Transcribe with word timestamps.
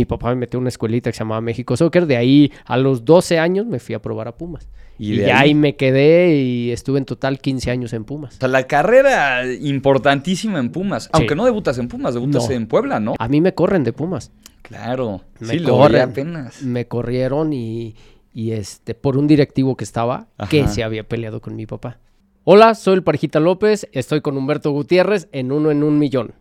Mi 0.00 0.04
papá 0.06 0.28
me 0.28 0.36
metió 0.36 0.58
a 0.58 0.60
una 0.60 0.68
escuelita 0.68 1.10
que 1.10 1.14
se 1.14 1.18
llamaba 1.24 1.40
México 1.40 1.76
Soccer. 1.76 2.06
De 2.06 2.16
ahí 2.16 2.52
a 2.66 2.76
los 2.76 3.04
12 3.04 3.40
años 3.40 3.66
me 3.66 3.80
fui 3.80 3.96
a 3.96 3.98
probar 4.00 4.28
a 4.28 4.36
Pumas. 4.36 4.68
Y, 4.96 5.16
de 5.16 5.26
ya 5.26 5.40
ahí- 5.40 5.48
ahí 5.48 5.54
me 5.56 5.74
quedé 5.74 6.36
y 6.36 6.70
estuve 6.70 6.98
en 7.00 7.04
total 7.04 7.40
15 7.40 7.72
años 7.72 7.92
en 7.92 8.04
Pumas. 8.04 8.36
O 8.36 8.38
sea, 8.38 8.46
la 8.46 8.68
carrera 8.68 9.42
importantísima 9.52 10.60
en 10.60 10.70
Pumas. 10.70 11.10
Aunque 11.12 11.34
no 11.34 11.44
debutas 11.44 11.78
en 11.78 11.88
Pumas, 11.88 12.14
debutas 12.14 12.48
No. 12.48 12.54
en 12.54 12.68
Puebla, 12.68 13.00
¿no? 13.00 13.14
A 13.18 13.26
mí 13.26 13.40
me 13.40 13.54
corren 13.54 13.82
de 13.82 13.92
Pumas. 13.92 14.30
Claro. 14.62 15.22
Me 15.40 15.48
sí, 15.48 15.58
lo 15.58 15.70
corren. 15.76 16.02
apenas. 16.02 16.62
Me 16.62 16.86
corrieron 16.86 17.52
y, 17.52 17.96
y, 18.32 18.52
este 18.52 18.94
por 18.94 19.16
un 19.16 19.26
directivo 19.26 19.76
que 19.76 19.82
estaba 19.82 20.28
que 20.48 20.68
se 20.68 20.84
había 20.84 21.08
peleado 21.08 21.40
con 21.40 21.56
mi 21.56 21.66
papá. 21.66 21.98
Hola, 22.44 22.76
soy 22.76 22.94
el 22.94 23.02
Parejita 23.02 23.40
López. 23.40 23.88
Estoy 23.90 24.20
con 24.20 24.36
Humberto 24.36 24.70
Gutiérrez 24.70 25.28
en 25.32 25.50
Uno 25.50 25.72
en 25.72 25.82
un 25.82 25.98
Millón. 25.98 26.34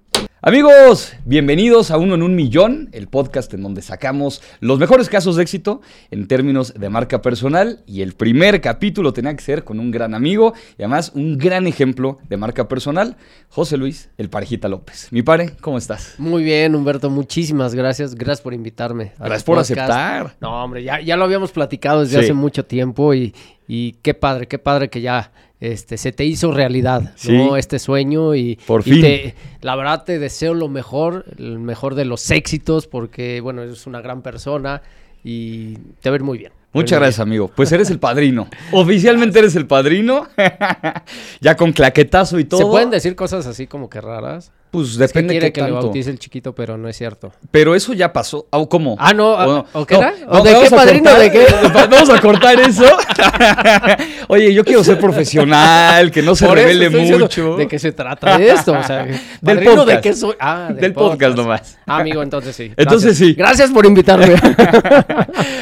Amigos, 0.48 1.12
bienvenidos 1.26 1.92
a 1.92 1.98
Uno 1.98 2.16
en 2.16 2.24
un 2.24 2.34
Millón, 2.34 2.88
el 2.94 3.08
podcast 3.08 3.54
en 3.54 3.64
donde 3.64 3.82
sacamos 3.82 4.42
los 4.62 4.80
mejores 4.80 5.10
casos 5.10 5.36
de 5.36 5.44
éxito 5.44 5.82
en 6.10 6.26
términos 6.30 6.74
de 6.74 6.88
marca 6.88 7.22
personal. 7.22 7.84
Y 7.86 8.02
el 8.02 8.14
primer 8.14 8.62
capítulo 8.62 9.12
tenía 9.12 9.36
que 9.36 9.44
ser 9.44 9.66
con 9.66 9.78
un 9.78 9.92
gran 9.92 10.14
amigo 10.14 10.54
y 10.78 10.84
además 10.84 11.12
un 11.14 11.38
gran 11.38 11.68
ejemplo 11.68 12.20
de 12.30 12.38
marca 12.38 12.70
personal, 12.70 13.18
José 13.50 13.76
Luis, 13.76 14.10
el 14.18 14.30
Parejita 14.30 14.70
López. 14.70 15.10
Mi 15.12 15.22
pare, 15.22 15.52
¿cómo 15.60 15.78
estás? 15.78 16.16
Muy 16.18 16.46
bien, 16.46 16.76
Humberto, 16.76 17.10
muchísimas 17.10 17.76
gracias. 17.76 18.16
Gracias 18.16 18.40
por 18.40 18.54
invitarme. 18.54 19.12
Gracias 19.20 19.44
por 19.44 19.58
podcast. 19.58 19.72
aceptar. 19.82 20.38
No, 20.40 20.64
hombre, 20.64 20.82
ya, 20.82 21.02
ya 21.02 21.18
lo 21.18 21.26
habíamos 21.26 21.52
platicado 21.52 22.00
desde 22.06 22.20
Sí. 22.20 22.24
hace 22.24 22.34
mucho 22.34 22.64
tiempo 22.64 23.14
y, 23.14 23.36
y 23.68 23.98
qué 24.02 24.14
padre, 24.14 24.48
qué 24.48 24.60
padre 24.60 24.90
que 24.90 25.02
ya 25.02 25.30
este, 25.60 25.98
se 25.98 26.12
te 26.12 26.24
hizo 26.26 26.52
realidad, 26.52 27.14
Sí. 27.16 27.32
¿no? 27.36 27.58
Este 27.58 27.80
sueño 27.80 28.36
y, 28.36 28.58
Por 28.68 28.82
y 28.82 28.92
fin. 28.92 29.02
te- 29.02 29.36
la 29.62 29.76
verdad 29.76 30.04
te 30.04 30.20
deseo 30.20 30.54
lo 30.54 30.68
mejor, 30.68 31.26
el 31.38 31.60
mejor 31.60 31.96
de 31.96 32.06
los 32.06 32.30
éxitos 32.32 32.88
porque, 32.88 33.42
bueno, 33.42 33.64
eres 33.64 33.88
una 33.88 34.02
gran 34.02 34.22
persona 34.22 34.82
y 35.24 35.76
te 36.02 36.10
ir 36.14 36.24
muy 36.24 36.38
bien. 36.38 36.52
Muchas 36.74 37.00
gracias, 37.00 37.20
amigo. 37.22 37.50
Pues 37.56 37.72
eres 37.72 37.90
el 37.90 37.98
padrino. 38.00 38.48
Oficialmente 38.72 39.40
eres 39.40 39.56
el 39.56 39.66
padrino. 39.66 40.28
ya 41.42 41.56
con 41.56 41.72
claquetazo 41.72 42.40
y 42.40 42.44
todo. 42.46 42.60
¿Se 42.60 42.66
pueden 42.68 42.90
decir 42.92 43.16
cosas 43.16 43.48
así 43.48 43.66
como 43.68 43.90
que 43.90 44.00
raras? 44.02 44.52
Pues 44.72 44.90
Es 44.90 44.98
que 44.98 45.04
depende 45.08 45.34
quiere 45.34 45.48
qué 45.54 45.62
que 45.62 45.66
le 45.66 45.72
bautice 45.72 46.10
el 46.10 46.20
chiquito, 46.20 46.54
pero 46.54 46.78
no 46.78 46.88
es 46.90 46.98
cierto. 46.98 47.32
Pero 47.52 47.74
eso 47.76 47.94
ya 47.94 48.12
pasó. 48.12 48.48
¿O 48.52 48.68
¿Cómo? 48.68 48.96
Ah, 49.00 49.14
no, 49.14 49.30
¿O, 49.32 49.36
ah, 49.60 49.66
¿o 49.74 49.86
qué 49.86 49.96
era? 49.96 50.14
¿O 50.28 50.38
no, 50.38 50.44
de 50.44 50.54
vamos 50.54 50.70
qué 50.70 50.76
padrino? 50.76 51.10
cortar- 51.12 51.20
¿De 51.22 51.32
qué? 51.32 51.46
Vamos 51.90 52.10
a 52.10 52.20
cortar 52.22 52.60
eso. 52.60 52.84
Oye, 54.28 54.54
yo 54.54 54.64
quiero 54.66 54.84
ser 54.84 55.00
profesional, 55.00 56.12
que 56.12 56.22
no 56.22 56.36
se 56.36 56.46
Por 56.46 56.58
revele 56.58 56.90
mucho. 56.90 57.56
¿De 57.56 57.68
qué 57.68 57.80
se 57.80 57.92
trata 57.94 58.38
de 58.38 58.50
esto? 58.52 58.74
O 58.74 58.84
sea, 58.84 59.06
Del 59.06 59.20
¿padrino 59.42 59.76
podcast. 59.78 59.88
¿De 59.96 60.02
qué 60.02 60.14
soy? 60.14 60.36
Ah, 60.40 60.70
Del 60.74 60.94
podcast 60.94 61.38
nomás. 61.38 61.78
Ah, 61.86 62.00
amigo, 62.00 62.22
entonces 62.22 62.56
sí. 62.56 62.72
Entonces 62.76 63.18
sí. 63.18 63.34
Gracias 63.34 63.72
por 63.72 63.86
invitarme. 63.86 64.36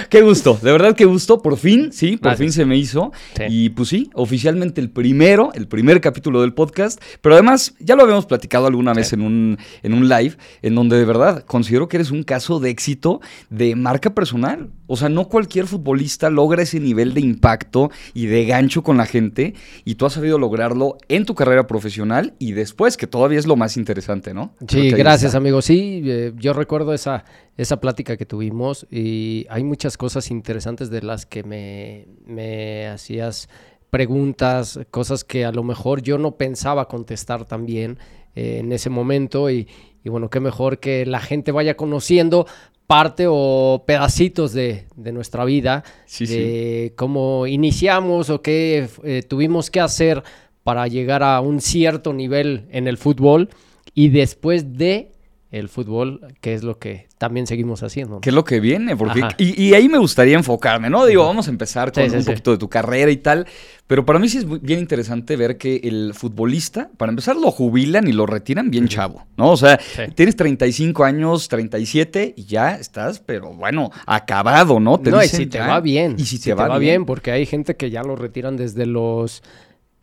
Qué 0.10 0.22
gusto, 0.22 0.58
de 0.62 0.72
verdad 0.72 0.96
qué 0.96 1.06
gusto, 1.06 1.42
por 1.42 1.58
fin, 1.58 1.92
sí, 1.92 2.18
por 2.18 2.30
Gracias. 2.32 2.40
fin 2.40 2.52
se 2.54 2.66
me 2.66 2.78
hizo. 2.78 3.12
Sí. 3.36 3.44
Y 3.50 3.70
pues 3.70 3.90
sí, 3.90 4.10
oficialmente 4.14 4.82
el 4.82 4.90
primero, 4.90 5.52
el 5.54 5.68
primer 5.68 6.02
capítulo 6.02 6.42
del 6.42 6.54
podcast, 6.54 7.02
pero 7.22 7.36
además 7.36 7.74
ya 7.80 7.96
lo 7.96 8.04
habíamos 8.04 8.26
platicado 8.26 8.68
alguna 8.68 8.94
en, 8.98 9.22
un, 9.22 9.58
en 9.84 9.94
un 9.94 10.08
live, 10.08 10.36
en 10.62 10.76
donde 10.76 10.98
de 10.98 11.06
verdad 11.06 11.44
considero 11.46 11.88
que 11.88 11.98
eres 11.98 12.12
un 12.12 12.24
caso 12.24 12.60
de 12.60 12.70
éxito 12.70 13.22
de 13.50 13.76
marca 13.76 14.14
personal. 14.14 14.70
O 14.88 14.98
sea, 14.98 15.10
no 15.10 15.28
cualquier 15.30 15.66
futbolista 15.66 16.30
logra 16.30 16.62
ese 16.62 16.80
nivel 16.80 17.14
de 17.14 17.22
impacto 17.22 17.90
y 18.14 18.28
de 18.28 18.46
gancho 18.46 18.84
con 18.84 18.98
la 18.98 19.06
gente 19.06 19.56
y 19.84 19.96
tú 19.96 20.06
has 20.06 20.14
sabido 20.14 20.38
lograrlo 20.38 20.98
en 21.08 21.26
tu 21.26 21.34
carrera 21.36 21.68
profesional 21.68 22.34
y 22.40 22.52
después, 22.52 22.98
que 22.98 23.08
todavía 23.08 23.40
es 23.40 23.48
lo 23.48 23.56
más 23.56 23.78
interesante, 23.78 24.34
¿no? 24.34 24.54
Sí, 24.68 24.92
gracias, 24.92 25.36
amigo. 25.36 25.62
Sí, 25.62 26.02
eh, 26.06 26.34
yo 26.36 26.54
recuerdo 26.54 26.94
esa, 26.94 27.26
esa 27.58 27.80
plática 27.80 28.18
que 28.18 28.26
tuvimos 28.26 28.86
y 28.92 29.46
hay 29.50 29.64
muchas 29.64 29.98
cosas 29.98 30.30
interesantes 30.30 30.90
de 30.90 31.02
las 31.02 31.26
que 31.26 31.44
me, 31.44 32.08
me 32.26 32.88
hacías 32.88 33.50
preguntas, 33.90 34.80
cosas 34.92 35.24
que 35.24 35.46
a 35.46 35.52
lo 35.52 35.64
mejor 35.64 36.02
yo 36.02 36.18
no 36.18 36.36
pensaba 36.36 36.88
contestar 36.88 37.46
también 37.46 37.98
eh, 38.36 38.58
en 38.60 38.72
ese 38.72 38.90
momento 38.90 39.50
y, 39.50 39.68
y 40.04 40.10
bueno, 40.10 40.30
qué 40.30 40.40
mejor 40.40 40.80
que 40.80 41.06
la 41.06 41.20
gente 41.20 41.52
vaya 41.52 41.76
conociendo 41.76 42.46
parte 42.88 43.26
o 43.28 43.84
pedacitos 43.88 44.54
de, 44.54 44.86
de 44.96 45.12
nuestra 45.12 45.46
vida, 45.46 45.84
Sí, 46.06 46.26
de 46.28 46.94
cómo 46.96 47.48
iniciamos 47.48 48.30
o 48.30 48.42
qué 48.42 48.88
eh, 49.04 49.24
tuvimos 49.28 49.72
que 49.72 49.80
hacer 49.80 50.24
para 50.64 50.88
llegar 50.88 51.24
a 51.24 51.40
un 51.42 51.62
cierto 51.62 52.14
nivel 52.14 52.68
en 52.72 52.88
el 52.88 52.98
fútbol 52.98 53.50
y 53.94 54.10
después 54.10 54.78
de 54.78 55.12
el 55.58 55.70
fútbol, 55.70 56.22
que 56.42 56.54
es 56.54 56.64
lo 56.64 56.78
que 56.80 57.08
también 57.18 57.48
seguimos 57.48 57.82
haciendo. 57.84 58.16
¿no? 58.16 58.22
¿Qué 58.22 58.30
es 58.30 58.36
lo 58.36 58.44
que 58.44 58.60
viene? 58.60 58.96
Porque, 58.98 59.22
y, 59.38 59.62
y 59.64 59.74
ahí 59.74 59.88
me 59.88 59.98
gustaría 59.98 60.36
enfocarme, 60.36 60.90
¿no? 60.90 61.06
Digo, 61.06 61.26
vamos 61.26 61.48
a 61.48 61.52
empezar 61.52 61.92
con 61.92 62.04
Sí, 62.04 62.10
sí, 62.10 62.16
un 62.18 62.24
sí. 62.24 62.30
poquito 62.30 62.52
de 62.52 62.58
tu 62.58 62.68
carrera 62.70 63.10
y 63.12 63.18
tal. 63.18 63.48
Pero 63.88 64.04
para 64.06 64.18
mí 64.20 64.28
sí 64.28 64.40
es 64.40 64.46
muy- 64.46 64.60
bien 64.60 64.80
interesante 64.80 65.36
ver 65.36 65.58
que 65.58 65.78
el 65.84 66.14
futbolista, 66.16 66.90
para 66.98 67.12
empezar, 67.12 67.36
lo 67.36 67.52
jubilan 67.52 68.08
y 68.08 68.12
lo 68.14 68.26
retiran 68.26 68.70
bien 68.72 68.88
chavo, 68.88 69.26
¿no? 69.38 69.52
O 69.52 69.58
sea, 69.58 69.80
tienes 70.16 70.36
35 70.36 71.04
años, 71.04 71.48
37 71.48 72.34
y 72.36 72.46
ya 72.46 72.76
estás, 72.76 73.20
pero 73.20 73.54
bueno, 73.54 73.92
acabado, 74.08 74.80
¿no? 74.80 75.00
no, 75.04 75.20
y 75.20 75.24
dicen 75.24 75.40
si 75.42 75.46
te 75.46 75.60
va 75.60 75.80
bien. 75.82 76.16
Y 76.18 76.26
si, 76.26 76.40
te, 76.40 76.54
va, 76.54 76.68
bien. 76.80 76.80
bien, 76.80 77.06
porque 77.06 77.32
hay 77.32 77.46
gente 77.46 77.76
que 77.76 77.92
ya 77.92 78.02
lo 78.04 78.16
retiran 78.16 78.58
desde 78.58 78.86
los 78.88 79.44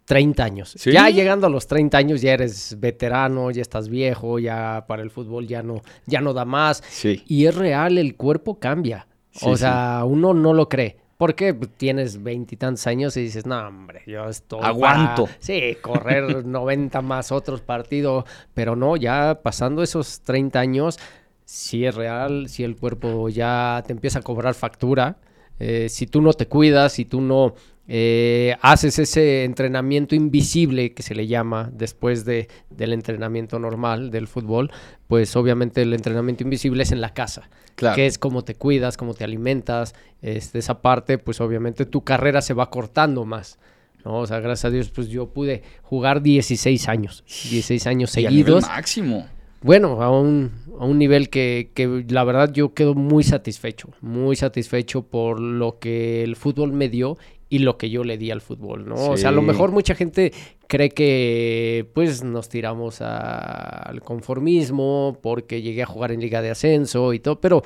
30 0.04 0.44
años. 0.44 0.74
Sí. 0.76 0.92
Ya 0.92 1.08
llegando 1.10 1.46
a 1.46 1.50
los 1.50 1.66
30 1.66 1.96
años 1.98 2.20
ya 2.22 2.32
eres 2.34 2.76
veterano, 2.80 3.50
ya 3.50 3.62
estás 3.62 3.88
viejo, 3.88 4.38
ya 4.38 4.84
para 4.88 5.02
el 5.02 5.10
fútbol 5.10 5.46
ya 5.46 5.62
no, 5.62 5.82
ya 6.06 6.20
no 6.20 6.32
da 6.34 6.44
más. 6.44 6.82
Sí. 6.88 7.22
Y 7.26 7.46
es 7.46 7.54
real, 7.54 7.98
el 7.98 8.16
cuerpo 8.16 8.58
cambia. 8.58 9.06
Sí, 9.30 9.46
o 9.48 9.56
sea, 9.56 10.02
uno 10.04 10.34
no 10.34 10.52
lo 10.52 10.68
cree. 10.68 10.96
Porque 11.16 11.52
tienes 11.54 12.20
veintitantos 12.20 12.84
años 12.88 13.16
y 13.16 13.22
dices, 13.22 13.46
no, 13.46 13.56
hombre, 13.68 14.02
yo 14.08 14.28
estoy. 14.28 14.58
Aguanto. 14.62 15.26
para, 15.26 15.36
sí, 15.38 15.76
correr 15.80 16.44
90 16.44 17.00
más 17.00 17.30
otros 17.30 17.60
partidos. 17.60 18.24
Pero 18.54 18.74
no, 18.74 18.96
ya 18.96 19.38
pasando 19.40 19.84
esos 19.84 20.22
30 20.22 20.58
años, 20.58 20.98
si 21.44 21.86
es 21.86 21.94
real, 21.94 22.48
si 22.48 22.64
el 22.64 22.76
cuerpo 22.76 23.28
ya 23.28 23.84
te 23.86 23.92
empieza 23.92 24.18
a 24.18 24.22
cobrar 24.22 24.54
factura. 24.54 25.18
eh, 25.60 25.88
si 25.88 26.08
tú 26.08 26.20
no 26.22 26.32
te 26.32 26.48
cuidas, 26.48 26.94
si 26.94 27.04
tú 27.04 27.20
no 27.20 27.54
eh, 27.88 28.56
haces 28.62 28.98
ese 28.98 29.44
entrenamiento 29.44 30.14
invisible 30.14 30.94
que 30.94 31.02
se 31.02 31.14
le 31.14 31.26
llama 31.26 31.70
después 31.72 32.24
de, 32.24 32.48
del 32.70 32.92
entrenamiento 32.92 33.58
normal 33.58 34.10
del 34.10 34.28
fútbol, 34.28 34.70
pues 35.08 35.34
obviamente 35.36 35.82
el 35.82 35.92
entrenamiento 35.92 36.44
invisible 36.44 36.82
es 36.84 36.92
en 36.92 37.00
la 37.00 37.12
casa 37.12 37.50
Claro. 37.74 37.96
que 37.96 38.06
es 38.06 38.18
cómo 38.18 38.44
te 38.44 38.54
cuidas, 38.54 38.96
cómo 38.98 39.14
te 39.14 39.24
alimentas, 39.24 39.94
este, 40.20 40.58
esa 40.58 40.82
parte, 40.82 41.16
pues 41.18 41.40
obviamente 41.40 41.86
tu 41.86 42.04
carrera 42.04 42.42
se 42.42 42.52
va 42.54 42.68
cortando 42.70 43.24
más. 43.24 43.58
¿no? 44.04 44.18
O 44.18 44.26
sea, 44.26 44.40
gracias 44.40 44.66
a 44.66 44.70
Dios, 44.70 44.90
pues 44.90 45.08
yo 45.08 45.28
pude 45.32 45.62
jugar 45.82 46.22
16 46.22 46.88
años, 46.88 47.24
16 47.26 47.86
años 47.86 48.16
Y 48.16 48.26
a 48.26 48.30
nivel 48.30 48.44
seguidos. 48.44 48.62
máximo. 48.68 49.26
Bueno, 49.62 50.02
a 50.02 50.10
un, 50.10 50.50
a 50.80 50.84
un 50.84 50.98
nivel 50.98 51.30
que, 51.30 51.70
que 51.72 52.04
la 52.08 52.24
verdad 52.24 52.52
yo 52.52 52.74
quedo 52.74 52.94
muy 52.94 53.22
satisfecho, 53.22 53.90
muy 54.00 54.34
satisfecho 54.36 55.02
por 55.02 55.38
lo 55.40 55.78
que 55.78 56.24
el 56.24 56.34
fútbol 56.36 56.72
me 56.72 56.88
dio 56.88 57.16
y 57.52 57.58
lo 57.58 57.76
que 57.76 57.90
yo 57.90 58.02
le 58.02 58.16
di 58.16 58.30
al 58.30 58.40
fútbol, 58.40 58.88
¿no? 58.88 58.94
O 58.94 59.16
sea, 59.18 59.28
a 59.28 59.32
lo 59.32 59.42
mejor 59.42 59.72
mucha 59.72 59.94
gente 59.94 60.32
cree 60.68 60.88
que 60.88 61.86
pues 61.92 62.24
nos 62.24 62.48
tiramos 62.48 63.02
a- 63.02 63.82
al 63.90 64.00
conformismo 64.00 65.18
porque 65.22 65.60
llegué 65.60 65.82
a 65.82 65.86
jugar 65.86 66.12
en 66.12 66.20
Liga 66.20 66.40
de 66.40 66.48
Ascenso 66.50 67.12
y 67.12 67.18
todo, 67.18 67.42
pero 67.42 67.62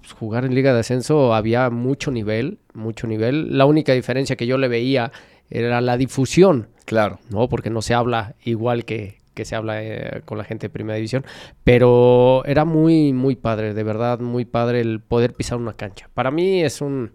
pues, 0.00 0.12
jugar 0.14 0.44
en 0.46 0.54
Liga 0.56 0.74
de 0.74 0.80
Ascenso 0.80 1.32
había 1.32 1.70
mucho 1.70 2.10
nivel, 2.10 2.58
mucho 2.74 3.06
nivel. 3.06 3.56
La 3.56 3.66
única 3.66 3.92
diferencia 3.92 4.34
que 4.34 4.48
yo 4.48 4.58
le 4.58 4.66
veía 4.66 5.12
era 5.48 5.80
la 5.80 5.96
difusión. 5.96 6.66
Claro. 6.84 7.20
¿no? 7.30 7.48
Porque 7.48 7.70
no 7.70 7.82
se 7.82 7.94
habla 7.94 8.34
igual 8.44 8.84
que, 8.84 9.18
que 9.34 9.44
se 9.44 9.54
habla 9.54 9.84
eh, 9.84 10.22
con 10.24 10.38
la 10.38 10.44
gente 10.44 10.66
de 10.66 10.70
Primera 10.70 10.96
División. 10.96 11.24
Pero 11.62 12.42
era 12.46 12.64
muy, 12.64 13.12
muy 13.12 13.36
padre, 13.36 13.74
de 13.74 13.82
verdad, 13.84 14.18
muy 14.18 14.44
padre 14.44 14.80
el 14.80 14.98
poder 15.00 15.34
pisar 15.34 15.56
una 15.58 15.74
cancha. 15.74 16.10
Para 16.14 16.32
mí 16.32 16.62
es 16.62 16.80
un... 16.80 17.12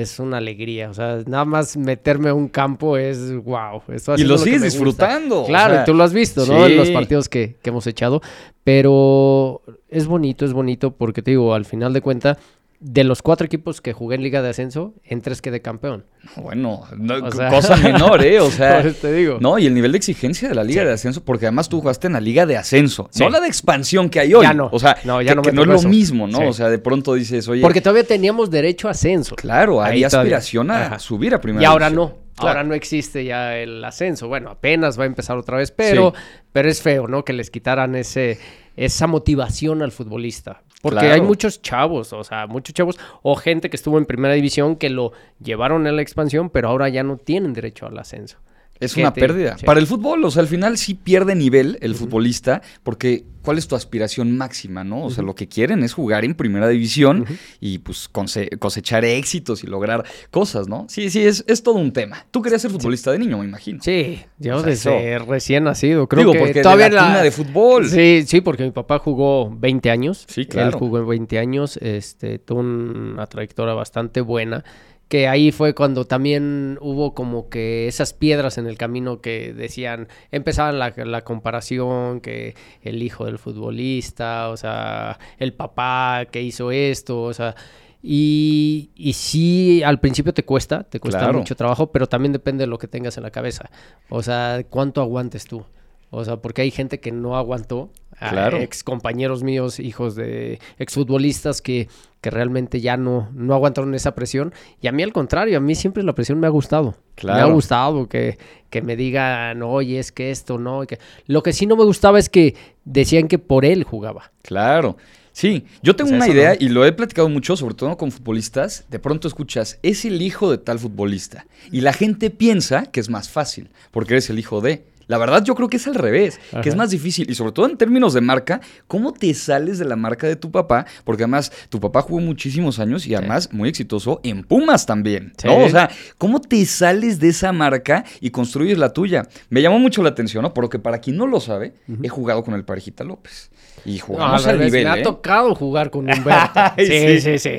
Es 0.00 0.18
una 0.18 0.38
alegría, 0.38 0.90
o 0.90 0.94
sea, 0.94 1.22
nada 1.26 1.44
más 1.44 1.76
meterme 1.76 2.30
a 2.30 2.34
un 2.34 2.48
campo 2.48 2.96
es 2.96 3.34
wow. 3.36 3.82
Y 4.16 4.24
lo 4.24 4.38
sigues 4.38 4.62
disfrutando, 4.62 5.42
o 5.42 5.46
Claro, 5.46 5.74
sea, 5.74 5.82
y 5.82 5.84
tú 5.84 5.94
lo 5.94 6.02
has 6.04 6.12
visto, 6.12 6.46
¿no? 6.46 6.66
En 6.66 6.76
los 6.76 6.90
partidos 6.90 7.28
que, 7.28 7.56
que 7.62 7.70
hemos 7.70 7.86
echado. 7.86 8.20
Pero 8.64 9.62
es 9.88 10.06
bonito, 10.06 10.44
es 10.44 10.52
bonito 10.52 10.92
porque 10.92 11.22
te 11.22 11.32
digo, 11.32 11.54
al 11.54 11.64
final 11.64 11.92
de 11.92 12.00
cuentas, 12.00 12.38
de 12.82 13.04
los 13.04 13.20
cuatro 13.20 13.44
equipos 13.44 13.82
que 13.82 13.92
jugué 13.92 14.16
en 14.16 14.22
Liga 14.22 14.40
de 14.40 14.48
Ascenso, 14.48 14.94
en 15.04 15.20
tres 15.20 15.42
quedé 15.42 15.60
campeón. 15.60 16.06
Bueno, 16.36 16.82
no, 16.96 17.14
O 17.26 17.30
sea- 17.30 17.50
cosa 17.50 17.76
menor, 17.76 18.24
¿eh? 18.24 18.40
O 18.40 18.50
sea, 18.50 18.82
te 18.90 19.12
digo. 19.12 19.36
no, 19.40 19.58
y 19.58 19.66
el 19.66 19.74
nivel 19.74 19.92
de 19.92 19.98
exigencia 19.98 20.48
de 20.48 20.54
la 20.54 20.64
Liga 20.64 20.80
Sí. 20.82 20.86
de 20.88 20.92
Ascenso, 20.94 21.22
porque 21.22 21.44
además 21.46 21.68
tú 21.68 21.80
jugaste 21.80 22.06
en 22.06 22.14
la 22.14 22.20
Liga 22.20 22.46
de 22.46 22.56
Ascenso, 22.56 23.08
Sí. 23.12 23.22
no 23.22 23.28
la 23.28 23.40
de 23.40 23.48
expansión 23.48 24.08
que 24.08 24.20
hay 24.20 24.32
hoy. 24.32 24.42
Ya 24.44 24.54
no. 24.54 24.70
O 24.72 24.78
sea, 24.78 24.96
No, 25.04 25.20
ya 25.20 25.32
que, 25.32 25.36
no 25.36 25.42
que 25.42 25.50
me 25.52 25.56
no 25.56 25.62
es 25.62 25.68
lo 25.68 25.74
eso. 25.76 25.88
mismo, 25.88 26.26
¿no? 26.26 26.38
Sí. 26.38 26.44
O 26.44 26.52
sea, 26.54 26.70
de 26.70 26.78
pronto 26.78 27.12
dices, 27.14 27.46
oye, 27.48 27.60
Porque 27.60 27.82
todavía 27.82 28.04
teníamos 28.04 28.50
derecho 28.50 28.88
a 28.88 28.92
ascenso. 28.92 29.36
claro, 29.36 29.74
todavía. 29.74 30.06
aspiración 30.06 30.70
a 30.70 30.86
Ajá. 30.86 30.98
subir 30.98 31.34
a 31.34 31.40
primera 31.40 31.62
Y 31.62 31.66
ahora 31.66 31.90
división. 31.90 32.10
no. 32.14 32.29
Ahora 32.48 32.64
no 32.64 32.74
existe 32.74 33.24
ya 33.24 33.56
el 33.56 33.84
ascenso. 33.84 34.28
Bueno, 34.28 34.50
apenas 34.50 34.98
va 34.98 35.04
a 35.04 35.06
empezar 35.06 35.36
otra 35.36 35.56
vez, 35.58 35.70
pero, 35.70 36.12
pero 36.52 36.68
es 36.68 36.82
feo, 36.82 37.06
¿no? 37.08 37.24
Que 37.24 37.32
les 37.32 37.50
quitaran 37.50 37.94
ese, 37.94 38.38
esa 38.76 39.06
motivación 39.06 39.82
al 39.82 39.92
futbolista. 39.92 40.62
Porque 40.82 41.06
hay 41.06 41.20
muchos 41.20 41.60
chavos, 41.60 42.12
o 42.14 42.24
sea, 42.24 42.46
muchos 42.46 42.74
chavos 42.74 42.98
o 43.22 43.36
gente 43.36 43.68
que 43.68 43.76
estuvo 43.76 43.98
en 43.98 44.06
primera 44.06 44.32
división 44.32 44.76
que 44.76 44.88
lo 44.88 45.12
llevaron 45.38 45.86
a 45.86 45.92
la 45.92 46.00
expansión, 46.00 46.48
pero 46.48 46.68
ahora 46.68 46.88
ya 46.88 47.02
no 47.02 47.18
tienen 47.18 47.52
derecho 47.52 47.86
al 47.86 47.98
ascenso. 47.98 48.38
Es 48.80 48.96
una 48.96 49.12
pérdida. 49.12 49.56
Para 49.64 49.78
el 49.78 49.86
fútbol, 49.86 50.24
o 50.24 50.30
sea, 50.30 50.42
al 50.42 50.48
final 50.48 50.78
sí 50.78 50.94
pierde 50.94 51.34
nivel 51.34 51.78
el 51.82 51.94
futbolista, 51.94 52.62
porque 52.82 53.24
¿cuál 53.42 53.58
es 53.58 53.68
tu 53.68 53.76
aspiración 53.76 54.36
máxima, 54.36 54.84
no? 54.84 55.04
O 55.04 55.10
sea, 55.10 55.22
lo 55.22 55.34
que 55.34 55.48
quieren 55.48 55.82
es 55.82 55.92
jugar 55.92 56.24
en 56.24 56.34
primera 56.34 56.68
división 56.68 57.26
y 57.60 57.78
pues 57.78 58.08
cosechar 58.08 59.04
éxitos 59.04 59.64
y 59.64 59.66
lograr 59.66 60.04
cosas, 60.30 60.68
¿no? 60.68 60.86
Sí, 60.88 61.10
sí, 61.10 61.22
es, 61.24 61.44
es 61.46 61.62
todo 61.62 61.76
un 61.76 61.92
tema. 61.92 62.24
Tú 62.30 62.40
querías 62.40 62.62
ser 62.62 62.70
futbolista 62.70 63.12
de 63.12 63.18
niño, 63.18 63.38
me 63.38 63.44
imagino. 63.44 63.80
Sí, 63.82 64.22
yo 64.38 64.62
desde 64.62 65.18
recién 65.18 65.64
nacido. 65.64 66.08
Creo 66.08 66.20
Digo, 66.20 66.32
que 66.32 66.38
porque 66.38 66.62
todavía 66.62 66.88
de 66.88 66.94
la, 66.94 67.22
de 67.22 67.30
fútbol. 67.30 67.88
Sí, 67.88 68.24
sí, 68.26 68.40
porque 68.40 68.64
mi 68.64 68.70
papá 68.70 68.98
jugó 68.98 69.50
20 69.50 69.90
años. 69.90 70.24
Sí, 70.28 70.46
claro. 70.46 70.68
Él 70.68 70.74
jugó 70.74 71.04
20 71.04 71.38
años, 71.38 71.78
este, 71.82 72.38
tuvo 72.38 72.60
una 72.60 73.26
trayectoria 73.26 73.74
bastante 73.74 74.22
buena 74.22 74.64
que 75.10 75.26
ahí 75.26 75.50
fue 75.50 75.74
cuando 75.74 76.04
también 76.04 76.78
hubo 76.80 77.14
como 77.14 77.48
que 77.48 77.88
esas 77.88 78.12
piedras 78.12 78.58
en 78.58 78.68
el 78.68 78.78
camino 78.78 79.20
que 79.20 79.52
decían, 79.52 80.06
empezaban 80.30 80.78
la, 80.78 80.94
la, 80.96 81.24
comparación, 81.24 82.20
que 82.20 82.54
el 82.82 83.02
hijo 83.02 83.26
del 83.26 83.40
futbolista, 83.40 84.50
o 84.50 84.56
sea, 84.56 85.18
el 85.38 85.52
papá 85.52 86.26
que 86.30 86.42
hizo 86.42 86.70
esto, 86.70 87.22
o 87.22 87.34
sea, 87.34 87.56
y, 88.00 88.90
y 88.94 89.14
sí, 89.14 89.82
al 89.82 89.98
principio 89.98 90.32
te 90.32 90.44
cuesta, 90.44 90.84
te 90.84 91.00
cuesta 91.00 91.32
mucho 91.32 91.56
trabajo, 91.56 91.90
pero 91.90 92.06
también 92.06 92.32
depende 92.32 92.62
de 92.62 92.68
lo 92.68 92.78
que 92.78 92.86
tengas 92.86 93.16
en 93.16 93.24
la 93.24 93.32
cabeza, 93.32 93.68
o 94.10 94.22
sea, 94.22 94.64
cuánto 94.70 95.00
aguantes 95.00 95.44
tú. 95.44 95.64
O 96.10 96.24
sea, 96.24 96.36
porque 96.36 96.62
hay 96.62 96.70
gente 96.70 97.00
que 97.00 97.12
no 97.12 97.36
aguantó. 97.36 97.90
Claro. 98.18 98.58
Ex 98.58 98.84
compañeros 98.84 99.42
míos, 99.42 99.80
hijos 99.80 100.14
de 100.14 100.58
exfutbolistas 100.78 101.62
que, 101.62 101.88
que 102.20 102.28
realmente 102.30 102.80
ya 102.80 102.98
no, 102.98 103.30
no 103.32 103.54
aguantaron 103.54 103.94
esa 103.94 104.14
presión. 104.14 104.52
Y 104.82 104.88
a 104.88 104.92
mí 104.92 105.02
al 105.02 105.12
contrario, 105.12 105.56
a 105.56 105.60
mí 105.60 105.74
siempre 105.74 106.02
la 106.02 106.14
presión 106.14 106.38
me 106.38 106.46
ha 106.46 106.50
gustado. 106.50 106.96
Claro. 107.14 107.38
Me 107.38 107.50
ha 107.50 107.54
gustado 107.54 108.08
que, 108.08 108.36
que 108.68 108.82
me 108.82 108.96
digan, 108.96 109.62
oye, 109.62 109.98
es 109.98 110.12
que 110.12 110.30
esto, 110.30 110.58
no. 110.58 110.86
Que... 110.86 110.98
Lo 111.26 111.42
que 111.42 111.54
sí 111.54 111.66
no 111.66 111.76
me 111.76 111.84
gustaba 111.84 112.18
es 112.18 112.28
que 112.28 112.54
decían 112.84 113.26
que 113.26 113.38
por 113.38 113.64
él 113.64 113.84
jugaba. 113.84 114.32
Claro. 114.42 114.96
Sí, 115.32 115.64
yo 115.82 115.96
tengo 115.96 116.10
una 116.10 116.28
idea 116.28 116.56
y 116.58 116.68
lo 116.68 116.84
he 116.84 116.92
platicado 116.92 117.28
mucho, 117.28 117.56
sobre 117.56 117.74
todo 117.74 117.96
con 117.96 118.10
futbolistas. 118.10 118.84
De 118.90 118.98
pronto 118.98 119.28
escuchas, 119.28 119.78
es 119.82 120.04
el 120.04 120.20
hijo 120.20 120.50
de 120.50 120.58
tal 120.58 120.78
futbolista. 120.78 121.46
Y 121.70 121.80
la 121.80 121.92
gente 121.92 122.30
piensa 122.30 122.86
que 122.86 123.00
es 123.00 123.08
más 123.08 123.30
fácil, 123.30 123.70
porque 123.90 124.14
eres 124.14 124.28
el 124.28 124.38
hijo 124.38 124.60
de. 124.60 124.84
La 125.10 125.18
verdad 125.18 125.42
yo 125.42 125.56
creo 125.56 125.68
que 125.68 125.78
es 125.78 125.88
al 125.88 125.96
revés, 125.96 126.38
que 126.62 126.68
es 126.68 126.76
más 126.76 126.90
difícil. 126.90 127.28
Y 127.28 127.34
sobre 127.34 127.50
todo 127.50 127.66
en 127.68 127.76
términos 127.76 128.14
de 128.14 128.20
marca, 128.20 128.60
¿cómo 128.86 129.12
te 129.12 129.34
sales 129.34 129.80
de 129.80 129.84
la 129.84 129.96
marca 129.96 130.28
de 130.28 130.36
tu 130.36 130.52
papá? 130.52 130.86
Porque 131.02 131.24
además 131.24 131.50
tu 131.68 131.80
papá 131.80 132.02
jugó 132.02 132.20
muchísimos 132.20 132.78
años 132.78 133.08
y 133.08 133.16
además 133.16 133.52
muy 133.52 133.68
exitoso 133.68 134.20
en 134.22 134.44
Pumas 134.44 134.86
también. 134.86 135.32
¿no? 135.42 135.64
O 135.64 135.68
sea, 135.68 135.90
¿cómo 136.16 136.40
te 136.40 136.64
sales 136.64 137.18
de 137.18 137.30
esa 137.30 137.52
marca 137.52 138.04
y 138.20 138.30
construyes 138.30 138.78
la 138.78 138.92
tuya? 138.92 139.26
Me 139.48 139.62
llamó 139.62 139.80
mucho 139.80 140.00
la 140.04 140.10
atención, 140.10 140.44
¿no? 140.44 140.54
Porque 140.54 140.78
para 140.78 141.00
quien 141.00 141.16
no 141.16 141.26
lo 141.26 141.40
sabe, 141.40 141.74
he 142.00 142.08
jugado 142.08 142.44
con 142.44 142.54
el 142.54 142.64
Parejita 142.64 143.02
López. 143.02 143.50
Y 143.84 143.98
jugamos 143.98 144.46
al 144.46 144.58
nivel. 144.58 144.84
Me 144.84 144.90
ha 144.90 144.98
¿eh? 144.98 145.02
tocado 145.02 145.54
jugar 145.54 145.90
con 145.90 146.10
Humberto. 146.10 146.60
sí, 146.78 147.20
sí, 147.20 147.38
sí. 147.38 147.50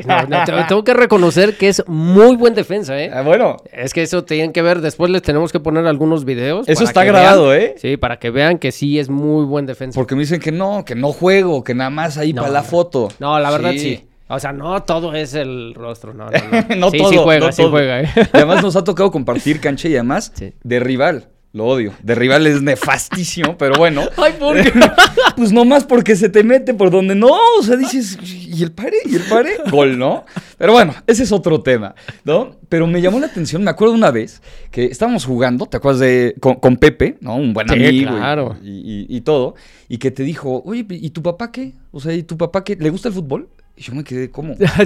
tengo 0.68 0.84
que 0.84 0.94
reconocer 0.94 1.58
que 1.58 1.70
es 1.70 1.84
muy 1.88 2.36
buen 2.36 2.54
defensa, 2.54 3.00
¿eh? 3.02 3.12
Ah, 3.14 3.22
bueno. 3.22 3.58
Es 3.72 3.94
que 3.94 4.02
eso 4.02 4.24
tienen 4.24 4.52
que 4.52 4.62
ver. 4.62 4.82
Después 4.82 5.12
les 5.12 5.22
tenemos 5.22 5.52
que 5.52 5.60
poner 5.60 5.88
algunos 5.88 6.26
videos. 6.26 6.68
Eso 6.68 6.84
está 6.84 7.04
grabado, 7.04 7.54
¿eh? 7.54 7.76
Sí, 7.78 7.98
para 7.98 8.18
que 8.18 8.30
vean 8.30 8.58
que 8.58 8.72
sí 8.72 9.00
es 9.00 9.10
muy 9.10 9.46
buen 9.46 9.66
defensa. 9.66 10.00
Porque 10.00 10.16
me 10.16 10.22
dicen 10.22 10.40
que 10.40 10.52
no, 10.52 10.86
que 10.86 10.96
no 10.96 11.12
juego, 11.12 11.64
que 11.64 11.74
nada 11.74 11.90
más 11.90 12.18
ahí 12.18 12.34
para 12.34 12.50
la 12.50 12.64
foto. 12.64 13.10
No, 13.20 13.40
la 13.40 13.52
verdad 13.52 13.72
sí. 13.72 14.08
O 14.34 14.40
sea, 14.40 14.54
no 14.54 14.82
todo 14.84 15.14
es 15.14 15.34
el 15.34 15.74
rostro, 15.74 16.14
no, 16.14 16.30
no, 16.30 16.32
no. 16.32 16.76
no 16.78 16.92
todo, 16.92 17.10
sí 17.10 17.18
juega, 17.18 17.52
sí 17.52 17.64
juega. 17.70 18.02
¿eh? 18.02 18.10
además 18.32 18.64
nos 18.64 18.78
ha 18.78 18.84
tocado 18.84 19.12
compartir 19.12 19.60
cancha 19.60 19.90
y 19.90 19.96
además 19.96 20.32
de 20.64 20.80
rival. 20.80 21.28
Lo 21.54 21.66
odio. 21.66 21.94
De 22.02 22.16
rival 22.16 22.48
es 22.48 22.62
nefastísimo, 22.62 23.58
pero 23.58 23.76
bueno. 23.76 24.04
Ay, 24.18 24.34
¿por 24.40 24.62
qué? 24.62 24.72
pues 25.36 25.52
nomás 25.52 25.84
porque 25.84 26.16
se 26.16 26.30
te 26.30 26.44
mete 26.44 26.74
por 26.74 26.92
donde 26.92 27.14
no. 27.14 27.38
O 27.60 27.64
sea, 27.64 27.76
dices, 27.76 28.18
¿y 28.24 28.64
el 28.64 28.72
pare? 28.72 28.96
¿Y 29.06 29.16
el 29.16 29.24
pare? 29.24 29.58
Gol, 29.72 30.00
¿no? 30.00 30.24
Pero 30.58 30.72
bueno, 30.72 30.96
ese 31.08 31.24
es 31.24 31.32
otro 31.34 31.62
tema, 31.62 31.94
¿no? 32.24 32.56
Pero 32.70 32.88
me 32.88 33.02
llamó 33.02 33.20
la 33.20 33.28
atención, 33.28 33.64
me 33.66 33.70
acuerdo 33.70 33.94
una 33.94 34.12
vez 34.12 34.42
que 34.72 34.86
estábamos 34.86 35.26
jugando, 35.26 35.66
¿te 35.66 35.76
acuerdas 35.76 36.00
de. 36.00 36.36
con, 36.40 36.78
Pepe, 36.78 37.18
¿no? 37.20 37.36
Un 37.36 37.54
buen 37.54 37.70
amigo. 37.70 38.16
Claro. 38.16 38.56
Y, 38.64 39.06
y, 39.10 39.22
todo. 39.22 39.56
Y 39.90 39.98
que 39.98 40.10
te 40.10 40.24
dijo, 40.24 40.64
oye, 40.66 40.86
¿y 40.90 41.10
tu 41.10 41.22
papá 41.22 41.52
qué? 41.52 41.74
O 41.92 42.00
sea, 42.00 42.14
¿y 42.14 42.24
tu 42.24 42.38
papá 42.38 42.64
qué? 42.64 42.78
¿Le 42.78 42.90
gusta 42.90 43.10
el 43.10 43.14
fútbol? 43.14 43.50
Y 43.76 43.84
yo 43.84 43.94
me 43.94 44.04
quedé 44.04 44.30
como, 44.30 44.56
ah, 44.66 44.84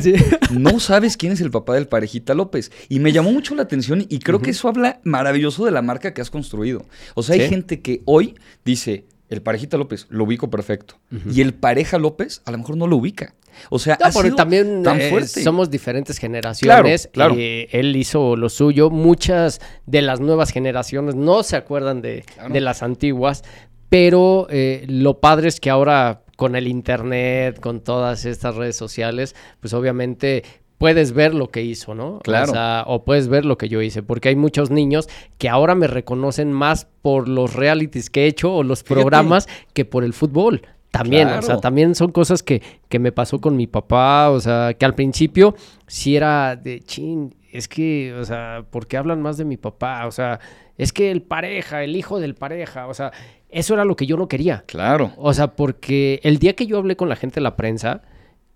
no 0.51 0.79
sabes 0.79 1.17
quién 1.17 1.31
es 1.31 1.41
el 1.41 1.51
papá 1.51 1.73
del 1.73 1.87
parejita 1.87 2.33
López. 2.33 2.71
Y 2.89 2.99
me 2.99 3.11
llamó 3.11 3.31
mucho 3.31 3.55
la 3.55 3.63
atención 3.63 4.05
y 4.07 4.19
creo 4.19 4.41
que 4.41 4.51
eso 4.51 4.67
habla 4.67 4.99
maravilloso 5.03 5.65
de 5.65 5.71
la 5.71 5.81
marca 5.81 6.13
que 6.13 6.21
has 6.21 6.29
construido. 6.29 6.85
O 7.13 7.23
sea, 7.23 7.35
hay 7.35 7.49
gente 7.49 7.81
que 7.81 8.01
hoy 8.05 8.35
dice, 8.63 9.05
el 9.29 9.41
parejita 9.41 9.77
López 9.77 10.07
lo 10.09 10.23
ubico 10.23 10.49
perfecto. 10.49 10.95
Y 11.31 11.41
el 11.41 11.53
pareja 11.53 11.97
López 11.97 12.41
a 12.45 12.51
lo 12.51 12.57
mejor 12.59 12.77
no 12.77 12.87
lo 12.87 12.97
ubica. 12.97 13.35
O 13.69 13.79
sea, 13.79 13.97
también 14.35 14.83
tan 14.83 14.99
eh, 14.99 15.25
somos 15.25 15.69
diferentes 15.69 16.17
generaciones. 16.17 17.09
Claro, 17.11 17.35
eh, 17.37 17.67
él 17.71 17.95
hizo 17.95 18.35
lo 18.35 18.49
suyo. 18.49 18.89
Muchas 18.89 19.61
de 19.85 20.01
las 20.01 20.19
nuevas 20.19 20.51
generaciones 20.51 21.15
no 21.15 21.43
se 21.43 21.55
acuerdan 21.55 22.01
de, 22.01 22.25
las 22.51 22.83
antiguas. 22.83 23.43
Pero 23.89 24.47
eh, 24.49 24.85
lo 24.89 25.19
padre 25.19 25.47
es 25.47 25.59
que 25.59 25.69
ahora 25.69 26.23
con 26.35 26.55
el 26.55 26.67
internet, 26.67 27.59
con 27.59 27.81
todas 27.81 28.25
estas 28.25 28.55
redes 28.55 28.75
sociales, 28.75 29.35
pues 29.59 29.73
obviamente 29.73 30.43
puedes 30.77 31.13
ver 31.13 31.33
lo 31.33 31.49
que 31.49 31.63
hizo, 31.63 31.95
¿no? 31.95 32.19
Claro. 32.19 32.51
O, 32.51 32.53
sea, 32.53 32.83
o 32.87 33.03
puedes 33.03 33.27
ver 33.27 33.45
lo 33.45 33.57
que 33.57 33.69
yo 33.69 33.81
hice, 33.81 34.03
porque 34.03 34.29
hay 34.29 34.35
muchos 34.35 34.71
niños 34.71 35.07
que 35.37 35.49
ahora 35.49 35.75
me 35.75 35.87
reconocen 35.87 36.51
más 36.51 36.87
por 37.01 37.27
los 37.27 37.53
realities 37.53 38.09
que 38.09 38.23
he 38.23 38.27
hecho 38.27 38.53
o 38.53 38.63
los 38.63 38.83
programas 38.83 39.47
que 39.73 39.85
por 39.85 40.03
el 40.03 40.13
fútbol. 40.13 40.61
También, 40.91 41.27
o 41.27 41.41
sea, 41.41 41.57
también 41.57 41.93
son 41.93 42.13
cosas 42.13 42.41
que, 42.41 42.61
que 42.87 42.99
me 42.99 43.11
pasó 43.11 43.41
con 43.41 43.57
mi 43.57 43.67
papá, 43.67 44.29
o 44.29 44.39
sea, 44.39 44.73
que 44.75 44.85
al 44.85 44.95
principio 44.95 45.53
sí 45.87 46.15
era 46.15 46.55
de 46.55 46.79
chin, 46.79 47.35
es 47.51 47.67
que, 47.67 48.13
o 48.13 48.23
sea, 48.23 48.65
¿por 48.69 48.87
qué 48.87 48.95
hablan 48.95 49.21
más 49.21 49.37
de 49.37 49.43
mi 49.43 49.57
papá? 49.57 50.07
O 50.07 50.11
sea, 50.11 50.39
es 50.77 50.93
que 50.93 51.11
el 51.11 51.21
pareja, 51.21 51.83
el 51.83 51.97
hijo 51.97 52.19
del 52.19 52.35
pareja, 52.35 52.87
o 52.87 52.93
sea, 52.93 53.11
eso 53.55 53.73
era 53.73 53.85
lo 53.85 53.95
que 53.95 54.05
yo 54.05 54.17
no 54.17 54.27
quería. 54.27 54.65
Claro. 54.67 55.13
O 55.15 55.33
sea, 55.33 55.55
porque 55.55 56.19
el 56.23 56.39
día 56.39 56.53
que 56.57 56.67
yo 56.67 56.77
hablé 56.77 56.97
con 56.97 57.07
la 57.07 57.15
gente 57.15 57.35
de 57.35 57.41
la 57.41 57.55
prensa, 57.55 58.01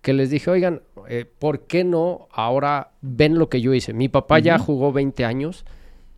que 0.02 0.12
les 0.12 0.30
dije, 0.30 0.52
oigan, 0.52 0.82
eh, 1.08 1.24
¿por 1.24 1.68
qué 1.68 1.86
no 1.86 2.28
ahora 2.34 2.92
ven 3.00 3.40
lo 3.40 3.48
que 3.48 3.62
yo 3.62 3.74
hice? 3.74 3.94
Mi 3.94 4.10
papá 4.10 4.40
ya 4.40 4.60
jugó 4.60 4.92
20 4.92 5.24
años, 5.24 5.66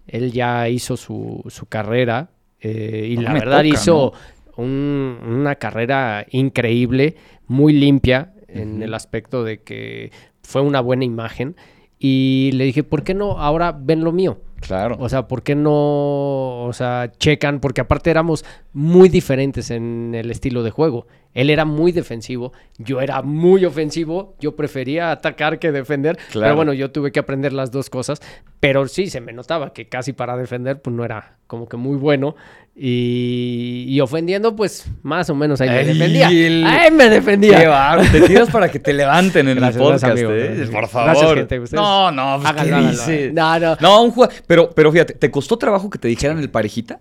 él 0.07 0.31
ya 0.31 0.67
hizo 0.67 0.97
su, 0.97 1.43
su 1.47 1.67
carrera 1.67 2.31
eh, 2.59 3.07
y 3.11 3.17
la 3.17 3.33
verdad 3.33 3.63
hizo 3.63 4.13
una 4.57 5.55
carrera 5.55 6.25
increíble, 6.31 7.17
muy 7.47 7.73
limpia 7.73 8.33
en 8.47 8.81
el 8.81 8.95
aspecto 8.95 9.43
de 9.43 9.61
que 9.61 10.11
fue 10.41 10.61
una 10.61 10.81
buena 10.81 11.05
imagen. 11.05 11.55
Y 11.99 12.49
le 12.53 12.65
dije, 12.65 12.83
¿por 12.83 13.03
qué 13.03 13.13
no 13.13 13.39
ahora 13.39 13.77
ven 13.79 14.03
lo 14.03 14.11
mío? 14.11 14.41
Claro. 14.61 14.95
O 14.99 15.09
sea, 15.09 15.27
¿por 15.27 15.43
qué 15.43 15.55
no, 15.55 15.71
o 16.63 16.71
sea, 16.73 17.11
checan? 17.17 17.59
Porque 17.59 17.81
aparte 17.81 18.09
éramos 18.09 18.45
muy 18.73 19.09
diferentes 19.09 19.71
en 19.71 20.13
el 20.15 20.31
estilo 20.31 20.63
de 20.63 20.71
juego. 20.71 21.07
Él 21.33 21.49
era 21.49 21.65
muy 21.65 21.91
defensivo, 21.91 22.51
yo 22.77 22.99
era 23.01 23.21
muy 23.21 23.63
ofensivo, 23.65 24.35
yo 24.39 24.55
prefería 24.55 25.11
atacar 25.11 25.59
que 25.59 25.71
defender, 25.71 26.17
pero 26.33 26.55
bueno, 26.55 26.73
yo 26.73 26.91
tuve 26.91 27.11
que 27.11 27.19
aprender 27.19 27.53
las 27.53 27.71
dos 27.71 27.89
cosas, 27.89 28.21
pero 28.59 28.87
sí, 28.87 29.09
se 29.09 29.21
me 29.21 29.31
notaba 29.31 29.73
que 29.73 29.87
casi 29.87 30.13
para 30.13 30.35
defender, 30.35 30.81
pues 30.81 30.95
no 30.95 31.05
era 31.05 31.37
como 31.47 31.69
que 31.69 31.77
muy 31.77 31.97
bueno, 31.97 32.35
y, 32.73 33.99
ofendiendo, 34.01 34.55
pues 34.55 34.85
más 35.03 35.29
o 35.29 35.35
menos 35.35 35.59
ahí 35.61 35.69
me 35.69 35.83
defendía. 35.83 36.27
Ahí 36.27 36.91
me 36.91 37.09
defendía. 37.09 37.59
Qué 38.01 38.19
te 38.19 38.27
tiras 38.27 38.49
para 38.49 38.69
que 38.71 38.79
te 38.79 38.93
levanten 38.93 39.49
en 39.49 39.63
el 39.63 39.73
podcast, 39.73 40.17
¿eh? 40.17 40.69
Por 40.71 40.87
favor. 40.87 41.35
Gracias, 41.35 41.73
no, 41.73 42.11
no, 42.11 42.39
pues, 42.41 42.53
¿qué 43.05 43.31
No, 43.33 43.59
no. 43.59 43.77
No, 43.79 44.03
un 44.03 44.11
jugador, 44.11 44.35
pero, 44.47 44.69
pero 44.71 44.91
fíjate, 44.91 45.13
¿te 45.13 45.29
costó 45.29 45.57
trabajo 45.57 45.89
que 45.89 45.99
te 45.99 46.07
dijeran 46.07 46.39
el 46.39 46.49
parejita? 46.49 46.99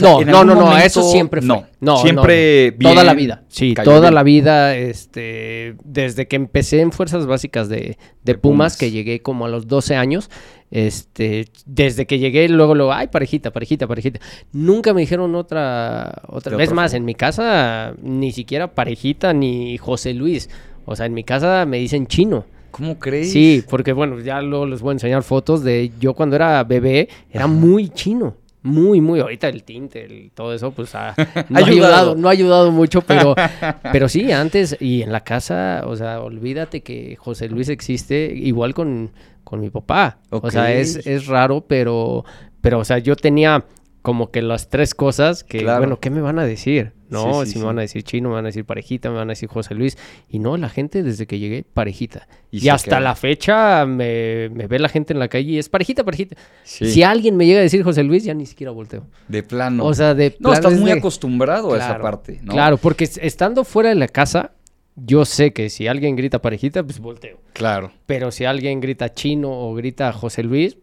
No, 0.00 0.24
no, 0.24 0.44
no, 0.44 0.54
no, 0.54 0.78
eso 0.78 1.02
siempre 1.10 1.40
fue. 1.40 1.48
No, 1.48 1.66
no 1.80 1.98
siempre 1.98 2.72
Toda 2.72 3.04
la 3.04 3.14
vida. 3.14 3.42
Sí, 3.48 3.74
toda 3.74 4.10
la 4.10 4.22
vida, 4.22 4.76
este, 4.76 5.76
desde 5.84 6.26
que 6.26 6.36
empecé 6.36 6.80
en 6.80 6.92
Fuerzas 6.92 7.26
Básicas 7.26 7.68
de, 7.68 7.96
Pumas, 8.40 8.76
que 8.76 8.90
llegué 8.90 9.20
como 9.20 9.46
a 9.46 9.48
los 9.48 9.66
12 9.66 9.96
años, 9.96 10.30
este, 10.70 11.48
desde 11.66 12.06
que 12.06 12.18
llegué, 12.18 12.48
luego, 12.48 12.74
luego, 12.74 12.92
ay, 12.92 13.08
parejita, 13.08 13.50
parejita, 13.50 13.86
parejita. 13.86 14.20
Nunca 14.52 14.94
me 14.94 15.02
dijeron 15.02 15.34
otra, 15.34 16.22
otra 16.28 16.56
vez 16.56 16.72
más. 16.72 16.94
En 16.94 17.04
mi 17.04 17.14
casa, 17.14 17.94
ni 18.02 18.32
siquiera 18.32 18.74
parejita 18.74 19.32
ni 19.32 19.76
José 19.78 20.14
Luis. 20.14 20.48
O 20.84 20.96
sea, 20.96 21.06
en 21.06 21.14
mi 21.14 21.24
casa 21.24 21.66
me 21.66 21.78
dicen 21.78 22.06
chino. 22.06 22.44
¿Cómo 22.72 22.98
crees? 22.98 23.30
Sí, 23.30 23.62
porque 23.68 23.92
bueno, 23.92 24.18
ya 24.20 24.40
luego 24.40 24.66
les 24.66 24.80
voy 24.80 24.90
a 24.90 24.92
enseñar 24.94 25.22
fotos 25.22 25.62
de 25.62 25.92
yo 26.00 26.14
cuando 26.14 26.36
era 26.36 26.64
bebé, 26.64 27.08
era 27.30 27.46
muy 27.46 27.90
chino. 27.90 28.34
Muy, 28.62 29.00
muy. 29.00 29.20
Ahorita 29.20 29.48
el 29.48 29.64
tinte, 29.64 30.04
el, 30.04 30.30
todo 30.32 30.54
eso, 30.54 30.70
pues 30.70 30.94
ha, 30.94 31.14
no, 31.48 31.58
ha 31.58 31.66
ayudado. 31.66 32.14
no 32.14 32.28
ha 32.28 32.32
ayudado 32.32 32.70
mucho, 32.70 33.02
pero, 33.02 33.34
pero 33.92 34.08
sí, 34.08 34.30
antes 34.30 34.76
y 34.80 35.02
en 35.02 35.10
la 35.12 35.24
casa, 35.24 35.82
o 35.86 35.96
sea, 35.96 36.20
olvídate 36.20 36.82
que 36.82 37.16
José 37.16 37.48
Luis 37.48 37.68
existe 37.68 38.32
igual 38.34 38.72
con, 38.74 39.10
con 39.42 39.60
mi 39.60 39.70
papá. 39.70 40.18
O 40.30 40.50
sea, 40.50 40.72
es, 40.72 41.06
es 41.06 41.26
raro, 41.26 41.62
pero, 41.66 42.24
pero, 42.60 42.78
o 42.78 42.84
sea, 42.84 42.98
yo 42.98 43.16
tenía 43.16 43.64
como 44.02 44.32
que 44.32 44.42
las 44.42 44.68
tres 44.68 44.94
cosas 44.94 45.44
que, 45.44 45.64
bueno, 45.64 46.00
¿qué 46.00 46.10
me 46.10 46.20
van 46.20 46.38
a 46.40 46.44
decir? 46.44 46.92
No, 47.08 47.46
si 47.46 47.58
me 47.58 47.66
van 47.66 47.78
a 47.78 47.82
decir 47.82 48.02
chino, 48.02 48.30
me 48.30 48.36
van 48.36 48.46
a 48.46 48.48
decir 48.48 48.64
parejita, 48.64 49.10
me 49.10 49.16
van 49.16 49.28
a 49.28 49.32
decir 49.32 49.48
José 49.48 49.74
Luis. 49.74 49.96
Y 50.28 50.38
no, 50.38 50.56
la 50.56 50.68
gente 50.68 51.02
desde 51.02 51.26
que 51.26 51.38
llegué, 51.38 51.62
parejita. 51.62 52.26
Y, 52.50 52.68
hasta 52.68 53.00
la 53.00 53.14
fecha 53.14 53.86
me, 53.86 54.48
ve 54.48 54.78
la 54.78 54.88
gente 54.88 55.12
en 55.12 55.18
la 55.18 55.28
calle 55.28 55.52
y 55.52 55.58
es 55.58 55.68
parejita, 55.68 56.04
parejita. 56.04 56.36
Si 56.64 57.02
alguien 57.02 57.36
me 57.36 57.46
llega 57.46 57.60
a 57.60 57.62
decir 57.62 57.82
José 57.84 58.02
Luis, 58.02 58.24
ya 58.24 58.34
ni 58.34 58.46
siquiera 58.46 58.72
volteo. 58.72 59.06
De 59.28 59.42
plano. 59.42 59.84
O 59.84 59.94
sea, 59.94 60.14
de 60.14 60.34
No, 60.40 60.52
estás 60.52 60.78
muy 60.78 60.90
acostumbrado 60.90 61.72
a 61.74 61.76
esa 61.76 61.98
parte, 62.00 62.40
¿no? 62.42 62.52
Claro, 62.52 62.78
porque 62.78 63.04
estando 63.04 63.62
fuera 63.64 63.90
de 63.90 63.94
la 63.94 64.08
casa, 64.08 64.52
yo 64.96 65.24
sé 65.24 65.52
que 65.52 65.70
si 65.70 65.86
alguien 65.86 66.16
grita 66.16 66.40
parejita, 66.40 66.82
pues 66.82 66.98
volteo. 66.98 67.38
Claro. 67.52 67.92
Pero 68.06 68.30
si 68.30 68.46
alguien 68.46 68.80
grita 68.80 69.12
chino 69.12 69.50
o 69.50 69.74
grita 69.74 70.12
José 70.12 70.42
Luis, 70.42 70.76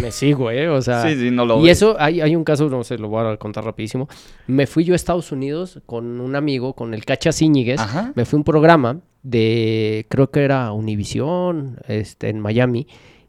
me 0.00 0.10
sigo, 0.12 0.50
¿eh? 0.50 0.68
O 0.68 0.80
sea. 0.82 1.02
Sí, 1.02 1.16
sí, 1.16 1.30
no 1.30 1.44
lo 1.44 1.64
Y 1.64 1.70
eso, 1.70 1.96
hay, 1.98 2.20
hay 2.20 2.36
un 2.36 2.44
caso, 2.44 2.68
no 2.68 2.84
sé, 2.84 2.98
lo 2.98 3.08
voy 3.08 3.26
a 3.26 3.36
contar 3.36 3.64
rapidísimo. 3.64 4.08
Me 4.46 4.66
fui 4.66 4.84
yo 4.84 4.92
a 4.92 4.96
Estados 4.96 5.32
Unidos 5.32 5.80
con 5.86 6.20
un 6.20 6.36
amigo, 6.36 6.74
con 6.74 6.94
el 6.94 7.04
Cacha 7.04 7.32
Zíñiguez. 7.32 7.80
Me 8.14 8.24
fui 8.24 8.36
a 8.36 8.38
un 8.38 8.44
programa 8.44 9.00
de, 9.22 10.06
creo 10.08 10.30
que 10.30 10.44
era 10.44 10.72
Univisión, 10.72 11.78
este, 11.88 12.28
en 12.28 12.40
Miami. 12.40 12.86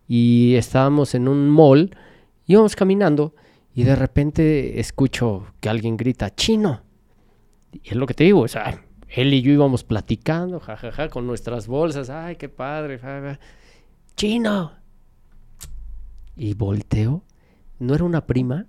Y 0.07 0.55
estábamos 0.55 1.15
en 1.15 1.27
un 1.27 1.49
mall, 1.49 1.95
íbamos 2.45 2.75
caminando 2.75 3.33
y 3.73 3.83
de 3.83 3.95
repente 3.95 4.79
escucho 4.79 5.47
que 5.59 5.69
alguien 5.69 5.97
grita, 5.97 6.33
chino. 6.33 6.81
Y 7.71 7.89
es 7.89 7.95
lo 7.95 8.07
que 8.07 8.13
te 8.13 8.23
digo, 8.23 8.41
o 8.41 8.47
sea, 8.47 8.83
él 9.09 9.33
y 9.33 9.41
yo 9.41 9.51
íbamos 9.51 9.83
platicando, 9.83 10.59
jajaja, 10.59 11.09
con 11.09 11.27
nuestras 11.27 11.67
bolsas. 11.67 12.09
Ay, 12.09 12.37
qué 12.37 12.49
padre. 12.49 12.99
Chino 14.15 14.71
y 16.37 16.53
volteo. 16.53 17.23
No 17.79 17.95
era 17.95 18.03
una 18.03 18.25
prima. 18.25 18.65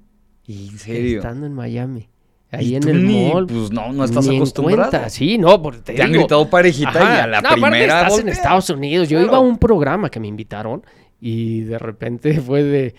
¿En 0.46 0.78
serio? 0.78 1.18
Estando 1.18 1.46
en 1.46 1.52
Miami. 1.52 2.08
Ahí 2.50 2.74
en 2.74 2.88
el 2.88 3.04
mall. 3.04 3.46
Pues 3.46 3.70
no, 3.70 3.92
no 3.92 4.04
estás 4.04 4.26
acostumbrado. 4.26 5.10
Sí, 5.10 5.36
no, 5.36 5.60
porque 5.62 5.80
te, 5.80 5.94
te 5.94 6.02
han 6.02 6.12
gritado 6.12 6.48
parejita 6.48 6.92
y 6.92 7.20
a 7.20 7.26
la 7.26 7.42
no, 7.42 7.50
primera. 7.50 8.00
Estás 8.02 8.18
en 8.20 8.28
Estados 8.30 8.70
Unidos. 8.70 9.08
Yo 9.08 9.20
iba 9.20 9.36
a 9.36 9.40
un 9.40 9.58
programa 9.58 10.10
que 10.10 10.18
me 10.18 10.28
invitaron 10.28 10.82
y 11.20 11.60
de 11.60 11.78
repente 11.78 12.40
fue 12.40 12.62
de. 12.62 12.94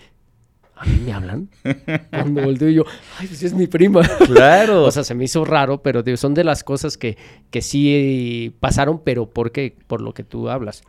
¿A 0.76 0.86
mí 0.86 0.98
me 1.04 1.12
hablan? 1.12 1.50
Cuando 2.10 2.42
volteo 2.42 2.70
yo, 2.70 2.84
ay, 3.18 3.26
pues 3.26 3.42
es 3.42 3.52
mi 3.52 3.66
prima. 3.66 4.00
Claro. 4.24 4.84
o 4.86 4.90
sea, 4.90 5.04
se 5.04 5.14
me 5.14 5.24
hizo 5.24 5.44
raro, 5.44 5.82
pero 5.82 6.02
son 6.16 6.32
de 6.32 6.44
las 6.44 6.64
cosas 6.64 6.96
que, 6.96 7.18
que 7.50 7.60
sí 7.60 8.54
pasaron, 8.60 9.02
pero 9.04 9.28
¿por 9.28 9.52
qué? 9.52 9.76
Por 9.86 10.00
lo 10.00 10.14
que 10.14 10.24
tú 10.24 10.48
hablas 10.48 10.82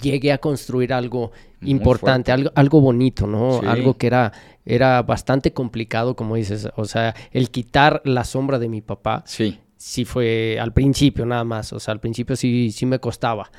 llegué 0.00 0.32
a 0.32 0.38
construir 0.38 0.92
algo 0.92 1.32
importante, 1.62 2.32
algo, 2.32 2.50
algo 2.54 2.80
bonito, 2.80 3.26
¿no? 3.26 3.60
Algo 3.60 3.94
que 3.94 4.06
era, 4.06 4.32
era 4.64 5.02
bastante 5.02 5.52
complicado, 5.52 6.16
como 6.16 6.36
dices. 6.36 6.68
O 6.76 6.84
sea, 6.84 7.14
el 7.32 7.50
quitar 7.50 8.02
la 8.04 8.24
sombra 8.24 8.58
de 8.58 8.68
mi 8.68 8.80
papá. 8.80 9.22
Sí. 9.26 9.58
Sí 9.76 10.04
fue 10.04 10.58
al 10.60 10.72
principio 10.72 11.24
nada 11.24 11.44
más, 11.44 11.72
o 11.72 11.78
sea, 11.78 11.92
al 11.92 12.00
principio 12.00 12.34
sí, 12.34 12.72
sí 12.72 12.84
me 12.84 12.98
costaba, 12.98 13.52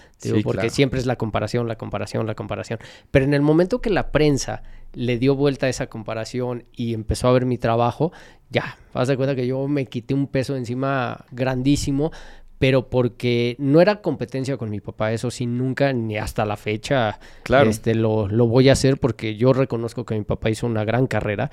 porque 0.44 0.70
siempre 0.70 1.00
es 1.00 1.06
la 1.06 1.16
comparación, 1.16 1.66
la 1.66 1.78
comparación, 1.78 2.28
la 2.28 2.36
comparación. 2.36 2.78
Pero 3.10 3.24
en 3.24 3.34
el 3.34 3.42
momento 3.42 3.80
que 3.80 3.90
la 3.90 4.12
prensa 4.12 4.62
le 4.92 5.18
dio 5.18 5.36
vuelta 5.36 5.68
a 5.68 5.70
esa 5.70 5.88
comparación 5.88 6.66
y 6.76 6.94
empezó 6.94 7.30
a 7.30 7.32
ver 7.32 7.46
mi 7.46 7.58
trabajo, 7.58 8.12
ya, 8.50 8.78
vas 8.94 9.08
de 9.08 9.16
cuenta 9.16 9.36
que 9.36 9.48
yo 9.48 9.68
me 9.68 9.86
quité 9.86 10.14
un 10.14 10.28
peso 10.28 10.56
encima 10.56 11.26
grandísimo, 11.32 12.12
pero 12.60 12.90
porque 12.90 13.56
no 13.58 13.82
era 13.82 14.02
competencia 14.02 14.58
con 14.58 14.70
mi 14.70 14.82
papá, 14.82 15.14
eso 15.14 15.32
sí, 15.32 15.48
nunca, 15.48 15.94
ni 15.94 16.18
hasta 16.18 16.46
la 16.46 16.58
fecha, 16.58 17.20
claro. 17.44 17.70
este, 17.70 17.96
lo, 17.96 18.28
lo 18.28 18.48
voy 18.48 18.70
a 18.70 18.74
hacer 18.74 18.98
porque 18.98 19.36
yo 19.36 19.54
reconozco 19.54 20.06
que 20.06 20.16
mi 20.16 20.26
papá 20.26 20.50
hizo 20.50 20.68
una 20.68 20.84
gran 20.84 21.08
carrera, 21.08 21.50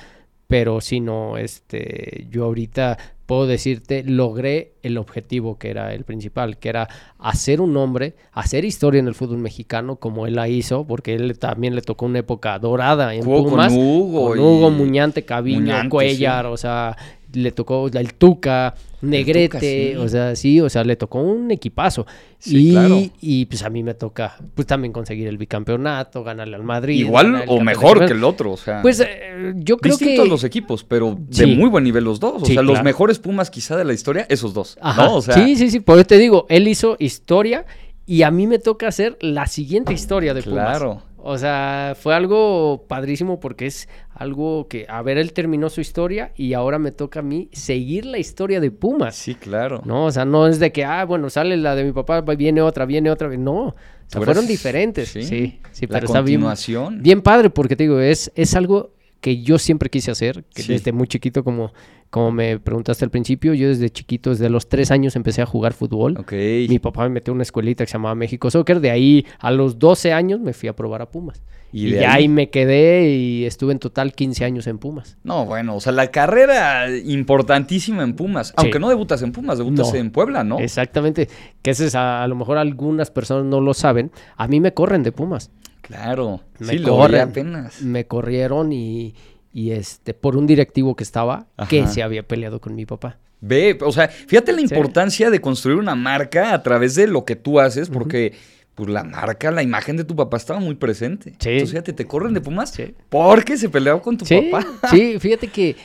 pero 0.48 0.80
si 0.80 1.00
no, 1.00 1.38
este, 1.38 2.26
yo 2.30 2.44
ahorita 2.44 2.98
puedo 3.26 3.46
decirte, 3.46 4.04
logré 4.04 4.74
el 4.82 4.98
objetivo 4.98 5.58
que 5.58 5.70
era 5.70 5.92
el 5.92 6.04
principal, 6.04 6.58
que 6.58 6.68
era 6.68 6.88
hacer 7.18 7.60
un 7.60 7.72
nombre, 7.72 8.14
hacer 8.32 8.64
historia 8.64 9.00
en 9.00 9.08
el 9.08 9.14
fútbol 9.14 9.38
mexicano 9.38 9.96
como 9.96 10.26
él 10.26 10.36
la 10.36 10.48
hizo, 10.48 10.86
porque 10.86 11.14
él 11.14 11.36
también 11.38 11.74
le 11.74 11.82
tocó 11.82 12.06
una 12.06 12.20
época 12.20 12.56
dorada 12.60 13.14
en 13.14 13.24
Pumas, 13.24 13.72
con 13.72 13.82
Hugo, 13.82 14.28
con 14.28 14.38
Hugo 14.38 14.70
Muñante, 14.70 15.24
Cabillo, 15.24 15.74
Cuellar, 15.90 16.46
o 16.46 16.56
sea, 16.56 16.96
le 17.32 17.52
tocó 17.52 17.88
el 17.88 18.14
Tuca, 18.14 18.74
Negrete, 19.02 19.96
o 19.98 20.08
sea, 20.08 20.34
sí, 20.36 20.60
o 20.60 20.68
sea, 20.68 20.84
le 20.84 20.96
tocó 20.96 21.20
un 21.20 21.50
equipazo. 21.50 22.06
y, 22.44 23.12
y 23.20 23.46
pues 23.46 23.62
a 23.62 23.70
mí 23.70 23.82
me 23.82 23.94
toca, 23.94 24.36
pues 24.54 24.66
también 24.66 24.92
conseguir 24.92 25.28
el 25.28 25.38
bicampeonato, 25.38 26.24
ganarle 26.24 26.56
al 26.56 26.62
Madrid. 26.62 26.98
Igual 27.00 27.44
o 27.46 27.60
mejor 27.60 28.06
que 28.06 28.12
el 28.12 28.24
otro, 28.24 28.52
o 28.52 28.56
sea. 28.56 28.82
Pues 28.82 29.00
eh, 29.00 29.52
yo 29.56 29.76
creo 29.78 29.96
que. 29.96 30.04
Distintos 30.04 30.28
los 30.28 30.44
equipos, 30.44 30.84
pero 30.84 31.16
de 31.18 31.46
muy 31.46 31.68
buen 31.68 31.84
nivel 31.84 32.04
los 32.04 32.20
dos. 32.20 32.42
O 32.42 32.46
sea, 32.46 32.62
los 32.62 32.82
mejores 32.82 33.18
Pumas 33.18 33.50
quizá 33.50 33.76
de 33.76 33.84
la 33.84 33.92
historia, 33.92 34.26
esos 34.28 34.54
dos. 34.54 34.78
¿no? 34.82 35.20
sí, 35.20 35.56
sí, 35.56 35.70
sí, 35.70 35.80
por 35.80 35.98
eso 35.98 36.06
te 36.06 36.18
digo, 36.18 36.46
él 36.48 36.68
hizo 36.68 36.96
historia 36.98 37.66
y 38.06 38.22
a 38.22 38.30
mí 38.30 38.46
me 38.46 38.58
toca 38.58 38.88
hacer 38.88 39.18
la 39.20 39.46
siguiente 39.46 39.92
historia 39.92 40.32
de 40.32 40.42
Pumas. 40.42 40.78
Claro. 40.78 41.02
O 41.28 41.36
sea, 41.38 41.96
fue 42.00 42.14
algo 42.14 42.84
padrísimo 42.86 43.40
porque 43.40 43.66
es 43.66 43.88
algo 44.16 44.66
que, 44.66 44.86
a 44.88 45.02
ver, 45.02 45.18
él 45.18 45.32
terminó 45.34 45.68
su 45.68 45.82
historia 45.82 46.32
y 46.36 46.54
ahora 46.54 46.78
me 46.78 46.90
toca 46.90 47.20
a 47.20 47.22
mí 47.22 47.50
seguir 47.52 48.06
la 48.06 48.18
historia 48.18 48.60
de 48.60 48.70
Pumas. 48.70 49.14
Sí, 49.14 49.34
claro. 49.34 49.82
No, 49.84 50.06
o 50.06 50.10
sea, 50.10 50.24
no 50.24 50.46
es 50.46 50.58
de 50.58 50.72
que, 50.72 50.84
ah, 50.84 51.04
bueno, 51.04 51.28
sale 51.28 51.56
la 51.58 51.74
de 51.74 51.84
mi 51.84 51.92
papá, 51.92 52.22
viene 52.22 52.62
otra, 52.62 52.86
viene 52.86 53.10
otra. 53.10 53.28
No, 53.36 53.54
o 53.54 53.74
sea, 54.06 54.22
fueron 54.22 54.46
diferentes. 54.46 55.10
Sí, 55.10 55.22
sí, 55.22 55.60
sí 55.70 55.86
la 55.86 56.00
continuación. 56.00 57.02
bien, 57.02 57.20
padre 57.20 57.50
porque 57.50 57.76
te 57.76 57.84
digo, 57.84 58.00
es, 58.00 58.32
es 58.34 58.54
algo 58.54 58.95
que 59.26 59.42
yo 59.42 59.58
siempre 59.58 59.90
quise 59.90 60.12
hacer, 60.12 60.44
que 60.54 60.62
desde 60.62 60.92
muy 60.92 61.08
chiquito, 61.08 61.42
como, 61.42 61.72
como 62.10 62.30
me 62.30 62.60
preguntaste 62.60 63.04
al 63.04 63.10
principio, 63.10 63.54
yo 63.54 63.66
desde 63.66 63.90
chiquito, 63.90 64.30
desde 64.30 64.48
los 64.48 64.68
tres 64.68 64.92
años 64.92 65.16
empecé 65.16 65.42
a 65.42 65.46
jugar 65.46 65.72
fútbol. 65.72 66.24
Mi 66.30 66.78
papá 66.78 67.02
me 67.02 67.08
metió 67.08 67.32
en 67.32 67.38
una 67.38 67.42
escuelita 67.42 67.82
que 67.82 67.90
se 67.90 67.94
llamaba 67.94 68.14
México 68.14 68.48
Soccer, 68.52 68.78
de 68.78 68.92
ahí 68.92 69.26
a 69.40 69.50
los 69.50 69.80
12 69.80 70.12
años 70.12 70.38
me 70.38 70.52
fui 70.52 70.68
a 70.68 70.76
probar 70.76 71.02
a 71.02 71.10
Pumas. 71.10 71.42
Y, 71.72 71.90
de 71.90 72.06
ahí? 72.06 72.28
me 72.28 72.50
quedé 72.50 73.10
y 73.10 73.46
estuve 73.46 73.72
en 73.72 73.80
total 73.80 74.12
15 74.12 74.44
años 74.44 74.68
en 74.68 74.78
Pumas. 74.78 75.18
No, 75.24 75.44
bueno, 75.44 75.74
o 75.74 75.80
sea, 75.80 75.90
la 75.90 76.12
carrera 76.12 76.88
importantísima 76.96 78.04
en 78.04 78.14
Pumas. 78.14 78.54
Aunque 78.56 78.78
no 78.78 78.88
debutas 78.88 79.22
en 79.22 79.32
Pumas, 79.32 79.58
debutas 79.58 79.92
en 79.94 80.12
Puebla, 80.12 80.44
¿no? 80.44 80.60
Exactamente. 80.60 81.28
Que 81.62 81.72
ese 81.72 81.86
es, 81.86 81.96
a, 81.96 82.22
a, 82.22 82.28
lo 82.28 82.36
mejor 82.36 82.58
algunas 82.58 83.10
personas 83.10 83.44
no 83.44 83.60
lo 83.60 83.74
saben. 83.74 84.12
A 84.36 84.46
mí 84.46 84.60
me 84.60 84.72
corren 84.72 85.02
de 85.02 85.10
Pumas. 85.10 85.50
Claro, 85.86 86.40
me 86.58 86.72
sí, 86.72 86.82
corren, 86.82 87.20
apenas. 87.20 87.80
Me 87.80 88.06
corrieron 88.06 88.72
y, 88.72 89.14
y, 89.52 89.70
este, 89.70 90.14
por 90.14 90.36
un 90.36 90.46
directivo 90.46 90.96
que 90.96 91.04
estaba, 91.04 91.46
que 91.68 91.86
se 91.86 92.02
había 92.02 92.26
peleado 92.26 92.60
con 92.60 92.74
mi 92.74 92.86
papá. 92.86 93.18
Ve, 93.40 93.78
o 93.80 93.92
sea, 93.92 94.08
fíjate 94.08 94.52
la 94.52 94.62
importancia 94.62 95.30
de 95.30 95.40
construir 95.40 95.78
una 95.78 95.94
marca 95.94 96.52
a 96.52 96.62
través 96.62 96.96
de 96.96 97.06
lo 97.06 97.24
que 97.24 97.36
tú 97.36 97.60
haces, 97.60 97.88
porque 97.88 98.32
pues 98.74 98.90
la 98.90 99.04
marca, 99.04 99.50
la 99.52 99.62
imagen 99.62 99.96
de 99.96 100.04
tu 100.04 100.16
papá 100.16 100.38
estaba 100.38 100.58
muy 100.58 100.74
presente. 100.74 101.34
Sí. 101.38 101.50
Entonces, 101.50 101.70
fíjate, 101.70 101.92
te 101.92 102.04
corren 102.04 102.34
de 102.34 102.40
Pumas 102.40 102.70
sí. 102.70 102.94
porque 103.08 103.56
se 103.56 103.68
peleó 103.68 104.02
con 104.02 104.18
tu 104.18 104.24
papá. 104.24 104.66
sí, 104.90 105.18
fíjate 105.20 105.48
que 105.48 105.76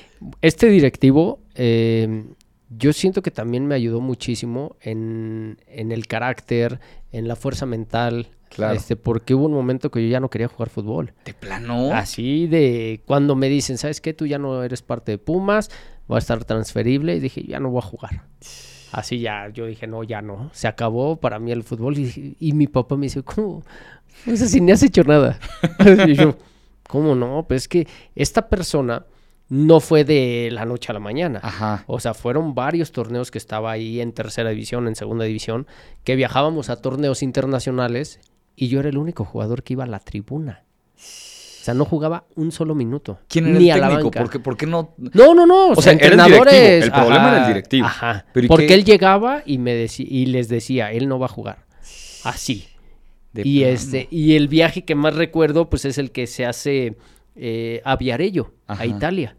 este 0.41 0.67
directivo, 0.67 1.39
eh, 1.53 2.25
yo 2.69 2.91
siento 2.91 3.21
que 3.21 3.31
también 3.31 3.67
me 3.67 3.75
ayudó 3.75 4.01
muchísimo 4.01 4.75
en, 4.81 5.59
en 5.67 5.91
el 5.91 6.07
carácter, 6.07 6.79
en 7.11 7.27
la 7.27 7.35
fuerza 7.35 7.65
mental, 7.65 8.27
Claro. 8.53 8.75
Este, 8.75 8.97
porque 8.97 9.33
hubo 9.33 9.45
un 9.45 9.53
momento 9.53 9.89
que 9.89 10.03
yo 10.03 10.09
ya 10.09 10.19
no 10.19 10.29
quería 10.29 10.49
jugar 10.49 10.69
fútbol. 10.69 11.13
¿De 11.23 11.33
plano? 11.33 11.93
Así 11.93 12.47
de 12.47 13.01
cuando 13.05 13.35
me 13.35 13.47
dicen, 13.47 13.77
¿sabes 13.77 14.01
qué? 14.01 14.13
Tú 14.13 14.25
ya 14.25 14.37
no 14.37 14.63
eres 14.63 14.81
parte 14.81 15.13
de 15.13 15.17
Pumas, 15.17 15.69
va 16.11 16.17
a 16.17 16.19
estar 16.19 16.43
transferible. 16.43 17.15
Y 17.15 17.19
dije, 17.21 17.43
ya 17.43 17.59
no 17.59 17.69
voy 17.69 17.79
a 17.79 17.87
jugar. 17.87 18.23
Así 18.91 19.19
ya, 19.19 19.47
yo 19.53 19.67
dije, 19.67 19.87
no, 19.87 20.03
ya 20.03 20.21
no. 20.21 20.49
Se 20.51 20.67
acabó 20.67 21.15
para 21.15 21.39
mí 21.39 21.53
el 21.53 21.63
fútbol. 21.63 21.97
Y, 21.97 22.51
mi 22.51 22.67
papá 22.67 22.97
me 22.97 23.05
dice, 23.05 23.23
¿cómo? 23.23 23.63
No 24.25 24.35
sé 24.35 24.49
si 24.49 24.59
ni 24.59 24.73
has 24.73 24.83
hecho 24.83 25.05
nada. 25.05 25.39
y 26.07 26.13
yo, 26.13 26.35
¿cómo 26.89 27.15
no? 27.15 27.45
Pues 27.47 27.63
es 27.63 27.67
que 27.69 27.87
esta 28.15 28.49
persona 28.49 29.05
no 29.47 29.79
fue 29.79 30.03
de 30.03 30.49
la 30.51 30.65
noche 30.65 30.91
a 30.91 30.93
la 30.93 30.99
mañana. 30.99 31.39
Ajá. 31.41 31.85
O 31.87 32.01
sea, 32.01 32.13
fueron 32.13 32.53
varios 32.53 32.91
torneos 32.91 33.31
que 33.31 33.37
estaba 33.37 33.71
ahí 33.71 34.01
en 34.01 34.11
tercera 34.11 34.49
división, 34.49 34.89
en 34.89 34.97
segunda 34.97 35.23
división, 35.23 35.67
que 36.03 36.17
viajábamos 36.17 36.69
a 36.69 36.81
torneos 36.81 37.23
internacionales 37.23 38.19
y 38.61 38.67
yo 38.67 38.79
era 38.79 38.89
el 38.89 38.97
único 38.99 39.25
jugador 39.25 39.63
que 39.63 39.73
iba 39.73 39.85
a 39.85 39.87
la 39.87 39.99
tribuna. 39.99 40.61
O 40.95 41.63
sea, 41.63 41.73
no 41.73 41.83
jugaba 41.83 42.25
un 42.35 42.51
solo 42.51 42.75
minuto. 42.75 43.17
¿Quién 43.27 43.47
era 43.47 43.57
ni 43.57 43.71
el 43.71 43.81
técnico? 43.81 44.11
¿Por 44.11 44.29
qué, 44.29 44.37
¿Por 44.39 44.55
qué, 44.55 44.67
no? 44.67 44.93
No, 44.99 45.33
no, 45.33 45.47
no. 45.47 45.69
O, 45.69 45.81
sea, 45.81 45.93
entrenadores. 45.93 46.83
El, 46.83 46.91
problema 46.91 47.29
era 47.29 47.41
el 47.41 47.47
directivo. 47.47 47.87
Ajá. 47.87 48.27
Porque 48.47 48.75
él 48.75 48.85
llegaba 48.85 49.41
y 49.47 49.57
me 49.57 49.73
decía 49.73 50.05
y 50.07 50.27
les 50.27 50.47
decía, 50.47 50.91
él 50.91 51.09
no 51.09 51.17
va 51.17 51.25
a 51.25 51.29
jugar. 51.29 51.65
Así. 52.23 52.67
De 53.33 53.41
y 53.43 53.61
plano. 53.61 53.73
este, 53.73 54.07
y 54.11 54.35
el 54.35 54.47
viaje 54.47 54.85
que 54.85 54.93
más 54.93 55.15
recuerdo, 55.15 55.67
pues 55.67 55.85
es 55.85 55.97
el 55.97 56.11
que 56.11 56.27
se 56.27 56.45
hace 56.45 56.97
eh, 57.35 57.81
a 57.83 57.95
Viarello, 57.95 58.53
Ajá. 58.67 58.83
a 58.83 58.85
Italia. 58.85 59.37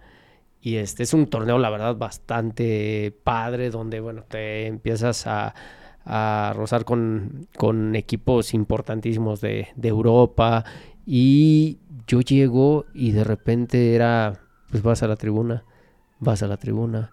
Y 0.60 0.76
este 0.76 1.04
es 1.04 1.14
un 1.14 1.28
torneo, 1.28 1.58
la 1.58 1.70
verdad, 1.70 1.94
bastante 1.94 3.16
padre, 3.22 3.70
donde, 3.70 4.00
bueno, 4.00 4.24
te 4.28 4.66
empiezas 4.66 5.28
a, 5.28 5.54
a 6.04 6.52
rozar 6.56 6.84
con, 6.84 7.48
con 7.56 7.94
equipos 7.96 8.54
importantísimos 8.54 9.40
de, 9.40 9.68
de 9.76 9.88
Europa. 9.88 10.64
Y 11.06 11.78
yo 12.06 12.20
llego 12.20 12.86
y 12.94 13.12
de 13.12 13.24
repente 13.24 13.94
era, 13.94 14.40
pues 14.70 14.82
vas 14.82 15.02
a 15.02 15.08
la 15.08 15.16
tribuna, 15.16 15.64
vas 16.18 16.42
a 16.42 16.46
la 16.46 16.56
tribuna, 16.56 17.12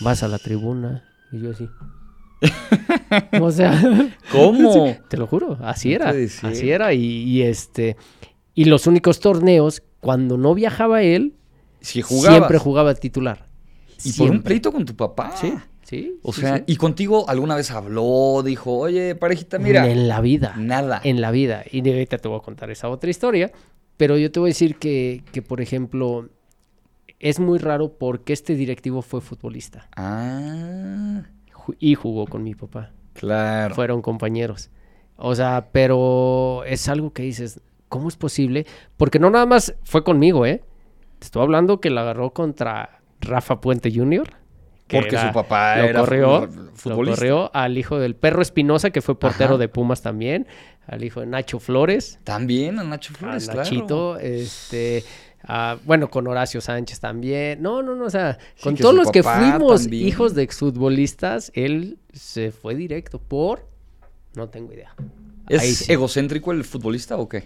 vas 0.00 0.22
a 0.22 0.28
la 0.28 0.38
tribuna. 0.38 1.04
Y 1.32 1.40
yo 1.40 1.50
así. 1.50 1.68
o 3.40 3.50
sea, 3.50 3.80
¿Cómo? 4.32 4.94
te 5.08 5.16
lo 5.16 5.26
juro, 5.26 5.58
así 5.62 5.92
era. 5.92 6.10
Así 6.42 6.70
era. 6.70 6.92
Y, 6.92 7.04
y 7.04 7.42
este. 7.42 7.96
Y 8.54 8.64
los 8.64 8.86
únicos 8.86 9.20
torneos, 9.20 9.82
cuando 10.00 10.38
no 10.38 10.54
viajaba 10.54 11.02
él, 11.02 11.34
Si 11.80 12.02
siempre 12.02 12.58
jugaba 12.58 12.94
titular. 12.94 13.46
Y 14.04 14.12
por 14.12 14.30
un 14.30 14.42
pleito 14.42 14.72
con 14.72 14.84
tu 14.84 14.94
papá. 14.94 15.32
Sí, 15.36 15.52
sí. 15.86 16.18
O 16.22 16.32
sí, 16.32 16.40
sea, 16.42 16.58
sí. 16.58 16.64
y 16.66 16.76
contigo 16.76 17.28
alguna 17.28 17.54
vez 17.56 17.70
habló, 17.70 18.42
dijo, 18.44 18.76
oye, 18.78 19.14
parejita, 19.14 19.58
mira. 19.58 19.88
En 19.90 20.08
la 20.08 20.20
vida. 20.20 20.54
Nada. 20.58 21.00
En 21.04 21.20
la 21.20 21.30
vida. 21.30 21.64
Y 21.70 21.86
ahorita 21.88 22.18
te 22.18 22.28
voy 22.28 22.38
a 22.38 22.42
contar 22.42 22.70
esa 22.70 22.88
otra 22.88 23.08
historia. 23.10 23.52
Pero 23.96 24.18
yo 24.18 24.30
te 24.30 24.40
voy 24.40 24.48
a 24.48 24.52
decir 24.52 24.76
que, 24.76 25.22
que, 25.32 25.40
por 25.40 25.60
ejemplo, 25.62 26.28
es 27.18 27.40
muy 27.40 27.58
raro 27.58 27.96
porque 27.96 28.32
este 28.34 28.54
directivo 28.54 29.00
fue 29.00 29.22
futbolista 29.22 29.88
Ah, 29.96 31.22
y 31.78 31.94
jugó 31.94 32.26
con 32.26 32.42
mi 32.42 32.54
papá. 32.54 32.92
claro. 33.14 33.74
fueron 33.74 34.02
compañeros. 34.02 34.70
O 35.16 35.34
sea, 35.34 35.68
pero 35.72 36.62
es 36.66 36.88
algo 36.90 37.12
que 37.14 37.22
dices, 37.22 37.60
¿cómo 37.88 38.08
es 38.08 38.16
posible? 38.16 38.66
Porque 38.98 39.18
no 39.18 39.30
nada 39.30 39.46
más 39.46 39.74
fue 39.82 40.04
conmigo, 40.04 40.44
¿eh? 40.44 40.62
Te 41.18 41.24
estoy 41.24 41.42
hablando 41.42 41.80
que 41.80 41.88
la 41.88 42.02
agarró 42.02 42.34
contra 42.34 43.00
Rafa 43.22 43.62
Puente 43.62 43.90
Jr. 43.90 44.28
que 44.86 44.98
Porque 44.98 45.16
era- 45.16 45.28
su 45.28 45.34
papá 45.34 45.76
lo 45.78 45.84
era 45.84 46.00
corrió, 46.00 46.48
fu- 46.48 46.60
lo 46.60 46.70
futbolista. 46.76 47.16
corrió 47.20 47.50
al 47.54 47.76
hijo 47.78 47.98
del 47.98 48.14
perro 48.14 48.40
Espinosa, 48.42 48.90
que 48.90 49.02
fue 49.02 49.18
portero 49.18 49.54
Ajá. 49.54 49.58
de 49.58 49.68
Pumas 49.68 50.00
también, 50.02 50.46
al 50.86 51.02
hijo 51.02 51.20
de 51.20 51.26
Nacho 51.26 51.58
Flores, 51.58 52.18
También 52.24 52.78
a 52.78 52.84
Nacho 52.84 53.12
a 53.14 53.18
Flores, 53.18 53.44
claro. 53.46 53.58
Nachito, 53.60 54.18
este, 54.18 55.02
a- 55.42 55.76
bueno, 55.84 56.08
con 56.08 56.26
Horacio 56.28 56.60
Sánchez 56.60 57.00
también. 57.00 57.60
No, 57.62 57.82
no, 57.82 57.96
no, 57.96 58.04
o 58.04 58.10
sea, 58.10 58.38
Sí, 58.54 58.62
con 58.64 58.76
todos 58.76 58.94
los 58.94 59.10
que 59.10 59.22
fuimos 59.24 59.82
también. 59.82 60.06
hijos 60.06 60.34
de 60.36 60.42
exfutbolistas, 60.44 61.50
él 61.54 61.98
se 62.12 62.52
fue 62.52 62.74
directo 62.76 63.18
por, 63.18 63.66
no 64.36 64.48
tengo 64.48 64.72
idea. 64.72 64.94
¿Es 65.48 65.78
sí. 65.78 65.92
egocéntrico 65.92 66.52
el 66.52 66.62
futbolista 66.64 67.16
o 67.16 67.28
qué? 67.28 67.44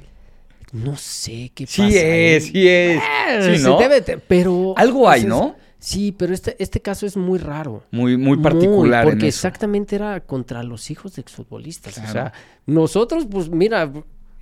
No 0.73 0.97
sé 0.97 1.51
qué 1.55 1.67
Sí 1.67 1.83
pasa. 1.83 1.95
es, 1.99 2.45
ahí. 2.45 2.51
sí 2.53 2.69
es. 2.69 3.03
Eh, 3.29 3.57
Sí, 3.59 3.63
¿no? 3.65 3.79
debe 3.79 4.03
pero 4.19 4.75
Algo 4.77 5.09
hay, 5.09 5.25
¿no? 5.25 5.57
Sí, 5.81 6.13
pero 6.13 6.33
este, 6.35 6.57
este 6.63 6.81
caso 6.81 7.07
es 7.07 7.17
muy 7.17 7.39
raro. 7.39 7.83
Muy, 7.91 8.17
muy 8.17 8.37
particular 8.39 9.05
porque 9.05 9.21
en 9.25 9.29
eso. 9.29 9.37
exactamente 9.39 9.97
era 9.97 10.21
contra 10.21 10.63
los 10.63 10.91
hijos 10.91 11.15
de 11.17 11.23
exfutbolistas. 11.23 11.97
O 11.99 12.07
sea, 12.13 12.33
nosotros, 12.67 13.27
pues 13.31 13.49
mira, 13.49 13.91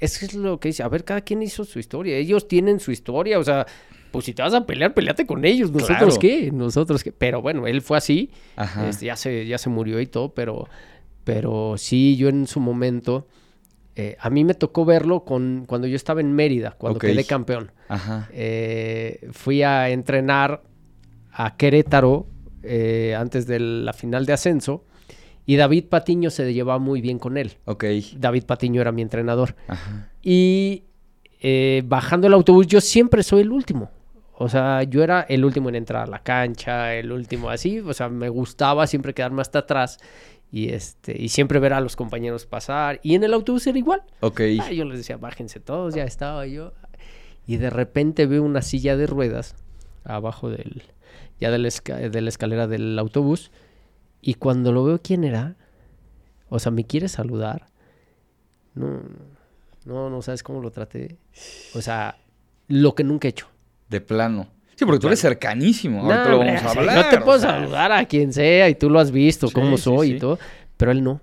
es 0.01 0.35
lo 0.35 0.59
que 0.61 0.69
dice. 0.71 0.83
A 0.83 0.89
ver, 0.89 1.05
cada 1.05 1.21
quien 1.21 1.43
hizo 1.43 1.65
su 1.65 1.79
historia. 1.79 2.17
Ellos 2.17 2.49
tienen 2.49 2.81
su 2.81 2.91
historia. 2.91 3.39
O 3.39 3.45
sea, 3.45 3.67
pues 4.11 4.25
si 4.25 4.35
te 4.35 4.43
vas 4.43 4.53
a 4.55 4.67
pelear, 4.67 4.95
peleate 4.95 5.27
con 5.27 5.45
ellos. 5.45 5.71
¿Nosotros 5.71 5.97
Claro. 5.99 6.19
qué? 6.21 6.51
¿Nosotros 6.53 7.05
qué? 7.05 7.13
Pero 7.13 7.41
bueno, 7.41 7.67
él 7.69 7.83
fue 7.83 7.97
así. 7.99 8.31
Ajá. 8.57 8.89
Este, 8.89 9.07
ya, 9.07 9.15
se, 9.17 9.47
ya 9.47 9.59
se 9.59 9.71
murió 9.71 10.01
y 10.01 10.07
todo, 10.07 10.35
pero, 10.35 10.69
pero 11.25 11.75
sí, 11.79 12.17
yo 12.17 12.29
en 12.29 12.47
su 12.47 12.59
momento. 12.61 13.27
eh, 13.97 14.17
a 14.21 14.31
mí 14.31 14.45
me 14.45 14.55
tocó 14.55 14.85
verlo 14.85 15.25
con, 15.25 15.65
cuando 15.67 15.87
yo 15.89 15.97
estaba 15.97 16.21
en 16.21 16.33
Mérida, 16.33 16.77
cuando 16.79 16.99
Ok. 16.99 17.05
quedé 17.07 17.25
campeón. 17.25 17.73
Ajá. 17.89 18.29
Eh, 18.33 19.29
fui 19.33 19.63
a 19.65 19.91
entrenar 19.91 20.63
a 21.33 21.57
Querétaro 21.57 22.27
eh, 22.63 23.15
antes 23.17 23.47
de 23.47 23.61
la 23.61 23.93
final 23.93 24.27
de 24.27 24.33
ascenso 24.33 24.85
y 25.47 25.57
David 25.57 25.87
Patiño 25.87 26.29
se 26.31 26.53
llevaba 26.53 26.79
muy 26.79 27.01
bien 27.01 27.19
con 27.19 27.39
él. 27.39 27.53
Ok. 27.65 27.85
David 28.19 28.45
Patiño 28.45 28.83
era 28.83 28.93
mi 28.93 29.01
entrenador. 29.01 29.57
Ajá. 29.67 30.11
Y 30.23 30.85
eh, 31.41 31.83
bajando 31.87 32.27
el 32.27 32.35
autobús 32.35 32.67
yo 32.67 32.83
siempre 32.83 33.23
soy 33.23 33.41
el 33.41 33.51
último. 33.51 33.91
O 34.35 34.49
sea, 34.49 34.83
yo 34.83 35.03
era 35.03 35.23
el 35.23 35.45
último 35.45 35.69
en 35.69 35.77
entrar 35.77 36.05
a 36.05 36.07
la 36.07 36.23
cancha, 36.23 36.95
el 36.95 37.11
último 37.11 37.49
así. 37.49 37.81
O 37.81 37.95
sea, 37.95 38.09
me 38.09 38.29
gustaba 38.29 38.87
siempre 38.87 39.15
quedarme 39.15 39.41
hasta 39.41 39.61
atrás 39.61 39.99
y, 40.53 40.69
este, 40.69 41.21
y 41.21 41.31
siempre 41.31 41.59
ver 41.59 41.73
a 41.73 41.81
los 41.81 41.97
compañeros 41.97 42.47
pasar. 42.47 43.01
Y 43.03 43.15
en 43.15 43.25
el 43.25 43.33
autobús 43.33 43.67
era 43.67 43.79
igual. 43.79 44.03
Ok. 44.21 44.43
Ah, 44.61 44.71
yo 44.71 44.85
les 44.85 44.99
decía, 44.99 45.17
bájense 45.17 45.61
todos, 45.61 45.95
ya 45.95 46.05
estaba 46.05 46.47
yo. 46.47 46.73
Y 47.47 47.57
de 47.57 47.71
repente 47.71 48.27
veo 48.27 48.43
una 48.43 48.61
silla 48.63 48.97
de 48.97 49.07
ruedas 49.07 49.57
abajo 50.05 50.51
del, 50.51 50.83
ya 51.41 51.51
de 51.51 51.59
la, 51.59 51.69
esca- 51.69 52.11
de 52.11 52.21
la 52.21 52.29
escalera 52.29 52.67
del 52.67 52.99
autobús. 52.99 53.51
Y 54.21 54.35
cuando 54.35 54.73
lo 54.73 54.85
veo, 54.85 55.01
¿quién 55.03 55.25
era? 55.25 55.57
O 56.49 56.59
sea, 56.59 56.73
me 56.73 56.85
quiere 56.85 57.09
saludar. 57.09 57.67
No, 58.75 59.01
no, 59.85 60.11
no 60.11 60.23
sabes 60.23 60.43
cómo 60.43 60.61
lo 60.61 60.71
traté. 60.71 61.19
O 61.75 61.81
sea, 61.83 62.17
lo 62.69 62.95
que 62.95 63.05
nunca 63.05 63.29
he 63.29 63.31
hecho. 63.31 63.49
De 63.89 64.01
plano. 64.01 64.49
Sí, 64.77 64.85
porque 64.85 65.01
tú 65.01 65.07
eres 65.09 65.21
cercanísimo. 65.21 66.03
Ahorita 66.03 66.25
No, 66.25 66.31
lo 66.31 66.39
vamos 66.39 66.63
a 66.63 66.71
hablar. 66.71 67.05
Yo 67.05 67.19
te 67.19 67.25
puedo 67.25 67.39
sea. 67.41 67.51
saludar 67.51 67.93
a 67.93 68.05
quien 68.07 68.33
sea 68.33 68.69
y 68.69 68.75
tú 68.77 68.89
lo 68.91 69.01
has 69.01 69.11
visto, 69.11 69.49
Sí, 69.49 69.55
cómo 69.55 69.77
soy 69.77 70.11
sí. 70.11 70.15
y 70.17 70.19
todo. 70.19 70.39
Pero 70.77 70.93
él 70.93 71.03
no. 71.03 71.21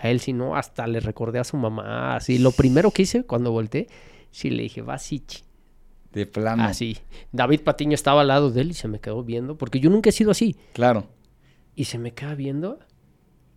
A 0.00 0.08
él 0.10 0.20
sí 0.20 0.32
no. 0.32 0.54
Hasta 0.56 0.86
le 0.86 1.00
recordé 1.00 1.38
a 1.40 1.44
su 1.44 1.56
mamá. 1.56 2.14
Así, 2.16 2.38
lo 2.38 2.52
primero 2.52 2.90
que 2.92 3.02
hice 3.02 3.24
cuando 3.24 3.50
volteé, 3.50 3.88
sí 4.30 4.50
le 4.50 4.62
dije, 4.64 4.82
va, 4.82 4.98
Sichi. 4.98 5.42
De 6.12 6.26
plano. 6.26 6.64
Así. 6.64 6.98
David 7.32 7.60
Patiño 7.60 7.94
estaba 7.94 8.22
al 8.22 8.28
lado 8.28 8.50
de 8.50 8.62
él 8.62 8.70
y 8.70 8.74
se 8.74 8.88
me 8.88 9.00
quedó 9.00 9.22
viendo, 9.22 9.56
porque 9.56 9.80
yo 9.80 9.90
nunca 9.90 10.10
he 10.10 10.12
sido 10.12 10.30
así. 10.30 10.56
Claro. 10.72 11.08
Y 11.74 11.84
se 11.84 11.98
me 11.98 12.12
queda 12.12 12.34
viendo. 12.34 12.78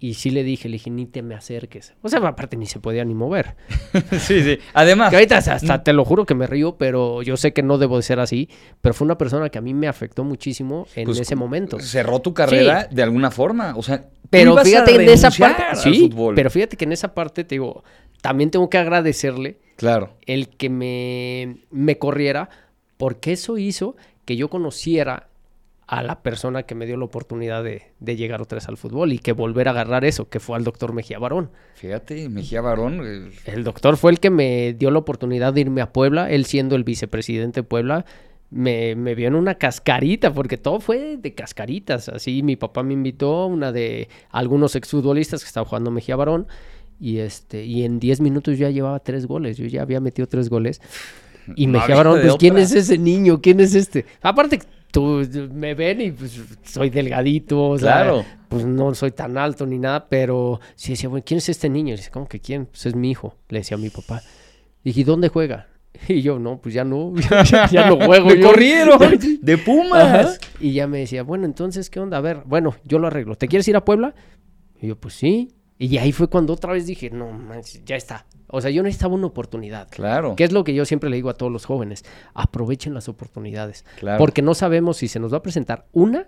Y 0.02 0.14
sí 0.14 0.30
le 0.30 0.44
dije, 0.44 0.70
le 0.70 0.74
dije, 0.74 0.90
ni 0.90 1.06
te 1.06 1.22
me 1.22 1.36
acerques. 1.36 1.94
O 2.02 2.08
sea, 2.08 2.20
aparte 2.20 2.56
ni 2.56 2.66
se 2.66 2.80
podía 2.80 3.04
ni 3.04 3.14
mover. 3.14 3.58
sí, 4.12 4.42
sí. 4.42 4.58
Además. 4.74 5.10
Que 5.10 5.18
ahorita 5.18 5.38
hasta 5.38 5.84
te 5.84 5.92
lo 5.92 6.06
juro 6.06 6.26
que 6.26 6.36
me 6.36 6.48
río, 6.48 6.78
pero 6.78 7.22
yo 7.22 7.36
sé 7.36 7.52
que 7.52 7.64
no 7.64 7.78
debo 7.78 7.98
de 7.98 8.04
ser 8.04 8.22
así. 8.22 8.50
Pero 8.80 8.94
fue 8.94 9.04
una 9.04 9.18
persona 9.18 9.50
que 9.50 9.58
a 9.58 9.62
mí 9.62 9.74
me 9.74 9.90
afectó 9.90 10.24
muchísimo 10.24 10.88
en 10.96 11.04
pues, 11.04 11.20
ese 11.20 11.36
momento. 11.36 11.80
Cerró 11.82 12.20
tu 12.20 12.34
carrera 12.34 12.88
de 12.90 13.04
alguna 13.04 13.30
forma. 13.30 13.74
O 13.76 13.84
sea, 13.84 14.06
Pero 14.30 14.56
fíjate 14.58 14.96
en 14.96 15.10
esa 15.10 15.32
parte. 15.32 15.64
Sí, 15.76 16.10
fútbol. 16.10 16.34
pero 16.34 16.50
fíjate 16.50 16.78
que 16.78 16.86
en 16.86 16.94
esa 16.94 17.14
parte 17.14 17.44
te 17.44 17.56
digo, 17.56 17.84
también 18.22 18.52
tengo 18.52 18.70
que 18.70 18.78
agradecerle 18.78 19.60
Claro. 19.80 20.12
el 20.26 20.50
que 20.50 20.70
me, 20.70 21.58
me 21.72 21.98
corriera, 21.98 22.50
porque 22.98 23.32
eso 23.32 23.58
hizo 23.58 23.96
que 24.26 24.36
yo 24.36 24.50
conociera 24.50 25.28
a 25.88 26.04
la 26.04 26.22
persona 26.22 26.64
que 26.64 26.76
me 26.76 26.86
dio 26.86 26.98
la 26.98 27.06
oportunidad 27.06 27.64
de, 27.64 27.84
de 28.00 28.16
llegar 28.16 28.42
otra 28.44 28.58
vez 28.58 28.68
al 28.68 28.78
fútbol 28.78 29.12
y 29.12 29.18
que 29.18 29.32
volver 29.32 29.68
a 29.68 29.72
agarrar 29.72 30.06
eso, 30.06 30.30
que 30.30 30.40
fue 30.40 30.56
al 30.56 30.64
doctor 30.64 30.94
Mejía 30.94 31.18
Barón. 31.18 31.50
Fíjate, 31.76 32.30
Mejía 32.30 32.62
Barón. 32.62 33.02
eh, 33.04 33.32
El 33.46 33.64
doctor 33.64 33.98
fue 33.98 34.12
el 34.12 34.20
que 34.20 34.30
me 34.30 34.74
dio 34.74 34.92
la 34.92 35.00
oportunidad 35.00 35.52
de 35.54 35.62
irme 35.62 35.82
a 35.82 35.92
Puebla, 35.92 36.30
él 36.30 36.46
siendo 36.46 36.76
el 36.76 36.84
vicepresidente 36.84 37.62
de 37.62 37.64
Puebla. 37.64 38.06
Me, 38.52 38.96
me 38.96 39.16
vio 39.16 39.28
en 39.30 39.36
una 39.36 39.56
cascarita, 39.56 40.32
porque 40.34 40.58
todo 40.58 40.80
fue 40.80 41.18
de 41.18 41.34
cascaritas. 41.34 42.10
Así 42.10 42.44
mi 42.44 42.56
papá 42.56 42.84
me 42.84 42.94
invitó, 42.94 43.46
una 43.48 43.72
de 43.72 44.10
algunos 44.30 44.76
exfutbolistas 44.76 45.42
que 45.42 45.48
estaba 45.48 45.66
jugando 45.68 45.90
Mejía 45.90 46.16
Barón. 46.16 46.48
Y 47.00 47.20
este, 47.20 47.64
y 47.66 47.84
en 47.84 48.00
10 48.00 48.22
minutos 48.22 48.58
ya 48.58 48.70
llevaba 48.70 49.00
tres 49.00 49.26
goles. 49.26 49.58
Yo 49.58 49.66
ya 49.68 49.82
había 49.82 50.00
metido 50.00 50.28
tres 50.28 50.50
goles. 50.50 50.82
Y 51.56 51.66
Barón, 51.66 52.18
de 52.20 52.26
pues, 52.26 52.36
¿quién 52.38 52.60
es 52.60 52.72
ese 52.74 53.00
niño? 53.00 53.42
¿Quién 53.42 53.60
es 53.60 53.74
este? 53.74 54.06
Aparte, 54.22 54.60
tú 54.92 55.26
me 55.52 55.74
ven 55.74 56.00
y 56.00 56.12
pues 56.12 56.40
soy 56.64 56.92
delgadito, 56.92 57.70
o 57.70 57.78
sea, 57.80 58.04
Claro. 58.04 58.26
pues 58.50 58.66
no 58.66 58.94
soy 58.94 59.10
tan 59.12 59.36
alto 59.36 59.66
ni 59.66 59.80
nada, 59.80 60.08
pero 60.10 60.60
sí 60.76 60.92
decía, 60.92 61.10
bueno, 61.10 61.24
¿quién 61.26 61.40
es 61.40 61.50
este 61.50 61.68
niño? 61.68 61.96
Y 61.96 61.98
dice, 61.98 62.12
¿cómo 62.12 62.28
que 62.28 62.40
quién? 62.40 62.68
Pues 62.68 62.86
es 62.86 62.94
mi 62.96 63.10
hijo, 63.10 63.36
le 63.48 63.60
decía 63.60 63.78
a 63.78 63.80
mi 63.80 63.90
papá. 63.90 64.22
Dije, 64.84 65.02
¿y 65.02 65.04
dónde 65.04 65.30
juega? 65.30 65.68
Y 66.08 66.22
yo, 66.22 66.38
no, 66.38 66.62
pues 66.62 66.76
ya 66.76 66.84
no, 66.84 67.16
ya, 67.52 67.68
ya 67.68 67.90
no 67.90 67.96
juego. 68.00 68.28
¡Me 68.28 68.40
yo". 68.40 68.48
corrieron! 68.48 69.00
¡De 69.42 69.58
Pumas! 69.58 70.04
Ajá. 70.04 70.34
Y 70.60 70.74
ya 70.74 70.86
me 70.86 71.00
decía, 71.00 71.24
bueno, 71.24 71.46
entonces, 71.46 71.90
¿qué 71.90 72.00
onda? 72.00 72.18
A 72.18 72.22
ver, 72.22 72.44
bueno, 72.46 72.76
yo 72.86 73.00
lo 73.00 73.08
arreglo. 73.08 73.36
¿Te 73.36 73.48
quieres 73.48 73.68
ir 73.68 73.76
a 73.76 73.84
Puebla? 73.84 74.14
Y 74.80 74.88
yo, 74.90 74.96
pues 75.00 75.16
sí. 75.16 75.50
Y 75.82 75.98
ahí 75.98 76.12
fue 76.12 76.28
cuando 76.28 76.52
otra 76.54 76.74
vez 76.74 76.86
dije, 76.86 77.10
no, 77.10 77.32
manches, 77.32 77.82
ya 77.86 77.96
está. 77.96 78.26
O 78.48 78.60
sea, 78.60 78.70
yo 78.70 78.84
necesitaba 78.84 79.14
una 79.16 79.28
oportunidad. 79.28 79.88
Claro. 79.90 80.36
Que 80.36 80.44
es 80.44 80.52
lo 80.52 80.66
que 80.66 80.74
yo 80.74 80.84
siempre 80.84 81.10
le 81.10 81.16
digo 81.16 81.30
a 81.30 81.36
todos 81.36 81.52
los 81.52 81.66
jóvenes. 81.66 82.04
Aprovechen 82.34 82.94
las 82.94 83.08
oportunidades. 83.08 83.86
Claro. 83.98 84.18
Porque 84.18 84.42
no 84.42 84.54
sabemos 84.54 84.98
si 84.98 85.08
se 85.08 85.22
nos 85.22 85.32
va 85.32 85.38
a 85.38 85.42
presentar 85.42 85.86
una 85.94 86.28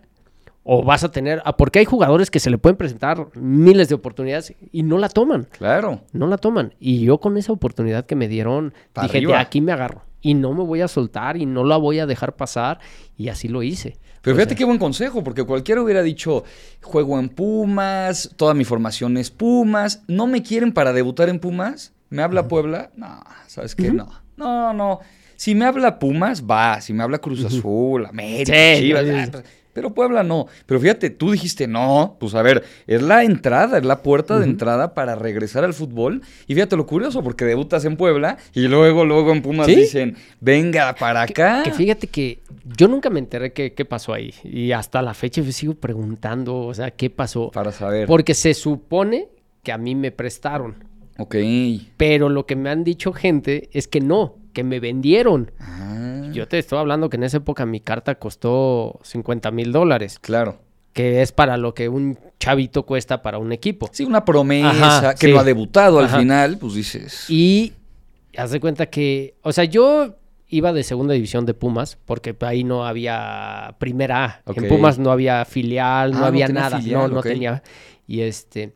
o 0.63 0.83
vas 0.83 1.03
a 1.03 1.11
tener... 1.11 1.41
ah, 1.43 1.57
Porque 1.57 1.79
hay 1.79 1.85
jugadores 1.85 2.31
que 2.31 2.39
se 2.39 2.49
le 2.49 2.57
pueden 2.57 2.77
presentar 2.77 3.27
miles 3.35 3.89
de 3.89 3.95
oportunidades 3.95 4.53
y 4.71 4.83
no 4.83 4.97
la 4.97 5.09
toman. 5.09 5.49
Claro. 5.51 6.01
No 6.13 6.27
la 6.27 6.37
toman. 6.37 6.73
Y 6.79 7.03
yo 7.03 7.19
con 7.19 7.37
esa 7.37 7.51
oportunidad 7.51 8.05
que 8.05 8.15
me 8.15 8.29
dieron, 8.29 8.73
Pa' 8.93 9.03
dije, 9.03 9.19
de 9.19 9.35
aquí 9.35 9.59
me 9.59 9.73
agarro. 9.73 10.03
Y 10.21 10.33
no 10.35 10.53
me 10.53 10.63
voy 10.63 10.81
a 10.81 10.87
soltar 10.87 11.37
y 11.37 11.45
no 11.45 11.63
la 11.63 11.77
voy 11.77 11.99
a 11.99 12.05
dejar 12.05 12.35
pasar. 12.35 12.79
Y 13.17 13.29
así 13.29 13.47
lo 13.47 13.63
hice. 13.63 13.97
Pero 14.21 14.35
O 14.35 14.37
fíjate 14.37 14.51
sea, 14.51 14.57
qué 14.57 14.65
buen 14.65 14.77
consejo, 14.77 15.23
porque 15.23 15.43
cualquiera 15.43 15.81
hubiera 15.81 16.03
dicho, 16.03 16.43
juego 16.81 17.19
en 17.19 17.29
Pumas, 17.29 18.31
toda 18.35 18.53
mi 18.53 18.63
formación 18.65 19.17
es 19.17 19.31
Pumas, 19.31 20.03
no 20.07 20.27
me 20.27 20.43
quieren 20.43 20.73
para 20.73 20.93
debutar 20.93 21.27
en 21.29 21.39
Pumas, 21.39 21.93
¿Me 22.11 22.21
habla 22.21 22.49
Puebla? 22.49 22.91
No, 22.97 23.23
¿sabes 23.47 23.73
qué? 23.73 23.89
No. 23.89 24.09
No, 24.35 24.73
no. 24.73 24.99
Si 25.37 25.55
me 25.55 25.63
habla 25.63 25.97
Pumas, 25.97 26.43
va. 26.43 26.81
Si 26.81 26.91
me 26.91 27.03
habla 27.03 27.19
Cruz 27.19 27.43
Azul, 27.45 28.05
América, 28.05 28.53
Sí, 28.75 28.81
Chivas, 28.81 29.05
sí, 29.05 29.31
sí. 29.31 29.31
Pero 29.73 29.93
Puebla 29.93 30.23
no. 30.23 30.47
Pero 30.65 30.79
fíjate, 30.79 31.09
tú 31.09 31.31
dijiste 31.31 31.67
no. 31.67 32.17
Pues 32.19 32.35
a 32.35 32.41
ver, 32.41 32.63
es 32.87 33.01
la 33.01 33.23
entrada, 33.23 33.77
es 33.77 33.85
la 33.85 34.01
puerta 34.03 34.37
de 34.39 34.45
entrada 34.45 34.93
para 34.93 35.15
regresar 35.15 35.63
al 35.63 35.73
fútbol. 35.73 36.21
Y 36.47 36.55
fíjate 36.55 36.75
lo 36.77 36.85
curioso, 36.85 37.23
porque 37.23 37.45
debutas 37.45 37.85
en 37.85 37.97
Puebla 37.97 38.37
y 38.53 38.67
luego, 38.67 39.05
luego 39.05 39.31
en 39.31 39.41
Pumas 39.41 39.67
Sí. 39.67 39.75
dicen, 39.75 40.15
venga 40.39 40.93
para 40.95 41.21
acá. 41.23 41.61
Que 41.63 41.71
fíjate 41.71 42.07
que 42.07 42.39
yo 42.77 42.87
nunca 42.87 43.09
me 43.09 43.19
enteré 43.19 43.53
qué, 43.53 43.73
qué 43.73 43.85
pasó 43.85 44.13
ahí. 44.13 44.33
Y 44.43 44.71
hasta 44.71 45.01
la 45.01 45.13
fecha 45.13 45.41
me 45.41 45.51
sigo 45.51 45.73
preguntando, 45.75 46.57
o 46.57 46.73
sea, 46.73 46.91
qué 46.91 47.09
pasó. 47.09 47.51
Para 47.51 47.71
saber. 47.71 48.07
Porque 48.07 48.33
se 48.33 48.53
supone 48.53 49.29
que 49.63 49.71
a 49.71 49.77
mí 49.77 49.95
me 49.95 50.11
prestaron. 50.11 50.75
Ok. 51.17 51.35
Pero 51.97 52.29
lo 52.29 52.45
que 52.45 52.55
me 52.55 52.69
han 52.69 52.83
dicho 52.83 53.13
gente 53.13 53.69
es 53.73 53.87
que 53.87 54.01
no, 54.01 54.35
que 54.53 54.63
me 54.63 54.79
vendieron. 54.79 55.51
Ah, 55.59 56.29
Yo 56.31 56.47
te 56.47 56.59
estoy 56.59 56.79
hablando 56.79 57.09
que 57.09 57.17
en 57.17 57.23
esa 57.23 57.37
época 57.37 57.65
mi 57.65 57.79
carta 57.81 58.15
costó 58.15 58.99
50 59.03 59.51
mil 59.51 59.71
dólares, 59.71 60.17
claro. 60.19 60.59
que 60.93 61.21
es 61.21 61.31
para 61.31 61.57
lo 61.57 61.73
que 61.73 61.89
un 61.89 62.17
chavito 62.39 62.85
cuesta 62.85 63.21
para 63.21 63.37
un 63.37 63.51
equipo. 63.51 63.89
Sí, 63.91 64.03
una 64.03 64.23
promesa 64.25 64.69
Ajá, 64.99 65.15
que 65.15 65.27
sí. 65.27 65.33
no 65.33 65.39
ha 65.39 65.43
debutado 65.43 65.99
al 65.99 66.09
final, 66.09 66.57
pues 66.57 66.73
dices. 66.75 67.25
Y 67.29 67.73
haz 68.37 68.51
de 68.51 68.59
cuenta 68.59 68.85
que, 68.87 69.35
o 69.41 69.51
sea, 69.51 69.63
yo 69.65 70.15
iba 70.47 70.73
de 70.73 70.83
segunda 70.83 71.13
división 71.13 71.45
de 71.45 71.53
Pumas, 71.53 71.97
porque 72.05 72.35
ahí 72.41 72.63
no 72.65 72.85
había 72.85 73.75
primera 73.79 74.25
A. 74.25 74.41
En 74.55 74.67
Pumas 74.67 74.99
no 74.99 75.11
había 75.11 75.45
filial, 75.45 76.11
no 76.11 76.25
Ah, 76.25 76.27
había 76.27 76.47
nada. 76.49 76.79
filial, 76.79 77.01
no, 77.09 77.15
no 77.15 77.21
tenía. 77.21 77.63
Y 78.07 78.21
este. 78.21 78.73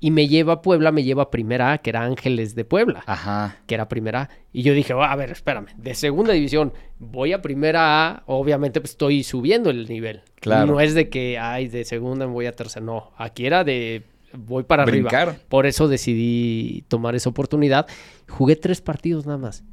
Y 0.00 0.12
me 0.12 0.28
lleva 0.28 0.52
a 0.54 0.62
Puebla, 0.62 0.92
me 0.92 1.02
lleva 1.02 1.24
a 1.24 1.30
primera 1.30 1.72
A, 1.72 1.78
que 1.78 1.90
era 1.90 2.02
Ángeles 2.04 2.54
de 2.54 2.64
Puebla. 2.64 3.02
Ajá. 3.06 3.56
que 3.66 3.74
era 3.74 3.88
primera 3.88 4.22
A. 4.22 4.28
Y 4.52 4.62
yo 4.62 4.72
dije, 4.72 4.94
"Oh, 4.94 5.02
a 5.02 5.16
ver, 5.16 5.30
espérame, 5.32 5.66
de 5.76 5.94
segunda 5.94 6.32
división 6.32 6.72
voy 7.00 7.32
a 7.32 7.42
primera 7.42 8.06
A, 8.08 8.22
obviamente 8.26 8.80
pues 8.80 8.92
estoy 8.92 9.24
subiendo 9.24 9.70
el 9.70 9.88
nivel. 9.88 10.22
Claro. 10.40 10.66
No 10.72 10.80
es 10.80 10.94
de 10.94 11.08
que, 11.08 11.38
ay, 11.38 11.66
de 11.68 11.84
segunda 11.84 12.26
voy 12.26 12.46
a 12.46 12.52
tercera, 12.52 12.84
no. 12.86 13.10
Aquí 13.16 13.44
era 13.46 13.64
de, 13.64 14.04
voy 14.32 14.62
para 14.62 14.84
Brincar. 14.84 15.28
arriba. 15.30 15.44
Por 15.48 15.66
eso 15.66 15.88
decidí 15.88 16.84
tomar 16.88 17.16
esa 17.16 17.30
oportunidad. 17.30 17.86
Jugué 18.28 18.54
tres 18.54 18.80
partidos 18.80 19.26
nada 19.26 19.38
más. 19.38 19.64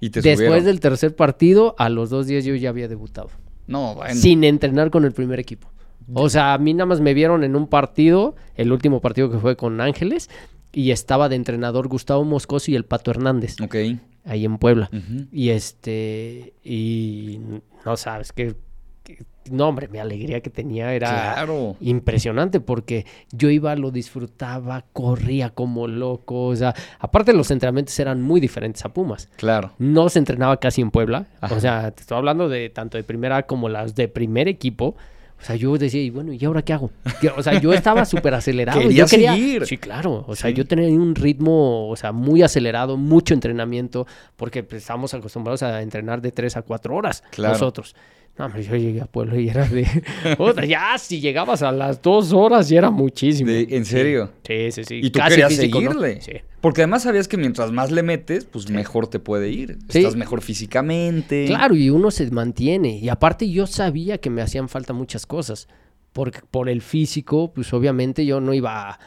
Y 0.00 0.08
te 0.10 0.20
Después 0.20 0.38
subieron. 0.38 0.64
del 0.64 0.80
tercer 0.80 1.14
partido, 1.16 1.74
a 1.78 1.88
los 1.90 2.08
dos 2.10 2.26
días 2.26 2.44
yo 2.46 2.54
ya 2.54 2.70
había 2.70 2.88
debutado. 2.88 3.28
No, 3.66 3.94
bueno. 3.94 4.14
Sin 4.14 4.42
entrenar 4.44 4.90
con 4.90 5.04
el 5.04 5.12
primer 5.12 5.38
equipo. 5.40 5.68
O 6.14 6.28
sea, 6.28 6.54
a 6.54 6.58
mí 6.58 6.72
nada 6.74 6.86
más 6.86 7.00
me 7.00 7.14
vieron 7.14 7.42
en 7.44 7.56
un 7.56 7.66
partido, 7.66 8.36
el 8.54 8.72
último 8.72 9.00
partido 9.00 9.30
que 9.30 9.38
fue 9.38 9.56
con 9.56 9.80
Ángeles, 9.80 10.30
y 10.72 10.90
estaba 10.90 11.28
de 11.28 11.36
entrenador 11.36 11.88
Gustavo 11.88 12.24
Moscoso 12.24 12.70
y 12.70 12.76
el 12.76 12.84
Pato 12.84 13.10
Hernández, 13.10 13.56
Ok. 13.62 13.76
ahí 14.24 14.44
en 14.44 14.58
Puebla. 14.58 14.90
Y 15.32 15.48
este, 15.50 16.54
y 16.62 17.40
no 17.84 17.96
sabes 17.96 18.32
que, 18.32 18.54
que- 19.02 19.24
no 19.50 19.68
hombre, 19.68 19.86
mi 19.88 19.98
alegría 19.98 20.40
que 20.40 20.50
tenía 20.50 20.92
era 20.92 21.08
Claro. 21.08 21.76
impresionante 21.80 22.58
porque 22.60 23.06
yo 23.30 23.48
iba, 23.48 23.74
lo 23.76 23.92
disfrutaba, 23.92 24.84
corría 24.92 25.50
como 25.50 25.86
loco, 25.86 26.46
o 26.48 26.56
sea, 26.56 26.74
aparte 26.98 27.32
los 27.32 27.50
entrenamientos 27.52 27.96
eran 28.00 28.20
muy 28.22 28.40
diferentes 28.40 28.84
a 28.84 28.88
Pumas. 28.92 29.28
Claro. 29.36 29.70
No 29.78 30.08
se 30.08 30.18
entrenaba 30.18 30.58
casi 30.58 30.80
en 30.82 30.90
Puebla, 30.90 31.26
Ajá. 31.40 31.54
o 31.54 31.60
sea, 31.60 31.90
te 31.92 32.00
estoy 32.02 32.18
hablando 32.18 32.48
de 32.48 32.68
tanto 32.70 32.96
de 32.98 33.04
primera 33.04 33.44
como 33.44 33.68
las 33.68 33.94
de 33.94 34.08
primer 34.08 34.48
equipo. 34.48 34.96
O 35.40 35.44
sea, 35.46 35.54
yo 35.54 35.76
decía, 35.76 36.00
y 36.02 36.10
bueno, 36.10 36.32
¿y 36.32 36.44
ahora 36.44 36.62
qué 36.62 36.72
hago? 36.72 36.90
O 37.36 37.42
sea, 37.42 37.60
yo 37.60 37.72
estaba 37.72 38.04
súper 38.04 38.34
acelerado. 38.34 38.80
Quería 38.80 39.04
yo 39.04 39.06
quería 39.06 39.32
seguir. 39.34 39.66
Sí, 39.66 39.76
claro. 39.76 40.24
O 40.26 40.34
sea, 40.34 40.50
Sí. 40.50 40.56
yo 40.56 40.66
tenía 40.66 40.88
un 40.88 41.14
ritmo, 41.14 41.88
o 41.88 41.96
sea, 41.96 42.10
muy 42.12 42.42
acelerado, 42.42 42.96
mucho 42.96 43.34
entrenamiento, 43.34 44.06
porque 44.36 44.62
pues, 44.62 44.82
estábamos 44.82 45.12
acostumbrados 45.14 45.62
a 45.62 45.82
entrenar 45.82 46.20
de 46.22 46.32
tres 46.32 46.56
a 46.56 46.62
cuatro 46.62 46.94
horas 46.96 47.22
Claro. 47.30 47.52
nosotros. 47.52 47.94
No, 48.38 48.44
hombre, 48.46 48.62
yo 48.64 48.76
llegué 48.76 49.00
a 49.00 49.06
Puebla 49.06 49.40
y 49.40 49.48
era 49.48 49.66
de... 49.66 49.86
ya, 50.68 50.98
si 50.98 51.20
llegabas 51.20 51.62
a 51.62 51.72
las 51.72 52.02
dos 52.02 52.32
horas, 52.34 52.68
ya 52.68 52.78
era 52.78 52.90
muchísimo. 52.90 53.50
De- 53.50 53.66
¿En 53.70 53.84
serio? 53.86 54.30
Sí, 54.46 54.70
sí, 54.72 54.84
sí. 54.84 55.00
Y 55.02 55.10
tú 55.10 55.18
Casi 55.20 55.30
querías 55.30 55.48
físico, 55.54 55.80
¿no? 55.80 55.92
seguirle. 55.92 56.20
Sí. 56.20 56.32
Porque 56.60 56.82
además 56.82 57.04
sabías 57.04 57.28
que 57.28 57.38
mientras 57.38 57.72
más 57.72 57.90
le 57.90 58.02
metes, 58.02 58.44
pues 58.44 58.68
mejor 58.68 59.06
te 59.06 59.18
puede 59.20 59.48
ir. 59.50 59.78
Sí. 59.88 59.98
Estás 59.98 60.16
mejor 60.16 60.42
físicamente. 60.42 61.46
Claro, 61.46 61.74
y 61.76 61.88
uno 61.90 62.10
se 62.10 62.30
mantiene. 62.30 62.98
Y 62.98 63.08
aparte 63.08 63.48
yo 63.50 63.66
sabía 63.66 64.18
que 64.18 64.28
me 64.30 64.42
hacían 64.42 64.68
falta 64.68 64.92
muchas 64.92 65.24
cosas. 65.26 65.68
Porque 66.12 66.40
por 66.50 66.68
el 66.68 66.82
físico, 66.82 67.52
pues 67.54 67.72
obviamente 67.72 68.26
yo 68.26 68.40
no 68.40 68.52
iba 68.54 68.90
a, 68.90 68.98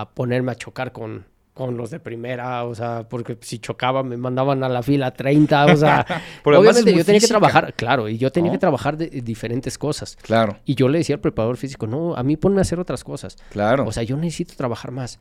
a 0.00 0.10
ponerme 0.14 0.52
a 0.52 0.54
chocar 0.56 0.92
con, 0.92 1.24
con 1.54 1.76
los 1.76 1.90
de 1.90 2.00
primera, 2.00 2.64
o 2.64 2.74
sea, 2.74 3.06
porque 3.08 3.36
si 3.42 3.58
chocaba 3.58 4.02
me 4.02 4.16
mandaban 4.16 4.64
a 4.64 4.68
la 4.70 4.82
fila 4.82 5.12
30, 5.12 5.66
o 5.66 5.76
sea, 5.76 6.06
obviamente 6.44 6.94
yo 6.94 7.04
tenía 7.04 7.20
física. 7.20 7.20
que 7.20 7.26
trabajar, 7.28 7.74
claro, 7.74 8.08
y 8.08 8.16
yo 8.16 8.32
tenía 8.32 8.50
¿No? 8.50 8.54
que 8.54 8.58
trabajar 8.58 8.96
de, 8.96 9.08
de 9.08 9.20
diferentes 9.20 9.76
cosas. 9.76 10.16
Claro, 10.22 10.56
Y 10.64 10.74
yo 10.74 10.88
le 10.88 10.98
decía 10.98 11.16
al 11.16 11.20
preparador 11.20 11.56
físico, 11.58 11.86
no, 11.86 12.14
a 12.16 12.22
mí 12.22 12.36
ponme 12.38 12.58
a 12.58 12.62
hacer 12.62 12.80
otras 12.80 13.04
cosas. 13.04 13.36
claro. 13.50 13.84
O 13.86 13.92
sea, 13.92 14.02
yo 14.02 14.16
necesito 14.16 14.54
trabajar 14.56 14.90
más. 14.92 15.18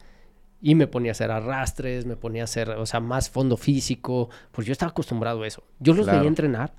Y 0.61 0.75
me 0.75 0.85
ponía 0.87 1.11
a 1.11 1.13
hacer 1.13 1.31
arrastres, 1.31 2.05
me 2.05 2.15
ponía 2.15 2.43
a 2.43 2.45
hacer, 2.45 2.69
o 2.69 2.85
sea, 2.85 2.99
más 2.99 3.29
fondo 3.29 3.57
físico, 3.57 4.29
pues 4.51 4.65
yo 4.67 4.71
estaba 4.71 4.91
acostumbrado 4.91 5.41
a 5.43 5.47
eso. 5.47 5.63
Yo 5.79 5.93
los 5.93 6.05
Claro. 6.05 6.19
veía 6.19 6.29
entrenar 6.29 6.73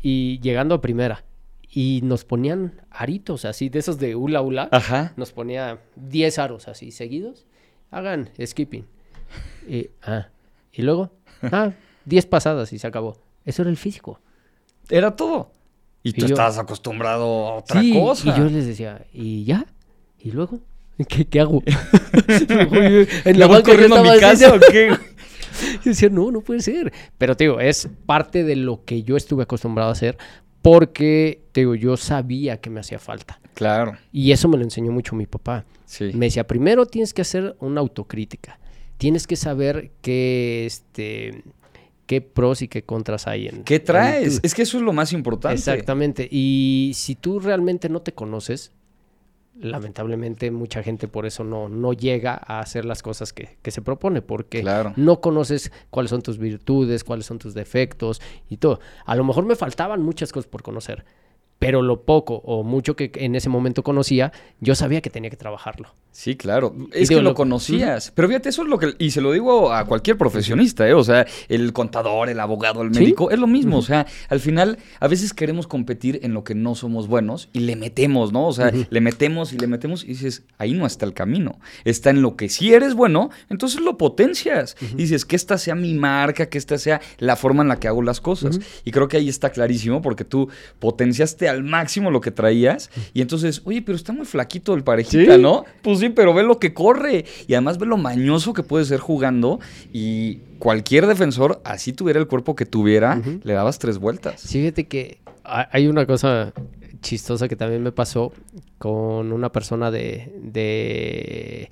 y 0.00 0.40
llegando 0.40 0.74
a 0.74 0.80
primera. 0.80 1.24
Y 1.72 2.00
nos 2.02 2.24
ponían 2.24 2.80
aritos 2.90 3.44
así, 3.44 3.68
de 3.68 3.78
esos 3.78 3.98
de 3.98 4.16
hula 4.16 4.40
hula. 4.42 4.68
Ajá. 4.72 5.12
Nos 5.16 5.30
ponía 5.30 5.78
10 5.96 6.38
aros 6.40 6.66
así 6.66 6.90
seguidos. 6.90 7.46
Hagan 7.90 8.30
skipping. 8.44 8.84
Y, 9.68 9.88
ah, 10.02 10.28
y 10.72 10.82
luego, 10.82 11.10
ah, 11.42 11.72
10 12.04 12.26
pasadas 12.26 12.72
y 12.72 12.78
se 12.78 12.86
acabó. 12.86 13.16
Eso 13.44 13.62
era 13.62 13.70
el 13.70 13.76
físico. 13.76 14.20
Era 14.88 15.14
todo. 15.16 15.52
Y 16.02 16.12
tú 16.12 16.20
yo- 16.22 16.26
estabas 16.28 16.58
acostumbrado 16.58 17.48
a 17.48 17.54
otra 17.56 17.80
Sí, 17.80 17.92
cosa. 17.92 18.28
Y 18.28 18.38
yo 18.38 18.44
les 18.46 18.66
decía, 18.66 19.04
¿y 19.12 19.44
ya? 19.44 19.66
¿Y 20.18 20.30
luego? 20.32 20.60
¿Qué, 21.08 21.24
qué 21.26 21.40
hago? 21.40 21.62
En 22.28 23.06
¿Me 23.24 23.34
la 23.34 23.46
banca 23.46 23.70
yo 23.70 23.74
corriendo 23.74 23.96
a 23.96 24.02
mi 24.02 24.18
casa 24.20 24.54
o 24.54 24.58
qué? 24.70 24.90
Yo 25.84 25.90
decía, 25.90 26.08
no, 26.08 26.30
no 26.30 26.40
puede 26.40 26.60
ser. 26.60 26.90
Pero 27.18 27.36
te 27.36 27.44
digo, 27.44 27.60
es 27.60 27.88
parte 28.06 28.44
de 28.44 28.56
lo 28.56 28.84
que 28.84 29.02
yo 29.02 29.16
estuve 29.16 29.42
acostumbrado 29.42 29.90
a 29.90 29.92
hacer 29.92 30.16
porque, 30.62 31.42
te 31.52 31.62
digo, 31.62 31.74
yo 31.74 31.96
sabía 31.98 32.58
que 32.60 32.70
me 32.70 32.80
hacía 32.80 32.98
falta. 32.98 33.40
Claro, 33.60 33.98
Y 34.10 34.32
eso 34.32 34.48
me 34.48 34.56
lo 34.56 34.62
enseñó 34.64 34.90
mucho 34.90 35.14
mi 35.14 35.26
papá. 35.26 35.64
sí. 35.84 36.10
Me 36.14 36.26
decía, 36.26 36.46
primero 36.46 36.86
tienes 36.86 37.12
que 37.12 37.20
hacer 37.22 37.56
una 37.60 37.80
autocrítica. 37.80 38.58
Tienes 38.96 39.26
que 39.26 39.36
saber 39.36 39.90
qué, 40.00 40.64
este, 40.66 41.42
qué 42.06 42.20
pros 42.22 42.62
y 42.62 42.68
qué 42.68 42.82
contras 42.84 43.26
hay 43.26 43.48
en... 43.48 43.64
¿Qué 43.64 43.80
traes? 43.80 44.40
Es 44.42 44.54
que 44.54 44.62
eso 44.62 44.78
es 44.78 44.82
lo 44.82 44.92
más 44.94 45.12
importante. 45.12 45.56
Exactamente. 45.58 46.26
Y 46.30 46.92
si 46.94 47.14
tú 47.16 47.38
realmente 47.38 47.88
no 47.90 48.00
te 48.00 48.12
conoces, 48.12 48.72
lamentablemente 49.58 50.50
mucha 50.50 50.82
gente 50.82 51.06
por 51.08 51.26
eso 51.26 51.44
no, 51.44 51.68
no 51.68 51.92
llega 51.92 52.40
a 52.46 52.60
hacer 52.60 52.84
las 52.84 53.02
cosas 53.02 53.32
que, 53.32 53.58
que 53.62 53.70
se 53.70 53.82
propone, 53.82 54.22
porque 54.22 54.60
Claro. 54.62 54.92
no 54.96 55.20
conoces 55.20 55.70
cuáles 55.90 56.10
son 56.10 56.22
tus 56.22 56.38
virtudes, 56.38 57.04
cuáles 57.04 57.26
son 57.26 57.38
tus 57.38 57.52
defectos 57.54 58.20
y 58.48 58.56
todo. 58.56 58.80
A 59.04 59.14
lo 59.16 59.24
mejor 59.24 59.44
me 59.44 59.56
faltaban 59.56 60.02
muchas 60.02 60.32
cosas 60.32 60.48
por 60.48 60.62
conocer, 60.62 61.04
pero 61.60 61.82
lo 61.82 62.02
poco 62.04 62.36
o 62.36 62.64
mucho 62.64 62.96
que 62.96 63.12
en 63.14 63.36
ese 63.36 63.50
momento 63.50 63.84
conocía, 63.84 64.32
yo 64.60 64.74
sabía 64.74 65.02
que 65.02 65.10
tenía 65.10 65.30
que 65.30 65.36
trabajarlo. 65.36 65.94
Sí, 66.12 66.36
claro. 66.36 66.74
Es 66.92 67.08
que 67.08 67.14
lo 67.16 67.22
lo- 67.22 67.34
conocías. 67.34 68.12
Pero 68.14 68.28
fíjate, 68.28 68.48
eso 68.48 68.62
es 68.62 68.68
lo 68.68 68.78
que. 68.78 68.94
Y 68.98 69.12
se 69.12 69.20
lo 69.20 69.32
digo 69.32 69.72
a 69.72 69.84
cualquier 69.86 70.18
profesionista, 70.18 70.86
¿eh? 70.88 70.92
O 70.92 71.04
sea, 71.04 71.24
el 71.48 71.72
contador, 71.72 72.28
el 72.28 72.40
abogado, 72.40 72.82
el 72.82 72.92
Sí. 72.92 73.00
médico, 73.00 73.30
es 73.30 73.38
lo 73.38 73.46
mismo. 73.46 73.78
O 73.78 73.82
sea, 73.82 74.06
al 74.28 74.40
final, 74.40 74.78
a 74.98 75.06
veces 75.08 75.32
queremos 75.32 75.66
competir 75.68 76.20
en 76.24 76.34
lo 76.34 76.42
que 76.44 76.54
no 76.54 76.74
somos 76.74 77.06
buenos 77.06 77.48
y 77.52 77.60
le 77.60 77.76
metemos, 77.76 78.32
¿no? 78.32 78.46
O 78.48 78.52
sea, 78.52 78.72
le 78.90 79.00
metemos 79.00 79.52
y 79.52 79.58
le 79.58 79.66
metemos 79.68 80.02
y 80.04 80.08
dices, 80.08 80.42
ahí 80.58 80.72
no 80.74 80.84
está 80.84 81.06
el 81.06 81.14
camino. 81.14 81.58
Está 81.84 82.10
en 82.10 82.22
lo 82.22 82.36
que 82.36 82.48
sí 82.48 82.74
eres 82.74 82.94
bueno, 82.94 83.30
entonces 83.48 83.80
lo 83.80 83.96
potencias. 83.96 84.76
Y 84.80 84.94
dices, 84.96 85.24
que 85.24 85.36
esta 85.36 85.58
sea 85.58 85.74
mi 85.76 85.94
marca, 85.94 86.46
que 86.46 86.58
esta 86.58 86.76
sea 86.76 87.00
la 87.18 87.36
forma 87.36 87.62
en 87.62 87.68
la 87.68 87.78
que 87.78 87.86
hago 87.88 88.02
las 88.02 88.20
cosas. 88.20 88.58
Y 88.84 88.90
creo 88.90 89.06
que 89.08 89.16
ahí 89.16 89.28
está 89.28 89.50
clarísimo 89.50 90.02
porque 90.02 90.24
tú 90.24 90.48
potenciaste 90.80 91.48
al 91.48 91.62
máximo 91.62 92.10
lo 92.10 92.20
que 92.20 92.30
traías 92.32 92.90
y 93.14 93.20
entonces, 93.22 93.62
oye, 93.64 93.80
pero 93.82 93.94
está 93.96 94.12
muy 94.12 94.26
flaquito 94.26 94.74
el 94.74 94.82
parejita, 94.82 95.36
Sí. 95.36 95.40
¿no? 95.42 95.64
Pues 95.82 95.99
sí, 96.00 96.08
pero 96.08 96.34
ve 96.34 96.42
lo 96.42 96.58
que 96.58 96.74
corre 96.74 97.24
y 97.46 97.54
además 97.54 97.78
ve 97.78 97.86
lo 97.86 97.96
mañoso 97.96 98.52
que 98.52 98.62
puede 98.62 98.84
ser 98.84 98.98
jugando 99.00 99.60
y 99.92 100.36
cualquier 100.58 101.06
defensor, 101.06 101.60
así 101.64 101.92
tuviera 101.92 102.18
el 102.18 102.26
cuerpo 102.26 102.54
que 102.56 102.66
tuviera, 102.66 103.20
le 103.44 103.52
dabas 103.52 103.78
tres 103.78 103.98
vueltas. 103.98 104.40
Sí, 104.40 104.60
Fíjate 104.60 104.88
que 104.88 105.18
ha- 105.44 105.68
hay 105.72 105.86
una 105.86 106.06
cosa 106.06 106.52
chistosa 107.02 107.48
que 107.48 107.56
también 107.56 107.82
me 107.82 107.92
pasó 107.92 108.32
con 108.78 109.32
una 109.32 109.50
persona 109.52 109.90
de, 109.90 110.32
de 110.42 111.70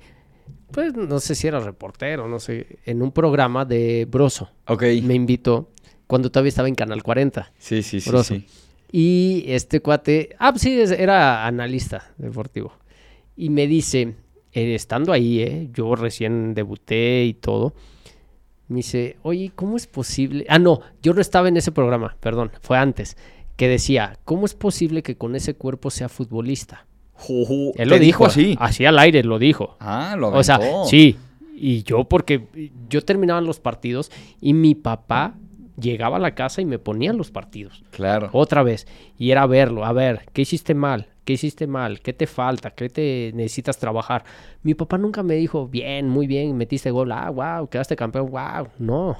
pues 0.71 0.93
no 0.95 1.19
sé 1.19 1.35
si 1.35 1.47
era 1.47 1.59
reportero, 1.59 2.27
no 2.27 2.39
sé, 2.39 2.79
en 2.85 3.01
un 3.01 3.11
programa 3.11 3.65
de 3.65 4.05
Broso. 4.09 4.49
Ok. 4.67 4.83
Me 5.03 5.13
invitó 5.15 5.69
cuando 6.07 6.31
todavía 6.31 6.49
estaba 6.49 6.67
en 6.67 6.75
Canal 6.75 7.01
40. 7.03 7.51
Sí, 7.57 7.81
sí, 7.83 7.99
sí, 8.01 8.09
Broso. 8.09 8.33
sí. 8.35 8.45
Y 8.91 9.43
este 9.47 9.81
cuate, 9.81 10.35
ah, 10.39 10.51
pues 10.51 10.63
sí, 10.63 10.79
era 10.97 11.45
analista 11.45 12.11
deportivo. 12.17 12.73
Y 13.41 13.49
me 13.49 13.67
dice, 13.67 14.15
eh, 14.51 14.75
estando 14.75 15.13
ahí, 15.13 15.39
eh, 15.41 15.69
yo 15.73 15.95
recién 15.95 16.53
debuté 16.53 17.23
y 17.23 17.33
todo, 17.33 17.73
Me 18.67 18.77
dice, 18.77 19.15
oye, 19.23 19.51
¿cómo 19.55 19.77
es 19.77 19.87
posible? 19.87 20.45
Ah, 20.49 20.59
no, 20.59 20.81
yo 21.01 21.13
no 21.13 21.21
estaba 21.21 21.47
en 21.47 21.55
ese 21.57 21.71
programa, 21.71 22.17
perdón, 22.19 22.51
fue 22.61 22.77
antes, 22.77 23.15
que 23.55 23.67
decía, 23.69 24.19
¿cómo 24.25 24.45
es 24.45 24.53
posible 24.53 25.01
que 25.03 25.15
con 25.15 25.35
ese 25.35 25.53
cuerpo 25.55 25.89
sea 25.89 26.09
futbolista? 26.09 26.85
Juju, 27.13 27.69
Él 27.77 27.89
¿te 27.89 27.95
lo 27.95 27.97
dijo, 27.99 28.25
así. 28.25 28.55
así 28.59 28.85
al 28.85 28.99
aire 28.99 29.23
lo 29.23 29.39
dijo. 29.39 29.75
Ah, 29.79 30.15
lo 30.19 30.27
O 30.29 30.43
sea, 30.43 30.55
aventó. 30.55 30.85
sí. 30.85 31.15
Y 31.55 31.83
yo, 31.83 32.03
porque 32.03 32.47
yo 32.89 33.01
terminaba 33.03 33.41
los 33.41 33.59
partidos 33.59 34.11
y 34.39 34.53
mi 34.53 34.75
papá 34.75 35.33
llegaba 35.79 36.17
a 36.17 36.19
la 36.19 36.35
casa 36.35 36.61
y 36.61 36.65
me 36.65 36.79
ponía 36.79 37.13
los 37.13 37.31
partidos. 37.31 37.83
Claro. 37.91 38.29
Otra 38.33 38.63
vez. 38.63 38.87
Y 39.17 39.31
era 39.31 39.45
verlo. 39.45 39.85
A 39.85 39.93
ver, 39.93 40.21
¿qué 40.33 40.41
hiciste 40.41 40.73
mal? 40.73 41.07
¿Qué 41.25 41.33
hiciste 41.33 41.67
mal? 41.67 42.01
¿Qué 42.01 42.13
te 42.13 42.27
falta? 42.27 42.71
¿Qué 42.71 42.89
te 42.89 43.31
necesitas 43.35 43.77
trabajar? 43.77 44.23
Mi 44.63 44.73
papá 44.73 44.97
nunca 44.97 45.23
me 45.23 45.35
dijo, 45.35 45.67
bien, 45.67 46.09
muy 46.09 46.27
bien, 46.27 46.57
metiste 46.57 46.91
gol. 46.91 47.11
Ah, 47.11 47.29
wow, 47.29 47.69
quedaste 47.69 47.95
campeón. 47.95 48.31
Wow. 48.31 48.69
No. 48.79 49.17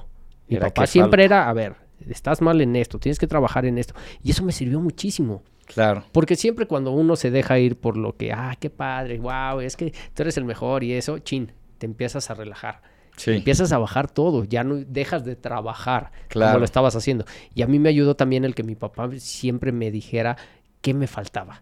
Mi 0.48 0.56
Era 0.56 0.68
papá 0.68 0.88
siempre 0.88 1.24
era, 1.24 1.48
a 1.48 1.54
ver, 1.54 1.76
estás 2.10 2.42
mal 2.42 2.60
en 2.62 2.76
esto, 2.76 2.98
tienes 3.00 3.20
que 3.20 3.28
trabajar 3.28 3.66
en 3.66 3.78
esto. 3.78 3.94
Y 4.24 4.32
eso 4.32 4.44
me 4.44 4.52
sirvió 4.52 4.80
muchísimo. 4.80 5.44
Claro. 5.68 6.04
Porque 6.12 6.36
siempre 6.36 6.66
cuando 6.66 6.92
uno 6.92 7.16
se 7.16 7.30
deja 7.30 7.60
ir 7.60 7.80
por 7.80 7.96
lo 7.96 8.18
que, 8.18 8.34
ah, 8.34 8.56
qué 8.60 8.72
padre, 8.72 9.20
wow, 9.20 9.60
es 9.60 9.78
que 9.78 9.92
tú 10.14 10.24
eres 10.24 10.36
el 10.38 10.46
mejor 10.46 10.84
y 10.84 10.94
eso, 10.94 11.20
chin, 11.20 11.52
te 11.78 11.86
empiezas 11.86 12.32
a 12.32 12.34
relajar. 12.34 12.82
Sí. 13.20 13.32
Empiezas 13.32 13.72
a 13.74 13.78
bajar 13.78 14.10
todo, 14.10 14.46
ya 14.46 14.64
no 14.64 14.76
dejas 14.76 15.26
de 15.26 15.36
trabajar 15.36 16.12
Claro. 16.30 16.52
como 16.54 16.60
lo 16.60 16.66
estabas 16.66 16.96
haciendo. 16.96 17.26
Y 17.54 17.64
a 17.64 17.68
mí 17.68 17.78
me 17.78 17.90
ayudó 17.90 18.16
también 18.16 18.46
el 18.46 18.56
que 18.56 18.64
mi 18.64 18.76
papá 18.76 19.10
siempre 19.18 19.74
me 19.74 19.92
dijera 19.92 20.38
qué 20.82 20.94
me 20.94 21.06
faltaba. 21.06 21.62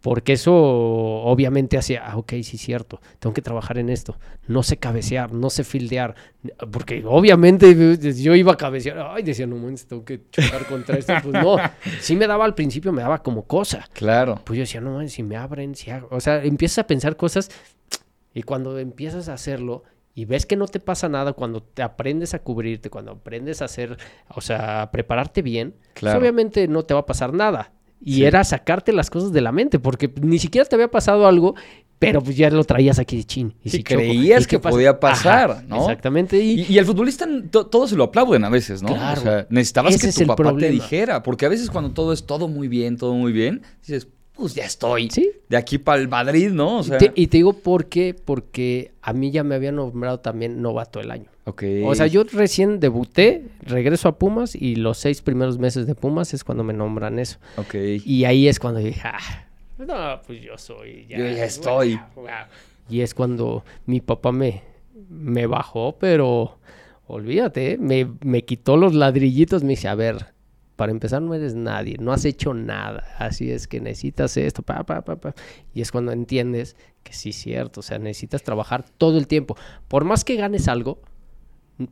Porque 0.00 0.32
eso 0.32 0.54
obviamente 0.54 1.76
hacía, 1.76 2.06
ah, 2.06 2.16
ok, 2.16 2.32
sí 2.42 2.56
cierto, 2.56 3.02
tengo 3.18 3.34
que 3.34 3.42
trabajar 3.42 3.76
en 3.76 3.90
esto. 3.90 4.16
No 4.48 4.62
sé 4.62 4.78
cabecear, 4.78 5.34
no 5.34 5.50
sé 5.50 5.62
fildear. 5.62 6.14
Porque 6.72 7.02
obviamente 7.06 7.98
yo 8.14 8.34
iba 8.34 8.52
a 8.52 8.56
cabecear, 8.56 8.98
ay, 9.10 9.22
decía, 9.22 9.46
no 9.46 9.56
manches, 9.56 9.86
tengo 9.86 10.02
que 10.02 10.22
chocar 10.30 10.64
contra 10.66 10.96
esto. 10.96 11.12
Pues 11.22 11.34
no, 11.44 11.56
sí 12.00 12.16
me 12.16 12.26
daba 12.26 12.46
al 12.46 12.54
principio, 12.54 12.92
me 12.92 13.02
daba 13.02 13.22
como 13.22 13.42
cosa. 13.44 13.86
Claro. 13.92 14.40
Pues 14.46 14.56
yo 14.56 14.62
decía, 14.62 14.80
no 14.80 14.94
manches, 14.94 15.12
si 15.12 15.22
me 15.22 15.36
abren, 15.36 15.74
si 15.74 15.90
hago. 15.90 16.08
O 16.10 16.20
sea, 16.20 16.42
empiezas 16.42 16.78
a 16.78 16.86
pensar 16.86 17.16
cosas 17.18 17.50
y 18.32 18.40
cuando 18.42 18.78
empiezas 18.78 19.28
a 19.28 19.34
hacerlo 19.34 19.82
y 20.14 20.24
ves 20.24 20.44
que 20.46 20.56
no 20.56 20.66
te 20.66 20.80
pasa 20.80 21.08
nada, 21.08 21.32
cuando 21.32 21.62
te 21.62 21.82
aprendes 21.82 22.34
a 22.34 22.40
cubrirte, 22.40 22.90
cuando 22.90 23.12
aprendes 23.12 23.62
a 23.62 23.66
hacer, 23.66 23.96
o 24.34 24.40
sea, 24.40 24.82
a 24.82 24.90
prepararte 24.90 25.42
bien, 25.42 25.74
pues 25.78 26.00
Claro. 26.00 26.18
obviamente 26.20 26.66
no 26.68 26.82
te 26.84 26.94
va 26.94 27.00
a 27.00 27.06
pasar 27.06 27.32
nada. 27.32 27.72
Y 28.02 28.14
Sí. 28.14 28.24
era 28.24 28.42
sacarte 28.44 28.92
las 28.92 29.10
cosas 29.10 29.30
de 29.32 29.40
la 29.42 29.52
mente, 29.52 29.78
porque 29.78 30.10
ni 30.22 30.38
siquiera 30.38 30.66
te 30.66 30.74
había 30.74 30.90
pasado 30.90 31.26
algo, 31.26 31.54
pero 31.98 32.22
pues 32.22 32.34
ya 32.34 32.48
lo 32.48 32.64
traías 32.64 32.98
aquí 32.98 33.18
de 33.18 33.24
chin. 33.24 33.54
Y 33.62 33.68
Sí, 33.68 33.76
si 33.76 33.82
choco, 33.84 33.96
creías 34.00 34.44
¿y 34.44 34.46
qué 34.46 34.56
que 34.56 34.58
podía 34.70 34.98
pasar, 34.98 35.64
¿no? 35.68 35.76
Exactamente. 35.82 36.38
Y, 36.42 36.62
Y, 36.62 36.72
y 36.74 36.78
al 36.78 36.86
futbolista 36.86 37.26
to- 37.50 37.66
todo 37.66 37.86
se 37.86 37.96
lo 37.96 38.04
aplauden 38.04 38.42
a 38.44 38.48
veces, 38.48 38.82
¿no? 38.82 38.88
Claro. 38.88 39.20
O 39.20 39.22
sea, 39.22 39.46
necesitabas 39.50 39.98
que 39.98 40.10
tu 40.10 40.26
papá 40.26 40.56
te 40.56 40.70
dijera, 40.70 41.22
porque 41.22 41.44
a 41.44 41.50
veces 41.50 41.70
cuando 41.70 41.90
todo 41.92 42.14
es 42.14 42.24
todo 42.24 42.48
muy 42.48 42.68
bien, 42.68 42.96
todo 42.96 43.12
muy 43.14 43.32
bien, 43.32 43.60
dices, 43.82 44.08
pues 44.40 44.54
ya 44.54 44.64
estoy. 44.64 45.10
Sí. 45.10 45.30
De 45.48 45.56
aquí 45.56 45.78
para 45.78 46.00
el 46.00 46.08
Madrid, 46.08 46.50
¿no? 46.50 46.80
O 46.80 46.84
y 46.84 46.90
te, 46.98 47.12
y 47.14 47.26
te 47.28 47.36
digo 47.36 47.52
por 47.52 47.86
qué, 47.86 48.14
porque 48.14 48.90
a 49.02 49.12
mí 49.12 49.30
ya 49.30 49.44
me 49.44 49.54
habían 49.54 49.76
nombrado 49.76 50.20
también 50.20 50.60
novato 50.62 50.98
del 50.98 51.10
año. 51.10 51.30
ok. 51.44 51.62
O 51.84 51.94
sea, 51.94 52.06
yo 52.06 52.24
recién 52.24 52.80
debuté, 52.80 53.44
regreso 53.62 54.08
a 54.08 54.18
Pumas 54.18 54.54
y 54.56 54.74
los 54.76 54.98
seis 54.98 55.22
primeros 55.22 55.58
meses 55.58 55.86
de 55.86 55.94
Pumas 55.94 56.34
es 56.34 56.42
cuando 56.44 56.64
me 56.64 56.72
nombran 56.72 57.18
eso. 57.18 57.38
Ok. 57.56 57.74
Y 58.04 58.24
ahí 58.24 58.48
es 58.48 58.58
cuando 58.58 58.80
dije, 58.80 59.00
ah, 59.04 59.46
no, 59.78 60.20
pues 60.26 60.42
yo 60.42 60.58
soy. 60.58 61.06
Ya, 61.08 61.18
Yo 61.18 61.24
ya 61.28 61.44
estoy. 61.44 61.94
wow, 62.16 62.24
wow". 62.24 62.30
Y 62.88 63.02
es 63.02 63.14
cuando 63.14 63.64
mi 63.86 64.00
papá 64.00 64.32
me, 64.32 64.62
me 65.08 65.46
bajó, 65.46 65.96
pero 65.98 66.58
olvídate, 67.06 67.78
me, 67.78 68.06
me 68.22 68.44
quitó 68.44 68.76
los 68.76 68.94
ladrillitos, 68.94 69.62
me 69.62 69.70
dice, 69.70 69.88
a 69.88 69.94
ver, 69.94 70.26
para 70.80 70.92
empezar 70.92 71.20
no 71.20 71.34
eres 71.34 71.54
nadie, 71.54 71.98
no 72.00 72.10
has 72.10 72.24
hecho 72.24 72.54
nada, 72.54 73.04
así 73.18 73.50
es 73.50 73.68
que 73.68 73.82
necesitas 73.82 74.34
esto, 74.38 74.62
pa, 74.62 74.82
pa, 74.84 75.02
pa, 75.02 75.16
pa. 75.16 75.34
Y 75.74 75.82
es 75.82 75.92
cuando 75.92 76.10
entiendes 76.10 76.74
que 77.02 77.12
sí 77.12 77.28
es 77.30 77.36
cierto, 77.36 77.80
o 77.80 77.82
sea, 77.82 77.98
necesitas 77.98 78.42
trabajar 78.42 78.86
todo 78.96 79.18
el 79.18 79.26
tiempo. 79.26 79.58
Por 79.88 80.04
más 80.06 80.24
que 80.24 80.36
ganes 80.36 80.68
algo, 80.68 81.02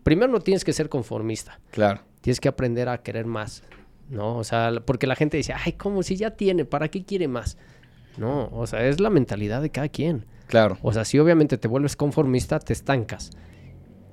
primero 0.05 0.33
no 0.33 0.41
tienes 0.41 0.65
que 0.65 0.73
ser 0.73 0.89
conformista 0.89 1.61
Claro. 1.71 2.01
tienes 2.23 2.41
que 2.41 2.49
aprender 2.49 2.89
a 2.89 3.03
querer 3.03 3.27
más, 3.27 3.63
¿no? 4.09 4.39
O 4.39 4.43
sea, 4.45 4.73
porque 4.87 5.07
la 5.07 5.17
gente 5.17 5.37
dice, 5.37 5.53
ay, 5.53 5.73
¿cómo 5.75 6.03
si 6.03 6.17
ya 6.17 6.31
tiene? 6.31 6.65
¿Para 6.65 6.89
qué 6.89 7.05
quiere 7.05 7.29
más? 7.29 7.59
No, 8.17 8.49
o 8.55 8.67
sea, 8.67 8.87
es 8.87 9.01
la 9.01 9.11
mentalidad 9.11 9.61
de 9.61 9.69
cada 9.69 9.91
quien. 9.91 10.25
Claro. 10.47 10.79
O 10.81 10.95
sea, 10.95 11.05
si 11.05 11.19
obviamente 11.19 11.59
te 11.59 11.69
vuelves 11.69 11.95
conformista, 11.95 12.59
te 12.59 12.73
estancas. 12.73 13.33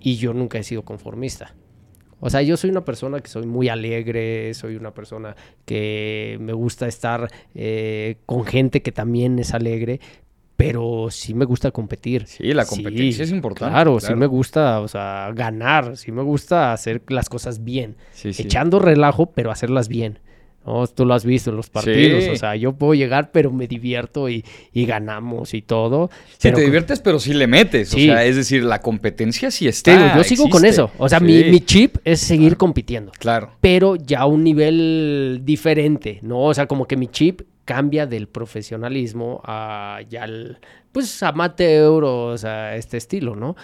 Y 0.02 0.18
yo 0.18 0.34
nunca 0.34 0.58
he 0.58 0.64
sido 0.64 0.82
conformista. 0.84 1.56
O 2.26 2.30
sea, 2.32 2.42
yo 2.42 2.58
soy 2.58 2.72
una 2.72 2.84
persona 2.84 3.20
que 3.20 3.28
soy 3.30 3.46
muy 3.46 3.70
alegre, 3.70 4.52
soy 4.56 4.76
una 4.78 4.92
persona 4.96 5.36
que 5.64 6.40
me 6.42 6.54
gusta 6.54 6.88
estar 6.88 7.30
eh, 7.54 8.18
con 8.26 8.46
gente 8.46 8.82
que 8.82 8.92
también 8.92 9.38
es 9.38 9.54
alegre, 9.54 10.00
pero 10.58 11.10
sí 11.12 11.36
me 11.36 11.46
gusta 11.46 11.70
competir. 11.70 12.26
Sí, 12.26 12.52
la 12.54 12.66
competencia 12.66 13.24
es 13.24 13.30
importante, 13.30 13.72
Claro, 13.72 14.00
sí 14.00 14.16
me 14.16 14.26
gusta, 14.26 14.80
o 14.80 14.88
sea, 14.88 15.32
ganar, 15.36 15.98
sí 15.98 16.12
me 16.12 16.24
gusta 16.24 16.74
hacer 16.74 17.04
las 17.10 17.30
cosas 17.30 17.64
bien 17.64 17.96
Sí, 18.14 18.34
sí. 18.34 18.42
echando 18.42 18.80
relajo, 18.80 19.28
pero 19.28 19.52
hacerlas 19.52 19.88
bien. 19.88 20.18
¿No? 20.66 20.88
Tú 20.88 21.06
lo 21.06 21.14
has 21.14 21.26
visto 21.26 21.50
en 21.50 21.56
los 21.58 21.70
partidos. 21.70 22.24
Sí. 22.24 22.30
O 22.32 22.36
sea, 22.36 22.56
yo 22.56 22.74
puedo 22.74 22.94
llegar, 22.94 23.32
pero 23.32 23.52
me 23.52 23.68
divierto 23.68 24.30
y, 24.30 24.44
y 24.74 24.86
ganamos 24.86 25.54
y 25.54 25.62
todo. 25.62 26.10
Sí, 26.34 26.38
pero 26.44 26.58
te 26.58 26.64
diviertes, 26.64 27.00
pero 27.00 27.20
sí 27.20 27.34
le 27.34 27.48
metes. 27.48 27.90
Sí. 27.90 28.10
O 28.10 28.14
sea, 28.14 28.26
es 28.26 28.36
decir, 28.36 28.64
la 28.64 28.82
competencia 28.82 29.52
sí 29.52 29.68
está. 29.68 29.96
digo, 29.96 30.16
yo 30.18 30.24
sigo 30.24 30.50
con 30.50 30.66
eso. 30.66 30.92
O 30.98 31.08
sea, 31.10 31.20
Sí. 31.20 31.26
mi, 31.26 31.44
mi 31.46 31.60
chip 31.62 31.98
es 32.04 32.20
seguir 32.20 32.58
compitiendo. 32.58 33.12
Claro. 33.20 33.52
Pero 33.62 33.96
ya 33.96 34.20
a 34.22 34.26
un 34.26 34.44
nivel 34.44 35.42
diferente, 35.44 36.20
¿no? 36.22 36.42
O 36.44 36.54
sea, 36.54 36.66
como 36.68 36.86
que 36.88 36.98
mi 36.98 37.08
chip 37.08 37.42
cambia 37.66 38.06
del 38.06 38.28
profesionalismo 38.28 39.42
a 39.44 40.00
ya 40.10 40.26
el, 40.26 40.58
pues, 40.92 41.22
amateur, 41.24 42.04
o 42.04 42.38
sea, 42.38 42.76
este 42.76 42.98
estilo, 42.98 43.36
¿no? 43.36 43.56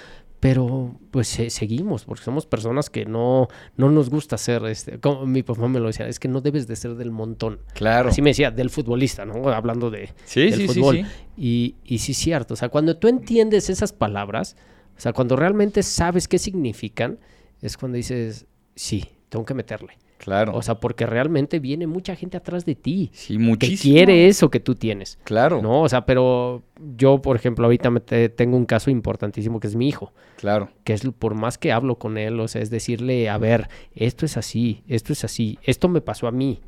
Pero, 0.41 0.95
pues, 1.12 1.27
se- 1.27 1.49
seguimos, 1.51 2.04
porque 2.04 2.23
somos 2.23 2.45
personas 2.45 2.89
que 2.89 3.06
no, 3.06 3.47
no 3.77 3.89
nos 3.91 4.10
gusta 4.10 4.38
ser, 4.38 4.65
este, 4.65 4.99
como 4.99 5.25
mi 5.27 5.43
papá 5.43 5.67
me 5.67 5.80
lo 5.80 5.86
decía, 5.88 6.08
es 6.08 6.19
que 6.19 6.27
no 6.27 6.41
debes 6.41 6.67
de 6.67 6.75
ser 6.75 6.95
del 6.95 7.12
montón. 7.12 7.60
Claro. 7.75 8.10
Así 8.10 8.21
me 8.23 8.32
decía, 8.32 8.49
del 8.51 8.71
futbolista, 8.71 9.23
¿no? 9.23 9.47
Hablando 9.49 9.89
de, 9.91 10.10
Sí, 10.25 10.49
del 10.49 10.56
sí, 10.56 10.67
fútbol. 10.67 10.97
sí. 10.97 11.06
Y, 11.38 11.75
y 11.86 11.99
sí 11.99 12.12
es 12.13 12.17
cierto, 12.17 12.56
o 12.56 12.58
sea, 12.58 12.69
cuando 12.69 12.97
tú 12.97 13.08
entiendes 13.08 13.69
esas 13.69 13.93
palabras, 13.93 14.58
o 14.97 14.99
sea, 14.99 15.13
cuando 15.13 15.36
realmente 15.36 15.84
sabes 15.84 16.27
qué 16.27 16.39
significan, 16.39 17.19
es 17.62 17.77
cuando 17.77 17.95
dices, 17.97 18.47
sí, 18.75 19.06
tengo 19.30 19.45
que 19.45 19.54
meterle. 19.54 19.93
Claro. 20.23 20.55
O 20.55 20.62
sea, 20.62 20.75
porque 20.75 21.07
realmente 21.07 21.60
viene 21.60 21.88
mucha 21.88 22.15
gente 22.15 22.38
atrás 22.38 22.63
de 22.63 22.75
ti 22.75 23.10
sí, 23.12 23.34
que 23.38 23.39
muchísimo. 23.39 23.95
quiere 23.95 24.27
eso 24.27 24.51
que 24.51 24.60
tú 24.60 24.75
tienes. 24.75 25.17
Claro. 25.23 25.62
No, 25.63 25.81
o 25.81 25.89
sea, 25.89 26.05
pero 26.05 26.62
yo, 26.95 27.21
por 27.23 27.36
ejemplo, 27.36 27.65
ahorita 27.65 27.89
me 27.89 28.01
te- 28.01 28.29
tengo 28.29 28.55
un 28.55 28.65
caso 28.65 28.91
importantísimo 28.91 29.60
que 29.60 29.65
es 29.67 29.75
mi 29.75 29.88
hijo, 29.89 30.13
Claro. 30.38 30.69
que 30.84 30.93
es 30.93 31.01
por 31.17 31.34
más 31.34 31.57
que 31.57 31.71
hablo 31.71 31.97
con 31.97 32.19
él, 32.19 32.39
o 32.39 32.47
sea, 32.47 32.62
es 32.62 32.69
decirle, 32.69 33.29
a 33.29 33.38
ver, 33.39 33.67
esto 33.95 34.25
es 34.25 34.38
así, 34.38 34.84
esto 34.88 35.12
es 35.12 35.23
así, 35.23 35.57
esto 35.63 35.89
me 35.89 36.01
pasó 36.01 36.27
a 36.27 36.31
mí. 36.31 36.62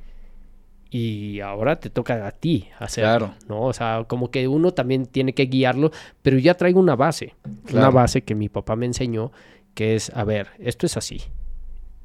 Y 0.89 1.39
ahora 1.39 1.79
te 1.79 1.89
toca 1.89 2.27
a 2.27 2.31
ti 2.31 2.67
hacerlo, 2.79 3.09
Claro. 3.29 3.33
¿no? 3.49 3.61
O 3.63 3.73
sea, 3.73 4.05
como 4.07 4.29
que 4.29 4.47
uno 4.47 4.71
también 4.73 5.07
tiene 5.07 5.33
que 5.33 5.45
guiarlo, 5.45 5.91
pero 6.21 6.37
ya 6.37 6.53
traigo 6.53 6.79
una 6.79 6.95
base, 6.95 7.33
una 7.71 7.89
base 7.89 8.21
que 8.23 8.35
mi 8.35 8.47
papá 8.49 8.75
me 8.75 8.85
enseñó, 8.85 9.31
que 9.73 9.95
es, 9.95 10.11
a 10.15 10.23
ver, 10.23 10.49
esto 10.59 10.85
es 10.85 10.95
así, 10.97 11.21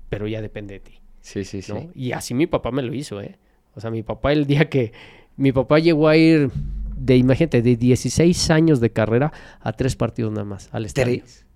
pero 0.08 0.26
ya 0.26 0.40
depende 0.40 0.74
de 0.74 0.80
ti. 0.80 0.97
Sí, 1.20 1.44
sí, 1.44 1.62
sí. 1.62 1.72
¿no? 1.72 1.90
Y 1.94 2.12
así 2.12 2.34
mi 2.34 2.46
papá 2.46 2.70
me 2.70 2.82
lo 2.82 2.94
hizo, 2.94 3.20
¿eh? 3.20 3.38
O 3.74 3.80
sea, 3.80 3.90
mi 3.90 4.02
papá 4.02 4.32
el 4.32 4.46
día 4.46 4.68
que 4.68 4.92
mi 5.36 5.52
papá 5.52 5.78
llegó 5.78 6.08
a 6.08 6.16
ir 6.16 6.50
de, 6.96 7.16
imagínate, 7.16 7.62
de 7.62 7.76
16 7.76 8.50
años 8.50 8.80
de 8.80 8.90
carrera 8.90 9.32
a 9.60 9.72
tres 9.72 9.94
partidos 9.94 10.32
nada 10.32 10.44
más 10.44 10.68
al 10.72 10.84
estadio. 10.86 11.20
¿Tres? 11.20 11.46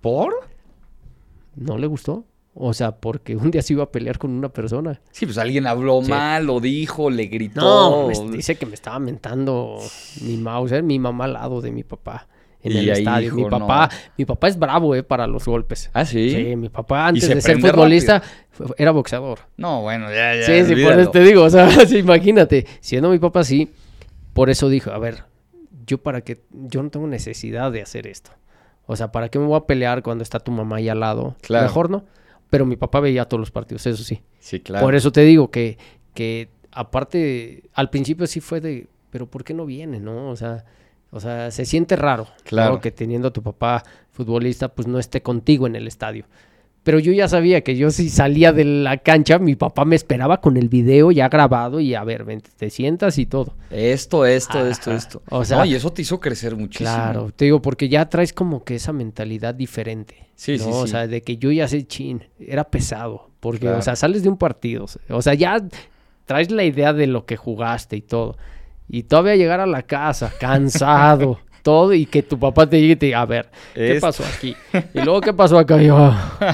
¿Por? 0.00 0.34
¿No 1.56 1.78
le 1.78 1.86
gustó? 1.86 2.24
O 2.54 2.74
sea, 2.74 2.96
porque 2.96 3.36
un 3.36 3.50
día 3.52 3.62
se 3.62 3.74
iba 3.74 3.84
a 3.84 3.92
pelear 3.92 4.18
con 4.18 4.32
una 4.32 4.48
persona. 4.48 5.00
Sí, 5.12 5.24
pues 5.26 5.38
alguien 5.38 5.66
habló 5.68 6.02
Sí. 6.02 6.10
mal, 6.10 6.46
lo 6.46 6.58
dijo, 6.58 7.08
le 7.08 7.26
gritó. 7.26 7.60
No, 7.60 8.24
me 8.26 8.36
dice 8.36 8.56
que 8.56 8.66
me 8.66 8.74
estaba 8.74 8.98
mentando 8.98 9.78
mi 10.22 10.36
mouse, 10.36 10.82
mi 10.82 10.98
mamá 10.98 11.26
al 11.26 11.34
lado 11.34 11.60
de 11.60 11.70
mi 11.70 11.84
papá 11.84 12.26
en 12.62 12.72
Y 12.72 12.78
el 12.78 12.88
estadio. 12.90 13.34
mi 13.34 13.44
papá, 13.44 13.88
no. 13.90 13.98
mi 14.18 14.24
papá 14.24 14.48
es 14.48 14.58
bravo, 14.58 14.94
eh, 14.94 15.02
para 15.02 15.26
los 15.26 15.44
golpes. 15.46 15.90
Ah, 15.92 16.04
sí. 16.04 16.30
Sí, 16.30 16.56
mi 16.56 16.68
papá 16.68 17.08
antes 17.08 17.24
se 17.24 17.34
de 17.34 17.40
ser 17.40 17.60
futbolista 17.60 18.22
era 18.76 18.90
boxeador. 18.90 19.40
No, 19.56 19.82
bueno, 19.82 20.10
ya, 20.10 20.34
ya. 20.34 20.44
Sí, 20.44 20.64
sí, 20.64 20.82
por 20.82 20.98
eso 20.98 21.10
te 21.10 21.20
digo, 21.20 21.44
o 21.44 21.50
sea, 21.50 21.68
sí, 21.86 21.98
imagínate, 21.98 22.66
siendo 22.80 23.10
mi 23.10 23.18
papá 23.18 23.40
así, 23.40 23.70
por 24.32 24.50
eso 24.50 24.68
dijo, 24.68 24.90
a 24.90 24.98
ver, 24.98 25.24
yo 25.86 25.98
para 25.98 26.20
qué, 26.20 26.42
yo 26.50 26.82
no 26.82 26.90
tengo 26.90 27.06
necesidad 27.06 27.72
de 27.72 27.82
hacer 27.82 28.06
esto. 28.06 28.30
O 28.86 28.96
sea, 28.96 29.12
¿para 29.12 29.28
qué 29.28 29.38
me 29.38 29.46
voy 29.46 29.56
a 29.56 29.66
pelear 29.66 30.02
cuando 30.02 30.22
está 30.22 30.40
tu 30.40 30.50
mamá 30.50 30.76
ahí 30.76 30.88
al 30.88 31.00
lado? 31.00 31.36
Claro. 31.42 31.66
Mejor 31.66 31.90
no. 31.90 32.04
Pero 32.50 32.66
mi 32.66 32.76
papá 32.76 33.00
veía 33.00 33.24
todos 33.26 33.40
los 33.40 33.50
partidos, 33.50 33.86
eso 33.86 34.02
sí. 34.02 34.20
Sí, 34.40 34.60
claro. 34.60 34.84
Por 34.84 34.94
eso 34.96 35.12
te 35.12 35.20
digo 35.22 35.50
que, 35.50 35.78
que 36.14 36.48
aparte, 36.72 37.62
al 37.74 37.90
principio 37.90 38.26
sí 38.26 38.40
fue 38.40 38.60
de, 38.60 38.88
pero 39.10 39.26
¿por 39.26 39.44
qué 39.44 39.54
no 39.54 39.64
viene, 39.66 40.00
no? 40.00 40.28
O 40.28 40.36
sea, 40.36 40.64
O 41.10 41.20
sea, 41.20 41.50
se 41.50 41.64
siente 41.64 41.96
raro. 41.96 42.26
Claro. 42.44 42.74
¿no? 42.74 42.80
Que 42.80 42.90
teniendo 42.90 43.28
a 43.28 43.32
tu 43.32 43.42
papá 43.42 43.82
futbolista, 44.10 44.68
pues 44.68 44.86
no 44.88 44.98
esté 44.98 45.22
contigo 45.22 45.66
en 45.66 45.76
el 45.76 45.86
estadio. 45.88 46.24
Pero 46.82 46.98
yo 46.98 47.12
ya 47.12 47.28
sabía 47.28 47.60
que 47.62 47.76
yo 47.76 47.90
si 47.90 48.08
salía 48.08 48.52
de 48.54 48.64
la 48.64 48.96
cancha, 48.96 49.38
mi 49.38 49.54
papá 49.54 49.84
me 49.84 49.96
esperaba 49.96 50.40
con 50.40 50.56
el 50.56 50.70
video 50.70 51.10
ya 51.10 51.28
grabado 51.28 51.78
y 51.78 51.94
a 51.94 52.02
ver, 52.04 52.24
vente, 52.24 52.48
te 52.56 52.70
sientas 52.70 53.18
y 53.18 53.26
todo. 53.26 53.54
Esto, 53.70 54.24
esto, 54.24 54.66
esto, 54.66 54.88
Ajá. 54.90 54.98
esto. 54.98 55.22
O 55.28 55.44
sea- 55.44 55.58
No, 55.58 55.64
y 55.66 55.74
eso 55.74 55.92
te 55.92 56.00
hizo 56.00 56.18
crecer 56.20 56.56
muchísimo. 56.56 56.88
Claro, 56.88 57.30
te 57.36 57.44
digo, 57.44 57.60
porque 57.60 57.90
ya 57.90 58.08
traes 58.08 58.32
como 58.32 58.64
que 58.64 58.76
esa 58.76 58.94
mentalidad 58.94 59.54
diferente. 59.54 60.14
Sí, 60.36 60.52
¿no? 60.56 60.64
sí, 60.64 60.70
O 60.72 60.86
sea, 60.86 61.06
de 61.06 61.20
que 61.20 61.36
yo 61.36 61.52
ya 61.52 61.68
sé 61.68 61.86
chin, 61.86 62.24
era 62.38 62.64
pesado. 62.64 63.28
Porque, 63.40 63.60
Claro. 63.60 63.78
o 63.78 63.82
sea, 63.82 63.94
sales 63.94 64.22
de 64.22 64.30
un 64.30 64.38
partido. 64.38 64.86
O 65.10 65.20
sea, 65.20 65.34
ya 65.34 65.62
traes 66.24 66.50
la 66.50 66.64
idea 66.64 66.94
de 66.94 67.06
lo 67.06 67.26
que 67.26 67.36
jugaste 67.36 67.96
y 67.96 68.00
todo. 68.02 68.38
Y 68.92 69.04
todavía 69.04 69.36
llegar 69.36 69.60
a 69.60 69.66
la 69.66 69.82
casa, 69.82 70.32
cansado, 70.40 71.38
todo, 71.62 71.92
y 71.94 72.06
que 72.06 72.22
tu 72.22 72.38
papá 72.38 72.66
te 72.68 72.80
llegue 72.80 72.92
y 72.94 72.96
te 72.96 73.06
diga, 73.06 73.20
a 73.20 73.26
ver, 73.26 73.48
¿qué 73.74 73.98
pasó 74.00 74.24
aquí? 74.24 74.56
Y 74.94 75.00
luego, 75.00 75.20
¿qué 75.20 75.32
pasó 75.32 75.58
acá? 75.58 75.80
Yo, 75.80 76.12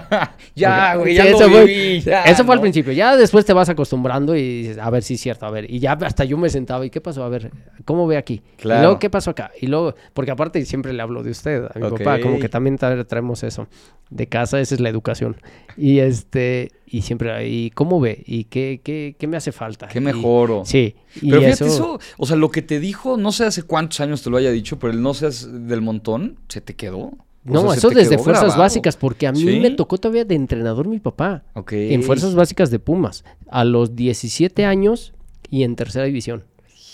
Ya, 0.55 0.95
güey, 0.97 1.11
Sí, 1.11 1.17
ya 1.17 1.25
eso 1.27 1.41
lo 1.41 1.51
fue- 1.51 1.65
viví, 1.65 2.01
ya, 2.01 2.23
Eso 2.25 2.45
fue 2.45 2.55
al 2.55 2.61
principio. 2.61 2.93
Ya 2.93 3.15
después 3.17 3.45
te 3.45 3.53
vas 3.53 3.69
acostumbrando 3.69 4.35
y 4.35 4.63
dices, 4.63 4.79
a 4.79 4.89
ver, 4.91 5.03
sí 5.03 5.15
es 5.15 5.21
cierto, 5.21 5.45
a 5.47 5.51
ver. 5.51 5.71
Y 5.71 5.79
ya 5.81 5.93
hasta 5.93 6.25
yo 6.25 6.37
me 6.39 6.49
sentaba, 6.49 6.85
¿y 6.87 6.91
qué 6.91 7.01
pasó? 7.01 7.25
A 7.25 7.29
ver, 7.29 7.51
¿cómo 7.85 8.07
ve 8.07 8.17
aquí? 8.17 8.43
Claro. 8.57 8.81
Y 8.81 8.83
luego, 8.85 8.99
¿qué 8.99 9.11
pasó 9.11 9.31
acá? 9.31 9.51
Y 9.61 9.67
luego, 9.67 9.95
porque 10.15 10.31
aparte 10.31 10.65
siempre 10.65 10.93
le 10.93 11.03
hablo 11.03 11.23
de 11.23 11.31
usted, 11.31 11.65
a 11.65 11.79
mi 11.79 11.89
papá, 11.91 12.21
como 12.21 12.39
que 12.39 12.49
también 12.49 12.79
tra- 12.79 13.07
traemos 13.07 13.43
eso. 13.45 13.69
De 14.09 14.27
casa, 14.29 14.61
esa 14.61 14.75
es 14.75 14.81
la 14.81 14.89
educación. 14.89 15.37
Y 15.77 15.99
este, 15.99 16.71
y 16.87 17.03
siempre, 17.03 17.49
¿y 17.49 17.71
cómo 17.71 18.01
ve? 18.01 18.23
¿Y 18.27 18.45
qué, 18.45 18.81
qué, 18.83 19.17
qué 19.19 19.27
me 19.27 19.37
hace 19.37 19.53
falta? 19.53 19.89
Qué 19.89 19.99
Y- 19.99 20.03
mejoro. 20.03 20.63
sí. 20.65 20.95
Y 21.21 21.31
Pero 21.31 21.43
fíjate, 21.43 21.65
eso, 21.65 21.67
eso, 21.67 22.01
o 22.19 22.27
sea, 22.27 22.37
lo 22.37 22.51
que 22.51 22.63
te 22.63 22.79
dijo, 22.81 23.17
no 23.17 23.33
sé 23.33 23.45
hace 23.45 23.63
cuántos 23.63 24.01
años 24.01 24.23
te 24.23 24.31
lo 24.31 24.37
haya 24.37 24.51
dicho, 24.51 24.79
pero 24.79 24.93
el 24.93 25.03
no 25.03 25.15
seas 25.15 25.49
del 25.67 25.81
montón, 25.83 26.39
se 26.49 26.61
te 26.61 26.75
quedó. 26.75 26.99
O 26.99 27.53
No, 27.53 27.63
sea, 27.69 27.75
eso 27.75 27.91
desde 27.91 28.19
fuerzas 28.19 28.43
grabado. 28.45 28.59
básicas, 28.63 28.97
porque 28.97 29.27
a 29.29 29.33
mí 29.33 29.39
¿Sí? 29.41 29.61
me 29.61 29.71
tocó 29.71 29.99
todavía 29.99 30.25
de 30.25 30.35
entrenador 30.35 30.89
mi 30.89 30.99
papá. 30.99 31.45
En 31.71 32.03
fuerzas 32.03 32.35
básicas 32.35 32.71
de 32.71 32.79
Pumas. 32.81 33.25
A 33.49 33.65
los 33.65 33.95
17 33.95 34.65
años 34.65 35.13
y 35.49 35.63
en 35.63 35.77
tercera 35.77 36.05
división 36.07 36.43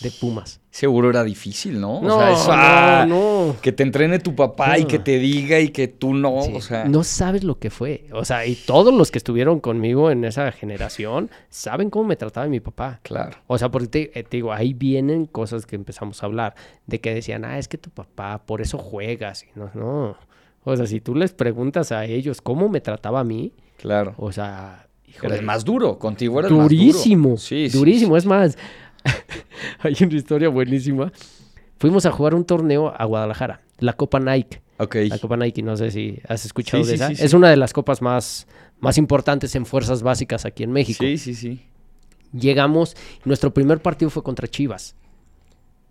de 0.03 0.11
Pumas. 0.11 0.61
Seguro 0.71 1.11
era 1.11 1.23
difícil, 1.25 1.81
¿no? 1.81 2.01
No, 2.01 2.17
o 2.17 2.21
sea, 2.21 2.33
eso, 2.33 2.49
ah, 2.53 3.05
no, 3.09 3.47
no. 3.49 3.57
que 3.61 3.73
te 3.73 3.83
entrene 3.83 4.19
tu 4.19 4.35
papá 4.35 4.79
y 4.79 4.85
que 4.87 4.99
te 4.99 5.19
diga 5.19 5.61
y 5.61 5.69
que 5.69 5.87
tú 5.89 6.15
no, 6.15 6.43
Sí, 6.43 6.53
o 6.55 6.61
sea. 6.61 6.85
No 6.87 7.05
sabes 7.05 7.45
lo 7.45 7.59
que 7.59 7.71
fue. 7.71 8.07
O 8.13 8.25
sea, 8.25 8.47
y 8.47 8.55
todos 8.55 8.93
los 8.93 9.11
que 9.11 9.19
estuvieron 9.19 9.61
conmigo 9.61 10.11
en 10.11 10.25
esa 10.25 10.51
generación 10.53 11.31
saben 11.51 11.91
cómo 11.91 12.07
me 12.09 12.17
trataba 12.17 12.47
mi 12.49 12.61
papá. 12.61 13.01
Claro. 13.03 13.37
O 13.47 13.59
sea, 13.59 13.71
porque 13.71 13.89
te, 13.89 14.19
eh, 14.19 14.23
te 14.25 14.39
digo, 14.39 14.53
ahí 14.53 14.73
vienen 14.75 15.27
cosas 15.27 15.67
que 15.67 15.77
empezamos 15.77 16.23
a 16.23 16.27
hablar. 16.27 16.55
De 16.87 17.01
que 17.01 17.15
decían, 17.15 17.45
ah, 17.45 17.59
es 17.59 17.69
que 17.69 17.79
tu 17.79 17.91
papá, 17.91 18.43
por 18.45 18.61
eso 18.61 18.79
juegas. 18.79 19.45
Y 19.45 19.59
no, 19.59 19.71
no. 19.75 20.17
O 20.65 20.77
sea, 20.77 20.87
si 20.87 21.01
tú 21.01 21.15
les 21.15 21.33
preguntas 21.33 21.93
a 21.93 22.05
ellos 22.07 22.41
cómo 22.41 22.69
me 22.69 22.81
trataba 22.81 23.21
a 23.21 23.25
mí, 23.25 23.53
Claro. 23.79 24.15
o 24.17 24.31
sea, 24.31 24.87
híjole, 25.09 25.35
el 25.37 25.43
más 25.45 25.65
duro, 25.65 25.99
contigo 25.99 26.39
era 26.39 26.49
el 26.49 26.55
más 26.55 26.69
duro. 26.69 26.77
durísimo. 26.83 27.37
Sí, 27.37 27.69
sí, 27.69 27.77
durísimo. 27.77 28.17
Es 28.17 28.25
más, 28.27 28.57
hay 29.81 29.95
una 30.01 30.15
historia 30.15 30.49
buenísima. 30.49 31.13
Fuimos 31.79 32.07
a 32.07 32.13
jugar 32.13 32.35
un 32.35 32.45
torneo 32.45 32.93
a 32.97 33.05
Guadalajara, 33.05 33.61
la 33.79 33.95
Copa 33.95 34.21
Nike. 34.21 34.63
Ok. 34.79 34.97
La 35.09 35.19
Copa 35.19 35.37
Nike, 35.37 35.63
no 35.63 35.77
sé 35.77 35.91
si 35.91 36.19
has 36.29 36.45
escuchado 36.45 36.83
Sí, 36.85 36.91
de 36.93 36.97
sí, 36.97 37.03
esa. 37.03 37.09
sí, 37.11 37.17
sí. 37.17 37.25
Es 37.25 37.35
una 37.35 37.51
de 37.51 37.57
las 37.57 37.73
copas 37.73 38.03
más, 38.03 38.47
más 38.81 38.99
importantes 38.99 39.55
en 39.55 39.67
fuerzas 39.67 40.03
básicas 40.03 40.45
aquí 40.45 40.63
en 40.63 40.73
México. 40.73 41.05
Sí, 41.05 41.19
sí, 41.19 41.35
sí. 41.35 41.61
Llegamos, 42.33 42.97
nuestro 43.25 43.53
primer 43.53 43.81
partido 43.81 44.11
fue 44.11 44.23
contra 44.23 44.49
Chivas. 44.49 44.97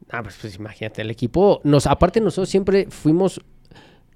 Ah, 0.10 0.24
pues, 0.24 0.38
pues 0.42 0.56
imagínate, 0.56 1.02
el 1.02 1.12
equipo, 1.12 1.62
nos, 1.64 1.88
aparte 1.88 2.20
nosotros 2.20 2.50
siempre 2.50 2.88
fuimos 2.90 3.40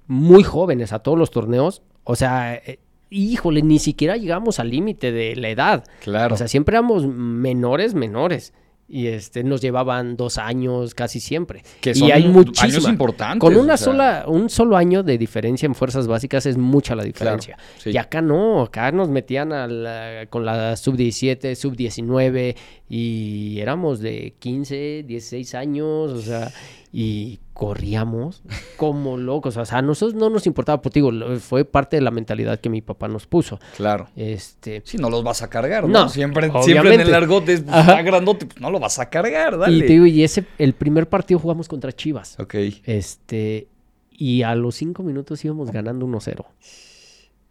muy 0.06 0.42
jóvenes 0.42 0.92
a 0.92 0.98
todos 0.98 1.18
los 1.18 1.30
torneos. 1.30 1.82
O 2.04 2.16
sea, 2.16 2.54
eh, 2.54 2.80
híjole, 3.10 3.62
ni 3.62 3.78
siquiera 3.78 4.16
llegamos 4.16 4.60
al 4.60 4.70
límite 4.70 5.12
de 5.12 5.36
la 5.36 5.48
edad. 5.48 5.84
Claro. 6.02 6.34
O 6.34 6.38
sea, 6.38 6.48
siempre 6.48 6.74
éramos 6.74 7.06
menores, 7.06 7.94
menores. 7.94 8.52
Y 8.88 9.08
este, 9.08 9.42
nos 9.42 9.60
llevaban 9.60 10.16
dos 10.16 10.38
años 10.38 10.94
casi 10.94 11.18
siempre. 11.18 11.62
Que 11.80 11.90
y 11.90 11.94
son 11.96 12.12
hay 12.12 12.22
años 12.22 12.32
muchísima. 12.32 12.88
importantes, 12.88 13.40
Con 13.40 13.56
una 13.56 13.74
o 13.74 13.76
sea. 13.76 13.84
sola, 13.84 14.24
un 14.28 14.48
solo 14.48 14.76
año 14.76 15.02
de 15.02 15.18
diferencia 15.18 15.66
en 15.66 15.74
fuerzas 15.74 16.06
básicas 16.06 16.46
es 16.46 16.56
mucha 16.56 16.94
la 16.94 17.02
diferencia. 17.02 17.58
sí. 17.78 17.90
Y 17.90 17.96
acá 17.96 18.22
no, 18.22 18.62
acá 18.62 18.92
nos 18.92 19.08
metían 19.08 19.52
a 19.52 19.66
la- 19.66 20.26
con 20.30 20.44
la 20.44 20.76
sub-17, 20.76 21.56
sub-19 21.56 22.54
y 22.88 23.58
éramos 23.58 23.98
de 24.00 24.34
15, 24.38 25.02
16 25.06 25.54
años, 25.56 26.12
o 26.12 26.20
sea, 26.20 26.52
y 26.92 27.40
corríamos 27.56 28.42
como 28.76 29.16
locos. 29.16 29.56
O 29.56 29.64
sea, 29.64 29.78
a 29.78 29.82
nosotros 29.82 30.14
no 30.14 30.28
nos 30.28 30.46
importaba, 30.46 30.82
pues 30.82 30.92
digo, 30.92 31.10
fue 31.40 31.64
parte 31.64 31.96
de 31.96 32.02
la 32.02 32.10
mentalidad 32.10 32.60
que 32.60 32.68
mi 32.68 32.82
papá 32.82 33.08
nos 33.08 33.26
puso. 33.26 33.58
Claro. 33.76 34.08
Este, 34.14 34.82
Sí, 34.84 34.98
no 34.98 35.08
los 35.08 35.24
vas 35.24 35.40
a 35.40 35.48
cargar, 35.48 35.84
¿no? 35.84 35.88
No, 35.88 36.08
siempre, 36.10 36.50
siempre 36.62 36.94
en 36.94 37.00
el 37.00 37.10
largote 37.10 37.54
es, 37.54 37.62
pues, 37.62 37.74
está 37.76 38.02
grandote, 38.02 38.44
pues 38.44 38.60
no 38.60 38.70
lo 38.70 38.78
vas 38.78 38.98
a 38.98 39.08
cargar, 39.08 39.56
dale. 39.58 39.74
y 39.74 39.80
te 39.80 39.86
digo, 39.94 40.04
y 40.04 40.22
ese, 40.22 40.44
el 40.58 40.74
primer 40.74 41.08
partido 41.08 41.40
jugamos 41.40 41.66
contra 41.66 41.92
Chivas. 41.92 42.38
Ok. 42.38 42.54
Este, 42.84 43.68
y 44.10 44.42
a 44.42 44.54
los 44.54 44.74
cinco 44.74 45.02
minutos 45.02 45.42
íbamos 45.44 45.70
ganando 45.70 46.06
1-0. 46.06 46.44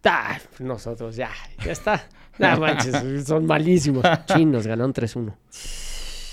Ah, 0.04 0.38
nosotros 0.60 1.16
ya, 1.16 1.30
ya 1.64 1.72
está. 1.72 2.08
No 2.38 2.60
manches, 2.60 3.26
son 3.26 3.44
malísimos. 3.44 4.04
Chin, 4.26 4.52
nos 4.52 4.68
ganaron 4.68 4.94
3-1. 4.94 5.34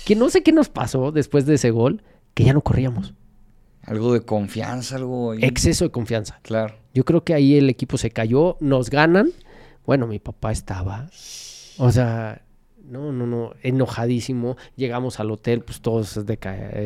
Que 0.04 0.14
no 0.14 0.30
sé 0.30 0.44
qué 0.44 0.52
nos 0.52 0.68
pasó 0.68 1.10
después 1.10 1.44
de 1.46 1.54
ese 1.54 1.70
gol, 1.70 2.02
que 2.34 2.44
ya 2.44 2.52
no 2.52 2.60
corríamos. 2.60 3.14
Algo 3.86 4.12
de 4.14 4.22
confianza, 4.22 4.96
algo 4.96 5.32
ahí. 5.32 5.40
Exceso 5.42 5.84
de 5.84 5.90
confianza. 5.90 6.38
Claro. 6.42 6.74
Yo 6.94 7.04
creo 7.04 7.24
que 7.24 7.34
ahí 7.34 7.56
el 7.56 7.68
equipo 7.68 7.98
se 7.98 8.10
cayó, 8.10 8.56
nos 8.60 8.90
ganan. 8.90 9.30
Bueno, 9.84 10.06
mi 10.06 10.18
papá 10.18 10.52
estaba, 10.52 11.10
o 11.76 11.92
sea, 11.92 12.42
no, 12.82 13.12
no, 13.12 13.26
no, 13.26 13.52
enojadísimo. 13.62 14.56
Llegamos 14.76 15.20
al 15.20 15.30
hotel, 15.30 15.60
pues 15.60 15.80
todos 15.80 16.24
de 16.24 16.38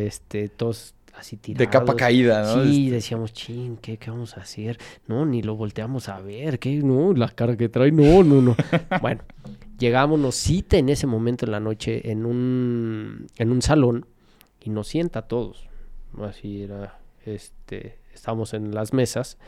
este, 0.06 0.48
todos 0.48 0.94
así 1.14 1.36
tirados. 1.36 1.58
De 1.58 1.70
capa 1.70 1.94
caída, 1.94 2.42
¿no? 2.42 2.64
Sí, 2.64 2.90
decíamos, 2.90 3.32
ching, 3.32 3.76
¿qué, 3.76 3.98
¿qué 3.98 4.10
vamos 4.10 4.36
a 4.36 4.40
hacer? 4.40 4.78
No, 5.06 5.26
ni 5.26 5.42
lo 5.42 5.56
volteamos 5.56 6.08
a 6.08 6.20
ver, 6.20 6.58
¿qué? 6.58 6.76
No, 6.76 7.12
la 7.12 7.28
cara 7.28 7.56
que 7.56 7.68
trae, 7.68 7.92
no, 7.92 8.22
no, 8.22 8.40
no. 8.40 8.56
bueno, 9.02 9.22
llegamos, 9.78 10.18
nos 10.18 10.34
cita 10.34 10.76
en 10.76 10.88
ese 10.88 11.06
momento 11.06 11.44
en 11.44 11.52
la 11.52 11.60
noche 11.60 12.10
en 12.10 12.24
un, 12.26 13.26
en 13.36 13.50
un 13.50 13.62
salón 13.62 14.06
y 14.62 14.70
nos 14.70 14.88
sienta 14.88 15.20
a 15.20 15.22
todos. 15.22 15.67
Así 16.22 16.62
era, 16.62 16.98
este, 17.24 17.98
estamos 18.14 18.54
en 18.54 18.74
las 18.74 18.92
mesas 18.92 19.38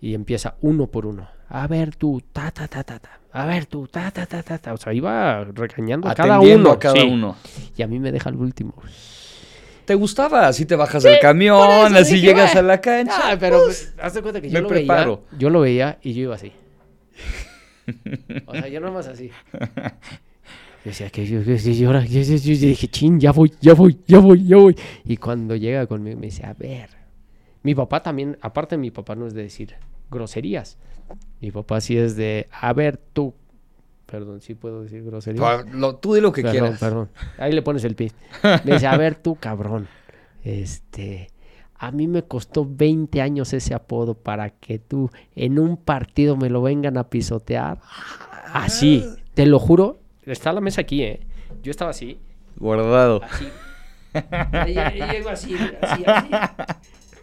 y 0.00 0.14
empieza 0.14 0.56
uno 0.60 0.86
por 0.86 1.06
uno. 1.06 1.28
A 1.48 1.66
ver 1.66 1.96
tú, 1.96 2.22
ta, 2.32 2.50
ta, 2.50 2.68
ta, 2.68 2.84
ta, 2.84 2.98
ta. 2.98 3.20
A 3.32 3.46
ver 3.46 3.66
tú, 3.66 3.86
ta, 3.88 4.10
ta, 4.10 4.26
ta, 4.26 4.42
ta, 4.42 4.58
ta. 4.58 4.72
O 4.72 4.76
sea, 4.76 4.92
iba 4.92 5.44
regañando 5.44 6.08
a 6.08 6.14
cada 6.14 6.40
uno. 6.40 6.70
a 6.70 6.78
cada 6.78 6.94
sí. 6.94 7.08
uno. 7.10 7.36
Y 7.76 7.82
a 7.82 7.86
mí 7.86 7.98
me 7.98 8.12
deja 8.12 8.30
el 8.30 8.36
último. 8.36 8.74
¿Te 9.84 9.94
gustaba? 9.94 10.46
Así 10.46 10.66
te 10.66 10.76
bajas 10.76 11.02
del 11.02 11.18
camión, 11.18 11.96
así 11.96 12.14
dije, 12.16 12.26
llegas 12.26 12.52
"Bueno, 12.52 12.68
a 12.68 12.72
la 12.72 12.80
cancha. 12.80 13.20
Ah, 13.32 13.36
pero 13.40 13.64
pues, 13.64 13.94
haz 14.00 14.14
de 14.14 14.22
cuenta 14.22 14.40
que 14.40 14.48
yo 14.50 14.54
me 14.54 14.60
lo 14.60 14.68
preparo. 14.68 15.24
veía. 15.30 15.38
Yo 15.38 15.50
lo 15.50 15.60
veía 15.60 15.98
y 16.02 16.12
yo 16.12 16.22
iba 16.24 16.34
así. 16.34 16.52
o 18.46 18.52
sea, 18.52 18.68
yo 18.68 18.80
nomás 18.80 19.08
así. 19.08 19.30
Yo 20.88 20.90
decía 20.90 21.10
que 21.10 21.26
yo, 21.26 21.42
yo, 21.42 21.54
yo, 21.54 22.66
dije, 22.66 22.88
chin, 22.88 23.20
ya 23.20 23.30
voy, 23.32 23.52
ya 23.60 23.74
voy, 23.74 23.98
ya 24.06 24.18
voy, 24.20 24.46
ya 24.46 24.56
voy. 24.56 24.74
Y 25.04 25.18
cuando 25.18 25.54
llega 25.54 25.86
conmigo 25.86 26.18
me 26.18 26.26
dice, 26.28 26.46
a 26.46 26.54
ver. 26.54 26.88
Mi 27.62 27.74
papá 27.74 28.02
también, 28.02 28.38
aparte 28.40 28.78
mi 28.78 28.90
papá 28.90 29.14
no 29.14 29.26
es 29.26 29.34
de 29.34 29.42
decir 29.42 29.74
groserías. 30.10 30.78
Mi 31.42 31.50
papá 31.50 31.82
sí 31.82 31.98
es 31.98 32.16
de, 32.16 32.48
a 32.50 32.72
ver 32.72 32.96
tú. 33.12 33.34
Perdón, 34.06 34.40
sí 34.40 34.54
puedo 34.54 34.82
decir 34.82 35.04
groserías. 35.04 35.66
Lo- 35.74 35.96
tú 35.96 36.14
di 36.14 36.22
lo 36.22 36.32
que 36.32 36.40
Perdón, 36.40 36.60
quieras. 36.60 36.80
perdón. 36.80 37.08
Ahí 37.36 37.52
le 37.52 37.60
pones 37.60 37.84
el 37.84 37.94
pin. 37.94 38.10
Me 38.64 38.72
dice, 38.72 38.86
a 38.86 38.96
ver 38.96 39.16
tú, 39.16 39.34
cabrón. 39.34 39.88
Este, 40.42 41.28
a 41.74 41.90
mí 41.90 42.08
me 42.08 42.22
costó 42.22 42.66
20 42.66 43.20
años 43.20 43.52
ese 43.52 43.74
apodo 43.74 44.14
para 44.14 44.48
que 44.50 44.78
tú 44.78 45.10
en 45.36 45.58
un 45.58 45.76
partido 45.76 46.36
me 46.38 46.48
lo 46.48 46.62
vengan 46.62 46.96
a 46.96 47.10
pisotear. 47.10 47.80
Así, 48.54 49.04
te 49.34 49.44
lo 49.44 49.58
juro. 49.58 49.98
Está 50.32 50.52
la 50.52 50.60
mesa 50.60 50.80
aquí, 50.82 51.02
¿eh? 51.02 51.20
Yo 51.62 51.70
estaba 51.70 51.90
así, 51.90 52.18
Guardado. 52.56 53.22
así. 53.22 53.48
Y- 54.66 54.70
y 54.70 55.10
Llego 55.12 55.28
así, 55.28 55.54
así, 55.82 56.04
así. 56.06 56.30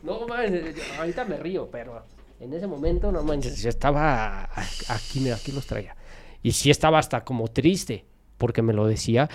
No 0.04 0.28
manches, 0.28 0.76
ahorita 1.00 1.26
me 1.26 1.38
río, 1.38 1.68
pero 1.72 2.04
en 2.40 2.54
ese 2.54 2.68
momento, 2.68 3.12
no 3.12 3.24
manches, 3.24 3.62
yo 3.62 3.70
estaba 3.70 4.50
aquí, 4.88 5.20
mira, 5.20 5.36
aquí 5.36 5.52
los 5.52 5.66
traía. 5.66 5.96
Y 6.44 6.52
sí 6.52 6.70
estaba 6.70 7.00
hasta 7.00 7.24
como 7.24 7.48
triste, 7.48 8.06
porque 8.38 8.62
me 8.62 8.72
lo 8.74 8.86
decía. 8.88 9.30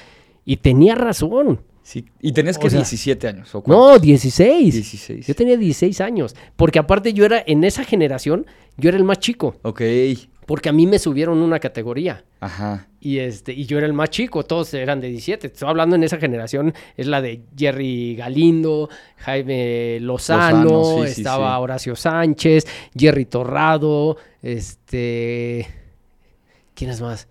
Y 0.44 0.59
tenía 0.59 0.94
razón. 0.94 1.61
Sí. 1.82 2.07
Y 2.20 2.32
tenés 2.32 2.57
que 2.57 2.68
O 2.68 2.70
sea, 2.70 2.78
17 2.78 3.26
años. 3.26 3.53
No, 3.66 3.99
16. 3.99 4.74
16. 4.74 5.26
Yo 5.26 5.34
tenía 5.34 5.57
16 5.57 6.01
años. 6.01 6.36
Porque 6.55 6.78
aparte 6.78 7.12
yo 7.12 7.24
era, 7.24 7.42
en 7.47 7.64
esa 7.64 7.82
generación, 7.84 8.47
yo 8.76 8.90
era 8.90 8.99
el 8.99 9.05
más 9.05 9.18
chico. 9.18 9.57
Ok. 9.62 9.80
Porque 10.51 10.68
a 10.68 10.72
mí 10.72 10.84
me 10.84 10.98
subieron 10.98 11.38
una 11.42 11.61
categoría. 11.61 12.24
Ajá. 12.40 12.88
Y, 12.98 13.18
este, 13.20 13.53
y 13.53 13.66
yo 13.66 13.78
era 13.78 13.86
el 13.86 13.92
más 13.92 14.11
chico, 14.11 14.42
todos 14.42 14.74
eran 14.74 15.01
de 15.01 15.07
17. 15.07 15.46
Estoy 15.46 15.68
hablando 15.68 15.94
en 15.94 16.03
esa 16.03 16.16
generación, 16.16 16.74
es 16.96 17.07
la 17.07 17.22
de 17.22 17.42
Jerry 17.57 18.16
Galindo, 18.16 18.88
Jaime 19.18 20.01
Lozano, 20.01 20.64
Lozano, 20.64 21.07
sí, 21.07 21.14
sí, 21.14 21.20
estaba 21.20 21.55
sí. 21.55 21.62
Horacio 21.62 21.94
Sánchez, 21.94 22.66
Jerry 22.98 23.26
Torrado, 23.26 24.16
este... 24.42 25.68
¿Quién 26.74 26.90
es 26.90 27.01
más? 27.01 27.28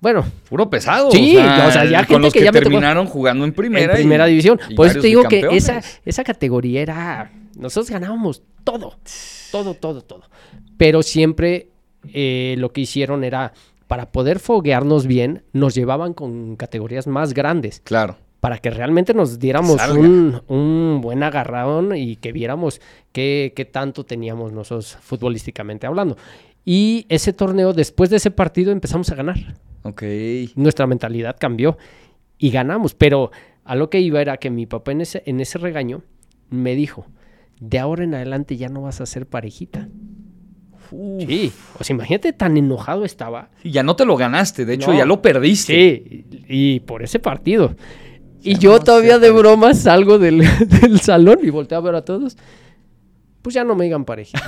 Bueno, 0.00 0.24
Puro 0.48 0.68
pesado. 0.68 1.12
Sí, 1.12 1.36
o 1.36 1.70
sea, 1.70 1.84
ya 1.84 1.98
con 1.98 2.06
gente 2.16 2.18
los 2.18 2.32
que 2.32 2.38
que, 2.40 2.44
ya 2.46 2.50
tocó- 2.50 2.64
terminaron 2.64 3.06
jugando 3.06 3.44
en 3.44 3.52
primera. 3.52 3.92
en 3.92 3.98
primera 3.98 4.26
y- 4.26 4.30
división. 4.32 4.58
y 4.70 4.74
Por 4.74 4.88
eso 4.88 5.00
te 5.00 5.06
digo 5.06 5.22
que 5.28 5.46
esa, 5.52 5.80
esa 6.04 6.24
categoría 6.24 6.82
era. 6.82 7.30
Nosotros 7.56 7.90
ganábamos 7.90 8.42
todo. 8.64 8.98
Todo, 9.52 9.74
todo, 9.74 10.02
todo. 10.02 10.22
Pero 10.76 11.00
siempre 11.04 11.68
eh, 12.12 12.54
lo 12.58 12.72
que 12.72 12.82
hicieron 12.82 13.24
era. 13.24 13.52
Para 13.86 14.10
poder 14.12 14.38
foguearnos 14.38 15.06
bien, 15.06 15.42
nos 15.52 15.74
llevaban 15.74 16.14
con 16.14 16.56
categorías 16.56 17.06
más 17.06 17.34
grandes. 17.34 17.80
Claro. 17.84 18.16
Para 18.40 18.58
que 18.58 18.70
realmente 18.70 19.12
nos 19.14 19.38
diéramos 19.38 19.78
un, 19.90 20.40
un 20.48 21.00
buen 21.02 21.22
agarrón 21.22 21.94
y 21.94 22.16
que 22.16 22.32
viéramos 22.32 22.80
qué, 23.12 23.52
qué 23.54 23.64
tanto 23.66 24.04
teníamos 24.04 24.52
nosotros 24.52 24.96
futbolísticamente 25.02 25.86
hablando. 25.86 26.16
Y 26.64 27.04
ese 27.10 27.34
torneo, 27.34 27.74
después 27.74 28.08
de 28.08 28.16
ese 28.16 28.30
partido, 28.30 28.72
empezamos 28.72 29.10
a 29.10 29.14
ganar 29.14 29.36
Ok. 29.82 30.02
nuestra 30.56 30.86
mentalidad 30.86 31.36
cambió 31.38 31.76
y 32.38 32.50
ganamos. 32.50 32.94
Pero 32.94 33.30
a 33.64 33.76
lo 33.76 33.90
que 33.90 34.00
iba 34.00 34.20
era 34.20 34.38
que 34.38 34.50
mi 34.50 34.64
papá 34.64 34.92
en 34.92 35.02
ese, 35.02 35.22
en 35.26 35.40
ese 35.40 35.58
regaño 35.58 36.02
me 36.48 36.74
dijo, 36.74 37.06
de 37.60 37.78
ahora 37.78 38.04
en 38.04 38.14
adelante 38.14 38.56
ya 38.56 38.70
no 38.70 38.80
vas 38.82 39.02
a 39.02 39.06
ser 39.06 39.26
parejita. 39.26 39.88
Uf. 40.90 41.24
Sí, 41.26 41.52
sea, 41.84 41.94
imagínate 41.94 42.32
tan 42.32 42.56
enojado 42.56 43.04
estaba. 43.04 43.48
Sí, 43.62 43.70
ya 43.70 43.82
no 43.82 43.96
te 43.96 44.04
lo 44.04 44.16
ganaste, 44.16 44.64
de 44.64 44.74
hecho 44.74 44.92
No. 44.92 44.98
ya 44.98 45.04
lo 45.04 45.20
perdiste. 45.22 45.72
Sí, 45.72 46.24
y, 46.48 46.74
y 46.76 46.80
por 46.80 47.02
ese 47.02 47.18
partido. 47.18 47.74
Y 48.42 48.54
Ya 48.54 48.60
yo 48.60 48.72
no 48.74 48.80
todavía 48.80 49.18
de 49.18 49.28
pareja. 49.28 49.38
broma 49.38 49.74
salgo 49.74 50.18
del, 50.18 50.38
del 50.80 51.00
salón 51.00 51.38
y 51.42 51.50
volteo 51.50 51.78
a 51.78 51.80
ver 51.80 51.94
a 51.94 52.04
todos. 52.04 52.36
Pues 53.42 53.54
ya 53.54 53.64
no 53.64 53.74
me 53.74 53.84
digan 53.84 54.04
parejita. 54.04 54.42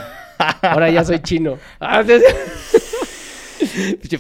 Ahora 0.63 0.91
ya 0.91 1.05
soy 1.05 1.19
chino. 1.21 1.59
Ah. 1.81 2.03
Pues, 2.07 2.23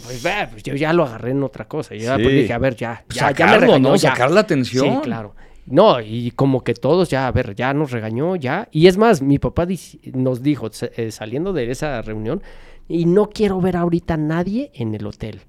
pues, 0.02 0.22
pues, 0.50 0.62
yo 0.62 0.74
ya 0.74 0.92
lo 0.92 1.04
agarré 1.04 1.30
en 1.30 1.42
otra 1.42 1.66
cosa. 1.66 1.94
Yo 1.94 2.14
pues, 2.14 2.28
dije, 2.30 2.52
a 2.52 2.58
ver, 2.58 2.74
ya, 2.74 3.02
Pues 3.06 3.16
ya, 3.18 3.22
ya 3.22 3.26
me 3.26 3.32
sacarlo, 3.32 3.60
regañó, 3.66 3.88
¿no? 3.90 3.96
ya. 3.96 4.10
Sacar 4.10 4.30
la 4.30 4.40
atención. 4.40 4.86
Sí, 4.96 5.00
claro. 5.02 5.34
No, 5.66 6.00
y 6.00 6.30
como 6.30 6.62
que 6.62 6.74
todos 6.74 7.10
ya, 7.10 7.26
a 7.26 7.32
ver, 7.32 7.54
ya 7.54 7.74
nos 7.74 7.90
regañó, 7.90 8.36
ya. 8.36 8.68
Y 8.70 8.86
es 8.86 8.96
más, 8.96 9.20
mi 9.20 9.38
papá 9.38 9.66
nos 10.14 10.42
dijo, 10.42 10.70
eh, 10.96 11.10
saliendo 11.10 11.52
de 11.52 11.70
esa 11.70 12.00
reunión, 12.02 12.42
y 12.88 13.04
no 13.04 13.30
quiero 13.30 13.60
ver 13.60 13.76
ahorita 13.76 14.14
a 14.14 14.16
nadie 14.16 14.70
en 14.74 14.94
el 14.94 15.06
hotel. 15.06 15.40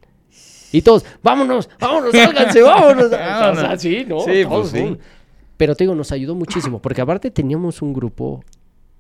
Y 0.71 0.81
todos, 0.81 1.05
vámonos, 1.23 1.69
vámonos, 1.79 2.11
sálganse, 2.11 2.61
vámonos. 2.61 3.05
O 3.07 3.09
sea, 3.09 3.77
sí, 3.77 4.05
¿no? 4.07 4.19
Sí, 4.21 4.43
Todos, 4.43 4.71
pues 4.71 4.83
sí. 4.83 4.89
¿no? 4.89 4.97
Pero 5.55 5.75
te 5.75 5.83
digo, 5.83 5.95
nos 5.95 6.11
ayudó 6.11 6.35
muchísimo, 6.35 6.79
porque 6.79 7.01
aparte 7.01 7.31
teníamos 7.31 7.81
un 7.81 7.93
grupo 7.93 8.43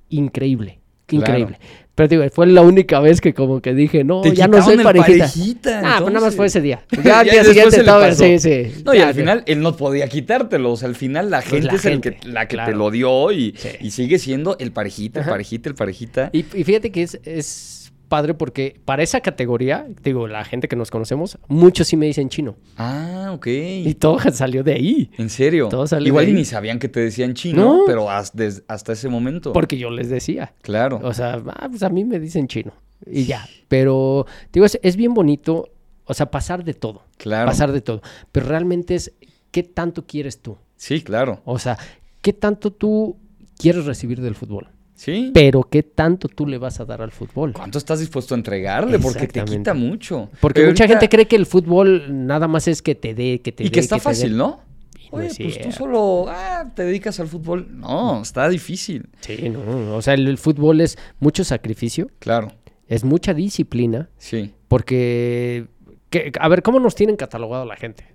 increíble, 0.09 0.79
Claro. 1.05 1.49
Pero 1.97 2.09
te 2.09 2.15
digo, 2.15 2.29
fue 2.31 2.45
la 2.45 2.61
única 2.61 2.99
vez 2.99 3.19
que 3.21 3.33
como 3.33 3.59
que 3.59 3.73
dije, 3.73 4.03
no, 4.03 4.21
Te 4.21 4.31
ya 4.35 4.47
no 4.47 4.61
soy 4.61 4.77
parejita. 4.77 5.25
parejita, 5.25 5.81
ah, 5.83 5.97
pues 5.99 6.13
nada 6.13 6.27
más 6.27 6.35
fue 6.35 6.45
ese 6.45 6.61
día. 6.61 6.83
Ya 7.03 7.21
al 7.21 7.25
día 7.31 7.43
siguiente 7.43 7.77
estaba, 7.77 8.11
sí, 8.11 8.37
sí. 8.37 8.71
No, 8.85 8.93
y 8.93 8.99
Ya, 8.99 9.07
al 9.07 9.15
final 9.15 9.43
él 9.47 9.61
no 9.61 9.75
podía 9.75 10.07
quitártelo. 10.07 10.73
O 10.73 10.77
sea, 10.77 10.89
al 10.89 10.95
final 10.95 11.31
la 11.31 11.39
Pues 11.41 11.49
gente 11.53 11.67
la 11.69 11.73
es 11.73 11.85
el 11.85 11.99
que, 12.01 12.17
la 12.25 12.47
que 12.47 12.55
te 12.57 12.71
lo 12.73 12.91
dio 12.91 13.31
y, 13.31 13.55
Sí. 13.57 13.69
y 13.81 13.89
sigue 13.89 14.19
siendo 14.19 14.57
el 14.59 14.71
parejita, 14.71 15.21
el 15.21 15.25
parejita, 15.25 15.69
el 15.69 15.75
parejita. 15.75 16.29
Y, 16.33 16.45
y 16.53 16.63
fíjate 16.63 16.91
que 16.91 17.01
es, 17.01 17.19
es 17.25 17.86
padre 18.07 18.33
porque 18.33 18.79
para 18.85 19.03
esa 19.03 19.21
categoría, 19.21 19.87
digo, 20.03 20.27
la 20.27 20.43
gente 20.45 20.67
que 20.67 20.75
nos 20.75 20.91
conocemos, 20.91 21.37
muchos 21.47 21.87
sí 21.87 21.97
me 21.97 22.05
dicen 22.05 22.29
chino. 22.29 22.55
Ah, 22.77 23.31
ok. 23.33 23.47
Y 23.47 23.93
todo 23.95 24.19
salió 24.31 24.63
de 24.63 24.73
ahí. 24.73 25.11
¿En 25.17 25.29
serio? 25.29 25.69
Todo 25.69 25.87
sale 25.87 26.07
Igual 26.07 26.25
de 26.25 26.31
ahí. 26.31 26.37
ni 26.37 26.45
sabían 26.45 26.79
que 26.79 26.87
te 26.89 26.99
decían 26.99 27.33
chino, 27.33 27.77
No. 27.79 27.83
pero 27.85 28.09
has- 28.09 28.35
des- 28.35 28.63
hasta 28.67 28.93
ese 28.93 29.09
momento. 29.09 29.53
Porque 29.53 29.77
yo 29.77 29.89
les 29.89 30.09
decía. 30.09 30.53
Claro. 30.61 30.99
O 31.03 31.13
sea, 31.13 31.41
ah, 31.47 31.67
pues 31.69 31.83
a 31.83 31.89
mí 31.89 32.05
me 32.05 32.19
dicen 32.19 32.47
chino. 32.47 32.73
Y 33.05 33.25
ya. 33.25 33.47
Pero, 33.67 34.25
digo, 34.53 34.65
es, 34.65 34.79
es 34.81 34.95
bien 34.95 35.13
bonito, 35.13 35.69
o 36.05 36.13
sea, 36.13 36.31
pasar 36.31 36.63
de 36.63 36.73
todo. 36.73 37.03
Claro. 37.17 37.47
Pasar 37.47 37.71
de 37.71 37.81
todo. 37.81 38.01
Pero 38.31 38.47
realmente 38.47 38.95
es, 38.95 39.13
¿qué 39.51 39.63
tanto 39.63 40.05
quieres 40.05 40.41
tú? 40.41 40.57
Sí, 40.77 41.01
claro. 41.01 41.41
O 41.45 41.59
sea, 41.59 41.77
¿qué 42.21 42.33
tanto 42.33 42.71
tú 42.71 43.17
quieres 43.57 43.85
recibir 43.85 44.21
del 44.21 44.35
fútbol? 44.35 44.69
Sí. 44.97 45.29
Pero 45.33 45.61
¿qué 45.63 45.83
tanto 45.83 46.27
tú 46.27 46.47
le 46.47 46.57
vas 46.57 46.79
a 46.79 46.85
dar 46.85 47.01
al 47.03 47.11
fútbol? 47.11 47.53
¿Cuánto 47.53 47.77
estás 47.77 47.99
dispuesto 47.99 48.33
a 48.33 48.37
entregarle? 48.37 48.97
Porque 48.97 49.27
te 49.27 49.45
quita 49.45 49.73
mucho. 49.75 50.29
Porque 50.41 50.61
Pero 50.61 50.71
mucha 50.71 50.83
ahorita- 50.85 50.99
gente 51.01 51.09
cree 51.15 51.27
que 51.27 51.35
el 51.35 51.45
fútbol 51.45 52.25
nada 52.27 52.47
más 52.47 52.67
es 52.67 52.81
que 52.81 52.95
te 52.95 53.13
dé, 53.13 53.39
que 53.41 53.51
te 53.51 53.63
Y 53.63 53.67
dé, 53.67 53.71
que 53.73 53.79
está 53.79 53.99
fácil, 53.99 54.35
¿no? 54.35 54.59
Y 54.99 55.09
no 55.11 55.17
Oye, 55.19 55.27
es 55.27 55.37
pues 55.37 55.61
tú 55.61 55.71
solo 55.71 56.25
ah, 56.27 56.65
te 56.75 56.83
dedicas 56.83 57.19
al 57.19 57.27
fútbol. 57.27 57.67
No, 57.77 58.23
está 58.23 58.49
difícil. 58.49 59.07
Sí, 59.21 59.49
no. 59.49 59.95
O 59.95 60.01
sea, 60.01 60.15
el, 60.15 60.27
el 60.27 60.39
fútbol 60.39 60.81
es 60.81 60.97
mucho 61.19 61.43
sacrificio, 61.43 62.09
Claro, 62.19 62.51
es 62.87 63.03
mucha 63.05 63.33
disciplina, 63.35 64.09
sí. 64.17 64.51
porque... 64.67 65.67
que- 66.09 66.31
a 66.39 66.47
ver, 66.49 66.63
¿cómo 66.63 66.79
nos 66.79 66.95
tienen 66.95 67.15
catalogado 67.17 67.65
la 67.65 67.75
gente? 67.75 68.05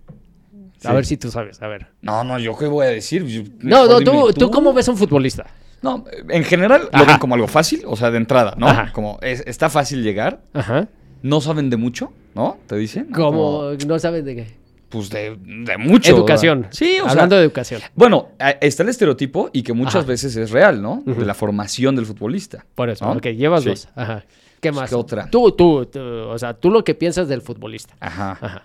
A 0.85 0.93
ver 0.93 1.07
si 1.07 1.17
tú 1.17 1.31
sabes, 1.31 1.63
a 1.63 1.69
ver. 1.69 1.87
No, 2.01 2.25
no, 2.25 2.41
¿yo 2.41 2.59
qué 2.59 2.67
voy 2.67 2.87
a 2.87 2.89
decir? 2.91 3.25
Yo- 3.25 3.45
No, 3.61 3.87
no, 3.87 4.01
tú, 4.01 4.33
tú 4.33 4.51
cómo 4.51 4.73
ves 4.73 4.89
a 4.89 4.91
un 4.91 4.97
futbolista? 4.99 5.47
No, 5.83 6.05
en 6.29 6.45
general 6.45 6.89
lo 6.93 7.07
ven 7.07 7.19
como 7.19 7.35
algo 7.35 7.49
fácil, 7.49 7.83
o 7.87 7.97
sea, 7.97 8.11
de 8.11 8.17
entrada, 8.19 8.55
¿no? 8.57 8.69
Ajá. 8.69 8.93
Como 8.93 9.19
es- 9.23 9.43
está 9.47 9.69
fácil 9.69 10.03
llegar, 10.03 10.41
Ajá. 10.53 10.89
no 11.23 11.41
saben 11.41 11.71
de 11.71 11.77
mucho, 11.77 12.13
¿no? 12.35 12.59
¿Te 12.67 12.77
dicen? 12.77 13.07
Como 13.13 13.73
no 13.87 13.99
sabes 13.99 14.25
de 14.25 14.37
qué. 14.37 14.63
Pues 14.89 15.09
de, 15.11 15.37
de 15.41 15.79
mucho. 15.79 16.15
Educación. 16.15 16.61
¿verdad? 16.63 16.75
Sí, 16.75 16.99
o 17.03 17.09
Hablando 17.09 17.35
sea, 17.35 17.39
de 17.41 17.45
educación. 17.47 17.81
Bueno, 17.95 18.29
a- 18.39 18.51
está 18.51 18.83
el 18.83 18.91
estereotipo 18.91 19.49
y 19.53 19.63
que 19.63 19.73
muchas 19.73 19.97
Ajá. 19.97 20.07
veces 20.07 20.37
es 20.37 20.51
real, 20.51 20.83
¿no? 20.83 21.03
De 21.07 21.25
la 21.25 21.35
formación 21.35 21.97
del 21.97 22.05
futbolista. 22.07 22.65
Por 22.75 22.91
eso, 22.91 23.07
¿no? 23.07 23.13
ok, 23.13 23.27
llevas 23.29 23.63
Sí. 23.65 23.71
dos. 23.71 23.89
Ajá. 23.97 24.25
¿Qué 24.61 24.71
Pues, 24.71 24.81
más? 24.83 24.91
¿qué 24.91 24.95
otra? 24.97 25.29
Tú, 25.31 25.51
tú, 25.53 25.87
tú, 25.87 25.99
o 26.01 26.39
sea, 26.39 26.55
tú 26.55 26.71
lo 26.71 26.85
que 26.85 26.95
piensas 26.95 27.27
del 27.27 27.41
futbolista. 27.43 27.95
Ajá. 28.01 28.39
Ajá. 28.41 28.63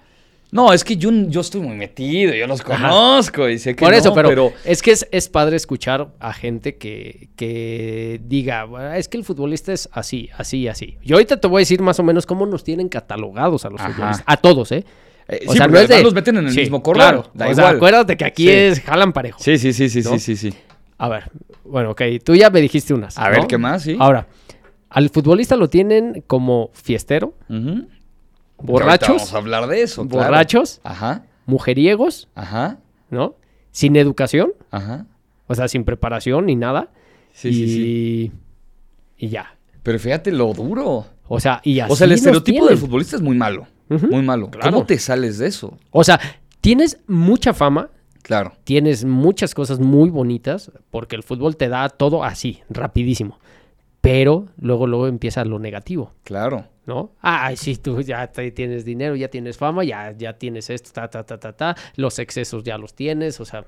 No, 0.50 0.72
es 0.72 0.84
que 0.86 0.96
yo, 0.96 1.12
yo 1.12 1.42
estoy 1.42 1.60
muy 1.60 1.76
metido, 1.76 2.34
yo 2.34 2.48
los 2.48 2.62
conozco 2.62 3.50
y 3.50 3.60
sé 3.60 3.76
que 3.76 3.84
Por 3.84 3.94
eso, 3.94 4.10
no, 4.10 4.16
pero, 4.16 4.54
es 4.64 4.82
que 4.82 4.92
es, 4.92 5.06
es 5.12 5.28
padre 5.28 5.58
escuchar 5.58 6.08
a 6.20 6.32
gente 6.34 6.78
que, 6.78 7.28
que 7.36 8.22
diga, 8.24 8.64
"Bueno, 8.64 8.94
es 8.94 9.10
que 9.10 9.18
el 9.18 9.26
futbolista 9.26 9.74
es 9.74 9.90
así, 9.92 10.30
así, 10.38 10.68
así. 10.70 10.98
Yo 11.04 11.18
ahorita 11.18 11.38
te 11.42 11.48
voy 11.48 11.60
a 11.60 11.62
decir 11.64 11.82
más 11.82 12.00
o 12.00 12.04
menos 12.04 12.26
cómo 12.26 12.46
nos 12.46 12.64
tienen 12.64 12.88
catalogados 12.88 13.66
a 13.66 13.70
los 13.70 13.82
Ajá. 13.82 13.92
futbolistas. 13.92 14.24
A 14.26 14.38
todos, 14.38 14.72
¿eh? 14.72 14.86
Eh, 15.28 15.42
O 15.48 15.52
sí, 15.52 15.58
sea, 15.58 15.68
no 15.68 15.74
es 15.74 15.80
además 15.84 15.98
de... 15.98 16.04
los 16.04 16.14
meten 16.14 16.38
en 16.38 16.46
el 16.48 16.54
Sí, 16.54 16.60
mismo 16.62 16.82
corral. 16.82 17.16
Claro. 17.24 17.32
Da 17.34 17.50
o 17.50 17.54
sea, 17.54 17.64
igual. 17.66 17.76
acuérdate 17.76 18.16
que 18.16 18.24
aquí 18.26 18.44
Sí. 18.44 18.50
es 18.50 18.80
jalan 18.80 19.12
parejo. 19.12 19.40
Sí, 19.44 19.58
sí, 19.58 19.74
sí, 19.74 19.90
sí, 19.90 20.02
¿No? 20.04 20.12
sí, 20.12 20.20
sí, 20.20 20.38
sí. 20.38 20.54
A 20.98 21.10
ver, 21.10 21.26
bueno, 21.66 21.92
ok, 21.92 22.02
tú 22.24 22.34
ya 22.36 22.50
me 22.50 22.62
dijiste 22.62 22.94
unas. 22.94 23.18
A 23.18 23.28
ver. 23.30 23.46
¿qué 23.48 23.58
más? 23.58 23.84
Sí. 23.84 23.98
Ahora, 24.00 24.28
al 24.90 25.10
futbolista 25.10 25.58
lo 25.58 25.70
tienen 25.70 26.24
como 26.26 26.70
fiestero, 26.74 27.34
borrachos, 28.58 29.08
Vamos 29.18 29.34
a 29.34 29.38
hablar 29.38 29.68
de 29.68 29.82
eso. 29.82 30.08
claro. 30.08 30.26
borrachos, 30.28 30.82
Ajá, 30.84 31.26
mujeriegos, 31.46 32.28
ajá, 32.36 32.80
¿no? 33.10 33.36
Sin 33.72 33.96
educación, 33.96 34.54
ajá. 34.72 35.06
o 35.48 35.56
sea, 35.56 35.68
sin 35.68 35.84
preparación 35.84 36.46
ni 36.48 36.56
nada. 36.56 36.90
Sí, 37.34 37.50
y, 37.50 37.54
sí, 37.54 37.68
sí. 37.70 38.32
Y 39.18 39.30
ya. 39.30 39.56
Pero 39.84 40.00
fíjate 40.00 40.32
lo 40.32 40.54
duro. 40.54 41.06
O 41.28 41.40
sea, 41.40 41.62
y 41.64 41.80
así 41.80 41.92
o 41.94 41.96
sea, 41.96 42.06
el 42.06 42.14
estereotipo 42.14 42.66
del 42.68 42.78
futbolista 42.78 43.16
es 43.16 43.22
muy 43.22 43.38
malo. 43.38 43.68
Muy 43.90 44.22
malo. 44.24 44.50
claro. 44.50 44.72
¿Cómo 44.72 44.86
te 44.86 44.98
sales 45.00 45.38
de 45.38 45.48
eso? 45.48 45.78
O 45.92 46.04
sea, 46.04 46.20
tienes 46.62 47.00
mucha 47.08 47.54
fama, 47.54 47.90
Claro. 48.22 48.54
tienes 48.66 49.06
muchas 49.06 49.54
cosas 49.54 49.80
muy 49.80 50.10
bonitas, 50.10 50.72
porque 50.92 51.16
el 51.16 51.24
fútbol 51.24 51.56
te 51.56 51.70
da 51.70 51.88
todo 51.90 52.24
así, 52.26 52.60
rapidísimo. 52.70 53.40
Pero 54.02 54.48
luego, 54.60 54.88
luego 54.88 55.08
empieza 55.08 55.46
lo 55.46 55.60
negativo, 55.60 56.12
Claro. 56.24 56.66
¿No? 56.88 57.16
Ay, 57.22 57.58
sí, 57.58 57.76
tú 57.78 58.02
ya 58.02 58.28
te- 58.32 58.52
tienes 58.52 58.86
dinero, 58.86 59.16
ya 59.16 59.30
tienes 59.30 59.58
fama, 59.58 59.84
ya, 59.84 60.12
ya 60.18 60.38
tienes 60.38 60.70
esto, 60.70 60.92
ta, 60.94 61.10
ta, 61.10 61.24
ta, 61.26 61.40
ta, 61.40 61.54
ta. 61.54 61.76
Los 61.96 62.18
excesos 62.20 62.64
ya 62.64 62.78
los 62.78 62.94
tienes, 62.96 63.40
o 63.40 63.46
sea... 63.46 63.66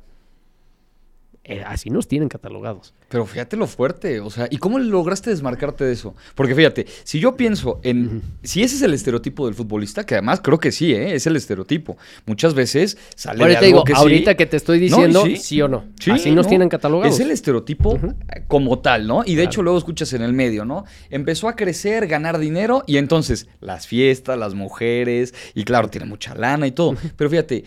eh, 1.43 1.63
así 1.65 1.89
nos 1.89 2.07
tienen 2.07 2.29
catalogados. 2.29 2.93
Pero 3.07 3.25
fíjate 3.25 3.57
lo 3.57 3.65
fuerte, 3.65 4.19
o 4.19 4.29
sea, 4.29 4.47
¿y 4.51 4.57
cómo 4.57 4.77
lograste 4.77 5.31
desmarcarte 5.31 5.83
de 5.83 5.93
eso? 5.93 6.13
Porque 6.35 6.53
fíjate, 6.53 6.85
si 7.03 7.19
yo 7.19 7.35
pienso 7.35 7.79
en, 7.81 8.21
si 8.43 8.61
ese 8.61 8.75
es 8.75 8.81
el 8.83 8.93
estereotipo 8.93 9.45
del 9.47 9.55
futbolista, 9.55 10.05
que 10.05 10.13
además 10.15 10.41
creo 10.43 10.59
que 10.59 10.71
sí, 10.71 10.93
¿eh? 10.93 11.15
es 11.15 11.25
el 11.25 11.35
estereotipo. 11.35 11.97
Muchas 12.27 12.53
veces 12.53 12.97
sale 13.15 13.41
Ahorita 13.41 13.61
de 13.61 13.65
algo 13.67 13.77
digo, 13.79 13.83
que 13.85 13.93
sí. 13.93 13.99
ahorita 13.99 14.35
que 14.37 14.45
te 14.45 14.57
estoy 14.57 14.77
No, 14.77 14.83
diciendo, 14.97 15.25
sí. 15.25 15.37
sí. 15.37 15.61
o 15.61 15.67
no. 15.67 15.85
Sí, 15.99 16.11
así 16.11 16.31
nos 16.31 16.45
¿no? 16.45 16.49
tienen 16.49 16.69
catalogados. 16.69 17.15
Es 17.15 17.19
el 17.25 17.31
estereotipo 17.31 17.97
como 18.47 18.77
tal, 18.79 19.07
¿no? 19.07 19.21
Y 19.25 19.31
de 19.31 19.35
Claro. 19.37 19.49
hecho 19.49 19.61
luego 19.63 19.77
escuchas 19.79 20.13
en 20.13 20.21
el 20.21 20.33
medio, 20.33 20.65
¿no? 20.65 20.83
Empezó 21.09 21.47
a 21.47 21.55
crecer, 21.55 22.05
ganar 22.05 22.37
dinero 22.37 22.83
y 22.85 22.97
entonces 22.97 23.47
las 23.59 23.87
fiestas, 23.87 24.37
las 24.37 24.53
mujeres, 24.53 25.33
y 25.55 25.63
claro, 25.63 25.89
tiene 25.89 26.05
mucha 26.05 26.35
lana 26.35 26.67
y 26.67 26.71
todo. 26.73 26.95
Pero 27.17 27.29
fíjate, 27.29 27.63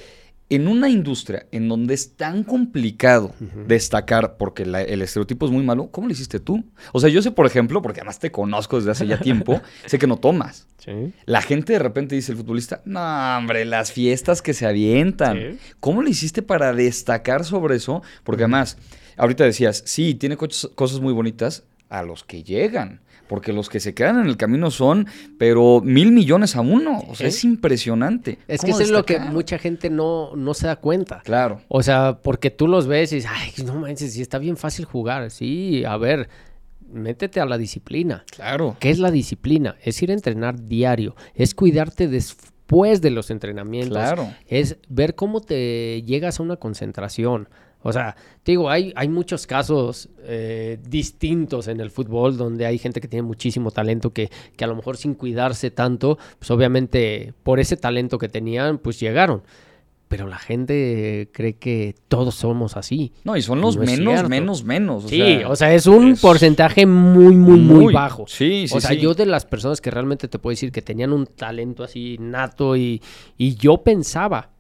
en 0.55 0.68
una 0.68 0.88
industria 0.88 1.46
en 1.53 1.68
donde 1.68 1.94
es 1.94 2.16
tan 2.16 2.44
complicado 2.44 3.34
destacar 3.66 4.36
porque 4.36 4.66
la- 4.66 4.82
el 4.82 5.03
estereotipo 5.03 5.46
es 5.46 5.53
muy 5.53 5.64
malo, 5.64 5.88
¿cómo 5.90 6.07
lo 6.09 6.12
hiciste 6.12 6.40
tú? 6.40 6.64
O 6.92 7.00
sea, 7.00 7.09
yo 7.09 7.22
sé, 7.22 7.30
por 7.30 7.46
ejemplo, 7.46 7.80
porque 7.82 8.00
además 8.00 8.18
te 8.18 8.30
conozco 8.30 8.76
desde 8.76 8.90
hace 8.90 9.07
ya 9.07 9.18
tiempo, 9.18 9.61
sé 9.86 9.98
que 9.98 10.07
no 10.07 10.16
tomas. 10.16 10.66
Sí. 10.78 11.12
La 11.26 11.42
gente 11.42 11.72
de 11.74 11.78
repente 11.78 12.14
dice 12.14 12.32
el 12.32 12.38
futbolista, 12.38 12.82
no, 12.84 13.00
hombre, 13.38 13.64
las 13.64 13.92
fiestas 13.92 14.42
que 14.42 14.53
se 14.53 14.66
avientan. 14.66 15.36
Sí. 15.38 15.59
¿Cómo 15.80 16.03
le 16.03 16.11
hiciste 16.11 16.42
para 16.42 16.72
destacar 16.72 17.44
sobre 17.44 17.76
eso? 17.76 18.03
Porque 18.24 18.42
además, 18.42 18.76
ahorita 19.16 19.44
decías, 19.44 19.82
sí, 19.86 20.14
tiene 20.14 20.36
cosas 20.36 21.00
muy 21.00 21.12
bonitas 21.12 21.62
a 21.88 22.03
los 22.03 22.24
que 22.24 22.42
llegan. 22.42 23.00
Porque 23.28 23.52
los 23.52 23.68
que 23.68 23.80
se 23.80 23.94
quedan 23.94 24.20
en 24.20 24.26
el 24.26 24.36
camino 24.36 24.70
son, 24.70 25.06
pero 25.38 25.80
mil 25.82 26.12
millones 26.12 26.54
a 26.56 26.60
uno. 26.60 27.02
O 27.08 27.14
sea, 27.14 27.28
es 27.28 27.44
impresionante. 27.44 28.38
Es 28.46 28.60
que 28.60 28.66
¿Cómo 28.72 28.74
eso 28.80 28.82
es 28.82 28.90
lo 28.90 29.04
que 29.06 29.18
mucha 29.20 29.58
gente 29.58 29.88
no, 29.90 30.36
no 30.36 30.52
se 30.54 30.66
da 30.66 30.76
cuenta. 30.76 31.22
Claro. 31.24 31.60
O 31.68 31.82
sea, 31.82 32.18
porque 32.22 32.50
tú 32.50 32.68
los 32.68 32.86
ves 32.86 33.12
y 33.12 33.16
dices, 33.16 33.30
ay, 33.32 33.64
no 33.64 33.74
manches, 33.76 34.12
sí 34.12 34.20
está 34.22 34.38
bien 34.38 34.56
fácil 34.56 34.84
jugar. 34.84 35.30
Sí, 35.30 35.82
a 35.84 35.96
ver, 35.96 36.28
métete 36.92 37.40
a 37.40 37.46
la 37.46 37.58
disciplina. 37.58 38.24
Claro. 38.30 38.76
¿Qué 38.80 38.90
es 38.90 38.98
la 38.98 39.10
disciplina? 39.10 39.76
Es 39.82 40.02
ir 40.02 40.10
a 40.10 40.14
entrenar 40.14 40.68
diario, 40.68 41.16
es 41.34 41.54
cuidarte 41.54 42.08
después 42.08 43.00
de 43.00 43.10
los 43.10 43.30
entrenamientos, 43.30 43.96
Claro. 43.98 44.32
es 44.46 44.76
ver 44.88 45.14
cómo 45.14 45.40
te 45.40 46.02
llegas 46.02 46.38
a 46.38 46.42
una 46.42 46.56
concentración. 46.56 47.48
O 47.83 47.93
sea, 47.93 48.14
te 48.43 48.53
digo, 48.53 48.70
hay, 48.70 48.93
hay 48.97 49.09
muchos 49.09 49.47
casos 49.47 50.09
eh, 50.24 50.78
distintos 50.89 51.68
en 51.68 51.80
el 51.80 51.91
fútbol 51.91 52.37
donde 52.37 52.64
hay 52.66 52.78
gente 52.78 53.01
que 53.01 53.09
tiene 53.09 53.22
muchísimo 53.26 53.70
talento 53.70 54.12
que, 54.12 54.30
que 54.57 54.64
a 54.64 54.68
lo 54.68 54.76
mejor 54.76 54.97
sin 54.97 55.14
cuidarse 55.14 55.70
tanto, 55.70 56.18
pues 56.39 56.51
obviamente 56.51 57.35
por 57.43 57.59
ese 57.61 57.76
talento 57.76 58.18
que 58.18 58.28
tenían, 58.28 58.78
pues 58.78 59.01
llegaron. 59.01 59.43
Pero 60.09 60.26
la 60.26 60.37
gente 60.39 61.30
cree 61.33 61.55
que 61.55 61.95
todos 62.09 62.35
somos 62.35 62.76
así. 62.76 63.14
No, 63.24 63.35
y 63.35 63.41
son 63.41 63.62
los 63.62 63.76
No 63.78 63.83
menos, 63.85 64.28
menos, 64.28 64.62
menos. 64.62 65.05
o 65.07 65.09
sí, 65.09 65.16
sea, 65.16 65.49
o 65.49 65.57
sea, 65.57 65.72
es 65.74 65.87
un 65.87 66.12
es 66.12 66.20
porcentaje 66.20 66.85
muy, 66.85 67.35
muy, 67.35 67.59
muy, 67.59 67.85
muy- 67.85 67.95
bajo. 67.95 68.26
sí, 68.28 68.68
sí, 68.68 68.76
O 68.76 68.80
sea, 68.80 68.91
sí. 68.91 68.99
yo 68.99 69.14
de 69.14 69.24
las 69.24 69.47
personas 69.47 69.80
que 69.80 69.91
realmente 69.91 70.28
te 70.28 70.39
puedo 70.39 70.53
decir 70.53 70.70
que 70.70 70.83
tenían 70.83 71.14
un 71.14 71.24
talento 71.26 71.83
así 71.83 72.18
nato 72.20 72.76
y, 72.76 73.01
y 73.39 73.55
yo 73.57 73.78
pensaba 73.83 74.51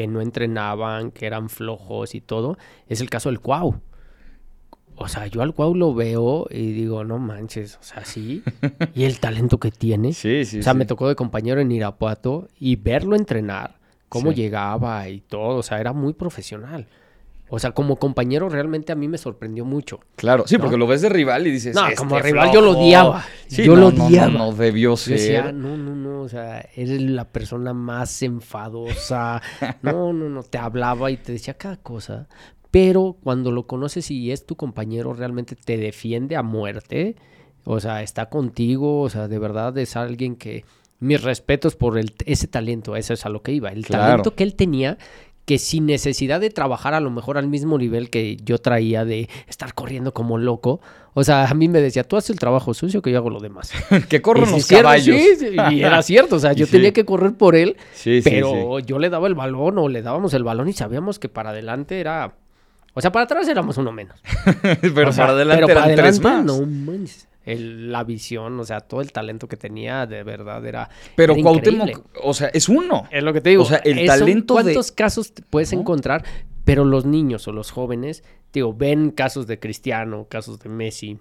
que 0.00 0.06
no 0.06 0.22
entrenaban, 0.22 1.10
que 1.10 1.26
eran 1.26 1.50
flojos 1.50 2.14
y 2.14 2.22
todo, 2.22 2.56
es 2.88 3.02
el 3.02 3.10
caso 3.10 3.28
del 3.28 3.38
Cuau. 3.38 3.82
O 4.96 5.08
sea, 5.08 5.26
yo 5.26 5.42
al 5.42 5.52
Cuau 5.52 5.74
lo 5.74 5.92
veo 5.94 6.46
y 6.50 6.72
digo, 6.72 7.04
no 7.04 7.18
manches, 7.18 7.76
o 7.76 7.82
sea, 7.82 8.06
sí. 8.06 8.42
Y 8.94 9.04
el 9.04 9.20
talento 9.20 9.58
que 9.58 9.70
tiene. 9.70 10.14
Sí, 10.14 10.46
sí, 10.46 10.60
o 10.60 10.62
sea, 10.62 10.72
sí. 10.72 10.78
me 10.78 10.86
tocó 10.86 11.06
de 11.06 11.16
compañero 11.16 11.60
en 11.60 11.70
Irapuato 11.70 12.48
y 12.58 12.76
verlo 12.76 13.14
entrenar, 13.14 13.74
cómo 14.08 14.30
Sí. 14.30 14.36
llegaba 14.36 15.06
y 15.10 15.20
todo, 15.20 15.58
o 15.58 15.62
sea, 15.62 15.80
era 15.80 15.92
muy 15.92 16.14
profesional. 16.14 16.86
O 17.52 17.58
sea, 17.58 17.72
como 17.72 17.96
compañero 17.96 18.48
realmente 18.48 18.92
a 18.92 18.94
mí 18.94 19.08
me 19.08 19.18
sorprendió 19.18 19.64
mucho. 19.64 19.98
Claro, 20.16 20.44
sí, 20.46 20.56
porque 20.56 20.76
lo 20.76 20.86
ves 20.86 21.02
de 21.02 21.08
rival 21.08 21.46
y 21.46 21.50
dices. 21.50 21.74
No, 21.74 21.84
"Este 21.84 21.96
como 21.96 22.18
rival 22.20 22.50
yo 22.52 22.60
lo 22.60 22.70
flojo". 22.70 22.84
odiaba. 22.86 23.24
Sí, 23.48 23.64
yo 23.64 23.74
no, 23.74 23.80
lo 23.80 23.90
no, 23.90 23.96
no, 23.98 24.06
odiaba. 24.06 24.32
No, 24.32 24.52
debió 24.52 24.96
ser. 24.96 25.18
decía, 25.18 25.50
no, 25.52 25.76
no, 25.76 25.94
no, 25.96 26.20
o 26.22 26.28
sea, 26.28 26.60
eres 26.76 27.00
la 27.02 27.24
persona 27.24 27.74
más 27.74 28.22
enfadosa. 28.22 29.42
No, 29.82 30.12
no, 30.12 30.28
no, 30.28 30.42
te 30.42 30.58
hablaba 30.58 31.10
y 31.10 31.16
te 31.16 31.32
decía 31.32 31.54
cada 31.54 31.76
cosa. 31.76 32.28
Pero 32.70 33.16
cuando 33.22 33.50
lo 33.50 33.66
conoces 33.66 34.10
y 34.10 34.30
es 34.30 34.46
tu 34.46 34.54
compañero, 34.56 35.12
realmente 35.12 35.56
te 35.56 35.76
defiende 35.76 36.36
a 36.36 36.42
muerte. 36.42 37.16
O 37.64 37.80
sea, 37.80 38.02
está 38.02 38.28
contigo, 38.30 39.00
o 39.00 39.10
sea, 39.10 39.26
de 39.28 39.38
verdad 39.38 39.76
es 39.78 39.96
alguien 39.96 40.36
que... 40.36 40.64
Mis 41.02 41.22
respetos 41.22 41.76
por 41.76 41.96
el, 41.96 42.12
ese 42.26 42.46
talento, 42.46 42.94
eso 42.94 43.14
es 43.14 43.24
a 43.24 43.30
lo 43.30 43.40
que 43.42 43.52
iba. 43.52 43.70
El 43.70 43.86
Claro. 43.86 44.04
talento 44.04 44.34
que 44.34 44.42
él 44.44 44.54
tenía, 44.54 44.98
que 45.50 45.58
sin 45.58 45.84
necesidad 45.86 46.40
de 46.40 46.48
trabajar 46.48 46.94
a 46.94 47.00
lo 47.00 47.10
mejor 47.10 47.36
al 47.36 47.48
mismo 47.48 47.76
nivel 47.76 48.08
que 48.08 48.36
yo 48.36 48.58
traía 48.58 49.04
de 49.04 49.28
estar 49.48 49.74
corriendo 49.74 50.14
como 50.14 50.38
loco. 50.38 50.80
O 51.12 51.24
sea, 51.24 51.48
a 51.48 51.54
mí 51.54 51.66
me 51.66 51.80
decía, 51.80 52.04
tú 52.04 52.16
haces 52.16 52.30
el 52.30 52.38
trabajo 52.38 52.72
sucio 52.72 53.02
que 53.02 53.10
yo 53.10 53.18
hago 53.18 53.30
lo 53.30 53.40
demás. 53.40 53.72
que 54.08 54.18
sí, 54.18 54.22
los 54.52 54.64
cierto, 54.64 54.84
caballos. 54.84 55.16
sí, 55.16 55.36
sí, 55.40 55.46
y 55.72 55.82
era 55.82 56.00
cierto, 56.04 56.36
o 56.36 56.38
sea, 56.38 56.52
yo 56.52 56.66
Sí. 56.66 56.70
tenía 56.72 56.92
que 56.92 57.04
correr 57.04 57.32
por 57.34 57.56
él, 57.56 57.76
Sí, 57.92 58.20
pero 58.22 58.78
yo 58.78 59.00
le 59.00 59.10
daba 59.10 59.26
el 59.26 59.34
balón 59.34 59.76
o 59.78 59.88
le 59.88 60.02
dábamos 60.02 60.34
el 60.34 60.44
balón 60.44 60.68
y 60.68 60.72
sabíamos 60.72 61.18
que 61.18 61.28
para 61.28 61.50
adelante 61.50 61.98
era... 61.98 62.36
O 62.94 63.00
sea, 63.00 63.10
para 63.10 63.24
atrás 63.24 63.48
éramos 63.48 63.76
uno 63.76 63.90
menos. 63.90 64.20
pero 64.94 65.08
O 65.08 65.12
sea, 65.12 65.24
para 65.24 65.32
adelante 65.32 65.64
pero 65.66 65.80
eran 65.80 65.84
para 65.90 65.96
tres 65.96 66.20
más. 66.20 66.44
No 66.44 66.64
manches. 66.64 67.26
El- 67.44 67.90
la 67.90 68.04
visión, 68.04 68.60
o 68.60 68.64
sea, 68.64 68.80
todo 68.80 69.00
el 69.00 69.12
talento 69.12 69.48
que 69.48 69.56
tenía, 69.56 70.06
de 70.06 70.22
verdad 70.22 70.64
era. 70.66 70.88
pero 71.16 71.32
era 71.34 71.42
Cuauhtémoc, 71.42 71.88
increíble. 71.88 72.10
o 72.22 72.34
sea, 72.34 72.48
es 72.48 72.68
uno. 72.68 73.04
Es 73.10 73.22
lo 73.22 73.32
que 73.32 73.40
te 73.40 73.50
digo. 73.50 73.62
O 73.62 73.66
sea, 73.66 73.78
el 73.78 73.96
son 73.98 74.06
talento 74.06 74.54
de- 74.56 74.62
¿Cuántos 74.62 74.92
casos 74.92 75.32
te 75.32 75.42
puedes 75.42 75.72
¿No? 75.72 75.80
encontrar? 75.80 76.24
Pero 76.64 76.84
los 76.84 77.06
niños 77.06 77.48
o 77.48 77.52
los 77.52 77.70
jóvenes, 77.70 78.22
digo, 78.52 78.74
ven 78.74 79.10
casos 79.10 79.46
de 79.46 79.58
Cristiano, 79.58 80.26
casos 80.28 80.60
de 80.60 80.68
Messi, 80.68 81.18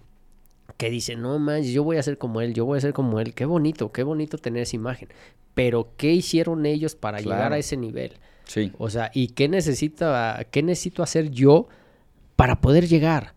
que 0.78 0.90
dicen, 0.90 1.22
no 1.22 1.40
manches, 1.40 1.72
yo 1.72 1.84
voy 1.84 1.98
a 1.98 2.04
ser 2.04 2.18
como 2.18 2.42
él, 2.42 2.54
yo 2.54 2.66
voy 2.66 2.78
a 2.78 2.82
ser 2.82 2.94
como 2.94 3.20
él. 3.20 3.34
Qué 3.34 3.46
bonito, 3.46 3.92
qué 3.92 4.04
bonito 4.04 4.38
tener 4.38 4.64
esa 4.64 4.76
imagen. 4.76 5.08
Pero, 5.56 5.94
¿qué 5.98 6.12
hicieron 6.12 6.66
ellos 6.66 6.96
para 6.96 7.20
llegar 7.20 7.54
a 7.54 7.58
ese 7.58 7.76
nivel? 7.78 8.14
Sí. 8.44 8.72
O 8.78 8.90
sea, 8.90 9.10
¿y 9.14 9.30
qué 9.30 9.48
necesita, 9.48 10.46
qué 10.52 10.62
necesito 10.64 11.02
hacer 11.02 11.32
yo 11.32 11.68
para 12.36 12.62
poder 12.62 12.88
llegar? 12.88 13.34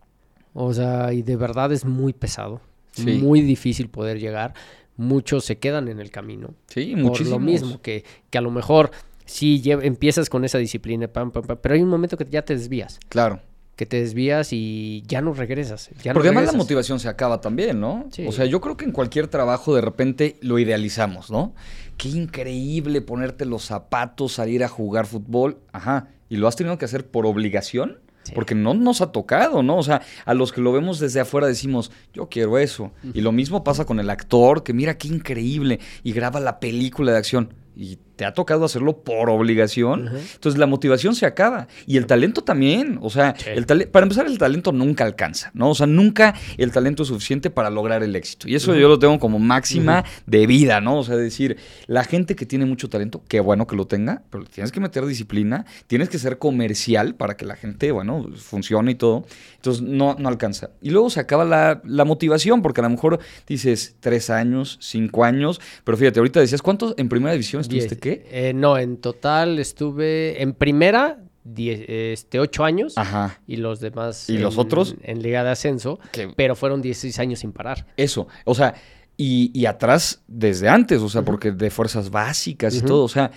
O 0.53 0.73
sea, 0.73 1.11
y 1.13 1.21
de 1.23 1.35
verdad 1.35 1.71
es 1.71 1.83
muy 1.85 2.13
pesado, 2.13 2.61
Sí. 2.93 3.17
muy 3.17 3.41
difícil 3.41 3.89
poder 3.89 4.19
llegar. 4.19 4.53
Muchos 4.95 5.43
se 5.45 5.57
quedan 5.57 5.87
en 5.87 5.99
el 5.99 6.11
camino. 6.11 6.53
Sí, 6.67 6.91
Por 6.93 7.03
muchísimo. 7.03 7.37
lo 7.37 7.39
mismo, 7.39 7.81
que, 7.81 8.03
que 8.29 8.37
a 8.37 8.41
lo 8.41 8.51
mejor 8.51 8.91
sí 9.25 9.61
empiezas 9.65 10.29
con 10.29 10.45
esa 10.45 10.57
disciplina, 10.59 11.07
pam, 11.07 11.31
pam, 11.31 11.43
pam, 11.43 11.57
pero 11.61 11.75
hay 11.75 11.81
un 11.81 11.89
momento 11.89 12.15
que 12.17 12.25
ya 12.29 12.43
te 12.43 12.53
desvías, 12.55 12.99
Claro. 13.09 13.39
que 13.75 13.87
te 13.87 13.99
desvías 13.99 14.53
y 14.53 15.01
ya 15.07 15.21
no 15.21 15.33
regresas. 15.33 15.89
Ya 16.03 16.11
no 16.11 16.15
Porque 16.15 16.27
además 16.29 16.45
la 16.51 16.57
motivación 16.57 16.99
se 16.99 17.07
acaba 17.09 17.41
también, 17.41 17.79
¿no? 17.79 18.07
Sí. 18.11 18.27
O 18.27 18.31
sea, 18.31 18.45
yo 18.45 18.61
creo 18.61 18.77
que 18.77 18.85
en 18.85 18.91
cualquier 18.91 19.27
trabajo 19.27 19.73
de 19.73 19.81
repente 19.81 20.37
lo 20.41 20.59
idealizamos, 20.59 21.31
¿no? 21.31 21.55
Qué 21.97 22.09
increíble 22.09 23.01
ponerte 23.01 23.45
los 23.45 23.63
zapatos, 23.63 24.33
salir 24.33 24.63
a 24.63 24.67
jugar 24.67 25.07
fútbol. 25.07 25.57
Ajá. 25.71 26.09
¿Y 26.29 26.37
lo 26.37 26.47
has 26.47 26.55
tenido 26.55 26.77
que 26.77 26.85
hacer 26.85 27.07
por 27.09 27.25
obligación? 27.25 27.99
Sí. 28.23 28.31
Porque 28.33 28.55
no 28.55 28.73
nos 28.73 29.01
ha 29.01 29.11
tocado, 29.11 29.63
¿no? 29.63 29.77
O 29.77 29.83
sea, 29.83 30.01
a 30.25 30.33
los 30.33 30.51
que 30.51 30.61
lo 30.61 30.71
vemos 30.71 30.99
desde 30.99 31.19
afuera 31.19 31.47
decimos, 31.47 31.91
yo 32.13 32.29
quiero 32.29 32.57
eso. 32.57 32.91
Y 33.13 33.21
lo 33.21 33.31
mismo 33.31 33.63
pasa 33.63 33.85
con 33.85 33.99
el 33.99 34.09
actor, 34.09 34.63
que 34.63 34.73
mira 34.73 34.97
qué 34.97 35.09
increíble, 35.09 35.79
y 36.03 36.13
graba 36.13 36.39
la 36.39 36.59
película 36.59 37.11
de 37.11 37.17
acción. 37.17 37.53
Y 37.75 37.97
te 38.23 38.27
ha 38.27 38.33
tocado 38.33 38.63
hacerlo 38.63 38.99
por 39.03 39.29
obligación. 39.29 40.07
Entonces 40.33 40.57
la 40.57 40.65
motivación 40.65 41.13
se 41.13 41.25
acaba. 41.25 41.67
Y 41.85 41.97
el 41.97 42.05
talento 42.05 42.41
también. 42.41 42.99
O 43.01 43.09
sea, 43.09 43.35
Sí. 43.37 43.49
el 43.49 43.65
tale- 43.65 43.85
para 43.87 44.03
empezar, 44.05 44.25
el 44.27 44.37
talento 44.37 44.71
nunca 44.71 45.03
alcanza, 45.03 45.51
¿no? 45.53 45.71
O 45.71 45.75
sea, 45.75 45.87
nunca 45.87 46.33
el 46.57 46.71
talento 46.71 47.03
es 47.03 47.09
suficiente 47.09 47.49
para 47.49 47.69
lograr 47.69 48.01
el 48.01 48.15
éxito. 48.15 48.47
Y 48.47 48.55
eso 48.55 48.73
yo 48.75 48.87
lo 48.87 48.97
tengo 48.97 49.19
como 49.19 49.39
máxima 49.39 50.05
de 50.25 50.47
vida, 50.47 50.79
¿no? 50.79 50.99
O 50.99 51.03
sea, 51.03 51.17
decir, 51.17 51.57
la 51.87 52.05
gente 52.05 52.35
que 52.37 52.45
tiene 52.45 52.65
mucho 52.65 52.87
talento, 52.89 53.21
qué 53.27 53.41
bueno 53.41 53.67
que 53.67 53.75
lo 53.75 53.87
tenga, 53.87 54.21
pero 54.29 54.45
tienes 54.45 54.71
que 54.71 54.79
meter 54.79 55.05
disciplina, 55.05 55.65
tienes 55.87 56.07
que 56.07 56.17
ser 56.17 56.37
comercial 56.37 57.15
para 57.15 57.35
que 57.35 57.45
la 57.45 57.55
gente, 57.57 57.91
bueno, 57.91 58.25
funcione 58.37 58.91
y 58.91 58.95
todo. 58.95 59.25
Entonces, 59.57 59.83
no, 59.83 60.15
no 60.17 60.29
alcanza. 60.29 60.69
Y 60.81 60.91
luego 60.91 61.09
se 61.09 61.19
acaba 61.19 61.43
la, 61.45 61.81
la 61.83 62.05
motivación, 62.05 62.61
porque 62.61 62.79
a 62.81 62.83
lo 62.83 62.89
mejor 62.89 63.19
dices 63.47 63.95
tres 63.99 64.29
años, 64.29 64.77
cinco 64.81 65.23
años, 65.25 65.59
pero 65.83 65.97
fíjate, 65.97 66.19
ahorita 66.19 66.39
decías, 66.39 66.61
¿cuántos 66.61 66.93
en 66.97 67.09
primera 67.09 67.31
división 67.33 67.61
estuviste 67.61 67.95
Diez. 67.95 68.01
Eh, 68.25 68.53
no, 68.53 68.77
en 68.77 68.97
total 68.97 69.59
estuve 69.59 70.41
en 70.41 70.53
primera, 70.53 71.19
diez- 71.43 71.85
este, 71.87 72.39
ocho 72.39 72.63
años. 72.63 72.93
Ajá. 72.97 73.39
Y 73.47 73.57
los 73.57 73.79
demás. 73.79 74.29
¿Y 74.29 74.37
los 74.37 74.53
en- 74.55 74.59
otros? 74.59 74.95
En 75.01 75.21
Liga 75.21 75.43
de 75.43 75.49
Ascenso. 75.51 75.99
Pero 76.35 76.55
fueron 76.55 76.81
16 76.81 77.17
años 77.19 77.39
sin 77.39 77.51
parar. 77.51 77.87
Eso, 77.97 78.27
o 78.45 78.53
sea, 78.55 78.73
y, 79.17 79.51
y 79.53 79.65
atrás 79.65 80.23
desde 80.27 80.69
antes, 80.69 81.01
o 81.01 81.09
sea, 81.09 81.21
porque 81.23 81.51
de 81.51 81.69
fuerzas 81.69 82.09
básicas 82.09 82.75
y 82.75 82.81
todo, 82.81 83.03
o 83.03 83.09
sea, 83.09 83.31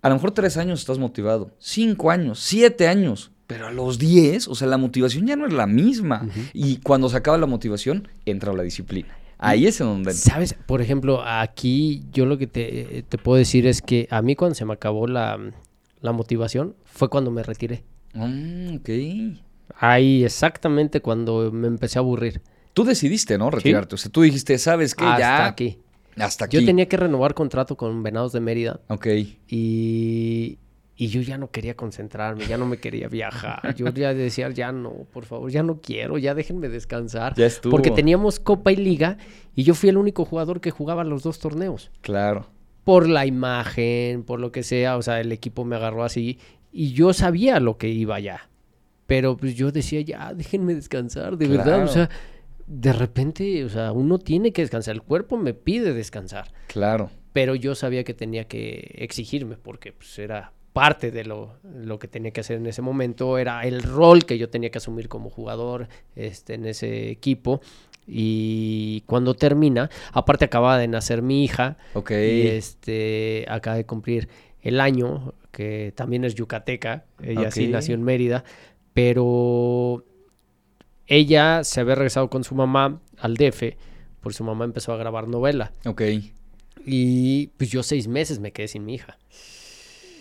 a 0.00 0.08
lo 0.08 0.14
mejor 0.14 0.30
tres 0.30 0.56
años 0.56 0.80
estás 0.80 0.98
motivado, 0.98 1.50
cinco 1.58 2.10
años, 2.10 2.38
siete 2.38 2.86
años, 2.88 3.32
pero 3.46 3.66
a 3.66 3.70
los 3.72 3.98
diez, 3.98 4.46
o 4.48 4.54
sea, 4.54 4.68
la 4.68 4.78
motivación 4.78 5.26
ya 5.26 5.34
no 5.36 5.46
es 5.46 5.52
la 5.52 5.66
misma. 5.66 6.28
Y 6.52 6.76
cuando 6.78 7.08
se 7.08 7.16
acaba 7.16 7.36
la 7.38 7.46
motivación, 7.46 8.08
entra 8.26 8.52
la 8.52 8.62
disciplina. 8.62 9.16
Ahí 9.38 9.66
es 9.66 9.78
donde... 9.78 10.12
¿Sabes? 10.12 10.54
Por 10.66 10.82
ejemplo, 10.82 11.22
aquí 11.24 12.02
yo 12.12 12.26
lo 12.26 12.38
que 12.38 12.46
te, 12.46 13.04
te 13.08 13.18
puedo 13.18 13.38
decir 13.38 13.66
es 13.66 13.80
que 13.82 14.08
a 14.10 14.20
mí 14.20 14.34
cuando 14.34 14.54
se 14.54 14.64
me 14.64 14.72
acabó 14.72 15.06
la, 15.06 15.38
la 16.00 16.12
motivación 16.12 16.74
fue 16.84 17.08
cuando 17.08 17.30
me 17.30 17.42
retiré. 17.42 17.84
Mm, 18.14 18.76
ok. 18.76 18.88
Ahí 19.78 20.24
exactamente 20.24 21.00
cuando 21.00 21.52
me 21.52 21.68
empecé 21.68 21.98
a 21.98 22.00
aburrir. 22.00 22.42
Tú 22.74 22.84
decidiste, 22.84 23.38
¿no? 23.38 23.50
Retirarte. 23.50 23.94
O 23.94 23.98
sea, 23.98 24.10
tú 24.10 24.22
dijiste, 24.22 24.58
¿sabes 24.58 24.94
qué? 24.94 25.04
Hasta 25.04 25.18
ya. 25.18 25.46
aquí. 25.46 25.78
Hasta 26.16 26.46
aquí. 26.46 26.58
Yo 26.58 26.66
tenía 26.66 26.86
que 26.88 26.96
renovar 26.96 27.34
contrato 27.34 27.76
con 27.76 28.02
Venados 28.02 28.32
de 28.32 28.40
Mérida 28.40 28.80
Ok. 28.88 29.06
y, 29.48 30.58
y 31.00 31.06
yo 31.06 31.22
ya 31.22 31.38
no 31.38 31.52
quería 31.52 31.76
concentrarme, 31.76 32.44
ya 32.46 32.58
no 32.58 32.66
me 32.66 32.78
quería 32.78 33.06
viajar. 33.06 33.72
Yo 33.76 33.88
ya 33.90 34.12
decía, 34.12 34.50
ya 34.50 34.72
no, 34.72 35.06
por 35.12 35.26
favor, 35.26 35.48
ya 35.48 35.62
no 35.62 35.80
quiero, 35.80 36.18
ya 36.18 36.34
déjenme 36.34 36.68
descansar. 36.68 37.34
Ya 37.36 37.46
estuvo. 37.46 37.70
Porque 37.70 37.92
teníamos 37.92 38.40
Copa 38.40 38.72
y 38.72 38.76
Liga 38.76 39.16
y 39.54 39.62
yo 39.62 39.74
fui 39.74 39.90
el 39.90 39.96
único 39.96 40.24
jugador 40.24 40.60
que 40.60 40.72
jugaba 40.72 41.04
los 41.04 41.22
dos 41.22 41.38
torneos. 41.38 41.92
Claro. 42.00 42.48
Por 42.82 43.08
la 43.08 43.26
imagen, 43.26 44.24
por 44.24 44.40
lo 44.40 44.50
que 44.50 44.64
sea, 44.64 44.96
o 44.96 45.02
sea, 45.02 45.20
el 45.20 45.30
equipo 45.30 45.64
me 45.64 45.76
agarró 45.76 46.02
así 46.02 46.38
Y 46.72 46.94
yo 46.94 47.12
sabía 47.12 47.60
lo 47.60 47.78
que 47.78 47.88
iba 47.88 48.16
allá. 48.16 48.48
Pero 49.06 49.36
pues 49.36 49.54
yo 49.54 49.70
decía, 49.70 50.00
ya, 50.00 50.34
déjenme 50.34 50.74
descansar, 50.74 51.36
de 51.38 51.46
verdad. 51.46 51.84
O 51.84 51.88
sea, 51.88 52.10
de 52.66 52.92
repente, 52.92 53.64
o 53.64 53.68
sea, 53.68 53.92
uno 53.92 54.18
tiene 54.18 54.52
que 54.52 54.62
descansar. 54.62 54.96
El 54.96 55.02
cuerpo 55.02 55.36
me 55.36 55.54
pide 55.54 55.92
descansar. 55.92 56.50
Claro. 56.66 57.10
Pero 57.32 57.54
yo 57.54 57.76
sabía 57.76 58.02
que 58.02 58.14
tenía 58.14 58.48
que 58.48 58.96
exigirme 58.98 59.56
porque 59.56 59.92
pues, 59.92 60.18
era 60.18 60.52
parte 60.78 61.10
de 61.10 61.24
lo, 61.24 61.56
lo 61.64 61.98
que 61.98 62.06
tenía 62.06 62.30
que 62.30 62.38
hacer 62.38 62.58
en 62.58 62.66
ese 62.68 62.82
momento. 62.82 63.36
Era 63.36 63.62
el 63.62 63.82
rol 63.82 64.24
que 64.24 64.38
yo 64.38 64.48
tenía 64.48 64.70
que 64.70 64.78
asumir 64.78 65.08
como 65.08 65.28
jugador 65.28 65.88
este, 66.14 66.54
en 66.54 66.66
ese 66.66 67.10
equipo. 67.10 67.60
Y 68.06 69.00
cuando 69.06 69.34
termina, 69.34 69.90
aparte 70.12 70.44
acababa 70.44 70.78
de 70.78 70.86
nacer 70.86 71.20
mi 71.20 71.42
hija. 71.42 71.78
Ok. 71.94 72.12
Y 72.12 72.46
este, 72.46 73.44
acaba 73.48 73.74
de 73.74 73.86
cumplir 73.86 74.28
el 74.62 74.80
año, 74.80 75.34
que 75.50 75.92
también 75.96 76.24
es 76.24 76.36
yucateca. 76.36 77.06
Ella 77.20 77.50
sí 77.50 77.66
nació 77.66 77.96
en 77.96 78.04
Mérida. 78.04 78.44
Pero 78.94 80.04
ella 81.08 81.64
se 81.64 81.80
había 81.80 81.96
regresado 81.96 82.30
con 82.30 82.44
su 82.44 82.54
mamá 82.54 83.00
al 83.18 83.36
DF, 83.36 83.74
porque 84.20 84.36
su 84.36 84.44
mamá 84.44 84.64
empezó 84.64 84.92
a 84.92 84.96
grabar 84.96 85.26
novela. 85.26 85.72
Ok. 85.86 86.02
Y 86.86 87.48
pues 87.56 87.68
yo 87.68 87.82
seis 87.82 88.06
meses 88.06 88.38
me 88.38 88.52
quedé 88.52 88.68
sin 88.68 88.84
mi 88.84 88.94
hija. 88.94 89.18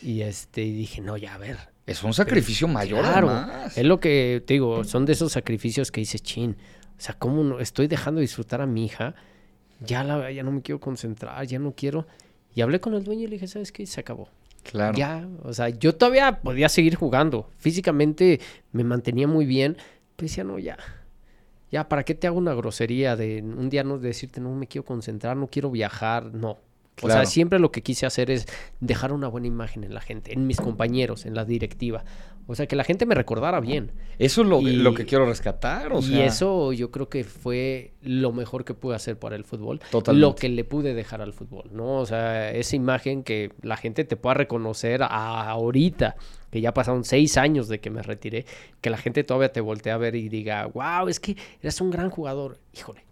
Y 0.01 0.21
este, 0.21 0.61
dije, 0.61 1.01
no, 1.01 1.17
ya 1.17 1.35
a 1.35 1.37
ver. 1.37 1.57
Es 1.85 2.03
un 2.03 2.13
sacrificio 2.13 2.67
mayor, 2.67 3.01
Claro, 3.01 3.29
además. 3.29 3.77
es 3.77 3.85
lo 3.85 3.99
que 3.99 4.43
te 4.45 4.55
digo, 4.55 4.83
son 4.83 5.05
de 5.05 5.13
esos 5.13 5.31
sacrificios 5.31 5.91
que 5.91 6.01
dices, 6.01 6.21
chin. 6.21 6.57
O 6.97 7.01
sea, 7.01 7.15
¿cómo 7.17 7.43
no? 7.43 7.59
estoy 7.59 7.87
dejando 7.87 8.19
de 8.19 8.23
disfrutar 8.23 8.61
a 8.61 8.65
mi 8.65 8.85
hija? 8.85 9.15
Ya, 9.79 10.03
la, 10.03 10.31
ya 10.31 10.43
no 10.43 10.51
me 10.51 10.61
quiero 10.61 10.79
concentrar, 10.79 11.45
ya 11.45 11.59
no 11.59 11.73
quiero. 11.73 12.07
Y 12.55 12.61
hablé 12.61 12.79
con 12.79 12.93
el 12.93 13.03
dueño 13.03 13.23
y 13.23 13.27
le 13.27 13.33
dije, 13.33 13.47
¿sabes 13.47 13.71
qué? 13.71 13.85
Se 13.85 13.99
acabó. 13.99 14.29
Claro. 14.63 14.97
Ya, 14.97 15.27
o 15.43 15.53
sea, 15.53 15.69
yo 15.69 15.95
todavía 15.95 16.41
podía 16.41 16.67
seguir 16.67 16.95
jugando. 16.95 17.49
Físicamente 17.57 18.41
me 18.71 18.83
mantenía 18.83 19.27
muy 19.27 19.45
bien. 19.45 19.77
Pero 20.15 20.27
decía, 20.27 20.43
no, 20.43 20.57
ya. 20.59 20.77
Ya, 21.71 21.87
¿para 21.87 22.03
qué 22.03 22.15
te 22.15 22.27
hago 22.27 22.37
una 22.37 22.53
grosería 22.53 23.15
de 23.15 23.41
un 23.43 23.69
día 23.69 23.83
no 23.83 23.97
decirte, 23.97 24.41
no 24.41 24.53
me 24.55 24.67
quiero 24.67 24.83
concentrar, 24.85 25.37
no 25.37 25.47
quiero 25.47 25.69
viajar? 25.69 26.33
No. 26.33 26.57
O 27.01 27.07
sea, 27.09 27.25
siempre 27.25 27.59
lo 27.59 27.71
que 27.71 27.83
quise 27.83 28.05
hacer 28.05 28.31
es 28.31 28.47
dejar 28.79 29.13
una 29.13 29.27
buena 29.27 29.47
imagen 29.47 29.83
en 29.83 29.93
la 29.93 30.01
gente, 30.01 30.33
en 30.33 30.47
mis 30.47 30.57
compañeros, 30.57 31.25
en 31.25 31.35
la 31.35 31.45
directiva. 31.45 32.03
O 32.49 32.55
sea, 32.55 32.65
que 32.65 32.77
la 32.77 32.85
gente 32.85 33.05
me 33.05 33.13
recordara 33.13 33.59
bien. 33.59 33.91
Eso 34.19 34.41
es 34.41 34.47
lo, 34.47 34.61
Y- 34.61 34.77
lo 34.77 34.93
que 34.93 35.05
quiero 35.05 35.25
rescatar. 35.25 35.91
O 35.91 35.99
y 35.99 36.03
sea, 36.03 36.25
eso 36.25 36.71
yo 36.71 36.91
creo 36.91 37.09
que 37.09 37.25
fue 37.25 37.91
lo 38.01 38.31
mejor 38.31 38.63
que 38.63 38.73
pude 38.73 38.95
hacer 38.95 39.19
para 39.19 39.35
el 39.35 39.43
fútbol. 39.43 39.79
Totalmente. 39.91 40.21
Lo 40.21 40.33
que 40.35 40.47
le 40.47 40.63
pude 40.63 40.93
dejar 40.93 41.21
al 41.21 41.33
fútbol, 41.33 41.69
¿no? 41.73 41.97
O 41.99 42.05
sea, 42.05 42.51
esa 42.51 42.75
imagen 42.77 43.23
que 43.23 43.51
la 43.61 43.75
gente 43.75 44.05
te 44.05 44.15
pueda 44.15 44.35
reconocer 44.35 45.03
a- 45.03 45.49
ahorita, 45.49 46.15
que 46.49 46.61
ya 46.61 46.73
pasaron 46.73 47.03
seis 47.03 47.35
años 47.37 47.67
de 47.67 47.79
que 47.81 47.89
me 47.89 48.01
retiré, 48.01 48.45
que 48.79 48.89
la 48.89 48.97
gente 48.97 49.25
todavía 49.25 49.51
te 49.51 49.59
voltea 49.59 49.95
a 49.95 49.97
ver 49.97 50.15
y 50.15 50.29
diga, 50.29 50.65
wow, 50.67 51.09
es 51.09 51.19
que 51.19 51.35
eres 51.61 51.81
un 51.81 51.91
gran 51.91 52.09
jugador. 52.09 52.59
Híjole, 52.73 53.03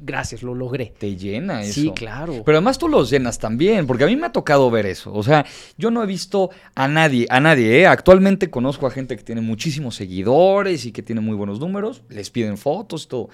gracias, 0.00 0.42
lo 0.42 0.54
logré. 0.54 0.92
te 0.98 1.16
llena 1.16 1.62
eso. 1.62 1.80
Sí, 1.80 1.92
claro. 1.94 2.42
Pero 2.44 2.58
además 2.58 2.78
tú 2.78 2.88
los 2.88 3.10
llenas 3.10 3.38
también, 3.38 3.86
porque 3.86 4.04
a 4.04 4.06
mí 4.06 4.16
me 4.16 4.26
ha 4.26 4.32
tocado 4.32 4.70
ver 4.70 4.86
eso. 4.86 5.12
O 5.12 5.22
sea, 5.22 5.46
yo 5.76 5.90
no 5.90 6.02
he 6.02 6.06
visto 6.06 6.50
a 6.74 6.88
nadie, 6.88 7.26
a 7.30 7.40
nadie, 7.40 7.80
¿eh? 7.80 7.86
Actualmente 7.86 8.50
conozco 8.50 8.86
a 8.86 8.90
gente 8.90 9.16
que 9.16 9.22
tiene 9.22 9.40
muchísimos 9.40 9.94
seguidores 9.94 10.86
y 10.86 10.92
que 10.92 11.02
tiene 11.02 11.20
muy 11.20 11.36
buenos 11.36 11.60
números, 11.60 12.02
les 12.08 12.30
piden 12.30 12.56
fotos 12.56 13.04
y 13.04 13.08
todo. 13.08 13.28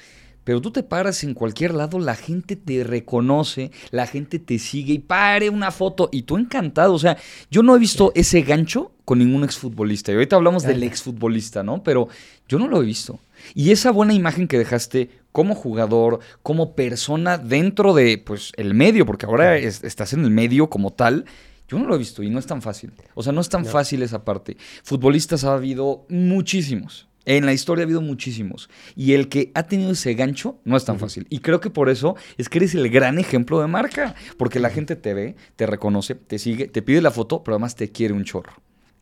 Pero 0.47 0.61
tú 0.61 0.71
te 0.71 0.85
paras 0.85 1.25
en 1.25 1.35
cualquier 1.35 1.75
lado, 1.75 1.99
la 1.99 2.14
gente 2.14 2.55
te 2.55 2.85
reconoce, 2.85 3.73
la 3.91 4.07
gente 4.07 4.39
te 4.39 4.61
sigue 4.61 4.93
y 4.95 4.99
pare 5.01 5.51
una 5.51 5.73
foto 5.73 6.09
y 6.12 6.23
tú 6.23 6.37
encantado. 6.37 6.95
O 6.95 7.01
sea, 7.01 7.17
yo 7.51 7.64
no 7.64 7.75
he 7.75 7.81
visto 7.81 8.12
ese 8.14 8.43
gancho 8.43 8.93
con 9.05 9.19
ningún 9.19 9.43
exfutbolista. 9.43 10.12
Y 10.12 10.14
ahorita 10.14 10.37
hablamos 10.37 10.62
del 10.62 10.85
exfutbolista, 10.85 11.64
¿no? 11.64 11.83
Pero 11.83 12.07
yo 12.49 12.61
no 12.61 12.69
lo 12.69 12.81
he 12.81 12.87
visto. 12.87 13.19
Y 13.55 13.70
esa 13.70 13.90
buena 13.90 14.14
imagen 14.14 14.49
que 14.49 14.59
dejaste 14.59 15.11
como 15.32 15.55
jugador, 15.55 16.20
como 16.42 16.74
persona 16.74 17.36
dentro 17.38 17.92
de, 17.94 18.18
pues, 18.18 18.53
el 18.57 18.74
medio, 18.74 19.05
porque 19.07 19.26
ahora 19.26 19.57
es- 19.59 19.84
estás 19.84 20.12
en 20.12 20.24
el 20.24 20.30
medio 20.30 20.68
como 20.70 20.92
tal, 20.92 21.24
yo 21.68 21.78
no 21.78 21.86
lo 21.86 21.94
he 21.94 21.99
visto 21.99 22.22
y 22.22 22.30
no 22.30 22.38
es 22.38 22.47
tan 22.47 22.62
fácil. 22.62 22.92
O 23.14 23.22
sea, 23.22 23.32
no 23.32 23.40
es 23.40 23.49
tan 23.49 23.62
No. 23.64 23.68
fácil 23.68 24.03
esa 24.03 24.24
parte. 24.24 24.57
Futbolistas 24.84 25.44
ha 25.44 25.55
habido 25.55 26.07
muchísimos. 26.09 27.09
En 27.24 27.44
la 27.44 27.53
historia 27.53 27.82
ha 27.82 27.86
habido 27.86 28.01
muchísimos. 28.03 28.70
Y 28.94 29.14
el 29.14 29.28
que 29.28 29.51
ha 29.55 29.64
tenido 29.64 29.90
ese 29.90 30.14
gancho 30.14 30.61
no 30.64 30.76
es 30.76 30.84
tan 30.84 31.01
fácil. 31.01 31.26
Y 31.28 31.40
creo 31.40 31.61
que 31.61 31.70
por 31.70 31.88
eso 31.88 32.14
es 32.38 32.49
que 32.49 32.59
eres 32.59 32.72
el 32.76 32.88
gran 32.88 33.18
ejemplo 33.18 33.61
de 33.61 33.66
marca. 33.66 34.14
Porque 34.38 34.61
la 34.61 34.70
gente 34.70 34.94
te 34.94 35.12
ve, 35.12 35.34
te 35.57 35.66
reconoce, 35.66 36.14
te 36.14 36.38
sigue, 36.38 36.68
te 36.68 36.82
pide 36.82 37.01
la 37.03 37.11
foto, 37.11 37.42
pero 37.42 37.57
además 37.57 37.74
te 37.74 37.90
quiere 37.90 38.14
un 38.14 38.22
chorro. 38.22 38.53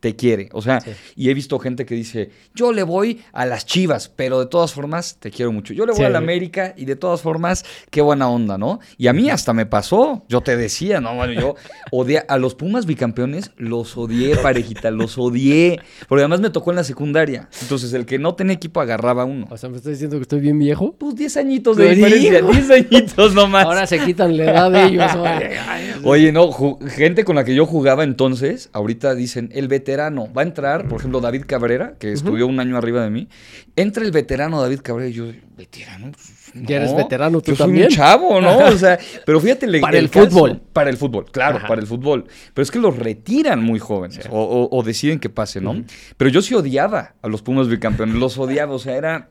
Te 0.05 0.15
quiere. 0.15 0.49
O 0.51 0.61
sea, 0.61 0.81
Sí. 0.81 0.91
y 1.15 1.29
he 1.31 1.33
visto 1.33 1.57
gente 1.57 1.83
que 1.83 1.95
dice, 1.95 2.29
yo 2.53 2.71
le 2.71 2.83
voy 2.83 3.21
a 3.33 3.47
las 3.47 3.65
chivas, 3.65 4.07
pero 4.07 4.39
de 4.39 4.45
todas 4.45 4.71
formas 4.71 5.17
te 5.19 5.31
quiero 5.31 5.51
mucho. 5.51 5.73
Yo 5.73 5.87
le 5.87 5.93
voy 5.93 6.01
Sí. 6.01 6.05
a 6.05 6.09
la 6.11 6.19
América 6.19 6.75
y 6.77 6.85
de 6.85 6.95
todas 6.95 7.23
formas, 7.23 7.65
qué 7.89 8.01
buena 8.01 8.29
onda, 8.29 8.55
¿no? 8.59 8.79
Y 8.99 9.07
a 9.07 9.13
mí 9.13 9.31
hasta 9.31 9.51
me 9.53 9.65
pasó. 9.65 10.23
Yo 10.29 10.41
te 10.41 10.57
decía, 10.57 11.01
no, 11.01 11.15
bueno, 11.15 11.33
yo 11.33 11.55
odié 11.89 12.23
a 12.27 12.37
los 12.37 12.53
Pumas 12.53 12.85
bicampeones, 12.85 13.49
los 13.57 13.97
odié, 13.97 14.35
parejita, 14.35 14.91
los 14.91 15.17
odié. 15.17 15.79
Porque 16.07 16.21
además 16.21 16.39
me 16.39 16.51
tocó 16.51 16.69
en 16.69 16.75
la 16.75 16.83
secundaria. 16.83 17.49
Entonces, 17.63 17.91
el 17.93 18.05
que 18.05 18.19
no 18.19 18.35
tenía 18.35 18.53
equipo 18.53 18.81
agarraba 18.81 19.25
uno. 19.25 19.47
O 19.49 19.57
sea, 19.57 19.69
¿me 19.71 19.77
estás 19.77 19.93
diciendo 19.93 20.17
que 20.17 20.21
estoy 20.21 20.39
bien 20.39 20.59
viejo? 20.59 20.93
Pues 20.99 21.15
10 21.15 21.35
añitos 21.37 21.77
de 21.77 21.95
diferencia, 21.95 22.35
digo. 22.35 22.51
10 22.51 22.69
añitos 22.69 23.33
nomás. 23.33 23.65
Ahora 23.65 23.87
se 23.87 23.97
quitan 23.97 24.37
la 24.37 24.43
edad 24.43 24.71
de 24.71 24.83
ellos. 24.85 25.11
oye. 25.17 25.55
Oye, 26.03 26.31
no, 26.31 26.51
gente 26.89 27.23
con 27.23 27.35
la 27.35 27.43
que 27.43 27.55
yo 27.55 27.65
jugaba 27.65 28.03
entonces, 28.03 28.69
ahorita 28.71 29.15
dicen, 29.15 29.49
el 29.55 29.67
veterano 29.95 30.27
va 30.33 30.41
a 30.41 30.45
entrar, 30.45 30.87
por 30.87 30.99
ejemplo, 30.99 31.21
David 31.21 31.43
Cabrera, 31.47 31.93
que 31.97 32.11
estudió 32.11 32.47
un 32.47 32.59
año 32.59 32.77
arriba 32.77 33.01
de 33.03 33.09
mí, 33.09 33.29
entra 33.75 34.03
el 34.03 34.11
veterano 34.11 34.61
David 34.61 34.81
Cabrera 34.81 35.09
y 35.09 35.13
yo, 35.13 35.25
veterano, 35.57 36.11
Pues, 36.11 36.51
Ya 36.67 36.77
eres 36.77 36.95
veterano 36.95 37.39
tú 37.41 37.51
yo 37.51 37.55
soy 37.57 37.67
también. 37.67 37.87
un 37.87 37.91
chavo, 37.91 38.41
¿no? 38.41 38.57
O 38.59 38.77
sea, 38.77 38.97
pero 39.25 39.39
fíjate, 39.39 39.67
le- 39.67 39.79
Para 39.79 39.97
el 39.97 40.09
fútbol. 40.09 40.61
Para 40.73 40.89
el 40.89 40.97
fútbol, 40.97 41.25
claro, 41.31 41.57
Ajá. 41.57 41.67
para 41.67 41.79
el 41.81 41.87
fútbol. 41.87 42.25
Pero 42.53 42.63
es 42.63 42.71
que 42.71 42.79
los 42.79 42.97
retiran 42.97 43.63
muy 43.63 43.79
jóvenes 43.79 44.19
o, 44.29 44.41
o- 44.41 44.77
o 44.77 44.83
deciden 44.83 45.19
que 45.19 45.29
pase, 45.29 45.61
¿no? 45.61 45.81
Pero 46.17 46.29
yo 46.29 46.41
sí 46.41 46.53
odiaba 46.55 47.15
a 47.21 47.27
los 47.29 47.41
Pumas 47.41 47.67
bicampeones, 47.69 48.15
los 48.15 48.37
odiaba, 48.37 48.73
o 48.73 48.79
sea, 48.79 48.95
era... 48.97 49.29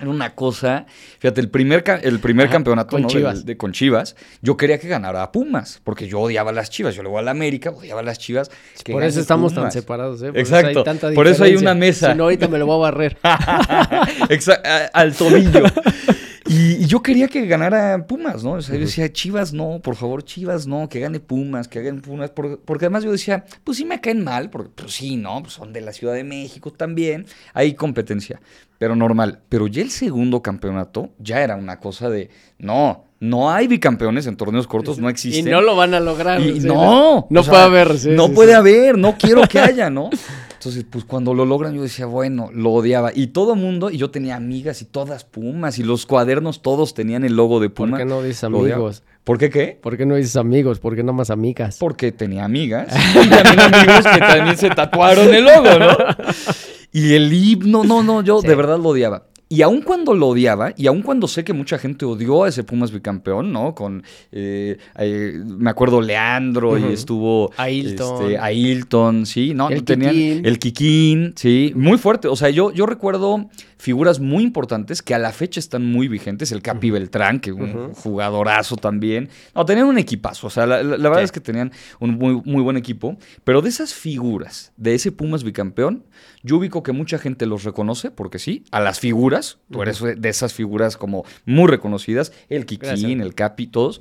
Era 0.00 0.08
una 0.08 0.34
cosa, 0.34 0.86
fíjate, 1.18 1.42
el 1.42 1.50
primer, 1.50 1.84
el 2.02 2.20
primer 2.20 2.46
Ajá, 2.46 2.54
campeonato 2.54 2.96
con 2.96 3.06
Chivas. 3.06 3.44
de 3.44 3.56
con 3.58 3.72
Chivas, 3.72 4.16
yo 4.40 4.56
quería 4.56 4.78
que 4.78 4.88
ganara 4.88 5.22
a 5.22 5.30
Pumas, 5.30 5.80
porque 5.84 6.08
yo 6.08 6.20
odiaba 6.20 6.50
a 6.50 6.54
las 6.54 6.70
Chivas, 6.70 6.94
yo 6.94 7.02
le 7.02 7.10
voy 7.10 7.18
a 7.18 7.22
la 7.22 7.32
América, 7.32 7.70
odiaba 7.70 8.00
a 8.00 8.04
las 8.04 8.18
Chivas. 8.18 8.50
que 8.82 8.92
Por 8.92 9.02
eso 9.02 9.20
estamos 9.20 9.54
tan 9.54 9.70
separados, 9.70 10.22
¿eh? 10.22 10.30
Exacto, 10.34 10.70
Eso 10.70 10.78
hay 10.80 10.84
tanta 10.84 11.12
por 11.12 11.26
eso 11.26 11.44
hay 11.44 11.56
una 11.56 11.74
mesa. 11.74 12.12
Si 12.12 12.16
no, 12.18 12.24
ahorita 12.24 12.48
me 12.48 12.58
lo 12.58 12.66
voy 12.66 12.76
a 12.76 12.90
barrer. 12.90 13.18
Al 14.94 15.14
tobillo. 15.14 15.64
Y, 16.52 16.82
y 16.82 16.86
yo 16.86 17.00
quería 17.00 17.28
que 17.28 17.46
ganara 17.46 18.06
Pumas, 18.08 18.42
¿no? 18.42 18.54
O 18.54 18.62
sea, 18.62 18.74
yo 18.74 18.80
decía, 18.80 19.12
Chivas 19.12 19.52
no, 19.52 19.78
por 19.80 19.94
favor, 19.94 20.24
Chivas 20.24 20.66
no, 20.66 20.88
que 20.88 20.98
gane 20.98 21.20
Pumas, 21.20 21.68
que 21.68 21.80
gane 21.80 22.00
Pumas. 22.00 22.30
por- 22.30 22.58
porque 22.62 22.86
además 22.86 23.04
yo 23.04 23.12
decía, 23.12 23.44
pues 23.62 23.78
sí 23.78 23.84
me 23.84 24.00
caen 24.00 24.24
mal, 24.24 24.50
porque 24.50 24.70
pues 24.74 24.92
sí, 24.92 25.16
¿no? 25.16 25.40
Pues 25.42 25.52
son 25.54 25.72
de 25.72 25.80
la 25.80 25.92
Ciudad 25.92 26.14
de 26.14 26.24
México 26.24 26.72
también. 26.72 27.24
Hay 27.54 27.74
competencia, 27.74 28.40
pero 28.78 28.96
normal. 28.96 29.38
Pero 29.48 29.68
ya 29.68 29.82
el 29.82 29.90
segundo 29.90 30.42
campeonato 30.42 31.10
ya 31.20 31.40
era 31.40 31.54
una 31.54 31.78
cosa 31.78 32.10
de, 32.10 32.30
no, 32.58 33.04
no 33.20 33.50
hay 33.52 33.68
bicampeones 33.68 34.26
en 34.26 34.36
torneos 34.36 34.66
cortos, 34.66 34.98
no 34.98 35.08
Y 35.08 35.12
existen. 35.12 35.50
no 35.52 35.60
lo 35.60 35.76
van 35.76 35.94
a 35.94 36.00
lograr. 36.00 36.40
Y 36.40 36.62
sí, 36.62 36.66
no, 36.66 37.28
No 37.30 37.42
sea, 37.44 37.52
puede 37.52 37.62
haber. 37.64 37.96
sí, 37.98 38.08
no 38.10 38.26
sí, 38.26 38.32
puede 38.34 38.54
haber, 38.54 38.98
no 38.98 39.16
quiero 39.16 39.42
que 39.46 39.60
haya, 39.60 39.88
¿no? 39.88 40.10
Entonces, 40.60 40.84
pues 40.90 41.06
cuando 41.06 41.32
lo 41.32 41.46
logran, 41.46 41.72
yo 41.74 41.80
decía, 41.80 42.04
bueno, 42.04 42.50
lo 42.52 42.72
odiaba. 42.72 43.12
Y 43.14 43.28
todo 43.28 43.56
mundo, 43.56 43.88
y 43.88 43.96
yo 43.96 44.10
tenía 44.10 44.36
amigas 44.36 44.82
y 44.82 44.84
todas 44.84 45.24
Pumas, 45.24 45.78
y 45.78 45.82
los 45.82 46.04
cuadernos 46.04 46.60
todos 46.60 46.92
tenían 46.92 47.24
el 47.24 47.34
logo 47.34 47.60
de 47.60 47.70
¿Por 47.70 47.86
Puma. 47.88 47.96
qué 47.96 48.04
no 48.04 48.20
dices 48.22 48.44
amigos? 48.44 49.02
¿Por 49.24 49.38
qué 49.38 49.48
qué? 49.48 49.78
¿Por 49.80 49.96
qué 49.96 50.04
no 50.04 50.16
dices 50.16 50.36
amigos? 50.36 50.78
¿Por 50.78 50.94
qué 50.96 51.02
no 51.02 51.14
más 51.14 51.30
amigas? 51.30 51.78
Porque 51.80 52.12
tenía 52.12 52.44
amigas 52.44 52.88
y 53.24 53.28
también 53.30 53.58
amigos 53.58 54.04
que 54.06 54.18
también 54.20 54.58
se 54.58 54.68
tatuaron 54.68 55.32
el 55.34 55.44
logo, 55.44 55.78
¿no? 55.78 55.96
Y 56.92 57.14
el 57.14 57.32
himno, 57.32 57.82
no, 57.84 58.02
no, 58.02 58.20
yo 58.22 58.42
Sí. 58.42 58.48
de 58.48 58.54
verdad 58.54 58.78
lo 58.78 58.90
odiaba. 58.90 59.22
Y 59.52 59.62
aun 59.62 59.82
cuando 59.82 60.14
lo 60.14 60.28
odiaba, 60.28 60.72
y 60.76 60.86
aun 60.86 61.02
cuando 61.02 61.26
sé 61.26 61.42
que 61.42 61.52
mucha 61.52 61.76
gente 61.76 62.04
odió 62.04 62.44
a 62.44 62.48
ese 62.48 62.62
Pumas 62.62 62.92
bicampeón, 62.92 63.52
¿no? 63.52 63.74
Con, 63.74 64.04
eh, 64.30 64.78
eh, 64.96 65.42
me 65.44 65.68
acuerdo, 65.68 66.00
Leandro 66.00 66.78
y 66.78 66.92
estuvo... 66.92 67.50
Ailton. 67.56 68.22
este, 68.22 68.38
Ailton, 68.38 69.26
sí, 69.26 69.52
¿no? 69.52 69.68
El 69.68 69.82
Tenían 69.82 70.12
Kikín. 70.12 70.46
el 70.46 70.58
Kikín, 70.60 71.32
sí, 71.34 71.72
muy 71.74 71.98
fuerte. 71.98 72.28
O 72.28 72.36
sea, 72.36 72.50
yo, 72.50 72.70
yo 72.70 72.86
recuerdo 72.86 73.50
figuras 73.80 74.20
muy 74.20 74.42
importantes 74.44 75.02
que 75.02 75.14
a 75.14 75.18
la 75.18 75.32
fecha 75.32 75.58
están 75.58 75.84
muy 75.90 76.06
vigentes. 76.06 76.52
El 76.52 76.62
Capi 76.62 76.90
Beltrán, 76.90 77.40
que 77.40 77.50
un 77.52 77.92
jugadorazo 77.94 78.76
también. 78.76 79.28
No, 79.54 79.64
tenían 79.64 79.86
un 79.86 79.98
equipazo. 79.98 80.46
O 80.46 80.50
sea, 80.50 80.66
la, 80.66 80.82
la- 80.82 80.96
la 80.98 81.08
verdad 81.08 81.20
Sí. 81.22 81.24
es 81.24 81.32
que 81.32 81.40
tenían 81.40 81.72
un 81.98 82.10
muy, 82.18 82.42
muy 82.44 82.62
buen 82.62 82.76
equipo. 82.76 83.16
Pero 83.42 83.62
de 83.62 83.68
esas 83.70 83.94
figuras, 83.94 84.72
de 84.76 84.94
ese 84.94 85.10
Pumas 85.12 85.44
bicampeón, 85.44 86.04
yo 86.42 86.58
ubico 86.58 86.82
que 86.82 86.92
mucha 86.92 87.18
gente 87.18 87.46
los 87.46 87.64
reconoce, 87.64 88.10
porque 88.10 88.38
sí, 88.38 88.64
a 88.70 88.80
las 88.80 89.00
figuras. 89.00 89.58
Tú 89.70 89.82
eres 89.82 90.00
de 90.00 90.28
esas 90.28 90.52
figuras 90.52 90.96
como 90.96 91.24
muy 91.46 91.66
reconocidas. 91.68 92.32
El 92.48 92.66
Kikín, 92.66 92.88
Gracias. 92.88 93.10
el 93.10 93.34
Capi, 93.34 93.66
todos. 93.66 94.00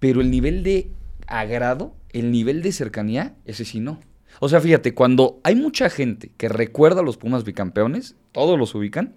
Pero 0.00 0.20
el 0.20 0.30
nivel 0.30 0.62
de 0.62 0.90
agrado, 1.26 1.94
el 2.10 2.30
nivel 2.30 2.62
de 2.62 2.72
cercanía, 2.72 3.34
ese 3.44 3.64
sí 3.64 3.80
no. 3.80 4.00
O 4.40 4.48
sea, 4.48 4.60
fíjate, 4.60 4.94
cuando 4.94 5.40
hay 5.42 5.54
mucha 5.54 5.90
gente 5.90 6.30
que 6.36 6.48
recuerda 6.48 7.00
a 7.00 7.04
los 7.04 7.16
Pumas 7.16 7.44
bicampeones, 7.44 8.16
todos 8.32 8.58
los 8.58 8.74
ubican, 8.74 9.14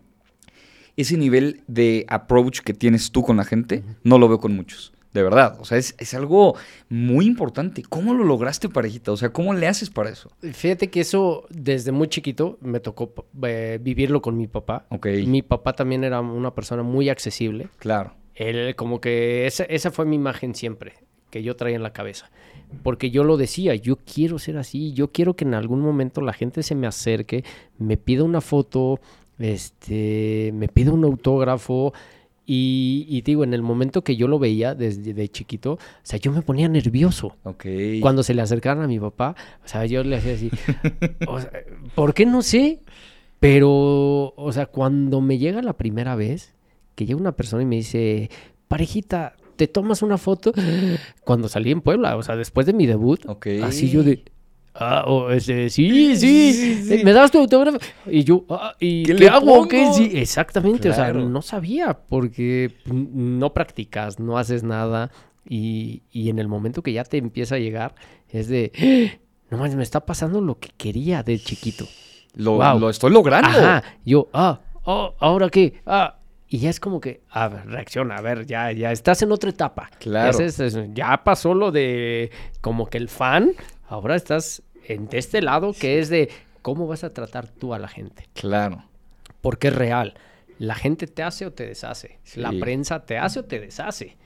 ese 0.95 1.17
nivel 1.17 1.61
de 1.67 2.05
approach 2.09 2.59
que 2.61 2.73
tienes 2.73 3.11
tú 3.11 3.21
con 3.23 3.37
la 3.37 3.45
gente, 3.45 3.83
no 4.03 4.17
lo 4.17 4.27
veo 4.27 4.39
con 4.39 4.55
muchos. 4.55 4.93
De 5.13 5.23
verdad, 5.23 5.57
o 5.59 5.65
sea, 5.65 5.77
es, 5.77 5.95
es, 5.97 6.13
algo 6.13 6.55
muy 6.89 7.25
importante. 7.25 7.81
¿Cómo 7.81 8.13
lo 8.13 8.23
lograste, 8.23 8.69
parejita? 8.69 9.11
O 9.11 9.17
sea, 9.17 9.29
¿cómo 9.29 9.53
le 9.53 9.67
haces 9.67 9.89
para 9.89 10.09
eso? 10.09 10.29
Fíjate 10.41 10.89
que 10.89 10.99
eso 10.99 11.47
desde 11.49 11.91
muy 11.91 12.07
chiquito 12.07 12.59
me 12.61 12.79
tocó 12.79 13.13
eh, 13.43 13.79
vivirlo 13.81 14.21
con 14.21 14.37
mi 14.37 14.47
papá. 14.47 14.85
Ok. 14.89 15.07
Mi 15.25 15.41
papá 15.41 15.73
también 15.73 16.03
era 16.03 16.19
una 16.19 16.53
persona 16.53 16.83
muy 16.83 17.09
accesible. 17.09 17.69
Claro. 17.77 18.13
Él, 18.35 18.75
como 18.75 19.01
que 19.01 19.47
esa, 19.47 19.63
esa 19.63 19.89
fue 19.89 20.05
mi 20.05 20.15
imagen 20.15 20.53
siempre 20.53 20.93
que 21.31 21.41
yo 21.41 21.55
traía 21.55 21.75
en 21.75 21.83
la 21.83 21.93
cabeza. 21.93 22.29
Porque 22.83 23.11
yo 23.11 23.23
lo 23.23 23.37
decía, 23.37 23.75
yo 23.75 23.97
quiero 23.97 24.39
ser 24.39 24.57
así, 24.57 24.93
yo 24.93 25.11
quiero 25.11 25.35
que 25.35 25.45
en 25.45 25.53
algún 25.53 25.81
momento 25.81 26.21
la 26.21 26.33
gente 26.33 26.63
se 26.63 26.75
me 26.75 26.87
acerque, 26.87 27.43
me 27.77 27.97
pida 27.97 28.23
una 28.23 28.41
foto, 28.41 28.99
este, 29.39 30.51
me 30.53 30.67
pida 30.67 30.91
un 30.91 31.03
autógrafo. 31.03 31.93
Y, 32.49 33.05
y, 33.09 33.21
digo, 33.23 33.43
en 33.43 33.53
el 33.53 33.61
momento 33.61 34.03
que 34.03 34.15
yo 34.15 34.29
lo 34.29 34.39
veía 34.39 34.73
desde 34.73 35.13
de 35.13 35.27
chiquito, 35.27 35.73
o 35.73 35.79
sea, 36.01 36.17
yo 36.17 36.31
me 36.31 36.41
ponía 36.41 36.69
nervioso. 36.69 37.35
Ok. 37.43 37.65
Cuando 37.99 38.23
se 38.23 38.33
le 38.33 38.41
acercaron 38.41 38.83
a 38.83 38.87
mi 38.87 38.99
papá, 38.99 39.35
o 39.65 39.67
sea, 39.67 39.85
yo 39.85 40.01
le 40.03 40.15
hacía 40.15 40.35
así. 40.35 40.49
o 41.27 41.41
sea, 41.41 41.51
¿Por 41.93 42.13
qué 42.13 42.25
no 42.25 42.41
sé? 42.41 42.79
Pero, 43.39 44.33
o 44.35 44.51
sea, 44.51 44.65
cuando 44.65 45.21
me 45.21 45.37
llega 45.37 45.61
la 45.61 45.73
primera 45.73 46.15
vez, 46.15 46.55
que 46.95 47.05
llega 47.05 47.19
una 47.19 47.33
persona 47.33 47.63
y 47.63 47.65
me 47.65 47.75
dice, 47.75 48.29
parejita, 48.67 49.35
¿te 49.57 49.67
tomas 49.67 50.01
una 50.01 50.17
foto? 50.17 50.53
Cuando 51.25 51.49
salí 51.49 51.71
en 51.71 51.81
Puebla, 51.81 52.15
o 52.15 52.23
sea, 52.23 52.35
después 52.35 52.65
de 52.65 52.73
mi 52.73 52.85
debut, 52.85 53.25
okay. 53.27 53.61
así 53.61 53.89
yo 53.89 54.03
de... 54.03 54.23
Ah, 54.79 55.05
oh, 55.07 55.31
este, 55.31 55.71
sí, 55.71 56.15
sí, 56.15 56.53
sí, 56.53 56.83
sí, 56.83 57.03
¿me 57.03 57.11
das 57.11 57.31
tu 57.31 57.39
autógrafo? 57.39 57.79
Y 58.05 58.23
yo, 58.23 58.45
ah, 58.49 58.75
¿y 58.79 59.01
qué, 59.03 59.15
¿Qué 59.15 59.27
hago? 59.27 59.67
¿Qué? 59.67 59.91
Sí, 59.91 60.11
exactamente, 60.13 60.89
Claro. 60.91 61.19
o 61.19 61.21
sea, 61.23 61.29
no 61.29 61.41
sabía 61.41 61.97
porque 62.07 62.71
no 62.85 63.53
practicas, 63.53 64.19
no 64.19 64.37
haces 64.37 64.61
nada 64.61 65.09
y, 65.49 66.03
y, 66.11 66.29
en 66.29 66.37
el 66.37 66.47
momento 66.47 66.83
que 66.83 66.93
ya 66.93 67.03
te 67.05 67.17
empieza 67.17 67.55
a 67.55 67.57
llegar 67.57 67.95
es 68.29 68.49
de, 68.49 69.19
no 69.49 69.57
más, 69.57 69.73
me 69.75 69.81
está 69.81 70.05
pasando 70.05 70.41
lo 70.41 70.59
que 70.59 70.69
quería 70.77 71.23
de 71.23 71.39
chiquito. 71.39 71.85
Lo, 72.35 72.57
Wow. 72.57 72.79
lo 72.79 72.89
estoy 72.91 73.11
logrando. 73.11 73.49
Ajá, 73.49 73.83
yo, 74.05 74.27
ah, 74.31 74.59
oh, 74.83 75.15
¿ahora 75.19 75.49
qué? 75.49 75.81
Ah, 75.87 76.19
y 76.47 76.59
ya 76.59 76.69
es 76.69 76.79
como 76.79 76.99
que, 77.01 77.21
a 77.29 77.47
ver, 77.49 77.65
reacciona, 77.67 78.15
a 78.17 78.21
ver, 78.21 78.45
ya, 78.45 78.71
ya 78.71 78.91
estás 78.91 79.21
en 79.21 79.31
otra 79.31 79.49
etapa. 79.49 79.89
Claro. 79.99 80.37
Ya, 80.39 80.45
es- 80.45 80.79
ya 80.93 81.23
pasó 81.23 81.53
lo 81.53 81.71
de 81.71 82.31
como 82.61 82.87
que 82.87 82.97
el 82.97 83.09
fan, 83.09 83.51
ahora 83.89 84.15
estás 84.15 84.63
en 84.85 85.07
de 85.09 85.17
este 85.17 85.41
lado 85.41 85.73
que 85.73 85.99
es 85.99 86.09
de 86.09 86.29
cómo 86.61 86.87
vas 86.87 87.03
a 87.03 87.13
tratar 87.13 87.47
tú 87.49 87.73
a 87.73 87.79
la 87.79 87.87
gente. 87.87 88.27
Claro. 88.33 88.83
Porque 89.41 89.67
es 89.69 89.75
real. 89.75 90.15
La 90.59 90.75
gente 90.75 91.05
te 91.07 91.21
hace 91.23 91.45
o 91.45 91.51
te 91.53 91.65
deshace. 91.67 92.19
Sí. 92.23 92.39
La 92.41 92.51
prensa 92.51 93.05
te 93.05 93.17
hace 93.17 93.39
o 93.39 93.45
te 93.45 93.59
deshace. 93.59 94.17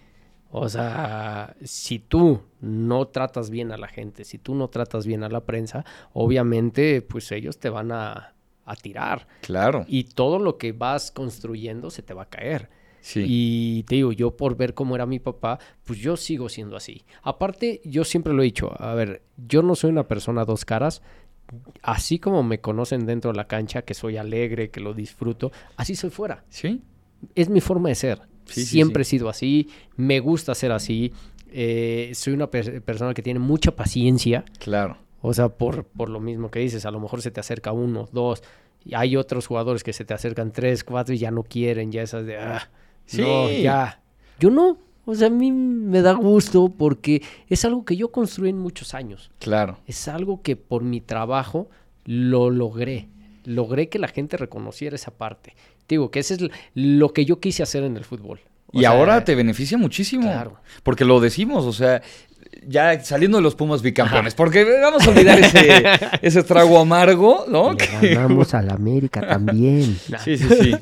O 0.54 0.68
sea, 0.70 1.56
si 1.64 2.00
tú 2.00 2.42
no 2.60 3.08
tratas 3.08 3.50
bien 3.50 3.72
a 3.72 3.78
la 3.78 3.88
gente, 3.88 4.24
si 4.26 4.38
tú 4.38 4.54
no 4.54 4.68
tratas 4.70 5.06
bien 5.06 5.24
a 5.24 5.30
la 5.30 5.42
prensa, 5.42 5.86
obviamente, 6.14 7.02
pues 7.02 7.32
ellos 7.32 7.58
te 7.60 7.70
van 7.70 7.92
a, 7.92 8.34
a 8.66 8.76
tirar. 8.76 9.28
Claro. 9.41 9.86
Y 9.88 10.03
todo 10.05 10.39
lo 10.39 10.57
que 10.57 10.72
vas 10.72 11.12
construyendo 11.12 11.89
se 11.89 12.01
te 12.01 12.14
va 12.14 12.24
a 12.24 12.30
caer. 12.30 12.70
Sí. 13.01 13.26
Y 13.28 13.84
te 13.84 13.95
digo, 13.95 14.12
yo 14.12 14.38
por 14.38 14.55
ver 14.55 14.74
cómo 14.76 14.93
era 14.95 15.05
mi 15.07 15.18
papá, 15.20 15.57
pues 15.84 15.97
yo 15.99 16.16
sigo 16.18 16.49
siendo 16.49 16.76
así. 16.78 17.03
Aparte, 17.24 17.82
yo 17.84 18.03
siempre 18.03 18.32
lo 18.34 18.43
he 18.43 18.45
dicho, 18.45 18.72
a 18.80 18.93
ver, 18.93 19.24
yo 19.47 19.64
no 19.64 19.74
soy 19.76 19.89
una 19.89 20.07
persona 20.07 20.41
a 20.41 20.45
dos 20.45 20.66
caras. 20.66 21.01
Así 21.82 22.20
como 22.20 22.43
me 22.43 22.62
conocen 22.62 23.05
dentro 23.05 23.32
de 23.32 23.38
la 23.38 23.47
cancha, 23.47 23.82
que 23.82 23.93
soy 23.93 24.18
alegre, 24.18 24.70
que 24.70 24.80
lo 24.80 24.93
disfruto, 24.93 25.51
así 25.76 25.95
soy 25.95 26.12
fuera. 26.12 26.45
¿Sí? 26.49 26.82
Es 27.36 27.49
mi 27.49 27.59
forma 27.59 27.89
de 27.89 27.95
ser. 27.95 28.22
Sí, 28.45 28.62
sí, 28.62 28.66
Siempre 28.68 29.03
sí. 29.03 29.16
he 29.16 29.20
sido 29.20 29.30
así, 29.30 29.70
me 29.97 30.20
gusta 30.20 30.53
ser 30.55 30.72
así. 30.72 31.12
eh, 31.53 32.12
soy 32.14 32.34
una 32.34 32.49
per- 32.49 32.82
persona 32.82 33.14
que 33.14 33.22
tiene 33.22 33.39
mucha 33.39 33.76
paciencia. 33.76 34.45
Claro. 34.59 34.97
O 35.22 35.34
sea, 35.34 35.50
por, 35.50 35.86
por 35.86 36.10
lo 36.10 36.20
mismo 36.20 36.50
que 36.52 36.60
dices, 36.60 36.86
a 36.86 36.92
lo 36.92 37.00
mejor 37.00 37.22
se 37.22 37.32
te 37.32 37.40
acerca 37.40 37.72
uno, 37.72 38.10
dos, 38.12 38.42
y 38.84 38.96
hay 38.96 39.16
otros 39.16 39.46
jugadores 39.48 39.84
que 39.84 39.94
se 39.94 40.06
te 40.06 40.14
acercan 40.14 40.52
tres, 40.52 40.84
cuatro 40.84 41.14
y 41.14 41.20
ya 41.20 41.30
no 41.32 41.44
quieren, 41.44 41.92
ya 41.92 42.02
esas 42.02 42.26
de, 42.26 42.38
ah, 42.38 42.70
no, 43.18 43.48
Sí. 43.48 43.62
ya. 43.62 44.02
Yo 44.40 44.50
no, 44.50 44.78
o 45.06 45.14
sea, 45.16 45.28
a 45.28 45.30
mí 45.30 45.52
me 45.52 46.02
da 46.02 46.14
gusto 46.14 46.70
porque 46.76 47.22
es 47.48 47.64
algo 47.66 47.86
que 47.86 47.96
yo 47.96 48.12
construí 48.12 48.50
en 48.50 48.58
muchos 48.58 48.94
años. 48.96 49.30
Claro. 49.40 49.78
Es 49.86 50.08
algo 50.08 50.42
que 50.42 50.56
por 50.56 50.84
mi 50.84 51.02
trabajo 51.02 51.70
lo 52.06 52.50
logré. 52.50 53.08
Logré 53.46 53.90
que 53.90 54.00
la 54.00 54.08
gente 54.08 54.38
reconociera 54.38 54.96
esa 54.96 55.12
parte. 55.12 55.56
Digo, 55.88 56.10
que 56.10 56.20
ese 56.20 56.36
es 56.36 56.40
lo 56.74 57.14
que 57.14 57.26
yo 57.26 57.40
quise 57.40 57.62
hacer 57.64 57.84
en 57.84 57.98
el 57.98 58.06
fútbol. 58.06 58.40
O 58.74 58.78
Y 58.78 58.82
sea, 58.82 58.92
ahora 58.92 59.24
te 59.26 59.36
beneficia 59.36 59.78
muchísimo. 59.78 60.24
Claro. 60.24 60.58
Porque 60.84 61.04
lo 61.06 61.20
decimos, 61.20 61.66
o 61.66 61.74
sea, 61.74 62.02
ya 62.68 63.04
saliendo 63.04 63.38
de 63.38 63.43
los 63.43 63.56
Pumas 63.56 63.82
bicampeones, 63.82 64.34
porque 64.36 64.64
vamos 64.82 65.06
a 65.08 65.10
olvidar 65.10 65.39
ese, 65.39 65.84
ese 66.22 66.43
trago 66.43 66.80
amargo, 66.80 67.45
¿no? 67.47 67.76
Que- 67.76 67.88
al 68.54 68.70
América 68.70 69.22
también. 69.22 69.97
Sí, 70.24 70.38
sí, 70.38 70.47
sí. 70.62 70.76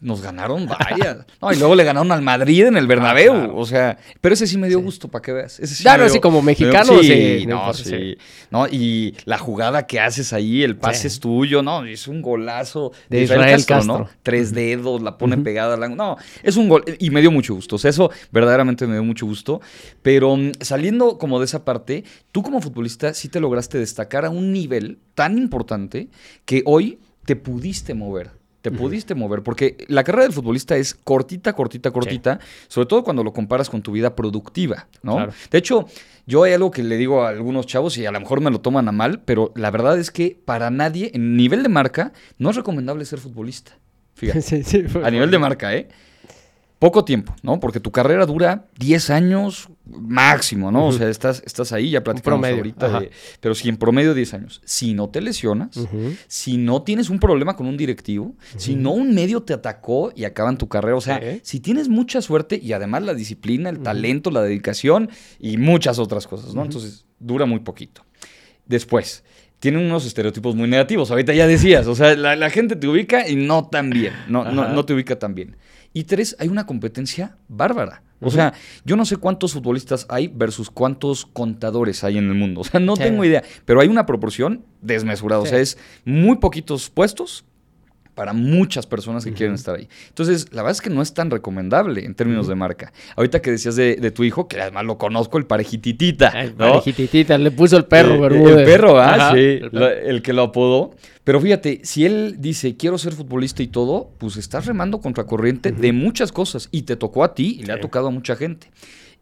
Nos 0.00 0.20
ganaron 0.22 0.66
varias. 0.66 1.18
No, 1.40 1.52
y 1.52 1.56
luego 1.56 1.74
le 1.74 1.84
ganaron 1.84 2.10
al 2.12 2.22
Madrid 2.22 2.66
en 2.66 2.76
el 2.76 2.86
Bernabéu. 2.86 3.32
Ah, 3.32 3.38
claro. 3.44 3.56
O 3.56 3.66
sea, 3.66 3.98
pero 4.20 4.34
ese 4.34 4.46
sí 4.46 4.58
me 4.58 4.68
dio 4.68 4.80
gusto, 4.80 5.08
para 5.08 5.22
que 5.22 5.32
veas. 5.32 5.58
Ese 5.60 5.74
sí 5.74 5.82
Claro, 5.82 6.02
me 6.02 6.06
así 6.10 6.20
como 6.20 6.42
me 6.42 6.54
dio- 6.54 6.66
mexicano, 6.68 7.02
Sí, 7.02 7.44
no 7.46 7.54
importa, 7.56 7.72
sí. 7.74 7.84
sí. 7.84 8.16
No, 8.50 8.66
y 8.66 9.14
la 9.24 9.38
jugada 9.38 9.86
que 9.86 10.00
haces 10.00 10.32
ahí, 10.32 10.62
el 10.62 10.76
pase 10.76 11.06
es 11.08 11.20
tuyo, 11.20 11.62
¿no? 11.62 11.84
Es 11.84 12.06
un 12.08 12.22
golazo. 12.22 12.92
De 13.08 13.22
Israel 13.22 13.64
Castro. 13.64 13.98
¿no? 13.98 14.08
Tres 14.22 14.52
dedos, 14.52 15.02
la 15.02 15.16
pone 15.18 15.36
pegada 15.38 15.74
al 15.74 15.82
ángulo. 15.82 16.04
No, 16.04 16.16
es 16.42 16.56
un 16.56 16.68
gol. 16.68 16.84
Y 16.98 17.10
me 17.10 17.20
dio 17.20 17.30
mucho 17.30 17.54
gusto. 17.54 17.76
O 17.76 17.78
sea, 17.78 17.90
eso 17.90 18.10
verdaderamente 18.30 18.86
me 18.86 18.94
dio 18.94 19.04
mucho 19.04 19.26
gusto. 19.26 19.60
Pero 20.02 20.36
mm, 20.36 20.52
saliendo 20.60 21.18
como 21.18 21.38
de 21.38 21.46
esa 21.46 21.64
parte, 21.64 22.04
tú 22.32 22.42
como 22.42 22.60
futbolista 22.60 23.14
sí 23.14 23.28
te 23.28 23.40
lograste 23.40 23.78
destacar 23.78 24.24
a 24.24 24.30
un 24.30 24.52
nivel 24.52 24.98
tan 25.14 25.38
importante 25.38 26.08
que 26.44 26.62
hoy 26.66 26.98
te 27.24 27.36
pudiste 27.36 27.94
mover. 27.94 28.30
Te 28.64 28.70
pudiste 28.70 29.14
mover, 29.14 29.42
porque 29.42 29.76
la 29.88 30.02
carrera 30.04 30.22
del 30.22 30.32
futbolista 30.32 30.74
es 30.74 30.94
cortita, 30.94 31.52
cortita, 31.52 31.90
cortita, 31.90 32.40
sobre 32.66 32.86
todo 32.86 33.04
cuando 33.04 33.22
lo 33.22 33.30
comparas 33.34 33.68
con 33.68 33.82
tu 33.82 33.92
vida 33.92 34.16
productiva, 34.16 34.88
¿no? 35.02 35.16
Claro. 35.16 35.32
De 35.50 35.58
hecho, 35.58 35.86
yo 36.26 36.44
hay 36.44 36.54
algo 36.54 36.70
que 36.70 36.82
le 36.82 36.96
digo 36.96 37.24
a 37.24 37.28
algunos 37.28 37.66
chavos 37.66 37.98
y 37.98 38.06
a 38.06 38.10
lo 38.10 38.18
mejor 38.18 38.40
me 38.40 38.50
lo 38.50 38.62
toman 38.62 38.88
a 38.88 38.92
mal, 38.92 39.20
pero 39.26 39.52
la 39.54 39.70
verdad 39.70 39.98
es 39.98 40.10
que 40.10 40.40
para 40.46 40.70
nadie, 40.70 41.10
en 41.12 41.36
nivel 41.36 41.62
de 41.62 41.68
marca, 41.68 42.14
no 42.38 42.48
es 42.48 42.56
recomendable 42.56 43.04
ser 43.04 43.18
futbolista. 43.18 43.76
Fíjate, 44.14 44.40
Sí, 44.40 44.62
sí, 44.62 44.84
a 45.02 45.10
nivel 45.10 45.30
de 45.30 45.38
marca, 45.38 45.74
¿eh? 45.74 45.88
Poco 46.78 47.04
tiempo, 47.04 47.34
¿no? 47.42 47.60
Porque 47.60 47.80
tu 47.80 47.90
carrera 47.92 48.26
dura 48.26 48.66
10 48.78 49.08
años 49.08 49.68
máximo, 49.86 50.70
¿no? 50.70 50.88
O 50.88 50.92
sea, 50.92 51.08
estás, 51.08 51.42
estás 51.46 51.72
ahí, 51.72 51.90
ya 51.90 52.04
platicamos 52.04 52.40
promedio, 52.40 52.56
ahorita, 52.58 52.86
de- 53.00 53.10
pero 53.40 53.54
si 53.54 53.68
en 53.70 53.76
promedio 53.78 54.12
10 54.12 54.34
años, 54.34 54.60
si 54.64 54.92
no 54.92 55.08
te 55.08 55.20
lesionas, 55.22 55.70
si 56.26 56.56
no 56.58 56.82
tienes 56.82 57.08
un 57.10 57.20
problema 57.20 57.56
con 57.56 57.66
un 57.68 57.76
directivo, 57.78 58.34
si 58.56 58.74
no 58.74 58.90
un 58.90 59.14
medio 59.14 59.42
te 59.42 59.54
atacó 59.54 60.12
y 60.14 60.24
acaban 60.24 60.58
tu 60.58 60.68
carrera, 60.68 60.96
o 60.96 61.00
sea, 61.00 61.18
si 61.42 61.60
tienes 61.60 61.88
mucha 61.88 62.20
suerte 62.20 62.60
y 62.62 62.72
además 62.72 63.02
la 63.04 63.14
disciplina, 63.14 63.70
el 63.70 63.78
talento, 63.80 64.30
la 64.30 64.42
dedicación 64.42 65.08
y 65.38 65.56
muchas 65.56 65.98
otras 65.98 66.26
cosas, 66.26 66.54
¿no? 66.54 66.64
Entonces, 66.64 67.06
dura 67.18 67.46
muy 67.46 67.60
poquito. 67.60 68.04
Después, 68.66 69.24
tienen 69.58 69.82
unos 69.86 70.04
estereotipos 70.06 70.54
muy 70.54 70.68
negativos, 70.68 71.10
ahorita 71.10 71.32
ya 71.32 71.46
decías, 71.46 71.86
o 71.86 71.94
sea, 71.94 72.14
la, 72.16 72.36
la 72.36 72.50
gente 72.50 72.76
te 72.76 72.86
ubica 72.86 73.26
y 73.28 73.36
no 73.36 73.68
tan 73.68 73.90
bien, 73.90 74.12
no, 74.28 74.44
no, 74.44 74.68
no 74.74 74.84
te 74.84 74.92
ubica 74.92 75.18
tan 75.18 75.34
bien. 75.34 75.56
Y 75.94 76.04
tres, 76.04 76.36
hay 76.38 76.48
una 76.48 76.66
competencia 76.66 77.38
bárbara. 77.48 78.02
O 78.20 78.30
sea, 78.30 78.54
yo 78.86 78.96
no 78.96 79.04
sé 79.04 79.16
cuántos 79.16 79.52
futbolistas 79.52 80.06
hay 80.08 80.28
versus 80.28 80.70
cuántos 80.70 81.26
contadores 81.26 82.04
hay 82.04 82.16
en 82.18 82.28
el 82.28 82.34
mundo. 82.34 82.60
O 82.62 82.64
sea, 82.64 82.80
no 82.80 82.96
Sí. 82.96 83.02
tengo 83.02 83.24
idea. 83.24 83.42
Pero 83.64 83.80
hay 83.80 83.88
una 83.88 84.06
proporción 84.06 84.64
desmesurada. 84.80 85.40
O 85.42 85.46
sea, 85.46 85.58
es 85.60 85.76
muy 86.04 86.36
poquitos 86.36 86.88
puestos 86.90 87.44
para 88.14 88.32
muchas 88.32 88.86
personas 88.86 89.24
que 89.24 89.32
quieren 89.32 89.54
estar 89.54 89.74
ahí. 89.76 89.88
Entonces, 90.08 90.46
la 90.52 90.62
verdad 90.62 90.72
es 90.72 90.80
que 90.80 90.90
no 90.90 91.02
es 91.02 91.14
tan 91.14 91.30
recomendable 91.30 92.04
en 92.04 92.14
términos 92.14 92.46
de 92.48 92.54
marca. 92.54 92.92
Ahorita 93.16 93.42
que 93.42 93.50
decías 93.50 93.76
de, 93.76 93.96
de 93.96 94.10
tu 94.10 94.24
hijo, 94.24 94.46
que 94.48 94.60
además 94.60 94.84
lo 94.84 94.98
conozco, 94.98 95.36
el 95.38 95.46
parejititita. 95.46 96.32
Parejititita, 96.56 97.36
le 97.38 97.50
puso 97.50 97.76
el 97.76 97.84
perro, 97.86 98.14
Eh, 98.14 98.20
Bermúdez. 98.20 98.58
El 98.58 98.64
perro, 98.64 98.98
ah, 99.00 99.14
Ajá, 99.14 99.32
sí, 99.34 99.38
el 99.40 99.70
perro. 99.70 99.80
la- 99.80 99.92
el 99.92 100.22
que 100.22 100.32
lo 100.32 100.42
apodó. 100.42 100.94
Pero 101.24 101.40
fíjate, 101.40 101.80
si 101.84 102.04
él 102.04 102.36
dice, 102.38 102.76
quiero 102.76 102.98
ser 102.98 103.14
futbolista 103.14 103.62
y 103.62 103.66
todo, 103.68 104.10
pues 104.18 104.36
estás 104.36 104.66
remando 104.66 105.00
contra 105.00 105.24
corriente 105.24 105.72
de 105.72 105.92
muchas 105.92 106.32
cosas. 106.32 106.68
Y 106.70 106.82
te 106.82 106.96
tocó 106.96 107.24
a 107.24 107.34
ti 107.34 107.56
y 107.60 107.64
le 107.64 107.72
ha 107.72 107.80
tocado 107.80 108.08
a 108.08 108.10
mucha 108.10 108.36
gente. 108.36 108.68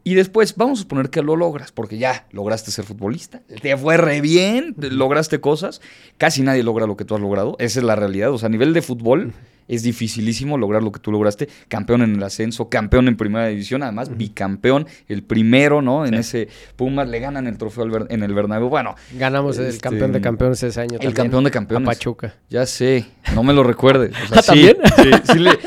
Y 0.04 0.14
después, 0.14 0.56
vamos 0.56 0.80
a 0.80 0.82
suponer 0.82 1.10
que 1.10 1.22
lo 1.22 1.36
logras, 1.36 1.70
porque 1.70 1.96
ya 1.96 2.26
lograste 2.32 2.72
ser 2.72 2.84
futbolista, 2.84 3.40
te 3.60 3.76
fue 3.76 3.96
re 3.96 4.20
bien, 4.20 4.74
lograste 4.76 5.40
cosas. 5.40 5.80
Casi 6.18 6.42
nadie 6.42 6.64
logra 6.64 6.86
lo 6.86 6.96
que 6.96 7.04
tú 7.04 7.14
has 7.14 7.20
logrado, 7.20 7.56
esa 7.60 7.78
es 7.78 7.84
la 7.84 7.94
realidad. 7.94 8.32
O 8.32 8.38
sea, 8.38 8.48
a 8.48 8.50
nivel 8.50 8.72
de 8.72 8.82
fútbol, 8.82 9.32
es 9.68 9.82
dificilísimo 9.82 10.58
lograr 10.58 10.82
lo 10.82 10.92
que 10.92 11.00
tú 11.00 11.12
lograste. 11.12 11.48
Campeón 11.68 12.02
en 12.02 12.14
el 12.16 12.22
ascenso, 12.22 12.68
campeón 12.68 13.08
en 13.08 13.16
primera 13.16 13.46
división, 13.46 13.82
además 13.82 14.16
bicampeón, 14.16 14.86
el 15.08 15.22
primero, 15.22 15.82
¿no? 15.82 16.06
En 16.06 16.14
ese 16.14 16.48
Pumas 16.76 17.08
le 17.08 17.20
ganan 17.20 17.46
el 17.46 17.58
trofeo 17.58 18.06
en 18.08 18.22
el 18.22 18.34
Bernabéu. 18.34 18.68
Bueno, 18.68 18.94
ganamos 19.14 19.58
el 19.58 19.66
este, 19.66 19.80
campeón 19.80 20.12
de 20.12 20.20
campeones 20.20 20.62
ese 20.62 20.80
año. 20.80 20.98
El 21.00 21.14
campeón 21.14 21.44
de 21.44 21.50
campeones. 21.50 21.88
A 21.88 21.92
Pachuca. 21.92 22.34
Ya 22.50 22.66
sé, 22.66 23.06
no 23.34 23.42
me 23.42 23.52
lo 23.52 23.62
recuerdes. 23.62 24.12
O 24.24 24.28
sea, 24.28 24.38
¿Ah, 24.38 24.42
¿También? 24.46 24.76
Sí, 24.96 25.10
sí, 25.32 25.38
le- 25.38 25.58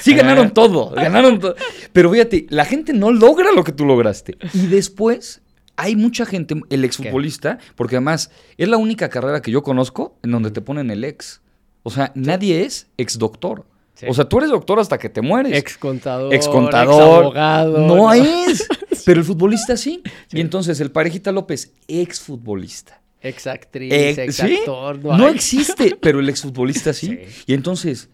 sí 0.00 0.14
ganaron 0.16 0.52
todo, 0.52 0.90
ganaron 0.90 1.38
todo. 1.40 1.54
Pero 1.92 2.10
fíjate, 2.10 2.46
la 2.50 2.64
gente 2.64 2.92
no 2.92 3.12
logra 3.12 3.52
lo 3.52 3.64
que 3.64 3.72
tú 3.72 3.84
lograste. 3.86 4.36
Y 4.52 4.66
después 4.66 5.42
hay 5.76 5.96
mucha 5.96 6.24
gente, 6.26 6.54
el 6.70 6.84
exfutbolista, 6.84 7.58
porque 7.76 7.96
además 7.96 8.30
es 8.56 8.68
la 8.68 8.76
única 8.76 9.08
carrera 9.08 9.42
que 9.42 9.50
yo 9.50 9.62
conozco 9.62 10.16
en 10.22 10.30
donde 10.30 10.50
te 10.50 10.60
ponen 10.60 10.90
el 10.90 11.04
ex. 11.04 11.40
O 11.84 11.90
sea, 11.90 12.10
nadie 12.16 12.64
es 12.64 12.88
ex 12.96 13.16
doctor. 13.18 13.64
Sí. 13.94 14.06
O 14.08 14.14
sea, 14.14 14.24
tú 14.24 14.38
eres 14.38 14.50
doctor 14.50 14.80
hasta 14.80 14.98
que 14.98 15.08
te 15.08 15.20
mueres. 15.22 15.56
Ex 15.56 15.78
contador. 15.78 16.34
Ex 16.34 16.48
contador. 16.48 17.22
abogado. 17.22 17.78
No 17.86 18.12
es. 18.12 18.66
Pero 19.06 19.20
el 19.20 19.24
futbolista 19.26 19.76
sí. 19.76 20.02
Y 20.32 20.40
entonces 20.40 20.80
el 20.80 20.90
parejita 20.90 21.30
López, 21.30 21.72
ex 21.86 22.20
futbolista. 22.20 23.00
Ex 23.20 23.46
actriz, 23.46 23.92
Eh, 23.92 24.10
ex 24.18 24.34
¿sí? 24.36 24.56
actor. 24.56 24.98
No, 25.04 25.28
existe, 25.28 25.96
pero 26.00 26.20
el 26.20 26.28
exfutbolista 26.28 26.92
sí. 26.92 27.06
Sí. 27.28 27.42
Y 27.46 27.54
entonces, 27.54 28.10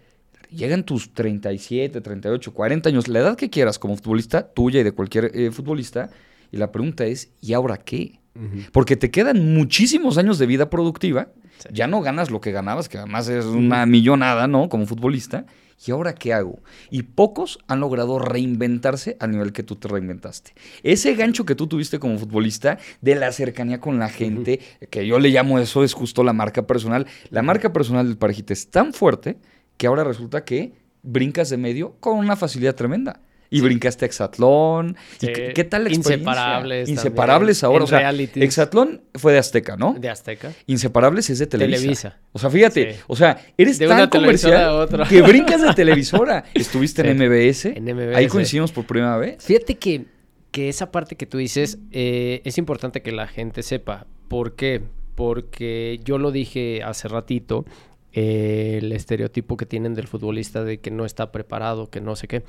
llegan 0.51 0.85
tus 0.85 1.13
37, 1.15 2.01
38, 2.01 2.53
40 2.55 2.89
años, 2.91 3.09
la 3.09 3.19
edad 3.21 3.37
que 3.37 3.51
quieras 3.51 3.79
como 3.79 3.97
futbolista, 3.97 4.47
tuya 4.53 4.81
y 4.81 4.83
de 4.85 4.93
cualquier 4.93 5.33
eh, 5.35 5.51
futbolista, 5.51 6.11
y 6.53 6.59
la 6.59 6.71
pregunta 6.71 7.07
es, 7.07 7.31
¿y 7.41 7.55
ahora 7.55 7.77
qué? 7.77 8.21
Porque 8.73 8.97
te 8.97 9.11
quedan 9.11 9.53
muchísimos 9.55 10.17
años 10.17 10.39
de 10.39 10.47
vida 10.47 10.71
productiva, 10.71 11.29
Sí. 11.63 11.69
ya 11.73 11.87
no 11.87 12.01
ganas 12.01 12.31
lo 12.31 12.41
que 12.41 12.53
ganabas, 12.53 12.89
que 12.89 12.99
además 12.99 13.29
es 13.29 13.45
una 13.45 13.87
millonada, 13.87 14.47
¿no? 14.47 14.69
Como 14.69 14.87
futbolista. 14.87 15.47
¿Y 15.87 15.93
ahora 15.93 16.15
qué 16.15 16.35
hago? 16.35 16.59
Y 16.91 17.05
pocos 17.05 17.59
han 17.67 17.81
logrado 17.81 18.19
reinventarse 18.19 19.17
al 19.19 19.31
nivel 19.31 19.53
que 19.53 19.63
tú 19.63 19.77
te 19.77 19.89
reinventaste. 19.89 20.53
Ese 20.83 21.15
gancho 21.15 21.47
que 21.47 21.55
tú 21.55 21.69
tuviste 21.69 21.99
como 21.99 22.19
futbolista 22.19 22.79
de 23.01 23.15
la 23.15 23.33
cercanía 23.33 23.81
con 23.81 23.99
la 23.99 24.11
gente, 24.11 24.61
que 24.91 25.07
yo 25.07 25.19
le 25.19 25.31
llamo 25.31 25.59
eso, 25.59 25.83
es 25.83 25.95
justo 25.95 26.23
la 26.23 26.35
marca 26.35 26.67
personal. 26.67 27.07
La 27.31 27.41
marca 27.41 27.73
personal 27.73 28.07
del 28.07 28.19
parejita 28.19 28.53
es 28.53 28.69
tan 28.69 28.93
fuerte 28.93 29.39
que 29.79 29.87
ahora 29.87 30.05
resulta 30.05 30.45
que 30.45 30.75
brincas 31.03 31.49
de 31.49 31.57
medio 31.57 31.97
con 32.01 32.19
una 32.19 32.37
facilidad 32.37 32.75
tremenda. 32.75 33.21
Y 33.53 33.61
brincaste 33.63 34.05
a 34.05 34.07
Exatlón. 34.07 34.97
¿Y 35.21 35.27
Sí. 35.27 35.33
qué, 35.33 35.53
qué 35.55 35.65
tal 35.65 35.83
la 35.85 35.91
experiencia? 35.91 36.17
Inseparables 36.31 36.89
Inseparables 36.89 37.61
también, 37.61 37.73
ahora. 37.73 37.83
en 37.83 37.85
O 37.85 37.89
sea, 37.89 37.99
realities. 37.99 38.45
Exatlón 38.45 39.03
fue 39.15 39.33
de 39.33 39.39
Azteca, 39.39 39.77
¿no? 39.77 39.95
De 39.99 40.09
Azteca. 40.09 40.53
Inseparables 40.67 41.29
es 41.31 41.41
de 41.41 41.47
Televisa. 41.49 41.81
Televisa. 41.81 42.19
O 42.33 42.39
sea, 42.39 42.49
fíjate, 42.49 42.93
Sí. 42.95 43.01
o 43.09 43.17
sea, 43.17 43.45
eres 43.59 43.79
De 43.81 43.89
tan 43.89 44.09
comercial 44.09 44.89
que 45.09 45.21
brincas 45.23 45.63
de 45.63 45.75
televisora. 45.75 46.45
Estuviste 46.55 47.03
en. 47.09 47.19
MBS. 47.19 47.65
En 47.77 47.85
MBS. 47.85 48.17
Ahí 48.17 48.29
coincidimos 48.29 48.71
por 48.71 48.87
primera 48.87 49.17
vez. 49.17 49.45
Fíjate 49.45 49.75
que, 49.77 50.05
que 50.53 50.69
esa 50.69 50.93
parte 50.93 51.17
que 51.17 51.27
tú 51.27 51.39
dices 51.39 51.79
eh, 51.91 52.43
es 52.45 52.57
importante 52.57 53.03
que 53.03 53.11
la 53.11 53.27
gente 53.27 53.63
sepa. 53.65 54.07
¿Por 54.29 54.55
qué? 54.55 54.81
Porque 55.17 55.99
yo 56.05 56.19
lo 56.19 56.31
dije 56.31 56.83
hace 56.85 57.09
ratito, 57.09 57.65
eh, 58.13 58.79
el 58.81 58.93
estereotipo 58.93 59.57
que 59.57 59.67
tienen 59.67 59.95
del 59.95 60.07
futbolista 60.07 60.63
de 60.65 60.79
que 60.79 60.91
no 60.91 61.05
está 61.05 61.33
preparado, 61.33 61.91
que 61.91 62.01
no 62.01 62.15
sé 62.17 62.29
qué. 62.29 62.43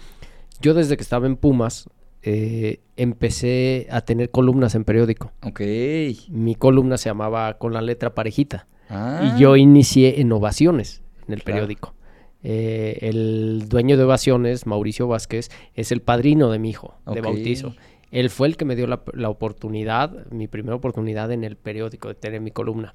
Yo 0.62 0.74
desde 0.74 0.96
que 0.98 1.04
estaba 1.04 1.28
en 1.28 1.36
Pumas 1.38 1.90
eh, 2.24 2.80
empecé 2.98 3.88
a 3.90 4.02
tener 4.02 4.30
columnas 4.30 4.76
en 4.76 4.84
periódico. 4.84 5.32
Ok. 5.44 5.62
Mi 6.30 6.56
columna 6.56 6.98
se 6.98 7.10
llamaba 7.10 7.58
Con 7.58 7.74
la 7.74 7.82
letra 7.82 8.14
parejita. 8.14 8.68
Ah. 8.90 9.34
Y 9.36 9.40
yo 9.40 9.56
inicié 9.56 10.22
en 10.22 10.32
Ovaciones, 10.32 11.02
en 11.28 11.34
el 11.34 11.44
Claro. 11.44 11.56
periódico. 11.62 11.94
Eh, 12.44 13.00
el 13.02 13.66
dueño 13.70 13.98
de 13.98 14.04
Ovaciones, 14.04 14.66
Mauricio 14.66 15.08
Vázquez, 15.08 15.50
es 15.76 15.92
el 15.92 16.02
padrino 16.02 16.50
de 16.52 16.60
mi 16.60 16.70
hijo 16.72 16.96
de 17.06 17.22
bautizo. 17.22 17.74
Él 18.12 18.30
fue 18.30 18.48
el 18.48 18.58
que 18.58 18.66
me 18.66 18.76
dio 18.76 18.88
la, 18.88 19.02
la 19.14 19.30
oportunidad, 19.30 20.26
mi 20.32 20.48
primera 20.48 20.76
oportunidad 20.76 21.32
en 21.32 21.44
el 21.44 21.56
periódico 21.56 22.10
de 22.10 22.16
tener 22.16 22.42
mi 22.42 22.52
columna. 22.52 22.94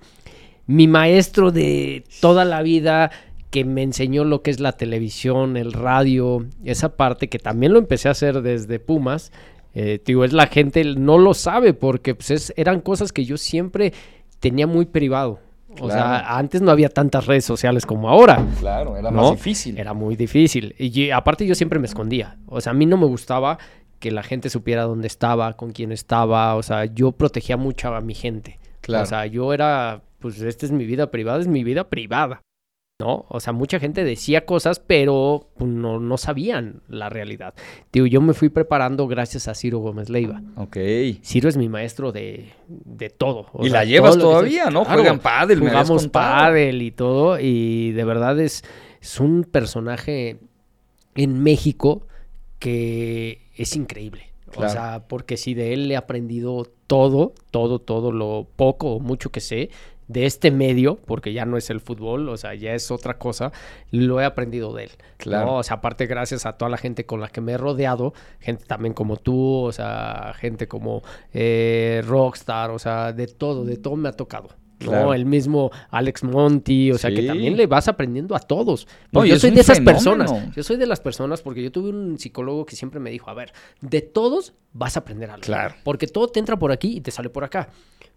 Mi 0.66 0.88
maestro 0.88 1.52
de 1.52 2.04
toda 2.20 2.44
la 2.44 2.60
vida 2.62 3.10
que 3.50 3.64
me 3.64 3.82
enseñó 3.82 4.24
lo 4.24 4.42
que 4.42 4.50
es 4.50 4.60
la 4.60 4.72
televisión, 4.72 5.56
el 5.56 5.72
radio, 5.72 6.44
esa 6.64 6.96
parte 6.96 7.28
que 7.28 7.38
también 7.38 7.72
lo 7.72 7.78
empecé 7.78 8.08
a 8.08 8.12
hacer 8.12 8.42
desde 8.42 8.78
Pumas. 8.80 9.32
Eh, 9.74 10.00
digo, 10.04 10.24
es 10.24 10.32
la 10.32 10.46
gente 10.46 10.82
no 10.84 11.18
lo 11.18 11.34
sabe 11.34 11.74
porque 11.74 12.14
pues, 12.14 12.30
es- 12.30 12.52
eran 12.56 12.80
cosas 12.80 13.12
que 13.12 13.24
yo 13.24 13.36
siempre 13.36 13.92
tenía 14.40 14.66
muy 14.66 14.86
privado. 14.86 15.40
O 15.78 15.90
sea, 15.90 16.38
antes 16.38 16.62
no 16.62 16.70
había 16.70 16.88
tantas 16.88 17.26
redes 17.26 17.44
sociales 17.44 17.84
como 17.84 18.08
ahora. 18.08 18.42
Claro, 18.60 18.96
era 18.96 19.10
¿no? 19.10 19.22
más 19.22 19.30
difícil. 19.32 19.78
Era 19.78 19.92
muy 19.92 20.16
difícil. 20.16 20.74
Y 20.78 21.10
aparte 21.10 21.46
yo 21.46 21.54
siempre 21.54 21.78
me 21.78 21.86
escondía. 21.86 22.38
O 22.46 22.62
sea, 22.62 22.70
a 22.70 22.74
mí 22.74 22.86
no 22.86 22.96
me 22.96 23.04
gustaba 23.04 23.58
que 23.98 24.10
la 24.10 24.22
gente 24.22 24.48
supiera 24.48 24.84
dónde 24.84 25.06
estaba, 25.06 25.52
con 25.54 25.72
quién 25.72 25.92
estaba. 25.92 26.54
O 26.54 26.62
sea, 26.62 26.86
yo 26.86 27.12
protegía 27.12 27.58
mucho 27.58 27.94
a 27.94 28.00
mi 28.00 28.14
gente. 28.14 28.58
Claro. 28.80 29.04
O 29.04 29.06
sea, 29.06 29.26
yo 29.26 29.52
era, 29.52 30.00
pues 30.18 30.40
esta 30.40 30.64
es 30.64 30.72
mi 30.72 30.86
vida 30.86 31.10
privada, 31.10 31.40
es 31.40 31.46
mi 31.48 31.62
vida 31.62 31.84
privada. 31.90 32.40
¿No? 32.98 33.26
O 33.28 33.40
sea, 33.40 33.52
mucha 33.52 33.78
gente 33.78 34.04
decía 34.04 34.46
cosas, 34.46 34.80
pero 34.80 35.50
pues, 35.58 35.70
no, 35.70 36.00
no 36.00 36.16
sabían 36.16 36.80
la 36.88 37.10
realidad. 37.10 37.52
Digo, 37.92 38.06
yo 38.06 38.22
me 38.22 38.32
fui 38.32 38.48
preparando 38.48 39.06
gracias 39.06 39.48
a 39.48 39.54
Ciro 39.54 39.80
Gómez 39.80 40.08
Leiva. 40.08 40.40
Ok. 40.56 40.78
Ciro 41.22 41.50
es 41.50 41.58
mi 41.58 41.68
maestro 41.68 42.10
de, 42.10 42.54
de 42.68 43.10
todo. 43.10 43.48
O 43.52 43.66
Y 43.66 43.70
sea, 43.70 43.80
la 43.80 43.84
llevas 43.84 44.16
todavía, 44.16 44.70
¿no? 44.70 44.84
Claro, 44.84 45.00
Juegan 45.02 45.18
pádel, 45.18 45.60
Jugamos 45.60 46.08
pádel 46.08 46.80
y 46.80 46.90
todo. 46.90 47.38
Y 47.38 47.92
de 47.92 48.04
verdad 48.04 48.40
es, 48.40 48.64
es 49.02 49.20
un 49.20 49.44
personaje 49.44 50.38
en 51.14 51.42
México 51.42 52.06
que 52.58 53.42
es 53.56 53.76
increíble. 53.76 54.30
Claro. 54.50 54.68
O 54.68 54.72
sea, 54.72 55.06
porque 55.06 55.36
si 55.36 55.52
de 55.52 55.74
él 55.74 55.90
he 55.92 55.96
aprendido 55.96 56.66
todo, 56.86 57.34
todo, 57.50 57.78
todo 57.78 58.10
lo 58.10 58.46
poco 58.56 58.94
o 58.94 59.00
mucho 59.00 59.30
que 59.30 59.40
sé 59.40 59.68
de 60.08 60.26
este 60.26 60.50
medio, 60.50 60.96
porque 60.96 61.32
ya 61.32 61.44
no 61.44 61.56
es 61.56 61.70
el 61.70 61.80
fútbol, 61.80 62.28
o 62.28 62.36
sea, 62.36 62.54
ya 62.54 62.74
es 62.74 62.90
otra 62.90 63.18
cosa, 63.18 63.52
lo 63.90 64.20
he 64.20 64.24
aprendido 64.24 64.72
de 64.72 64.84
él. 64.84 64.90
Claro. 65.16 65.46
¿no? 65.46 65.56
O 65.56 65.62
sea, 65.62 65.76
aparte 65.76 66.06
gracias 66.06 66.46
a 66.46 66.52
toda 66.52 66.70
la 66.70 66.76
gente 66.76 67.06
con 67.06 67.20
la 67.20 67.28
que 67.28 67.40
me 67.40 67.52
he 67.52 67.58
rodeado, 67.58 68.14
gente 68.40 68.64
también 68.66 68.94
como 68.94 69.16
tú, 69.16 69.64
o 69.64 69.72
sea, 69.72 70.32
gente 70.38 70.68
como 70.68 71.02
eh, 71.32 72.02
Rockstar, 72.06 72.70
o 72.70 72.78
sea, 72.78 73.12
de 73.12 73.26
todo, 73.26 73.64
de 73.64 73.76
todo 73.76 73.96
me 73.96 74.08
ha 74.08 74.12
tocado. 74.12 74.48
¿no? 74.80 74.90
Claro. 74.90 75.14
El 75.14 75.24
mismo 75.24 75.70
Alex 75.90 76.22
Monty, 76.22 76.92
o 76.92 76.98
sea, 76.98 77.10
que 77.10 77.22
también 77.22 77.56
le 77.56 77.66
vas 77.66 77.88
aprendiendo 77.88 78.36
a 78.36 78.40
todos. 78.40 78.86
No, 79.10 79.24
yo 79.24 79.38
soy 79.38 79.50
de 79.50 79.62
esas 79.62 79.78
fenómeno. 79.78 80.26
personas. 80.26 80.54
Yo 80.54 80.62
soy 80.62 80.76
de 80.76 80.86
las 80.86 81.00
personas 81.00 81.40
porque 81.40 81.62
yo 81.62 81.72
tuve 81.72 81.88
un 81.88 82.18
psicólogo 82.18 82.66
que 82.66 82.76
siempre 82.76 83.00
me 83.00 83.10
dijo, 83.10 83.30
a 83.30 83.34
ver, 83.34 83.52
de 83.80 84.02
todos 84.02 84.52
vas 84.74 84.96
a 84.96 85.00
aprender 85.00 85.30
algo. 85.30 85.42
Claro. 85.42 85.74
Porque 85.82 86.06
todo 86.06 86.28
te 86.28 86.40
entra 86.40 86.58
por 86.58 86.72
aquí 86.72 86.94
y 86.94 87.00
te 87.00 87.10
sale 87.10 87.30
por 87.30 87.42
acá. 87.42 87.70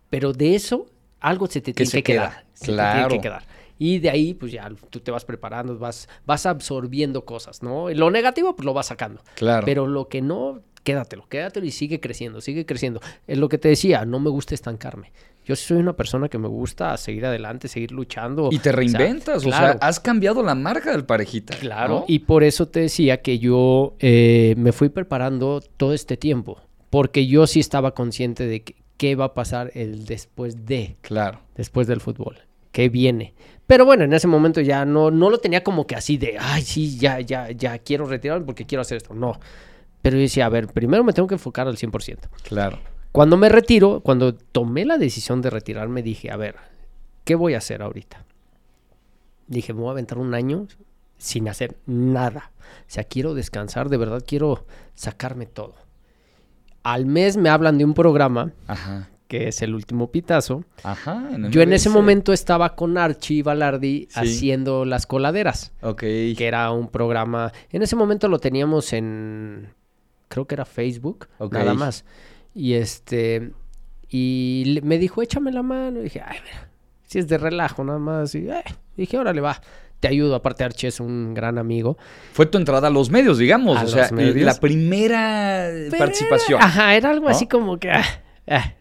Pero 0.10 0.34
de 0.34 0.56
eso 0.56 0.88
algo 1.20 1.48
se 1.48 1.62
te 1.62 1.72
Que 1.74 1.84
tiene 1.86 1.92
se 1.92 1.98
que 2.04 2.14
queda. 2.14 2.30
quedar. 2.30 2.46
Se 2.54 2.60
te 2.60 2.66
tiene 2.68 2.78
Claro. 2.82 3.10
que 3.10 3.20
quedar. 3.22 3.44
Y 3.82 4.00
de 4.00 4.10
ahí, 4.10 4.34
pues 4.34 4.52
ya 4.52 4.70
tú 4.90 5.00
te 5.00 5.10
vas 5.12 5.24
preparando, 5.24 5.78
vas, 5.80 6.10
vas 6.26 6.46
absorbiendo 6.46 7.24
cosas, 7.24 7.64
¿no? 7.64 7.90
Lo 7.90 8.12
negativo, 8.12 8.56
pues 8.56 8.66
lo 8.66 8.74
vas 8.74 8.88
sacando. 8.88 9.22
Claro. 9.36 9.66
Pero 9.66 9.88
lo 9.88 10.10
que 10.10 10.22
no, 10.22 10.60
quédatelo, 10.84 11.28
quédatelo 11.30 11.66
y 11.66 11.72
sigue 11.72 12.00
creciendo, 12.02 12.42
sigue 12.42 12.66
creciendo. 12.66 13.00
Es 13.26 13.38
lo 13.38 13.48
que 13.48 13.58
te 13.58 13.70
decía, 13.70 14.04
no 14.06 14.20
me 14.20 14.30
gusta 14.30 14.54
estancarme. 14.54 15.14
Yo 15.46 15.56
soy 15.56 15.78
una 15.78 15.94
persona 15.94 16.28
que 16.28 16.38
me 16.38 16.48
gusta 16.50 16.96
seguir 16.98 17.26
adelante, 17.26 17.70
seguir 17.70 17.92
luchando. 17.92 18.50
y 18.52 18.60
te 18.60 18.60
O 18.60 18.64
sea, 18.64 18.72
reinventas, 18.74 19.38
o 19.38 19.50
sea, 19.50 19.58
claro. 19.60 19.80
has 19.82 20.00
cambiado 20.02 20.44
la 20.44 20.56
marca 20.56 20.92
del 20.92 21.06
parejita. 21.06 21.56
Claro, 21.58 22.00
¿no? 22.02 22.06
y 22.08 22.20
por 22.20 22.44
eso 22.44 22.68
te 22.68 22.82
decía 22.82 23.22
que 23.22 23.40
yo 23.40 23.96
eh, 24.00 24.56
me 24.58 24.74
fui 24.74 24.90
preparando 24.90 25.62
todo 25.78 25.94
este 25.94 26.18
tiempo, 26.18 26.60
porque 26.90 27.26
yo 27.28 27.48
sí 27.48 27.62
estaba 27.62 27.94
consciente 27.96 28.46
de 28.46 28.62
que- 28.64 28.76
qué 29.00 29.16
va 29.16 29.26
a 29.26 29.34
pasar 29.34 29.72
el 29.76 30.06
después 30.06 30.66
de, 30.66 30.98
Claro. 31.02 31.40
después 31.56 31.88
del 31.88 32.02
fútbol, 32.02 32.38
qué 32.74 32.90
viene. 32.90 33.34
Pero 33.66 33.86
bueno, 33.86 34.04
en 34.04 34.12
ese 34.14 34.28
momento 34.28 34.60
ya 34.60 34.84
no, 34.84 35.10
no 35.10 35.30
lo 35.30 35.38
tenía 35.38 35.64
como 35.64 35.88
que 35.88 35.96
así 35.96 36.18
de, 36.18 36.38
ay, 36.38 36.62
sí, 36.64 36.98
ya, 37.00 37.22
ya, 37.22 37.50
ya 37.52 37.80
quiero 37.80 38.06
retirarme 38.06 38.46
porque 38.46 38.66
quiero 38.66 38.82
hacer 38.82 38.98
esto. 38.98 39.14
No. 39.14 39.40
Pero 40.02 40.18
yo 40.18 40.22
decía, 40.22 40.46
a 40.46 40.50
ver, 40.50 40.68
primero 40.68 41.04
me 41.06 41.14
tengo 41.14 41.28
que 41.30 41.36
enfocar 41.36 41.68
al 41.68 41.78
100%. 41.78 42.18
Claro. 42.44 42.80
Cuando 43.14 43.38
me 43.38 43.48
retiro, 43.48 44.02
cuando 44.02 44.36
tomé 44.36 44.84
la 44.86 44.98
decisión 44.98 45.42
de 45.42 45.50
retirarme, 45.50 46.04
dije, 46.04 46.30
a 46.30 46.36
ver, 46.36 46.56
¿qué 47.24 47.36
voy 47.36 47.54
a 47.54 47.60
hacer 47.60 47.82
ahorita? 47.82 48.26
Dije, 49.48 49.74
me 49.74 49.80
voy 49.80 49.90
a 49.90 49.92
aventar 49.92 50.18
un 50.18 50.34
año 50.34 50.68
sin 51.18 51.48
hacer 51.48 51.78
nada. 51.86 52.52
O 52.82 52.84
sea, 52.88 53.04
quiero 53.06 53.34
descansar, 53.34 53.90
de 53.90 53.98
verdad 53.98 54.24
quiero 54.28 54.66
sacarme 54.96 55.46
todo. 55.46 55.76
Al 56.94 57.06
mes 57.06 57.38
me 57.38 57.50
hablan 57.50 57.78
de 57.78 57.86
un 57.86 57.94
programa, 57.94 58.52
Ajá. 58.68 59.10
que 59.28 59.48
es 59.48 59.62
el 59.62 59.76
último 59.76 60.12
pitazo. 60.12 60.64
Ajá. 60.84 61.30
Yo 61.52 61.62
en 61.62 61.74
ese 61.74 61.90
momento 61.90 62.34
estaba 62.34 62.76
con 62.76 62.98
Archie 62.98 63.44
Balardi 63.44 64.08
Sí. 64.10 64.20
haciendo 64.20 64.86
Las 64.86 65.06
Coladeras, 65.06 65.72
Ok. 65.82 66.00
que 66.00 66.46
era 66.48 66.72
un 66.72 66.88
programa, 66.90 67.52
en 67.72 67.82
ese 67.84 67.96
momento 67.96 68.28
lo 68.28 68.40
teníamos 68.40 68.92
en, 68.94 69.70
creo 70.30 70.46
que 70.46 70.56
era 70.56 70.66
Facebook, 70.66 71.28
Ok. 71.38 71.54
nada 71.54 71.74
más. 71.74 72.06
Y 72.56 72.74
este, 72.74 73.52
y 74.10 74.80
me 74.84 74.98
dijo, 74.98 75.22
échame 75.22 75.52
la 75.52 75.62
mano. 75.62 76.00
Y 76.00 76.04
dije, 76.04 76.22
ay, 76.26 76.38
mira, 76.44 76.70
si 77.04 77.20
es 77.20 77.28
de 77.28 77.38
relajo 77.38 77.84
nada 77.84 78.00
más. 78.00 78.34
Y 78.34 78.50
eh, 78.50 78.64
dije, 78.98 79.18
órale, 79.20 79.42
va. 79.42 79.62
Te 80.00 80.08
ayudo. 80.08 80.36
Aparte, 80.36 80.64
Archie 80.64 80.88
es 80.90 81.00
un 81.00 81.34
gran 81.34 81.58
amigo. 81.58 81.98
Fue 82.34 82.46
tu 82.46 82.58
entrada 82.58 82.88
a 82.88 82.92
los 82.92 83.10
medios, 83.10 83.38
digamos. 83.38 83.78
A 83.78 83.84
o 83.84 83.88
sea, 83.88 84.10
medios. 84.12 84.46
la 84.46 84.56
primera 84.60 85.68
Pero 85.90 85.98
participación. 85.98 86.60
era- 86.60 86.68
ajá, 86.68 86.96
era 86.96 87.10
algo 87.10 87.26
¿no? 87.26 87.32
así 87.32 87.48
como 87.48 87.78
que. 87.78 87.90
ah, 87.92 88.04
ah. 88.48 88.74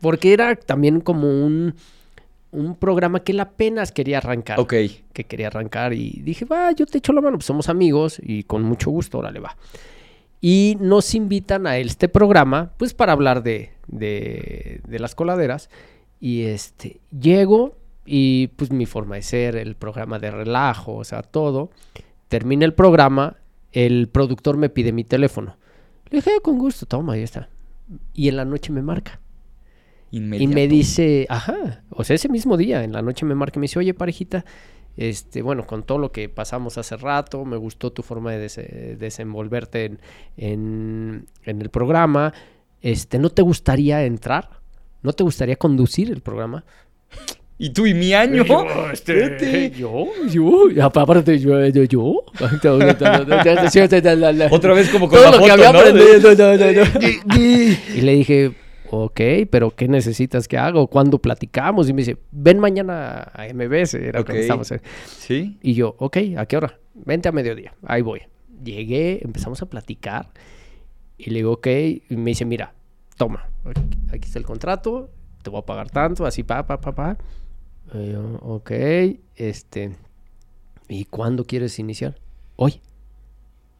porque 0.00 0.32
era 0.32 0.54
también 0.56 1.00
como 1.00 1.28
un, 1.28 1.74
un 2.50 2.76
programa 2.76 3.20
que 3.20 3.32
él 3.32 3.40
apenas 3.40 3.92
quería 3.92 4.18
arrancar. 4.18 4.58
Ok. 4.60 4.74
Que 5.12 5.24
quería 5.24 5.48
arrancar 5.48 5.92
y 5.92 6.20
dije, 6.24 6.44
va, 6.44 6.72
yo 6.72 6.86
te 6.86 6.98
echo 6.98 7.12
la 7.12 7.20
mano, 7.20 7.36
pues 7.38 7.46
somos 7.46 7.68
amigos 7.68 8.20
y 8.22 8.44
con 8.44 8.62
mucho 8.62 8.90
gusto, 8.90 9.18
órale, 9.18 9.40
va. 9.40 9.56
Y 10.40 10.76
nos 10.80 11.14
invitan 11.14 11.66
a 11.66 11.78
este 11.78 12.08
programa, 12.08 12.72
pues 12.76 12.92
para 12.92 13.12
hablar 13.12 13.42
de, 13.42 13.70
de, 13.86 14.80
de 14.86 14.98
las 14.98 15.14
coladeras. 15.14 15.70
Y 16.20 16.42
este, 16.44 17.00
llego 17.18 17.76
y 18.06 18.48
pues 18.56 18.70
mi 18.70 18.86
forma 18.86 19.16
de 19.16 19.22
ser, 19.22 19.56
el 19.56 19.74
programa 19.76 20.18
de 20.18 20.30
relajo, 20.30 20.94
o 20.96 21.04
sea, 21.04 21.22
todo. 21.22 21.70
Termina 22.28 22.64
el 22.64 22.74
programa, 22.74 23.36
el 23.72 24.08
productor 24.08 24.56
me 24.56 24.68
pide 24.68 24.92
mi 24.92 25.04
teléfono. 25.04 25.56
Le 26.10 26.18
dije, 26.18 26.30
"Ah, 26.36 26.40
con 26.42 26.58
gusto, 26.58 26.86
toma, 26.86 27.14
ahí 27.14 27.22
está. 27.22 27.48
Y 28.12 28.28
en 28.28 28.36
la 28.36 28.44
noche 28.44 28.72
me 28.72 28.82
marca. 28.82 29.20
Y 30.42 30.46
me 30.54 30.68
dice, 30.68 31.26
ajá, 31.28 31.82
o 31.90 32.04
sea, 32.04 32.14
ese 32.14 32.28
mismo 32.28 32.56
día, 32.56 32.84
en 32.84 32.92
la 32.92 33.02
noche 33.02 33.26
me 33.26 33.34
marca 33.34 33.58
y 33.58 33.60
me 33.60 33.64
dice, 33.64 33.78
oye, 33.80 33.94
parejita, 33.94 34.44
este, 34.96 35.42
bueno, 35.42 35.66
con 35.66 35.82
todo 35.82 35.98
lo 35.98 36.12
que 36.12 36.28
pasamos 36.28 36.78
hace 36.78 36.96
rato, 36.96 37.44
me 37.44 37.56
gustó 37.56 37.90
tu 37.92 38.02
forma 38.02 38.30
de 38.32 38.46
dese- 38.46 38.96
desenvolverte 38.96 39.86
en, 39.86 40.00
en, 40.36 41.26
en 41.42 41.60
el 41.62 41.68
programa, 41.68 42.32
este, 42.80 43.18
¿no 43.18 43.30
te 43.30 43.42
gustaría 43.42 44.04
entrar? 44.04 44.60
¿No 45.02 45.12
te 45.14 45.24
gustaría 45.24 45.56
conducir 45.56 46.10
el 46.12 46.20
programa? 46.20 46.64
Y 47.64 47.70
tú 47.70 47.86
y 47.86 47.94
mi 47.94 48.12
año. 48.12 48.44
Yo, 48.44 48.66
este, 48.92 49.70
yo, 49.70 50.06
yo, 50.28 50.84
aparte 50.84 51.38
yo, 51.38 51.66
yo, 51.68 51.84
yo. 51.84 52.22
Otra 54.50 54.74
vez 54.74 54.90
como 54.90 55.08
con 55.08 55.18
Todo 55.18 55.30
la 55.30 55.36
lo 55.38 55.44
que 55.44 55.50
había 55.50 55.72
¿no? 55.72 55.78
aprendido. 55.78 56.34
no, 56.34 56.56
no, 56.58 56.72
no. 56.72 57.38
Y 57.38 58.00
le 58.02 58.12
dije, 58.16 58.52
ok, 58.90 59.20
pero 59.50 59.70
¿qué 59.70 59.88
necesitas 59.88 60.46
que 60.46 60.58
haga? 60.58 60.78
¿O 60.78 60.88
¿Cuándo 60.88 61.18
platicamos? 61.18 61.88
Y 61.88 61.94
me 61.94 62.02
dice, 62.02 62.18
ven 62.32 62.58
mañana 62.58 63.30
a 63.32 63.46
MBS. 63.54 63.94
Era 63.94 64.20
Ok. 64.20 64.26
cuando 64.26 64.42
estábamos 64.42 64.70
Sí. 65.06 65.56
Y 65.62 65.72
yo, 65.72 65.96
ok, 65.98 66.18
¿a 66.36 66.44
qué 66.44 66.58
hora? 66.58 66.78
Vente 66.92 67.30
a 67.30 67.32
mediodía. 67.32 67.72
Ahí 67.86 68.02
voy. 68.02 68.20
Llegué, 68.62 69.20
empezamos 69.24 69.62
a 69.62 69.66
platicar. 69.66 70.28
Y 71.16 71.30
le 71.30 71.36
digo, 71.36 71.52
ok. 71.52 71.66
Y 72.10 72.16
me 72.16 72.32
dice, 72.32 72.44
mira, 72.44 72.74
toma, 73.16 73.48
aquí 74.12 74.26
está 74.26 74.38
el 74.38 74.44
contrato. 74.44 75.08
Te 75.42 75.48
voy 75.48 75.60
a 75.60 75.62
pagar 75.66 75.90
tanto, 75.90 76.26
así, 76.26 76.42
pa, 76.42 76.66
pa, 76.66 76.78
pa, 76.80 76.94
pa. 76.94 77.18
Y 77.94 78.12
yo, 78.12 78.38
ok, 78.42 78.70
este. 79.36 79.96
¿Y 80.88 81.04
cuándo 81.06 81.44
quieres 81.44 81.78
iniciar? 81.78 82.16
Hoy. 82.56 82.80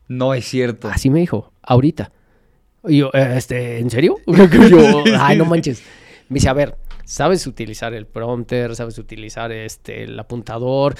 No 0.08 0.34
es 0.34 0.44
cierto. 0.46 0.88
Así 0.88 1.10
me 1.10 1.20
dijo, 1.20 1.52
ahorita. 1.62 2.12
Y 2.86 2.98
yo, 2.98 3.10
"Eh, 3.14 3.34
este, 3.36 3.78
¿en 3.78 3.90
serio? 3.90 4.16
yo, 4.26 5.04
ay, 5.18 5.36
no 5.36 5.44
manches. 5.44 5.82
Me 6.28 6.34
dice, 6.34 6.48
a 6.48 6.52
ver, 6.52 6.76
¿sabes 7.04 7.46
utilizar 7.46 7.94
el 7.94 8.06
prompter? 8.06 8.74
¿Sabes 8.76 8.98
utilizar 8.98 9.52
este, 9.52 10.04
el 10.04 10.18
apuntador? 10.18 10.94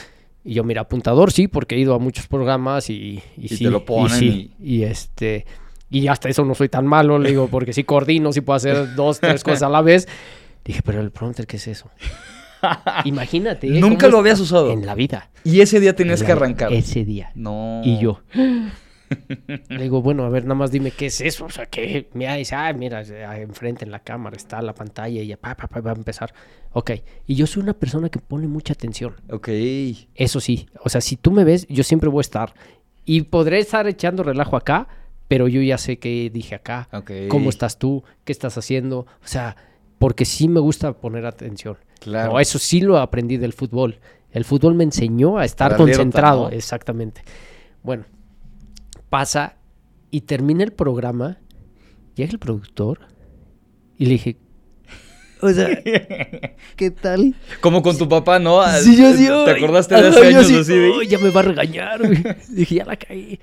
Y 0.45 0.55
yo, 0.55 0.65
mira, 0.65 0.83
apuntador 0.83 1.33
sí, 1.33 1.49
porque 1.49 1.75
he 1.75 1.79
ido 1.79 1.95
a 1.95 1.99
muchos 1.99 2.27
programas 2.27 2.91
y, 2.91 3.23
y, 3.37 3.45
Y 3.47 3.49
sí. 3.49 3.65
te 3.65 3.71
lo 3.71 3.85
ponen 3.85 4.11
sí. 4.19 4.53
Y, 4.61 4.83
este, 4.83 5.47
y 5.91 6.09
hasta 6.09 6.29
eso 6.29 6.45
no 6.45 6.55
soy 6.55 6.69
tan 6.69 6.87
malo, 6.87 7.19
le 7.19 7.31
digo, 7.31 7.49
porque 7.49 7.73
sí 7.73 7.85
coordino, 7.85 8.33
sí 8.33 8.43
puedo 8.43 8.57
hacer 8.57 8.95
dos, 8.95 9.21
tres 9.21 9.43
cosas 9.43 9.62
a 9.62 9.69
la 9.71 9.81
vez. 9.81 10.07
Dije, 10.65 10.81
pero 10.85 11.01
el 11.01 11.11
prompter, 11.11 11.47
¿qué 11.47 11.57
es 11.57 11.67
eso? 11.69 11.91
Imagínate. 13.05 13.67
¿eh? 13.67 13.81
Nunca 13.81 14.09
lo 14.09 14.19
habías 14.19 14.41
usado. 14.41 14.71
En 14.71 14.87
la 14.87 14.95
vida. 14.95 15.31
Y 15.45 15.61
ese 15.61 15.81
día 15.81 15.95
tenías 15.95 16.21
En 16.21 16.27
que 16.27 16.33
arrancar. 16.33 16.73
Ese 16.73 17.05
día. 17.05 17.31
No. 17.35 17.83
Y 17.85 17.99
yo. 17.99 18.21
Le 19.69 19.83
digo, 19.83 20.03
bueno, 20.03 20.25
a 20.25 20.29
ver, 20.29 20.45
nada 20.45 20.55
más 20.55 20.71
dime 20.71 20.91
qué 20.91 21.07
es 21.07 21.21
eso. 21.21 21.45
O 21.45 21.51
sea, 21.51 21.67
que 21.67 22.09
me 22.15 22.35
dice, 22.37 22.55
ah, 22.55 22.73
mira, 22.73 23.03
enfrente 23.37 23.85
en 23.85 23.91
la 23.91 24.01
cámara 24.01 24.37
está 24.37 24.61
la 24.62 24.75
pantalla 24.75 25.23
y 25.23 25.27
ya 25.27 25.37
pa, 25.37 25.55
pa, 25.55 25.69
pa, 25.69 25.81
va 25.81 25.93
a 25.93 25.95
empezar. 25.95 26.33
Ok. 26.73 26.93
Y 27.27 27.35
yo 27.35 27.47
soy 27.47 27.62
una 27.62 27.75
persona 27.75 28.09
que 28.09 28.19
pone 28.19 28.49
mucha 28.49 28.73
atención. 28.73 29.15
Ok. 29.31 29.49
Eso 30.15 30.41
sí. 30.41 30.67
O 30.83 30.89
sea, 30.89 31.01
si 31.01 31.17
tú 31.17 31.31
me 31.31 31.45
ves, 31.45 31.67
yo 31.69 31.85
siempre 31.85 32.09
voy 32.09 32.21
a 32.21 32.23
estar. 32.23 32.55
Y 33.05 33.23
podré 33.23 33.59
estar 33.59 33.87
echando 33.87 34.23
relajo 34.23 34.57
acá, 34.57 34.89
pero 35.29 35.49
yo 35.49 35.61
ya 35.61 35.79
sé 35.79 35.99
qué 35.99 36.31
dije 36.33 36.55
acá. 36.55 36.89
Ok. 36.93 37.11
¿Cómo 37.29 37.51
estás 37.51 37.79
tú? 37.79 38.03
¿Qué 38.25 38.33
estás 38.33 38.57
haciendo? 38.57 39.01
O 39.01 39.27
sea, 39.27 39.57
porque 39.99 40.25
sí 40.25 40.49
me 40.49 40.61
gusta 40.61 40.93
poner 40.95 41.27
atención. 41.27 41.77
Claro. 42.05 42.33
No, 42.33 42.41
eso 42.41 42.59
sí 42.59 42.81
lo 42.81 42.99
aprendí 42.99 43.39
del 43.39 43.55
fútbol. 43.55 43.99
El 44.31 44.45
fútbol 44.45 44.75
me 44.75 44.85
enseñó 44.85 45.39
a 45.39 45.45
estar 45.45 45.73
alerta, 45.73 45.85
concentrado. 45.85 46.51
¿no? 46.51 46.51
Exactamente. 46.51 47.23
Bueno, 47.83 48.05
pasa 49.09 49.57
y 50.11 50.21
termina 50.23 50.65
el 50.65 50.73
programa. 50.73 51.39
Llega 52.15 52.33
el 52.33 52.39
productor 52.39 53.01
y 53.97 54.05
le 54.05 54.11
dije, 54.11 54.37
o 55.41 55.51
sea, 55.51 55.69
¿qué 56.77 56.91
tal? 56.91 57.35
Como 57.61 57.83
con 57.83 57.97
tu 57.97 58.09
papá, 58.09 58.39
¿no? 58.39 58.63
Sí, 58.81 58.97
yo 58.97 59.13
sí, 59.15 59.27
¿Te 59.27 59.51
acordaste 59.53 59.95
de 59.95 60.09
hace 60.09 60.21
yo 60.21 60.27
años 60.27 60.47
sí, 60.47 60.57
así? 60.57 60.73
"Ay, 60.73 61.09
ya 61.09 61.19
me 61.19 61.31
va 61.31 61.41
a 61.41 61.45
regañar, 61.45 62.07
güey". 62.07 62.23
Dije, 62.49 62.75
ya 62.77 62.85
la 62.85 62.97
caí. 62.97 63.41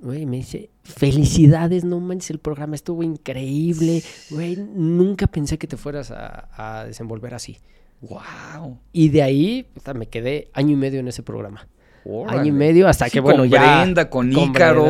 Güey, 0.00 0.26
me 0.26 0.38
dice, 0.38 0.70
felicidades, 0.82 1.84
no 1.84 2.00
manches, 2.00 2.30
el 2.30 2.38
programa 2.40 2.74
estuvo 2.74 3.02
increíble. 3.04 4.02
Güey, 4.30 4.56
nunca 4.56 5.26
pensé 5.28 5.58
que 5.58 5.68
te 5.68 5.76
fueras 5.76 6.10
a, 6.10 6.48
a 6.80 6.84
desenvolver 6.84 7.34
así. 7.34 7.58
Wow. 8.02 8.78
Y 8.92 9.08
de 9.08 9.22
ahí 9.22 9.66
puta, 9.74 9.94
me 9.94 10.06
quedé 10.06 10.48
año 10.52 10.72
y 10.72 10.76
medio 10.76 11.00
en 11.00 11.08
ese 11.08 11.22
programa. 11.22 11.66
Órale. 12.04 12.40
Año 12.40 12.48
y 12.48 12.52
medio 12.52 12.88
hasta 12.88 13.04
Sí, 13.06 13.12
que, 13.12 13.20
bueno, 13.20 13.40
con 13.40 13.48
ya... 13.48 13.80
Brenda, 13.82 14.10
con 14.10 14.32
con 14.32 14.48
Ícaro, 14.50 14.86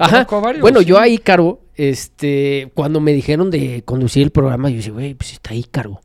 Ajá. 0.00 0.26
a 0.28 0.40
varios. 0.40 0.60
Bueno, 0.60 0.80
sí. 0.80 0.86
yo 0.86 0.98
a 0.98 1.06
Ícaro, 1.06 1.60
este, 1.76 2.72
cuando 2.74 3.00
me 3.00 3.12
dijeron 3.12 3.50
de 3.50 3.82
conducir 3.84 4.24
el 4.24 4.30
programa, 4.30 4.68
yo 4.68 4.76
dije, 4.78 4.90
güey, 4.90 5.14
pues 5.14 5.32
está 5.32 5.54
Ícaro. 5.54 6.00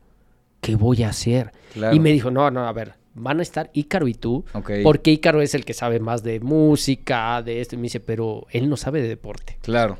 ¿Qué 0.60 0.76
voy 0.76 1.02
a 1.02 1.08
hacer? 1.08 1.50
Claro. 1.72 1.96
Y 1.96 2.00
me 2.00 2.12
dijo, 2.12 2.30
no, 2.30 2.48
no, 2.50 2.64
a 2.66 2.72
ver, 2.72 2.94
van 3.14 3.40
a 3.40 3.42
estar 3.42 3.70
Ícaro 3.72 4.06
y 4.06 4.14
tú, 4.14 4.44
Ok. 4.52 4.70
porque 4.84 5.10
Ícaro 5.10 5.42
es 5.42 5.54
el 5.54 5.64
que 5.64 5.74
sabe 5.74 5.98
más 5.98 6.22
de 6.22 6.38
música, 6.38 7.42
de 7.42 7.60
esto. 7.60 7.74
Y 7.74 7.78
me 7.78 7.84
dice, 7.84 7.98
pero 7.98 8.46
él 8.50 8.68
no 8.68 8.76
sabe 8.76 9.02
de 9.02 9.08
deporte. 9.08 9.58
Claro. 9.62 9.98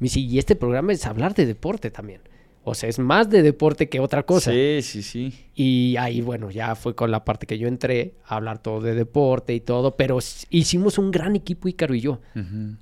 Me 0.00 0.06
dice, 0.06 0.18
y 0.20 0.38
este 0.40 0.56
programa 0.56 0.92
es 0.92 1.06
hablar 1.06 1.34
de 1.34 1.46
deporte 1.46 1.90
también. 1.92 2.22
O 2.62 2.74
sea, 2.74 2.90
es 2.90 2.98
más 2.98 3.30
de 3.30 3.42
deporte 3.42 3.88
que 3.88 4.00
otra 4.00 4.22
cosa. 4.24 4.50
Sí, 4.52 4.80
sí, 4.82 5.02
sí. 5.02 5.32
Y 5.54 5.96
ahí, 5.96 6.20
bueno, 6.20 6.50
ya 6.50 6.74
fue 6.74 6.94
con 6.94 7.10
la 7.10 7.24
parte 7.24 7.46
que 7.46 7.56
yo 7.58 7.66
entré 7.68 8.12
a 8.26 8.36
hablar 8.36 8.58
todo 8.62 8.80
de 8.82 8.94
deporte 8.94 9.54
y 9.54 9.60
todo, 9.60 9.96
pero 9.96 10.18
hicimos 10.50 10.98
un 10.98 11.10
gran 11.10 11.34
equipo, 11.36 11.68
Ícaro 11.68 11.94
y 11.94 12.00
yo. 12.00 12.20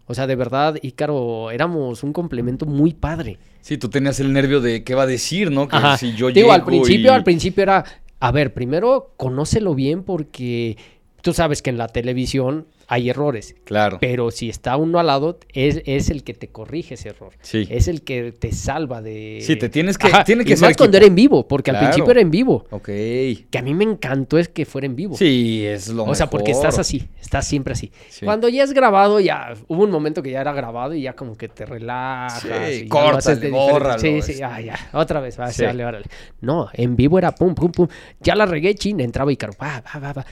O 0.07 0.15
sea, 0.15 0.27
de 0.27 0.35
verdad, 0.35 0.77
Ícaro, 0.83 1.53
éramos 1.53 2.03
un 2.03 2.13
complemento 2.13 2.67
muy 2.67 2.93
padre. 2.93 3.39
Sí, 3.61 3.79
tú 3.79 3.89
tenías 3.89 4.19
el 4.19 4.33
nervio 4.33 4.61
de 4.61 4.83
qué 4.83 4.95
va 4.97 5.03
a 5.05 5.07
decir, 5.07 5.51
¿no? 5.53 5.69
Que 5.69 5.77
Ajá. 5.77 5.97
si 5.97 6.13
yo 6.15 6.29
Digo, 6.31 6.51
al 6.53 6.65
principio, 6.65 7.13
y- 7.13 7.15
al 7.15 7.23
principio 7.25 7.63
era, 7.63 7.85
a 8.19 8.33
ver, 8.33 8.53
primero 8.53 9.13
conócelo 9.17 9.77
bien 9.77 10.03
porque 10.03 10.77
tú 11.23 11.33
sabes 11.33 11.63
que 11.63 11.71
en 11.71 11.79
la 11.79 11.87
televisión 11.89 12.67
hay 12.91 13.11
errores. 13.11 13.55
Claro. 13.65 13.99
Pero 14.01 14.31
si 14.31 14.49
está 14.49 14.77
uno 14.79 14.99
al 14.99 15.07
lado, 15.09 15.39
es, 15.53 15.83
es 15.85 16.09
el 16.09 16.25
que 16.25 16.33
te 16.35 16.49
corrige 16.49 16.95
ese 16.95 17.11
error. 17.11 17.35
Sí. 17.43 17.67
Es 17.71 17.87
el 17.87 18.03
que 18.03 18.33
te 18.33 18.51
salva 18.53 19.03
de... 19.03 19.41
Sí, 19.43 19.57
te 19.57 19.69
tienes 19.69 19.99
que- 19.99 20.09
Ajá, 20.09 20.25
tiene 20.25 20.43
que 20.45 20.55
y 20.55 20.57
ser 20.57 20.69
más 20.69 20.77
cuando 20.77 20.97
era 20.97 21.07
en 21.07 21.15
vivo, 21.15 21.47
porque 21.47 21.71
Claro. 21.71 21.87
al 21.87 21.93
principio 21.93 22.11
era 22.13 22.21
en 22.23 22.31
vivo. 22.31 22.67
Ok. 22.71 22.87
Que 22.87 23.59
a 23.59 23.63
mí 23.63 23.75
me 23.75 23.85
encantó 23.85 24.39
es 24.39 24.49
que 24.49 24.65
fuera 24.65 24.87
en 24.87 24.97
vivo. 24.97 25.17
Sí, 25.17 25.65
es 25.67 25.89
lo 25.89 26.05
O 26.05 26.15
sea, 26.15 26.31
porque 26.31 26.51
estás 26.53 26.79
así, 26.79 27.09
estás 27.21 27.47
siempre 27.47 27.75
así. 27.75 27.93
Sí. 28.09 28.25
Cuando 28.25 28.49
ya 28.49 28.65
es 28.65 28.73
grabado, 28.73 29.21
ya 29.21 29.53
hubo 29.69 29.85
un 29.85 29.91
momento 29.91 30.23
que 30.23 30.31
ya 30.31 30.41
era 30.41 30.53
grabado 30.55 30.95
y 30.95 31.03
ya 31.03 31.13
como 31.15 31.37
que 31.37 31.49
te 31.49 31.67
relajas. 31.67 32.41
Sí, 32.43 32.85
y 32.85 32.89
córtale, 32.89 33.51
bórralo, 33.51 33.99
Sí, 33.99 34.13
sí, 34.23 34.31
este. 34.33 34.35
ya, 34.37 34.61
ya, 34.61 34.77
otra 34.95 35.21
vez, 35.21 35.39
va, 35.39 35.51
Sí. 35.53 35.63
órale. 35.65 36.07
No, 36.41 36.69
en 36.73 36.97
vivo 36.97 37.19
era 37.19 37.33
pum, 37.35 37.55
pum, 37.55 37.71
pum. 37.71 37.87
Ya 38.21 38.35
la 38.35 38.47
regué, 38.47 38.75
chin, 38.75 39.01
entraba 39.01 39.31
Ícaro, 39.31 39.53
va, 39.61 39.83
va, 39.95 40.01
va, 40.01 40.13
va. 40.15 40.27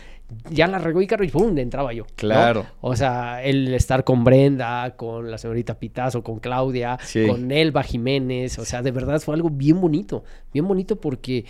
Ya 0.51 0.66
la 0.66 0.79
regó 0.79 1.01
Ícaro 1.01 1.22
y 1.24 1.29
pum, 1.29 1.57
entraba 1.59 1.93
yo. 1.93 2.03
¿no? 2.05 2.09
Claro. 2.16 2.66
O 2.81 2.97
sea, 2.97 3.43
el 3.45 3.72
estar 3.74 4.03
con 4.05 4.24
Brenda, 4.24 4.95
con 4.97 5.31
la 5.31 5.39
señorita 5.39 5.79
Pitazo, 5.79 6.22
con 6.24 6.41
Claudia, 6.41 6.99
Sí. 7.03 7.27
con 7.27 7.51
Elba 7.53 7.83
Jiménez. 7.85 8.59
O 8.59 8.64
sea, 8.64 8.83
de 8.83 8.91
verdad 8.91 9.20
fue 9.20 9.35
algo 9.37 9.51
bien 9.51 9.81
bonito. 9.81 10.24
Bien 10.53 10.66
bonito 10.66 10.97
porque 10.97 11.45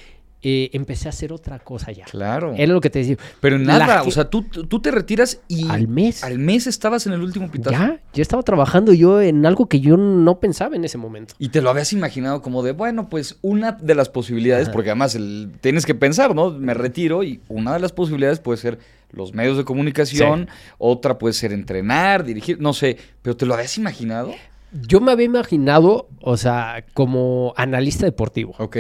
eh, 0.49 0.71
empecé 0.75 1.09
a 1.09 1.11
hacer 1.11 1.33
otra 1.33 1.59
cosa 1.59 1.91
ya. 1.91 2.05
Claro. 2.05 2.55
Era 2.57 2.73
lo 2.73 2.81
que 2.81 2.89
te 2.89 3.01
decía. 3.01 3.17
Pero 3.41 3.59
nada, 3.59 4.05
o 4.05 4.11
sea, 4.13 4.31
tú, 4.31 4.43
tú 4.45 4.79
te 4.81 4.93
retiras 4.93 5.41
y 5.49 5.69
Al 5.69 5.89
mes. 5.89 6.23
al 6.23 6.39
mes 6.39 6.69
estabas 6.69 7.05
en 7.09 7.15
el 7.15 7.21
último 7.23 7.51
pitazo. 7.51 7.73
Ya, 7.73 8.01
ya 8.13 8.23
estaba 8.23 8.45
trabajando 8.45 8.93
yo 8.93 9.21
en 9.21 9.45
algo 9.45 9.67
que 9.67 9.81
yo 9.81 9.97
no 9.97 10.39
pensaba 10.39 10.77
en 10.77 10.85
ese 10.85 10.99
momento. 10.99 11.35
Y 11.41 11.49
te 11.49 11.61
lo 11.61 11.71
habías 11.71 11.93
imaginado 11.93 12.43
como 12.43 12.63
de, 12.63 12.71
bueno, 12.71 13.09
pues 13.09 13.39
una 13.43 13.73
de 13.73 13.97
las 13.97 14.09
posibilidades, 14.09 14.69
Ajá. 14.69 14.73
porque 14.73 14.91
además 14.91 15.17
el- 15.17 15.51
tienes 15.61 15.85
que 15.85 15.97
pensar, 15.97 16.35
¿no? 16.37 16.53
Me 16.53 16.75
retiro 16.75 17.25
y 17.25 17.41
una 17.49 17.73
de 17.73 17.81
las 17.81 17.91
posibilidades 17.93 18.39
puede 18.39 18.59
ser 18.59 18.79
los 19.11 19.35
medios 19.35 19.57
de 19.57 19.65
comunicación, 19.65 20.49
otra 20.79 21.19
puede 21.19 21.33
ser 21.35 21.53
entrenar, 21.53 22.23
dirigir, 22.25 22.61
no 22.61 22.73
sé, 22.73 22.99
pero 23.23 23.37
¿te 23.37 23.47
lo 23.47 23.55
habías 23.55 23.77
imaginado? 23.79 24.33
Yo 24.73 25.01
me 25.01 25.11
había 25.13 25.25
imaginado, 25.27 26.09
o 26.21 26.37
sea, 26.37 26.85
como 26.93 27.53
analista 27.57 28.05
deportivo, 28.05 28.55
Ok. 28.59 28.77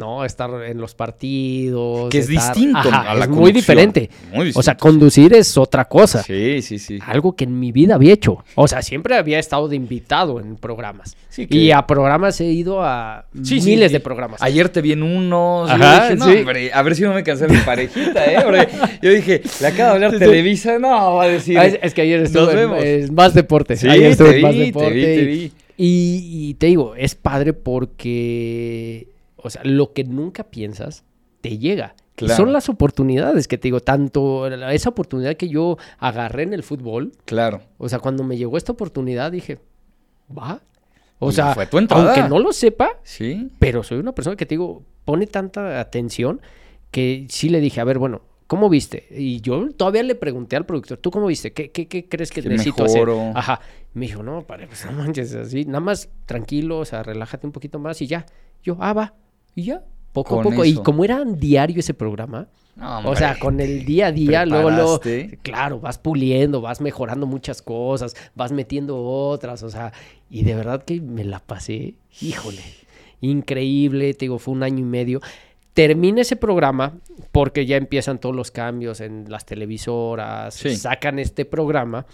No, 0.00 0.24
estar 0.24 0.50
en 0.64 0.78
los 0.78 0.94
partidos. 0.94 2.08
Que 2.10 2.18
es 2.18 2.28
estar- 2.28 2.54
distinto 2.54 2.78
Ajá, 2.88 3.10
a 3.10 3.14
la 3.14 3.24
es 3.24 3.30
muy 3.30 3.52
diferente. 3.52 4.10
Muy 4.32 4.46
distinto. 4.46 4.58
O 4.58 4.62
sea, 4.62 4.76
conducir 4.76 5.34
es 5.34 5.56
otra 5.56 5.84
cosa. 5.84 6.22
Sí, 6.22 6.62
sí, 6.62 6.78
sí. 6.78 6.98
Algo 7.06 7.36
que 7.36 7.44
en 7.44 7.58
mi 7.60 7.70
vida 7.70 7.94
había 7.96 8.12
hecho. 8.12 8.42
O 8.54 8.66
sea, 8.66 8.82
siempre 8.82 9.14
había 9.16 9.38
estado 9.38 9.68
de 9.68 9.76
invitado 9.76 10.40
en 10.40 10.56
programas. 10.56 11.16
Sí, 11.28 11.46
que- 11.46 11.56
Y 11.56 11.70
a 11.70 11.86
programas 11.86 12.40
he 12.40 12.46
ido 12.46 12.82
a 12.82 13.26
Sí, 13.42 13.60
miles 13.60 13.88
sí. 13.88 13.92
de 13.92 14.00
programas. 14.00 14.42
Ayer 14.42 14.68
te 14.68 14.80
vi 14.80 14.92
en 14.92 15.02
unos. 15.02 15.68
y 15.70 15.72
Ajá, 15.74 15.94
yo 15.96 16.02
dije, 16.02 16.16
no, 16.16 16.24
sí. 16.32 16.38
hombre, 16.38 16.70
a 16.72 16.82
ver 16.82 16.96
si 16.96 17.02
no 17.02 17.14
me 17.14 17.22
cancela 17.22 17.52
mi 17.52 17.60
parejita, 17.60 18.24
¿eh? 18.32 18.38
Porque 18.42 18.68
yo 19.02 19.10
dije, 19.10 19.42
le 19.60 19.66
acaba 19.66 19.90
de 19.98 20.06
hablar. 20.06 20.18
Televisa. 20.18 20.78
No, 20.78 21.14
va 21.16 21.24
a 21.24 21.28
decir. 21.28 21.58
Ah, 21.58 21.66
es, 21.66 21.78
es 21.82 21.94
que 21.94 22.02
ayer 22.02 22.20
Nos 22.20 22.30
estuve 22.30 22.54
vemos. 22.54 22.82
en, 22.82 23.04
en 23.04 23.14
Más 23.14 23.34
Deporte. 23.34 23.74
Ayer 23.74 24.10
estuve 24.12 24.30
te 24.30 24.36
en 24.36 24.42
Más 24.42 24.52
te 24.52 24.58
Deporte. 24.58 24.90
vi, 24.94 25.02
te 25.02 25.22
y- 25.22 25.26
vi. 25.26 25.52
Y, 25.82 26.48
y 26.50 26.54
te 26.54 26.66
digo, 26.66 26.94
es 26.94 27.14
padre 27.14 27.52
porque, 27.54 29.06
o 29.42 29.50
sea, 29.50 29.62
lo 29.64 29.92
que 29.92 30.04
nunca 30.04 30.44
piensas 30.44 31.04
te 31.40 31.58
llega. 31.58 31.94
Claro. 32.16 32.36
son 32.36 32.52
las 32.52 32.68
oportunidades 32.68 33.48
que 33.48 33.56
te 33.56 33.68
digo, 33.68 33.80
tanto 33.80 34.46
esa 34.46 34.90
oportunidad 34.90 35.36
que 35.36 35.48
yo 35.48 35.78
agarré 35.98 36.42
en 36.42 36.52
el 36.52 36.62
fútbol, 36.62 37.12
Claro. 37.24 37.62
o 37.78 37.88
sea, 37.88 37.98
cuando 37.98 38.24
me 38.24 38.36
llegó 38.36 38.58
esta 38.58 38.72
oportunidad 38.72 39.32
dije, 39.32 39.58
va. 40.36 40.60
O 41.18 41.30
Y 41.30 41.32
sea, 41.32 41.54
fue 41.54 41.66
tu 41.66 41.78
entrada. 41.78 42.12
aunque 42.14 42.28
no 42.28 42.38
lo 42.38 42.52
sepa, 42.52 42.98
Sí. 43.04 43.48
pero 43.58 43.82
soy 43.82 43.98
una 43.98 44.12
persona 44.12 44.36
que 44.36 44.44
te 44.44 44.54
digo, 44.54 44.82
pone 45.06 45.26
tanta 45.26 45.80
atención 45.80 46.42
que 46.90 47.26
sí 47.30 47.48
le 47.48 47.60
dije, 47.60 47.80
a 47.80 47.84
ver, 47.84 47.98
bueno, 47.98 48.20
¿cómo 48.46 48.68
viste? 48.68 49.06
Y 49.10 49.40
yo 49.40 49.70
todavía 49.70 50.02
le 50.02 50.14
pregunté 50.14 50.56
al 50.56 50.66
productor, 50.66 50.98
¿tú 50.98 51.10
cómo 51.10 51.26
viste? 51.26 51.54
¿Qué, 51.54 51.70
qué, 51.70 51.88
qué 51.88 52.06
crees 52.06 52.30
que 52.30 52.42
¿Qué 52.42 52.48
necesito 52.50 52.82
mejoro? 52.84 53.18
hacer? 53.20 53.32
Ajá. 53.36 53.60
Me 53.94 54.06
dijo, 54.06 54.22
no, 54.22 54.42
padre, 54.42 54.66
pues 54.66 54.84
no 54.84 54.92
manches 54.92 55.34
así, 55.34 55.64
nada 55.64 55.80
más 55.80 56.10
tranquilo, 56.26 56.80
o 56.80 56.84
sea, 56.84 57.02
relájate 57.02 57.46
un 57.46 57.52
poquito 57.52 57.78
más 57.78 58.02
y 58.02 58.06
ya. 58.06 58.26
Yo, 58.62 58.76
ah, 58.80 58.92
va. 58.92 59.14
Y 59.54 59.64
ya, 59.64 59.82
poco 60.12 60.36
Con 60.36 60.40
a 60.40 60.50
poco. 60.50 60.64
Y 60.64 60.74
como 60.74 61.04
era 61.04 61.24
diario 61.24 61.80
ese 61.80 61.94
programa, 61.94 62.46
No, 62.76 63.00
o 63.10 63.16
sea, 63.16 63.38
con 63.38 63.60
el 63.60 63.84
día 63.84 64.06
a 64.06 64.12
día, 64.12 64.46
luego, 64.46 64.70
luego, 64.70 65.00
claro, 65.42 65.80
vas 65.80 65.98
puliendo, 65.98 66.60
vas 66.60 66.80
mejorando 66.80 67.26
muchas 67.26 67.60
cosas, 67.62 68.14
vas 68.34 68.52
metiendo 68.52 69.02
otras, 69.04 69.62
o 69.62 69.68
sea, 69.70 69.92
y 70.30 70.44
de 70.44 70.54
verdad 70.54 70.82
que 70.84 71.00
me 71.00 71.24
la 71.24 71.40
pasé, 71.40 71.94
híjole, 72.20 72.62
increíble, 73.20 74.14
te 74.14 74.24
digo, 74.26 74.38
fue 74.38 74.54
un 74.54 74.62
año 74.62 74.78
y 74.80 74.84
medio. 74.88 75.20
Termina 75.74 76.22
ese 76.22 76.36
programa 76.36 76.94
porque 77.32 77.64
ya 77.66 77.76
empiezan 77.76 78.18
todos 78.18 78.34
los 78.34 78.50
cambios 78.50 79.00
en 79.00 79.26
las 79.28 79.46
televisoras, 79.46 80.54
Sí. 80.54 80.74
sacan 80.76 81.18
este 81.18 81.44
programa 81.44 82.06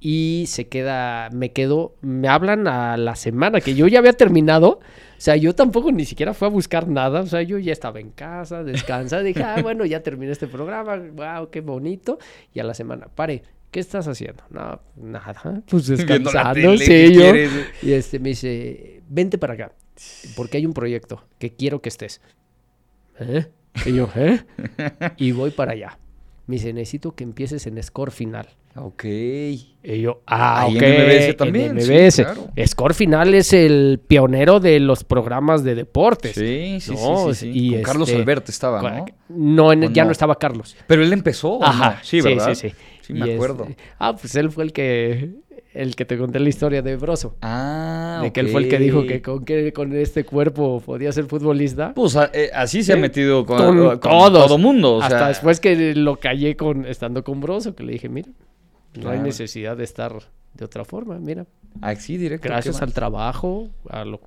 y 0.00 0.44
se 0.48 0.68
queda, 0.68 1.30
me 1.30 1.52
quedo, 1.52 1.94
me 2.02 2.28
hablan 2.28 2.68
a 2.68 2.96
la 2.96 3.16
semana 3.16 3.60
que 3.60 3.74
yo 3.74 3.86
ya 3.88 3.98
había 4.00 4.12
terminado. 4.12 4.80
O 5.18 5.20
sea, 5.20 5.36
yo 5.36 5.54
tampoco 5.54 5.90
ni 5.90 6.04
siquiera 6.04 6.34
fui 6.34 6.46
a 6.46 6.50
buscar 6.50 6.88
nada. 6.88 7.20
O 7.22 7.26
sea, 7.26 7.42
yo 7.42 7.58
ya 7.58 7.72
estaba 7.72 8.00
en 8.00 8.10
casa, 8.10 8.62
descansada. 8.62 9.22
Dije, 9.22 9.42
ah, 9.42 9.62
bueno, 9.62 9.86
ya 9.86 10.02
terminé 10.02 10.32
este 10.32 10.46
programa. 10.46 10.96
Wow, 10.96 11.50
qué 11.50 11.62
bonito. 11.62 12.18
Y 12.52 12.60
a 12.60 12.64
la 12.64 12.74
semana, 12.74 13.08
pare, 13.08 13.42
¿qué 13.70 13.80
estás 13.80 14.06
haciendo? 14.06 14.44
No, 14.50 14.78
nada. 14.96 15.62
Pues 15.68 15.86
descansando, 15.88 16.54
tele, 16.54 16.78
sí, 16.78 16.86
¿qué 16.86 17.12
yo. 17.12 17.20
quieres? 17.22 17.50
Y 17.82 17.92
este 17.92 18.18
me 18.18 18.30
dice, 18.30 19.02
vente 19.08 19.38
para 19.38 19.54
acá. 19.54 19.72
Porque 20.36 20.58
hay 20.58 20.66
un 20.66 20.74
proyecto 20.74 21.24
que 21.38 21.54
quiero 21.54 21.80
que 21.80 21.88
estés. 21.88 22.20
¿Eh? 23.18 23.46
Y 23.86 23.94
yo, 23.94 24.10
¿eh? 24.14 24.44
Y 25.16 25.32
voy 25.32 25.50
para 25.50 25.72
allá. 25.72 25.98
Me 26.46 26.56
dice, 26.56 26.74
necesito 26.74 27.14
que 27.14 27.24
empieces 27.24 27.66
en 27.66 27.82
score 27.82 28.10
final. 28.10 28.48
Ok. 28.76 29.04
Y 29.04 30.00
yo, 30.00 30.22
ah, 30.26 30.62
Ahí 30.62 30.76
ok. 30.76 30.82
en 30.82 31.06
MBS 31.06 31.36
también, 31.36 31.78
en 31.78 31.82
sí, 31.82 31.92
MBS. 31.92 32.16
claro. 32.24 32.48
Score 32.66 32.94
Final 32.94 33.34
es 33.34 33.52
el 33.52 34.00
pionero 34.06 34.58
de 34.60 34.80
los 34.80 35.04
programas 35.04 35.62
de 35.64 35.74
deportes. 35.76 36.34
Sí, 36.34 36.78
sí, 36.80 36.92
No, 36.92 37.32
sí, 37.32 37.34
sí, 37.34 37.52
sí. 37.52 37.66
y 37.68 37.70
Con 37.74 37.82
Carlos 37.82 38.08
este, 38.08 38.20
Alberto 38.20 38.50
estaba, 38.50 38.82
¿no? 38.82 39.04
No, 39.28 39.72
en- 39.72 39.84
¿O 39.84 39.90
ya 39.90 40.02
no? 40.02 40.06
no? 40.08 40.12
estaba 40.12 40.38
Carlos. 40.38 40.76
Pero 40.86 41.02
él 41.02 41.12
empezó. 41.12 41.52
¿o 41.54 41.64
Ajá, 41.64 41.90
no? 41.90 41.96
Sí, 42.02 42.20
¿verdad? 42.20 42.54
Sí, 42.54 42.68
sí, 42.70 42.74
Sí, 43.02 43.12
me 43.14 43.28
Y 43.28 43.34
acuerdo. 43.34 43.66
este- 43.68 43.76
ah, 44.00 44.16
pues 44.16 44.34
él 44.34 44.50
fue 44.50 44.64
el 44.64 44.72
que, 44.72 45.36
el 45.72 45.94
que 45.94 46.04
te 46.04 46.18
conté 46.18 46.40
la 46.40 46.48
historia 46.48 46.82
de 46.82 46.96
Broso. 46.96 47.36
Ah, 47.42 48.18
de 48.20 48.32
que 48.32 48.40
él 48.40 48.48
fue 48.48 48.62
el 48.64 48.68
que 48.68 48.80
dijo 48.80 49.06
que 49.06 49.22
con, 49.22 49.44
que 49.44 49.72
con 49.72 49.94
este 49.94 50.24
cuerpo 50.24 50.82
podía 50.84 51.12
ser 51.12 51.26
futbolista. 51.26 51.94
Pues 51.94 52.16
a- 52.16 52.30
eh, 52.34 52.50
así 52.52 52.82
se 52.82 52.92
ha 52.94 52.96
Sí. 52.96 53.00
metido 53.02 53.46
con, 53.46 53.58
Con 53.58 53.98
con 54.00 54.32
todo 54.32 54.58
mundo. 54.58 54.96
O 54.96 55.02
Hasta 55.02 55.18
sea, 55.20 55.28
después 55.28 55.60
que 55.60 55.94
lo 55.94 56.16
callé 56.16 56.56
con, 56.56 56.84
estando 56.84 57.22
con 57.22 57.40
Broso, 57.40 57.76
que 57.76 57.84
le 57.84 57.92
dije, 57.92 58.08
mira, 58.08 58.28
no 59.00 59.10
hay 59.10 59.20
necesidad 59.20 59.76
de 59.76 59.84
estar 59.84 60.12
de 60.54 60.64
otra 60.64 60.84
forma, 60.84 61.18
mira. 61.18 61.46
Así 61.80 62.16
directo. 62.16 62.48
Gracias 62.48 62.78
¿qué 62.78 62.84
al 62.84 62.92
trabajo, 62.92 63.68
a 63.88 64.04
lo, 64.04 64.20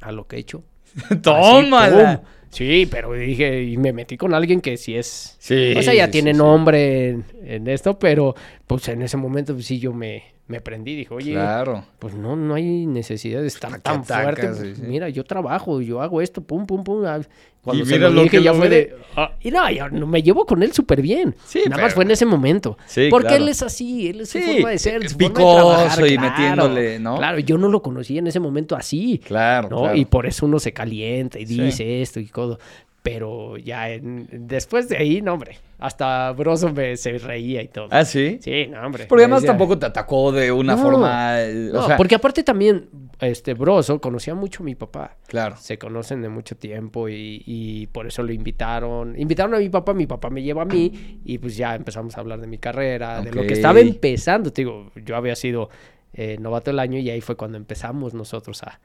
a 0.00 0.12
lo 0.12 0.26
que 0.26 0.36
he 0.36 0.38
hecho. 0.40 0.62
¡Tómala! 1.22 2.22
Sí, 2.50 2.86
pero 2.88 3.12
dije, 3.12 3.64
y 3.64 3.76
me 3.76 3.92
metí 3.92 4.16
con 4.16 4.32
alguien 4.32 4.60
que 4.60 4.76
sí 4.76 4.94
es. 4.96 5.36
Sí, 5.40 5.74
o 5.76 5.82
sea, 5.82 5.92
ya 5.92 6.06
sí, 6.06 6.12
tiene 6.12 6.30
sí, 6.30 6.36
sí. 6.36 6.42
nombre 6.42 7.08
en, 7.08 7.24
en 7.42 7.68
esto, 7.68 7.98
pero 7.98 8.36
pues 8.66 8.86
en 8.88 9.02
ese 9.02 9.16
momento 9.16 9.54
pues, 9.54 9.66
sí 9.66 9.80
yo 9.80 9.92
me, 9.92 10.33
me 10.46 10.60
prendí. 10.60 10.94
Dije, 10.94 11.14
oye, 11.14 11.32
Claro. 11.32 11.84
pues 11.98 12.14
no, 12.14 12.36
no 12.36 12.54
hay 12.54 12.86
necesidad 12.86 13.40
de 13.40 13.46
estar 13.46 13.70
¿para 13.70 13.78
qué 13.78 13.82
tan 13.82 14.00
atacas? 14.02 14.56
fuerte. 14.58 14.74
Sí, 14.74 14.80
sí. 14.82 14.86
Mira, 14.86 15.08
yo 15.08 15.24
trabajo, 15.24 15.80
yo 15.80 16.02
hago 16.02 16.20
esto, 16.20 16.42
pum, 16.42 16.66
pum, 16.66 16.84
pum. 16.84 17.04
ah, 17.06 17.20
Cuando 17.62 17.82
Y 17.82 17.86
se 17.86 17.94
mira 17.94 18.10
lo 18.10 18.22
dije, 18.24 18.36
que 18.38 18.42
ya 18.42 18.52
fue 18.52 18.68
de. 18.68 18.94
ah, 19.16 19.30
y 19.40 19.50
no, 19.50 19.70
yo 19.70 19.88
me 20.06 20.22
llevo 20.22 20.44
con 20.44 20.62
él 20.62 20.72
súper 20.74 21.00
bien. 21.00 21.34
Sí, 21.46 21.62
Nada 21.66 21.80
más 21.84 21.94
fue 21.94 22.04
en 22.04 22.10
ese 22.10 22.26
momento. 22.26 22.76
Sí, 22.86 23.08
Porque 23.10 23.28
claro. 23.28 23.42
él 23.44 23.48
es 23.48 23.62
así, 23.62 24.08
él 24.10 24.20
es 24.20 24.28
su 24.28 24.38
forma 24.38 24.68
de 24.68 24.78
ser, 24.78 25.02
eh, 25.02 25.08
su 25.08 25.14
forma 25.14 25.28
de 25.28 25.34
picoso 25.34 25.56
trabajar, 25.76 26.06
y 26.06 26.16
claro. 26.18 26.30
metiéndole, 26.30 26.98
¿no? 26.98 27.16
Claro, 27.16 27.38
yo 27.38 27.56
no 27.56 27.68
lo 27.68 27.80
conocí 27.80 28.18
en 28.18 28.26
ese 28.26 28.38
momento 28.38 28.76
así. 28.76 29.18
Claro, 29.24 29.70
¿no? 29.70 29.78
claro. 29.78 29.96
Y 29.96 30.04
por 30.04 30.26
eso 30.26 30.44
uno 30.44 30.58
se 30.58 30.74
calienta 30.74 31.38
y 31.38 31.46
dice 31.46 32.02
esto 32.02 32.20
y 32.20 32.26
todo. 32.26 32.58
Pero 33.04 33.58
ya 33.58 33.90
en- 33.90 34.26
después 34.32 34.88
de 34.88 34.96
ahí, 34.96 35.20
no, 35.20 35.34
hombre, 35.34 35.58
hasta 35.78 36.32
Broso 36.32 36.72
me, 36.72 36.96
se 36.96 37.18
reía 37.18 37.60
y 37.60 37.68
todo. 37.68 37.88
¿Ah, 37.90 38.06
sí? 38.06 38.38
Sí, 38.40 38.66
no, 38.68 38.80
hombre. 38.80 39.04
Porque 39.04 39.24
además 39.24 39.42
decía- 39.42 39.50
tampoco 39.52 39.78
te 39.78 39.84
atacó 39.84 40.32
de 40.32 40.50
una 40.50 40.74
No, 40.74 40.80
forma... 40.82 41.34
o 41.38 41.72
No, 41.74 41.86
sea, 41.86 41.98
porque 41.98 42.14
aparte 42.14 42.42
también, 42.42 42.88
este, 43.20 43.52
Broso 43.52 44.00
conocía 44.00 44.34
mucho 44.34 44.62
a 44.62 44.64
mi 44.64 44.74
papá. 44.74 45.18
Claro. 45.26 45.54
Se 45.58 45.76
conocen 45.76 46.22
de 46.22 46.30
mucho 46.30 46.56
tiempo 46.56 47.10
y, 47.10 47.42
y 47.44 47.88
por 47.88 48.06
eso 48.06 48.22
lo 48.22 48.32
invitaron. 48.32 49.14
Invitaron 49.20 49.54
a 49.54 49.58
mi 49.58 49.68
papá, 49.68 49.92
mi 49.92 50.06
papá 50.06 50.30
me 50.30 50.42
lleva 50.42 50.62
a 50.62 50.64
mí 50.64 51.20
y 51.26 51.36
pues 51.36 51.58
ya 51.58 51.74
empezamos 51.74 52.16
a 52.16 52.20
hablar 52.20 52.40
de 52.40 52.46
mi 52.46 52.56
carrera, 52.56 53.20
de 53.20 53.32
lo 53.32 53.42
que 53.42 53.52
estaba 53.52 53.80
empezando. 53.80 54.50
Te 54.50 54.62
digo, 54.62 54.90
yo 55.04 55.14
había 55.14 55.36
sido 55.36 55.68
eh, 56.14 56.36
novato 56.40 56.70
del 56.70 56.78
año 56.78 56.98
y 56.98 57.10
ahí 57.10 57.20
fue 57.20 57.36
cuando 57.36 57.56
empezamos 57.58 58.14
nosotros 58.14 58.62
a, 58.62 58.80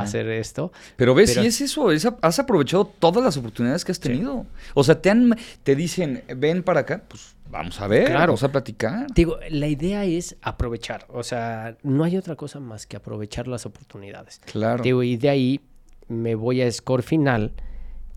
hacer 0.00 0.28
esto. 0.28 0.72
Pero 0.96 1.14
ves, 1.14 1.30
Pero- 1.30 1.42
si 1.42 1.48
es 1.48 1.60
eso, 1.60 1.90
es 1.90 2.06
has 2.22 2.38
aprovechado 2.38 2.86
todas 2.86 3.22
las 3.24 3.36
oportunidades 3.36 3.84
que 3.84 3.92
has 3.92 4.00
tenido. 4.00 4.46
O 4.74 4.84
sea, 4.84 5.00
te 5.00 5.10
han, 5.10 5.36
te 5.62 5.74
dicen, 5.74 6.24
ven 6.36 6.62
para 6.62 6.80
acá, 6.80 7.02
pues 7.08 7.34
vamos 7.50 7.80
a 7.80 7.86
ver, 7.86 8.06
Claro. 8.06 8.26
vamos 8.32 8.42
a 8.42 8.52
platicar. 8.52 9.06
Digo, 9.14 9.38
la 9.50 9.66
idea 9.66 10.04
es 10.04 10.36
aprovechar. 10.42 11.06
O 11.08 11.22
sea, 11.22 11.76
no 11.82 12.04
hay 12.04 12.16
otra 12.16 12.36
cosa 12.36 12.60
más 12.60 12.86
que 12.86 12.96
aprovechar 12.96 13.48
las 13.48 13.66
oportunidades. 13.66 14.40
Claro. 14.50 14.82
Digo, 14.82 15.02
y 15.02 15.16
de 15.16 15.28
ahí 15.28 15.60
me 16.08 16.34
voy 16.34 16.62
a 16.62 16.70
score 16.70 17.02
final. 17.02 17.52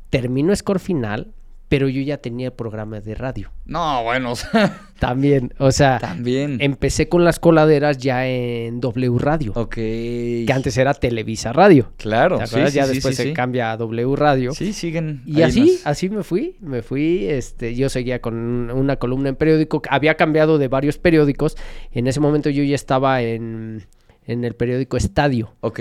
Termino 0.10 0.56
score 0.56 0.80
final, 0.80 1.34
pero 1.72 1.88
yo 1.88 2.02
ya 2.02 2.18
tenía 2.18 2.52
programa 2.54 3.00
de 3.00 3.16
radio. 3.16 3.50
No, 3.66 4.04
bueno, 4.04 4.34
o 4.34 4.36
sea, 4.36 4.78
También, 5.00 5.54
o 5.58 5.72
sea, 5.72 6.00
también. 6.00 6.58
empecé 6.60 7.08
con 7.08 7.24
las 7.24 7.40
coladeras 7.40 7.98
ya 7.98 8.28
en 8.28 8.82
W 8.82 9.18
Radio, 9.20 9.54
Ok. 9.56 9.76
que 9.76 10.46
antes 10.54 10.76
era 10.78 10.94
Televisa 10.94 11.54
Radio. 11.54 11.94
Claro, 11.96 12.40
¿Te 12.40 12.48
sí, 12.48 12.52
acuerdas? 12.52 12.72
sí, 12.74 12.78
ya 12.78 12.86
sí, 12.88 12.94
después 12.96 13.16
sí, 13.16 13.24
se 13.24 13.34
cambia 13.34 13.72
a 13.72 13.78
W 13.78 14.16
Radio. 14.18 14.52
Sí, 14.52 14.74
siguen. 14.74 15.22
Y 15.26 15.44
así, 15.44 15.62
más. 15.62 15.88
así 15.88 16.10
me 16.10 16.24
fui, 16.24 16.58
me 16.60 16.82
fui, 16.82 17.26
este, 17.28 17.74
yo 17.74 17.88
seguía 17.88 18.20
con 18.20 18.36
un- 18.36 18.70
una 18.72 18.98
columna 18.98 19.30
en 19.30 19.38
periódico, 19.38 19.82
había 19.90 20.16
cambiado 20.18 20.58
de 20.58 20.68
varios 20.68 20.98
periódicos, 20.98 21.56
en 21.94 22.08
ese 22.08 22.20
momento 22.20 22.50
yo 22.50 22.64
ya 22.64 22.76
estaba 22.76 23.22
en, 23.22 23.88
en 24.26 24.44
el 24.44 24.56
periódico 24.56 24.98
Estadio, 24.98 25.54
Ok. 25.62 25.80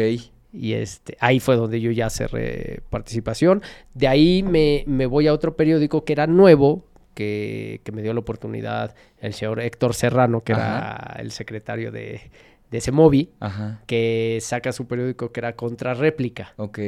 Y 0.53 0.73
este, 0.75 1.17
ahí 1.21 1.41
fue 1.41 1.57
donde 1.57 1.81
yo 1.81 1.91
ya 1.91 2.11
cerré 2.11 2.83
participación, 2.91 3.63
de 3.95 4.09
ahí 4.09 4.43
me, 4.43 4.85
me 4.87 5.07
voy 5.07 5.27
a 5.27 5.33
otro 5.33 5.57
periódico 5.57 6.05
que 6.05 6.13
era 6.13 6.27
nuevo, 6.27 6.85
que, 7.15 7.81
que 7.85 7.93
me 7.93 8.03
dio 8.03 8.13
la 8.15 8.21
oportunidad 8.21 8.95
el 9.21 9.35
señor 9.35 9.61
Héctor 9.61 9.95
Serrano, 9.95 10.43
que 10.43 10.53
era 10.53 11.17
el 11.19 11.33
secretario 11.33 11.93
de, 11.93 12.31
de 12.71 12.79
ese 12.79 12.93
móvil, 12.93 13.31
Ajá. 13.41 13.83
que 13.87 14.39
saca 14.41 14.73
su 14.73 14.87
periódico 14.87 15.33
que 15.33 15.41
era 15.41 15.55
Contrarréplica. 15.55 16.55
Ok. 16.57 16.79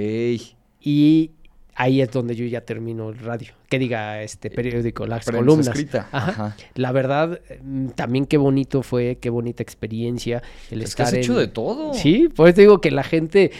Y 0.80 1.30
ahí 1.74 2.00
es 2.02 2.10
donde 2.10 2.34
yo 2.36 2.44
ya 2.46 2.60
termino 2.62 3.08
el 3.10 3.18
radio. 3.18 3.52
Que 3.68 3.78
diga 3.78 4.22
este 4.22 4.50
periódico, 4.50 5.06
las 5.06 5.24
Prensa 5.24 5.38
columnas. 5.40 5.66
escrita. 5.68 6.08
Ajá. 6.12 6.30
Ajá. 6.30 6.56
La 6.74 6.92
verdad, 6.92 7.40
mm, 7.62 7.88
también 7.88 8.26
qué 8.26 8.36
bonito 8.36 8.82
fue, 8.82 9.18
qué 9.20 9.30
bonita 9.30 9.62
experiencia 9.62 10.42
el 10.70 10.82
Es 10.82 10.94
que 10.94 11.02
estar 11.02 11.06
has 11.06 11.12
hecho 11.14 11.36
de 11.38 11.48
todo. 11.48 11.94
Sí, 11.94 12.28
pues 12.34 12.54
digo 12.54 12.80
que 12.80 12.90
la 12.90 13.02
gente 13.02 13.50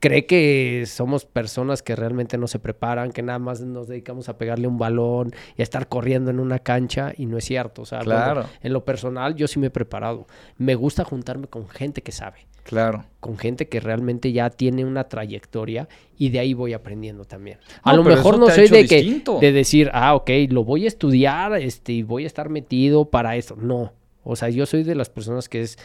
cree 0.00 0.26
que 0.26 0.82
somos 0.88 1.24
personas 1.24 1.80
que 1.80 1.94
realmente 1.94 2.36
no 2.36 2.48
se 2.48 2.58
preparan, 2.58 3.12
que 3.12 3.22
nada 3.22 3.38
más 3.38 3.60
nos 3.60 3.86
dedicamos 3.86 4.28
a 4.28 4.36
pegarle 4.36 4.66
un 4.66 4.76
balón 4.76 5.32
y 5.56 5.62
a 5.62 5.64
estar 5.64 5.86
corriendo 5.88 6.28
en 6.32 6.40
una 6.40 6.58
cancha 6.58 7.12
y 7.16 7.26
no 7.26 7.38
es 7.38 7.44
cierto. 7.44 7.82
O 7.82 7.86
sea, 7.86 7.98
bueno, 7.98 8.10
Claro. 8.10 8.46
en 8.62 8.72
lo 8.72 8.84
personal 8.84 9.36
yo 9.36 9.46
sí 9.46 9.60
me 9.60 9.68
he 9.68 9.70
preparado. 9.70 10.26
Me 10.58 10.74
gusta 10.74 11.04
juntarme 11.04 11.46
con 11.46 11.68
gente 11.68 12.02
que 12.02 12.10
sabe. 12.10 12.48
Claro. 12.64 13.04
con 13.20 13.36
gente 13.38 13.68
que 13.68 13.80
realmente 13.80 14.32
ya 14.32 14.50
tiene 14.50 14.84
una 14.84 15.04
trayectoria 15.08 15.88
y 16.16 16.30
de 16.30 16.38
ahí 16.40 16.54
voy 16.54 16.72
aprendiendo 16.72 17.24
también. 17.24 17.58
A 17.82 17.92
No, 17.92 17.98
lo 17.98 18.04
mejor 18.04 18.38
no 18.38 18.48
soy 18.50 18.68
de 18.68 18.86
que 18.86 18.96
distinto. 19.02 19.38
de 19.40 19.52
decir, 19.52 19.90
ah, 19.92 20.14
ok, 20.14 20.30
lo 20.50 20.64
voy 20.64 20.84
a 20.84 20.88
estudiar 20.88 21.54
este, 21.60 21.92
y 21.92 22.02
voy 22.02 22.24
a 22.24 22.26
estar 22.26 22.48
metido 22.48 23.04
para 23.10 23.36
eso. 23.36 23.56
No, 23.56 23.92
o 24.24 24.36
sea, 24.36 24.48
yo 24.48 24.66
soy 24.66 24.82
de 24.84 24.94
las 24.94 25.08
personas 25.10 25.48
que 25.48 25.60
es 25.62 25.78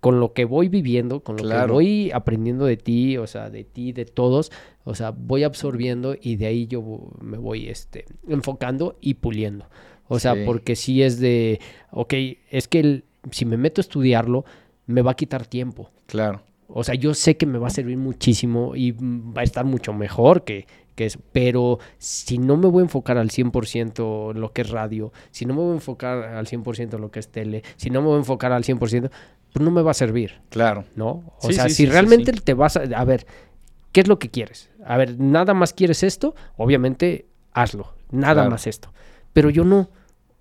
con 0.00 0.20
lo 0.20 0.32
que 0.32 0.44
voy 0.44 0.68
viviendo, 0.68 1.20
con 1.20 1.36
lo 1.36 1.48
que 1.48 1.66
voy 1.72 2.10
aprendiendo 2.12 2.64
de 2.66 2.76
ti, 2.76 3.16
o 3.16 3.26
sea, 3.26 3.50
de 3.50 3.64
ti, 3.64 3.92
de 3.92 4.04
todos, 4.04 4.52
o 4.84 4.94
sea, 4.94 5.10
voy 5.10 5.42
absorbiendo 5.42 6.14
y 6.20 6.36
de 6.36 6.46
ahí 6.46 6.66
yo 6.68 6.82
me 7.20 7.38
voy 7.38 7.68
este, 7.68 8.04
enfocando 8.28 8.96
y 9.00 9.14
puliendo. 9.14 9.66
O 10.08 10.20
sea, 10.20 10.34
Sí. 10.34 10.42
porque 10.46 10.76
si 10.76 11.02
es 11.02 11.18
de, 11.18 11.58
ok, 11.90 12.14
es 12.50 12.68
que 12.68 12.78
el- 12.80 13.04
si 13.32 13.44
me 13.44 13.56
meto 13.56 13.80
a 13.80 13.82
estudiarlo, 13.82 14.44
me 14.86 15.02
va 15.02 15.12
a 15.12 15.14
quitar 15.14 15.46
tiempo. 15.46 15.90
Claro. 16.06 16.42
O 16.68 16.82
sea, 16.82 16.94
yo 16.94 17.14
sé 17.14 17.36
que 17.36 17.46
me 17.46 17.58
va 17.58 17.68
a 17.68 17.70
servir 17.70 17.96
muchísimo 17.96 18.74
y 18.74 18.92
va 18.92 19.42
a 19.42 19.44
estar 19.44 19.64
mucho 19.64 19.92
mejor 19.92 20.42
que, 20.44 20.66
que 20.96 21.06
eso. 21.06 21.20
Pero 21.32 21.78
si 21.98 22.38
no 22.38 22.56
me 22.56 22.66
voy 22.68 22.80
a 22.80 22.84
enfocar 22.84 23.18
al 23.18 23.30
100% 23.30 24.32
en 24.34 24.40
lo 24.40 24.52
que 24.52 24.62
es 24.62 24.70
radio, 24.70 25.12
si 25.30 25.44
no 25.46 25.54
me 25.54 25.60
voy 25.60 25.70
a 25.72 25.74
enfocar 25.74 26.18
al 26.34 26.46
100% 26.46 26.94
en 26.94 27.00
lo 27.00 27.10
que 27.10 27.20
es 27.20 27.28
tele, 27.28 27.62
si 27.76 27.90
no 27.90 28.00
me 28.00 28.08
voy 28.08 28.16
a 28.16 28.18
enfocar 28.18 28.52
al 28.52 28.64
100%, 28.64 28.78
pues 28.78 29.64
no 29.64 29.70
me 29.70 29.82
va 29.82 29.92
a 29.92 29.94
servir, 29.94 30.40
Claro. 30.50 30.84
¿no? 30.96 31.22
O 31.40 31.46
Sí, 31.48 31.52
sea, 31.54 31.64
sí, 31.64 31.70
si 31.70 31.74
sí, 31.84 31.86
realmente 31.86 32.32
sí. 32.32 32.40
te 32.40 32.54
vas 32.54 32.76
a... 32.76 32.80
A 32.82 33.04
ver, 33.04 33.26
¿qué 33.92 34.00
es 34.00 34.08
lo 34.08 34.18
que 34.18 34.28
quieres? 34.28 34.68
A 34.84 34.96
ver, 34.96 35.18
nada 35.20 35.54
más 35.54 35.72
quieres 35.72 36.02
esto, 36.02 36.34
obviamente 36.56 37.26
hazlo. 37.52 37.94
Nada 38.10 38.34
Claro. 38.34 38.50
más 38.50 38.66
esto. 38.66 38.92
Pero 39.32 39.50
yo 39.50 39.64
no. 39.64 39.88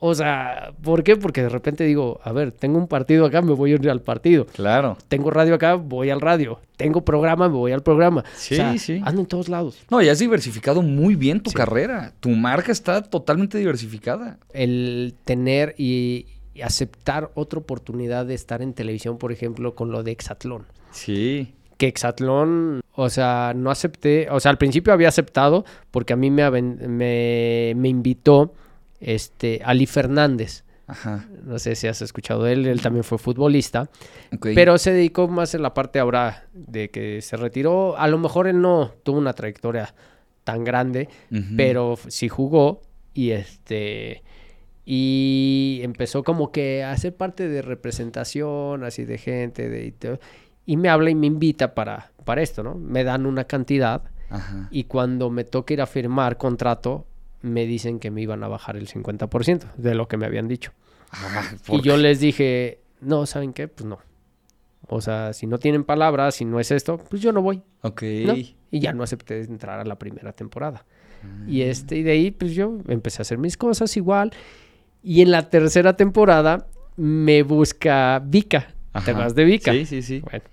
O 0.07 0.13
sea, 0.13 0.71
¿por 0.83 1.03
qué? 1.03 1.15
Porque 1.15 1.41
de 1.41 1.49
repente 1.49 1.83
digo, 1.83 2.19
a 2.23 2.31
ver, 2.31 2.51
tengo 2.51 2.77
un 2.77 2.87
partido 2.87 3.25
acá, 3.25 3.41
me 3.41 3.53
voy 3.53 3.71
a 3.71 3.75
ir 3.75 3.89
al 3.89 4.01
partido 4.01 4.45
Claro. 4.45 4.97
tengo 5.07 5.31
radio 5.31 5.55
acá, 5.55 5.73
voy 5.75 6.11
al 6.11 6.21
radio. 6.21 6.59
Tengo 6.77 7.03
programa, 7.03 7.47
me 7.49 7.55
voy 7.55 7.71
al 7.71 7.81
programa. 7.81 8.23
Sí, 8.35 8.53
o 8.53 8.57
sea, 8.57 8.77
sí. 8.77 9.01
Ando 9.03 9.21
en 9.21 9.27
todos 9.27 9.49
lados. 9.49 9.79
No, 9.89 10.01
y 10.01 10.09
has 10.09 10.19
diversificado 10.19 10.81
muy 10.83 11.15
bien 11.15 11.39
tu 11.41 11.49
Sí. 11.49 11.55
carrera. 11.55 12.13
Tu 12.19 12.29
marca 12.29 12.71
está 12.71 13.01
totalmente 13.01 13.57
diversificada. 13.57 14.37
El 14.53 15.15
tener 15.25 15.73
y, 15.77 16.27
y 16.53 16.61
aceptar 16.61 17.31
otra 17.33 17.59
oportunidad 17.59 18.25
de 18.27 18.35
estar 18.35 18.61
en 18.61 18.73
televisión, 18.73 19.17
por 19.17 19.31
ejemplo, 19.31 19.73
con 19.73 19.91
lo 19.91 20.03
de 20.03 20.11
Exatlón. 20.11 20.65
Sí. 20.91 21.53
Que 21.77 21.87
Exatlón, 21.87 22.81
o 22.93 23.09
sea, 23.09 23.53
no 23.55 23.69
acepté, 23.71 24.27
o 24.29 24.39
sea, 24.39 24.51
al 24.51 24.57
principio 24.57 24.93
había 24.93 25.07
aceptado 25.09 25.65
porque 25.91 26.13
a 26.13 26.15
mí 26.15 26.29
me, 26.31 26.49
me, 26.49 27.73
me 27.75 27.89
invitó 27.89 28.53
este, 29.05 29.61
Ali 29.63 29.85
Fernández. 29.85 30.63
Ajá. 30.87 31.27
No 31.43 31.57
sé 31.59 31.75
si 31.75 31.87
has 31.87 32.01
escuchado 32.01 32.43
de 32.43 32.53
él, 32.53 32.65
él 32.65 32.81
también 32.81 33.03
fue 33.03 33.17
futbolista. 33.17 33.89
Pero 34.41 34.77
se 34.77 34.91
dedicó 34.91 35.27
más 35.27 35.53
en 35.53 35.61
la 35.61 35.73
parte 35.73 35.99
ahora 35.99 36.47
de 36.53 36.89
que 36.89 37.21
se 37.21 37.37
retiró. 37.37 37.97
A 37.97 38.07
lo 38.07 38.17
mejor 38.17 38.47
él 38.47 38.61
no 38.61 38.93
tuvo 39.03 39.19
una 39.19 39.33
trayectoria 39.33 39.93
tan 40.43 40.63
grande, 40.63 41.09
pero 41.55 41.97
sí 42.07 42.29
jugó 42.29 42.81
y 43.13 43.31
este 43.31 44.23
y 44.87 45.79
empezó 45.81 46.23
como 46.23 46.51
que 46.51 46.83
a 46.83 46.95
ser 46.97 47.15
parte 47.15 47.47
de 47.47 47.63
representación 47.63 48.83
así 48.83 49.03
de 49.05 49.17
gente 49.17 49.67
de 49.67 50.19
y, 50.67 50.77
me 50.77 50.89
habla 50.89 51.09
y 51.09 51.15
me 51.15 51.25
invita 51.25 51.73
para 51.73 52.11
para 52.23 52.43
esto, 52.43 52.61
¿no? 52.61 52.75
Me 52.75 53.03
dan 53.03 53.25
una 53.25 53.45
cantidad 53.45 54.03
Ajá. 54.29 54.67
y 54.69 54.83
cuando 54.83 55.31
me 55.31 55.43
toca 55.43 55.73
ir 55.73 55.81
a 55.81 55.87
firmar 55.87 56.37
contrato 56.37 57.07
me 57.45 57.65
dicen 57.65 57.99
que 57.99 58.11
me 58.11 58.21
iban 58.21 58.43
a 58.43 58.47
bajar 58.47 58.75
el 58.77 58.87
50% 58.87 59.73
de 59.77 59.95
lo 59.95 60.07
que 60.07 60.17
me 60.17 60.25
habían 60.25 60.47
dicho. 60.47 60.71
Ah, 61.11 61.43
Y 61.53 61.57
¿por 61.67 61.81
yo 61.83 61.97
les 61.97 62.19
dije, 62.19 62.79
no, 63.01 63.25
¿saben 63.25 63.53
qué? 63.53 63.67
Pues 63.67 63.85
no. 63.85 63.99
O 64.87 65.01
sea, 65.01 65.33
si 65.33 65.47
no 65.47 65.57
tienen 65.57 65.83
palabras, 65.83 66.35
si 66.35 66.45
no 66.45 66.59
es 66.59 66.71
esto, 66.71 66.97
pues 66.97 67.21
yo 67.21 67.31
no 67.31 67.41
voy. 67.41 67.61
Ok. 67.81 68.01
¿no? 68.25 68.35
Y 68.35 68.55
ya 68.79 68.93
no 68.93 69.03
acepté 69.03 69.41
entrar 69.41 69.79
a 69.79 69.85
la 69.85 69.97
primera 69.97 70.31
temporada. 70.33 70.85
Y 71.47 71.59
Mm. 71.63 71.69
este, 71.69 71.95
y 71.97 72.03
de 72.03 72.11
ahí, 72.11 72.31
pues 72.31 72.53
yo 72.53 72.77
empecé 72.87 73.21
a 73.21 73.23
hacer 73.23 73.37
mis 73.37 73.57
cosas 73.57 73.95
igual. 73.97 74.31
Y 75.03 75.21
en 75.21 75.31
la 75.31 75.49
tercera 75.49 75.95
temporada 75.95 76.67
me 76.97 77.41
busca 77.43 78.19
Vika. 78.25 78.67
Ajá. 78.93 79.05
¿Te 79.05 79.11
acuerdas 79.11 79.35
de 79.35 79.43
Vika? 79.45 79.71
Sí, 79.71 79.85
sí, 79.85 80.01
sí. 80.01 80.19
Bueno, 80.21 80.43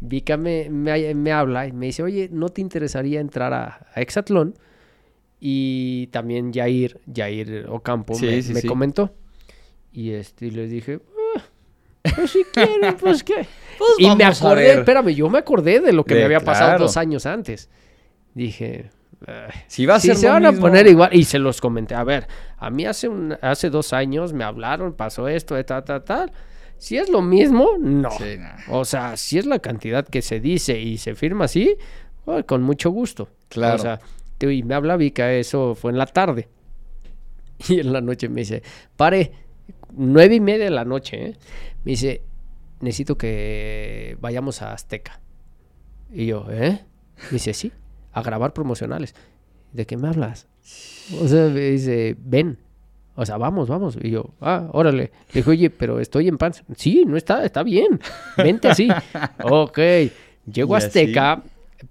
Vika 0.00 0.36
me, 0.36 0.68
me, 0.70 1.14
me 1.14 1.32
habla 1.32 1.66
y 1.66 1.72
me 1.72 1.86
dice, 1.86 2.02
oye, 2.02 2.28
¿no 2.32 2.48
te 2.50 2.60
interesaría 2.60 3.20
entrar 3.20 3.52
a, 3.52 3.86
a 3.94 4.00
Exatlón? 4.00 4.54
Y 5.44 6.06
también 6.12 6.52
Jair, 6.52 7.00
Jair 7.12 7.66
Ocampo 7.68 8.14
Sí, 8.14 8.26
me, 8.26 8.42
sí, 8.42 8.54
me 8.54 8.60
sí. 8.60 8.68
comentó. 8.68 9.12
Y 9.92 10.12
este, 10.12 10.52
les 10.52 10.70
dije, 10.70 11.00
"Ah, 11.36 11.42
pues 12.14 12.30
si 12.30 12.44
quieren, 12.44 12.96
pues 12.96 13.24
qué. 13.24 13.34
Pues 13.78 13.90
y 13.98 14.14
me 14.14 14.22
a 14.22 14.28
acordé, 14.28 14.72
espérame, 14.74 15.08
yo 15.08 15.28
me 15.28 15.38
acordé 15.38 15.80
de 15.80 15.92
lo 15.92 16.04
que 16.04 16.14
De- 16.14 16.20
me 16.20 16.26
había 16.26 16.38
pasado 16.40 16.68
claro. 16.70 16.84
dos 16.84 16.96
años 16.96 17.26
antes. 17.26 17.68
Dije, 18.34 18.90
"Ay, 19.26 19.50
Si 19.66 19.84
va 19.84 19.96
a 19.96 20.00
si 20.00 20.06
ser 20.08 20.16
se 20.16 20.28
van 20.28 20.46
a 20.46 20.52
mismo- 20.52 20.66
poner 20.68 20.86
igual. 20.86 21.10
Y 21.12 21.24
se 21.24 21.40
los 21.40 21.60
comenté. 21.60 21.96
A 21.96 22.04
ver, 22.04 22.28
a 22.58 22.70
mí 22.70 22.86
hace, 22.86 23.08
un, 23.08 23.36
hace 23.42 23.68
dos 23.68 23.92
años 23.92 24.32
me 24.32 24.44
hablaron, 24.44 24.92
pasó 24.94 25.26
esto, 25.26 25.56
de 25.56 25.64
tal, 25.64 25.82
tal, 25.82 26.04
tal. 26.04 26.32
Si 26.78 26.96
es 26.98 27.08
lo 27.08 27.20
mismo, 27.20 27.70
no. 27.80 28.10
Sí. 28.12 28.38
O 28.68 28.84
sea, 28.84 29.16
si 29.16 29.38
es 29.38 29.46
la 29.46 29.58
cantidad 29.58 30.06
que 30.06 30.22
se 30.22 30.38
dice 30.38 30.78
y 30.78 30.98
se 30.98 31.16
firma 31.16 31.46
así, 31.46 31.76
ay, 32.28 32.44
con 32.44 32.62
mucho 32.62 32.90
gusto. 32.90 33.28
Claro. 33.48 33.74
O 33.76 33.78
sea, 33.78 34.00
y 34.50 34.62
me 34.62 34.74
habla 34.74 34.96
Vika, 34.96 35.32
eso 35.32 35.74
fue 35.74 35.92
en 35.92 35.98
la 35.98 36.06
tarde. 36.06 36.48
Y 37.68 37.78
en 37.78 37.92
la 37.92 38.00
noche 38.00 38.28
me 38.28 38.40
dice, 38.40 38.62
pare, 38.96 39.30
nueve 39.92 40.34
y 40.34 40.40
media 40.40 40.64
de 40.64 40.70
la 40.70 40.84
noche, 40.84 41.26
¿eh? 41.26 41.36
Me 41.84 41.92
dice, 41.92 42.22
necesito 42.80 43.16
que 43.16 44.16
vayamos 44.20 44.62
a 44.62 44.72
Azteca. 44.72 45.20
Y 46.12 46.26
yo, 46.26 46.46
¿eh? 46.50 46.84
Me 47.24 47.30
dice, 47.32 47.54
sí, 47.54 47.72
a 48.12 48.22
grabar 48.22 48.52
promocionales. 48.52 49.14
¿De 49.72 49.86
qué 49.86 49.96
me 49.96 50.08
hablas? 50.08 50.48
O 51.20 51.28
sea, 51.28 51.48
me 51.48 51.60
dice, 51.70 52.16
ven. 52.18 52.58
O 53.14 53.26
sea, 53.26 53.36
vamos, 53.36 53.68
vamos. 53.68 53.96
Y 54.00 54.10
yo, 54.10 54.34
ah, 54.40 54.68
órale. 54.72 55.12
Le 55.32 55.40
dije, 55.40 55.50
oye, 55.50 55.70
pero 55.70 56.00
estoy 56.00 56.28
en 56.28 56.38
pants. 56.38 56.64
Sí, 56.76 57.04
no 57.06 57.16
está, 57.16 57.44
está 57.44 57.62
bien. 57.62 58.00
Vente 58.36 58.68
así. 58.68 58.88
ok. 59.42 59.78
Llego 60.50 60.74
a. 60.74 60.78
Azteca, 60.78 61.42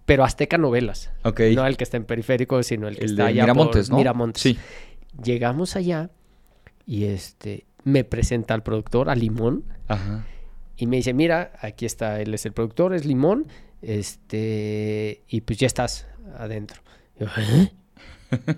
pero 0.05 0.23
Azteca 0.23 0.57
Novelas. 0.57 1.11
Ok. 1.23 1.41
No 1.55 1.65
el 1.65 1.77
que 1.77 1.84
está 1.84 1.97
en 1.97 2.05
periférico, 2.05 2.61
sino 2.63 2.88
el 2.88 2.95
que 2.97 3.05
El 3.05 3.11
está 3.11 3.23
de 3.23 3.30
allá 3.30 3.43
Miramontes, 3.43 3.88
por 3.88 3.91
¿no? 3.93 3.97
Miramontes. 3.97 4.41
Sí. 4.41 4.57
Llegamos 5.23 5.76
allá 5.76 6.09
y 6.85 7.05
este 7.05 7.65
me 7.84 8.03
presenta 8.03 8.53
al 8.53 8.63
productor, 8.63 9.09
a 9.09 9.15
Limón, 9.15 9.63
Ajá. 9.88 10.23
y 10.77 10.85
me 10.85 10.97
dice, 10.97 11.13
mira, 11.13 11.51
aquí 11.61 11.85
está, 11.85 12.22
él 12.22 12.34
es 12.34 12.45
el 12.45 12.53
productor, 12.53 12.93
es 12.93 13.05
Limón, 13.05 13.47
este, 13.81 15.23
y 15.27 15.41
pues 15.41 15.57
ya 15.59 15.68
estás 15.68 16.07
adentro. 16.38 16.81
Yo, 17.19 17.27
¿eh? 17.38 17.72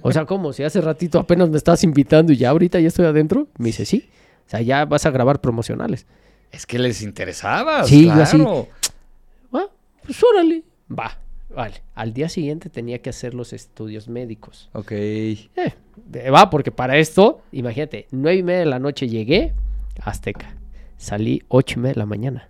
O 0.02 0.12
sea, 0.12 0.26
¿cómo? 0.26 0.54
Si 0.54 0.64
hace 0.64 0.82
ratito 0.82 1.20
apenas 1.20 1.50
me 1.50 1.58
estás 1.58 1.84
invitando 1.84 2.32
y 2.32 2.38
ya 2.38 2.50
ahorita 2.50 2.80
ya 2.80 2.88
estoy 2.88 3.06
adentro. 3.06 3.48
Me 3.58 3.68
dice, 3.68 3.86
sí. 3.86 4.10
O 4.46 4.50
sea, 4.50 4.62
ya 4.62 4.86
vas 4.86 5.06
a 5.06 5.12
grabar 5.12 5.42
promocionales. 5.42 6.06
Es 6.52 6.66
que 6.68 6.78
les 6.78 7.02
interesaba. 7.02 7.84
Sí, 7.86 8.06
yo 8.06 8.14
claro. 8.14 8.22
así. 8.22 8.44
Ah, 9.52 9.68
pues 10.06 10.24
órale. 10.24 10.64
Va, 10.92 11.18
vale. 11.56 11.76
Al 11.96 12.14
día 12.14 12.30
siguiente 12.30 12.70
tenía 12.70 13.00
que 13.02 13.10
hacer 13.10 13.34
los 13.34 13.54
estudios 13.54 14.08
médicos. 14.08 14.70
Ok. 14.74 14.92
Eh, 14.92 15.48
va, 16.34 16.50
porque 16.50 16.72
para 16.72 16.98
esto, 16.98 17.42
imagínate, 17.52 18.08
nueve 18.12 18.38
y 18.40 18.44
media 18.44 18.60
de 18.60 18.66
la 18.66 18.80
noche 18.80 19.08
llegué 19.08 19.54
a 20.02 20.10
Azteca. 20.10 20.56
Salí 20.98 21.44
ocho 21.48 21.80
y 21.80 21.82
media 21.84 21.94
de 21.94 22.00
la 22.00 22.06
mañana. 22.06 22.50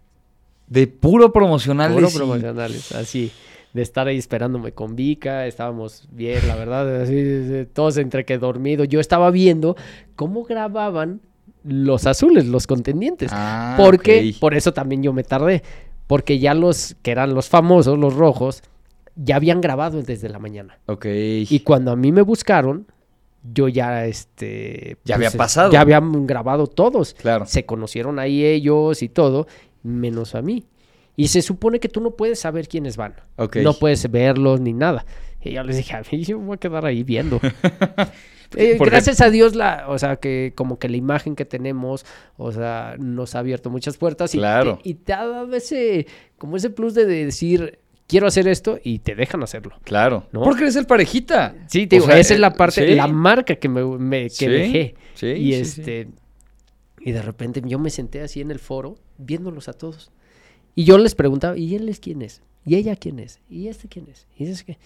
De 0.68 0.88
puro 0.88 1.32
promocionales. 1.34 1.96
Puro 1.96 2.10
y- 2.10 2.14
promocionales, 2.14 2.92
así. 2.94 3.32
De 3.74 3.82
estar 3.82 4.08
ahí 4.08 4.18
esperándome 4.18 4.72
con 4.72 4.96
Vika, 4.96 5.48
estábamos 5.48 6.08
bien, 6.12 6.48
la 6.48 6.56
verdad, 6.56 7.02
así, 7.02 7.68
todos 7.74 7.98
entre 7.98 8.24
que 8.24 8.38
dormido. 8.38 8.84
Yo 8.84 9.00
estaba 9.00 9.32
viendo 9.32 9.76
cómo 10.16 10.44
grababan 10.44 11.22
los 11.64 12.06
azules, 12.06 12.46
los 12.46 12.68
contendientes. 12.68 13.32
Ah, 13.34 13.76
porque, 13.80 14.36
por 14.40 14.54
eso 14.54 14.74
también 14.74 15.02
yo 15.02 15.12
me 15.12 15.24
tardé. 15.24 15.64
Porque 16.06 16.38
ya 16.38 16.54
los 16.54 16.96
que 17.02 17.10
eran 17.12 17.34
los 17.34 17.50
famosos, 17.50 17.98
los 17.98 18.14
rojos, 18.14 18.62
ya 19.16 19.36
habían 19.36 19.62
grabado 19.62 20.02
desde 20.02 20.30
la 20.30 20.40
mañana. 20.40 20.80
Ok. 20.88 21.06
Y 21.10 21.60
cuando 21.62 21.92
a 21.92 21.96
mí 21.96 22.12
me 22.12 22.22
buscaron, 22.22 22.88
yo 23.54 23.68
ya, 23.68 24.06
este... 24.06 24.98
Ya 25.06 25.16
había 25.16 25.28
es- 25.30 25.36
pasado. 25.36 25.72
Ya 25.72 25.82
habían 25.82 26.26
grabado 26.28 26.68
todos. 26.68 27.14
Claro. 27.14 27.46
Se 27.46 27.66
conocieron 27.66 28.20
ahí 28.20 28.44
ellos 28.46 29.02
y 29.04 29.10
todo, 29.10 29.48
menos 29.84 30.36
a 30.36 30.42
mí. 30.42 30.66
Y 31.16 31.28
se 31.28 31.42
supone 31.44 31.80
que 31.80 31.90
tú 31.90 32.02
no 32.02 32.12
puedes 32.12 32.40
saber 32.40 32.68
quiénes 32.68 32.98
van. 32.98 33.16
Ok. 33.36 33.58
No 33.58 33.74
puedes 33.74 34.10
verlos 34.10 34.60
ni 34.62 34.74
nada. 34.74 35.06
Y 35.42 35.52
yo 35.52 35.64
les 35.64 35.78
dije, 35.78 35.94
a 35.96 36.02
mí 36.12 36.24
yo 36.24 36.40
me 36.40 36.46
voy 36.46 36.56
a 36.56 36.58
quedar 36.58 36.86
ahí 36.86 37.04
viendo. 37.04 37.40
Eh, 38.56 38.78
Gracias 38.80 39.20
a 39.20 39.32
Dios, 39.32 39.56
la, 39.56 39.86
o 39.88 39.98
sea, 39.98 40.18
que 40.18 40.54
como 40.56 40.78
que 40.78 40.88
la 40.88 40.96
imagen 40.96 41.36
que 41.36 41.44
tenemos, 41.44 42.06
o 42.38 42.52
sea, 42.52 42.96
nos 43.00 43.34
ha 43.34 43.40
abierto 43.40 43.72
muchas 43.72 43.98
puertas 43.98 44.36
y, 44.36 44.38
Claro. 44.38 44.78
te, 44.84 44.90
y 44.90 44.94
te 44.94 45.12
ha 45.14 45.26
dado 45.26 45.56
ese, 45.56 46.06
como 46.38 46.56
ese 46.58 46.70
plus 46.70 46.94
de 46.94 47.06
decir, 47.08 47.80
quiero 48.14 48.28
hacer 48.28 48.48
esto 48.48 48.78
y 48.84 49.00
te 49.00 49.16
dejan 49.16 49.42
hacerlo. 49.42 49.80
Claro. 49.84 50.28
¿No? 50.32 50.44
Porque 50.44 50.62
eres 50.62 50.76
el 50.76 50.86
parejita. 50.86 51.56
Sí, 51.68 51.88
te 51.88 51.96
O 51.96 52.00
digo, 52.02 52.12
sea, 52.12 52.20
esa 52.20 52.34
es 52.36 52.38
eh, 52.38 52.42
la 52.42 52.54
parte, 52.54 52.88
sí. 52.88 52.94
la 52.96 53.08
marca 53.08 53.56
que 53.56 53.68
me, 53.68 53.84
me- 53.98 54.26
que 54.26 54.30
Sí, 54.30 54.48
dejé. 54.48 54.96
sí, 55.16 55.28
y 55.28 55.54
este, 55.56 56.08
y 57.00 57.12
de 57.12 57.22
repente 57.24 57.62
yo 57.66 57.80
me 57.80 57.90
senté 57.90 58.22
así 58.22 58.40
en 58.42 58.52
el 58.52 58.60
foro, 58.60 58.96
viéndolos 59.18 59.68
a 59.68 59.74
todos. 59.74 60.12
Y 60.76 60.84
yo 60.84 60.98
les 61.00 61.16
preguntaba, 61.16 61.58
¿y 61.58 61.74
él 61.76 61.90
es 61.90 62.00
quién 62.00 62.22
es? 62.22 62.42
¿Y 62.66 62.76
ella 62.76 62.96
quién 62.96 63.18
es? 63.20 63.40
¿Y 63.50 63.68
este 63.68 63.88
quién 63.88 64.08
es? 64.10 64.28
¿Y 64.38 64.46
ese 64.46 64.64
qué? 64.64 64.78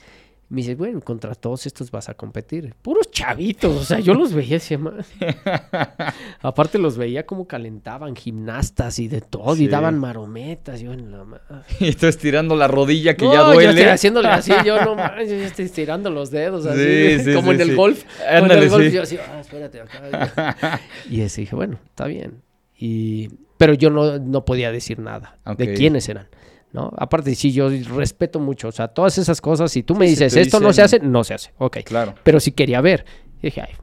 Me 0.50 0.62
dice, 0.62 0.76
bueno, 0.76 1.02
contra 1.02 1.36
todos 1.36 1.66
estos 1.66 1.92
vas 1.92 2.08
a 2.08 2.14
competir. 2.14 2.74
Puros 2.82 3.12
chavitos, 3.12 3.76
o 3.76 3.84
sea, 3.84 4.00
yo 4.00 4.14
los 4.14 4.32
veía 4.34 4.56
así, 4.58 4.78
Aparte 6.42 6.78
los 6.78 6.98
veía 6.98 7.26
como 7.26 7.48
calentaban, 7.48 8.16
gimnastas 8.16 9.00
y 9.00 9.10
de 9.10 9.20
todo, 9.22 9.56
y 9.58 9.68
daban 9.68 10.00
marometas. 10.00 10.80
Yo 10.80 10.94
en 10.94 11.12
la 11.12 11.26
Y 11.82 11.92
tú 11.94 12.08
estirando 12.08 12.56
la 12.56 12.68
rodilla 12.70 13.16
que 13.16 13.26
No, 13.26 13.34
ya 13.34 13.40
yo 13.40 13.54
duele. 13.54 13.70
estoy 13.72 13.84
haciéndole 13.86 14.30
así, 14.30 14.54
yo 14.66 14.84
no 14.86 14.96
manches, 14.96 15.30
yo 15.30 15.46
estoy 15.46 15.66
estirando 15.66 16.10
los 16.10 16.32
dedos 16.32 16.66
así, 16.66 16.80
Sí, 17.18 17.24
sí, 17.26 17.34
como 17.34 17.52
en 17.52 17.62
el 17.62 17.76
golf. 17.76 18.04
en 18.26 18.44
Ándale, 18.44 18.64
el 18.64 18.70
golf, 18.70 18.94
yo 18.94 19.02
así, 19.02 19.18
ah, 19.18 19.40
espérate 19.42 19.82
acá. 19.82 20.80
y 21.10 21.22
ese 21.22 21.42
dije, 21.42 21.56
bueno, 21.56 21.78
está 21.90 22.06
bien. 22.06 22.42
Y, 22.80 23.30
pero 23.58 23.74
yo 23.74 23.90
no, 23.90 24.18
no 24.20 24.46
podía 24.46 24.72
decir 24.72 25.00
nada 25.00 25.38
de 25.58 25.74
quiénes 25.74 26.08
eran. 26.08 26.28
¿No? 26.74 26.92
Aparte, 26.98 27.34
sí, 27.36 27.52
yo 27.52 27.70
respeto 27.96 28.40
mucho, 28.40 28.68
o 28.68 28.72
sea, 28.72 28.88
todas 28.90 29.18
esas 29.18 29.42
cosas, 29.42 29.72
si 29.72 29.84
tú 29.84 29.96
me 29.96 30.06
Sí, 30.06 30.12
dices, 30.12 30.36
esto 30.36 30.60
no 30.60 30.74
se 30.74 30.82
hace, 30.82 31.00
no 31.00 31.24
se 31.24 31.34
hace, 31.34 31.52
ok. 31.58 31.78
Claro. 31.86 32.14
Pero 32.24 32.40
si 32.40 32.52
quería 32.52 32.82
ver, 32.82 33.06
dije, 33.42 33.62
ay, 33.62 33.74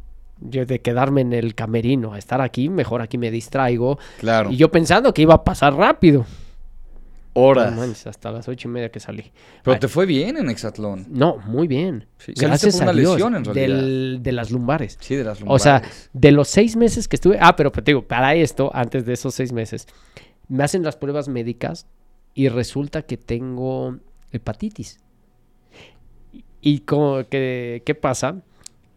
yo 0.41 0.67
de 0.67 0.81
quedarme 0.81 1.23
en 1.23 1.33
el 1.33 1.55
camerino 1.55 2.13
a 2.13 2.19
estar 2.19 2.41
aquí, 2.41 2.69
mejor 2.69 3.01
aquí 3.03 3.17
me 3.19 3.31
distraigo. 3.31 3.99
Claro. 4.19 4.51
Y 4.51 4.57
yo 4.57 4.71
pensando 4.71 5.15
que 5.15 5.23
iba 5.23 5.35
a 5.35 5.45
pasar 5.45 5.75
rápido. 5.75 6.27
Horas. 7.37 7.73
No 7.75 7.83
hasta 7.83 8.31
las 8.31 8.47
ocho 8.47 8.69
y 8.69 8.71
media 8.71 8.91
que 8.93 9.01
salí. 9.01 9.33
Pero 9.65 9.75
Ay, 9.75 9.81
te 9.81 9.89
fue 9.89 10.07
bien 10.07 10.37
en 10.37 10.49
Hexatlón. 10.51 11.07
No, 11.11 11.39
muy 11.39 11.67
bien. 11.67 12.07
Sí, 12.19 12.33
Gracias 12.37 12.81
a 12.81 12.85
una 12.85 12.93
Dios. 12.93 13.15
lesión, 13.15 13.35
en 13.35 13.45
realidad. 13.45 13.67
del- 13.77 14.19
de 14.23 14.33
las 14.33 14.53
lumbares. 14.53 14.99
Sí, 15.01 15.17
de 15.17 15.25
las 15.25 15.41
O 15.45 15.59
sea, 15.59 15.79
lumbares. 15.79 16.11
de 16.13 16.31
los 16.31 16.47
seis 16.49 16.77
meses 16.77 17.09
que 17.09 17.17
estuve. 17.17 17.39
Ah, 17.41 17.57
pero 17.57 17.73
te 17.73 17.83
digo, 17.83 18.07
para 18.07 18.37
esto, 18.37 18.71
antes 18.73 19.05
de 19.05 19.15
esos 19.15 19.35
seis 19.35 19.53
meses, 19.53 19.89
me 20.47 20.63
hacen 20.63 20.85
las 20.85 20.95
pruebas 20.97 21.27
médicas 21.27 21.87
y 22.35 22.49
resulta 22.49 23.03
que 23.03 23.17
tengo 23.17 23.99
hepatitis. 24.33 24.99
Y 26.61 26.81
como 26.81 27.25
que, 27.29 27.83
¿qué 27.85 27.95
pasa? 27.95 28.37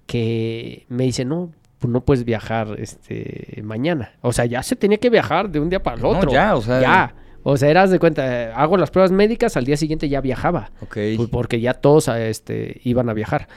Que 0.06 0.86
me 0.90 1.04
dicen, 1.04 1.30
no, 1.30 1.52
pues 1.80 1.92
no 1.92 2.02
puedes 2.06 2.24
viajar 2.24 2.76
este 2.80 3.62
mañana. 3.64 4.14
O 4.22 4.32
sea, 4.32 4.46
ya 4.46 4.64
se 4.64 4.76
tenía 4.76 4.98
que 4.98 5.10
viajar 5.10 5.50
de 5.50 5.60
un 5.60 5.70
día 5.70 5.84
para 5.84 5.98
el 5.98 6.02
No, 6.04 6.10
otro. 6.10 6.32
ya, 6.32 6.56
o 6.56 6.62
sea- 6.62 6.82
Ya. 6.82 7.16
O 7.44 7.56
sea, 7.56 7.70
eras 7.70 7.92
de 7.92 8.00
cuenta, 8.00 8.44
eh, 8.50 8.52
hago 8.54 8.76
las 8.78 8.92
pruebas 8.92 9.12
médicas, 9.12 9.56
al 9.56 9.64
día 9.64 9.78
siguiente 9.78 10.10
ya 10.10 10.20
viajaba. 10.20 10.72
Ok. 10.82 10.98
Pues 11.16 11.30
porque 11.30 11.62
ya 11.62 11.76
todos 11.76 12.10
a, 12.10 12.26
este, 12.28 12.82
iban 12.84 13.10
a 13.10 13.14
viajar. 13.14 13.48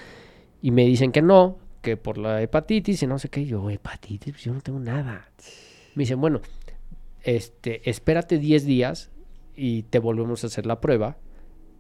Y 0.62 0.70
me 0.70 0.84
dicen 0.84 1.10
que 1.10 1.22
no, 1.22 1.58
que 1.82 1.96
por 1.96 2.16
la 2.18 2.40
hepatitis 2.40 3.02
y 3.02 3.06
no 3.08 3.18
sé 3.18 3.30
qué. 3.30 3.46
Yo, 3.46 3.68
hepatitis, 3.68 4.34
Pues 4.34 4.44
yo 4.44 4.52
no 4.52 4.60
tengo 4.60 4.78
nada. 4.78 5.28
Me 5.96 6.02
dicen, 6.02 6.20
bueno, 6.20 6.40
este, 7.24 7.88
espérate 7.90 8.38
10 8.38 8.64
días 8.64 9.10
y 9.56 9.82
te 9.84 9.98
volvemos 9.98 10.44
a 10.44 10.48
hacer 10.48 10.66
la 10.66 10.80
prueba. 10.80 11.16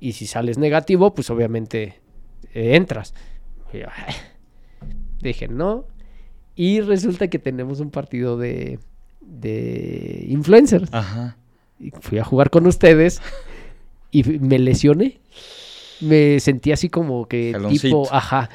Y 0.00 0.12
si 0.12 0.26
sales 0.26 0.58
negativo, 0.58 1.14
pues 1.14 1.30
obviamente 1.30 2.00
eh, 2.54 2.76
entras. 2.76 3.14
Y 3.72 3.78
yo, 3.80 3.86
"Ay". 3.94 4.14
Dije, 5.22 5.48
no. 5.48 5.84
Y 6.56 6.80
resulta 6.80 7.28
que 7.28 7.38
tenemos 7.38 7.80
un 7.80 7.90
partido 7.90 8.36
de, 8.38 8.78
de 9.20 10.24
influencers. 10.28 10.92
Ajá. 10.92 11.36
Y 11.78 11.90
fui 12.00 12.18
a 12.18 12.24
jugar 12.24 12.50
con 12.50 12.66
ustedes 12.66 13.20
y 14.10 14.22
me 14.24 14.58
lesioné. 14.58 15.20
Me 16.00 16.40
sentí 16.40 16.72
así 16.72 16.88
como 16.88 17.26
que 17.26 17.52
Jaloncito. 17.52 17.82
tipo, 17.82 18.08
ajá, 18.10 18.48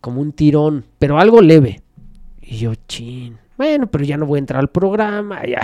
como 0.00 0.20
un 0.20 0.32
tirón, 0.32 0.84
pero 0.98 1.18
algo 1.18 1.40
leve. 1.40 1.80
Y 2.42 2.58
yo, 2.58 2.74
chin, 2.86 3.38
bueno, 3.56 3.90
pero 3.90 4.04
ya 4.04 4.16
no 4.18 4.26
voy 4.26 4.36
a 4.38 4.40
entrar 4.40 4.60
al 4.60 4.68
programa, 4.70 5.42
ya. 5.46 5.62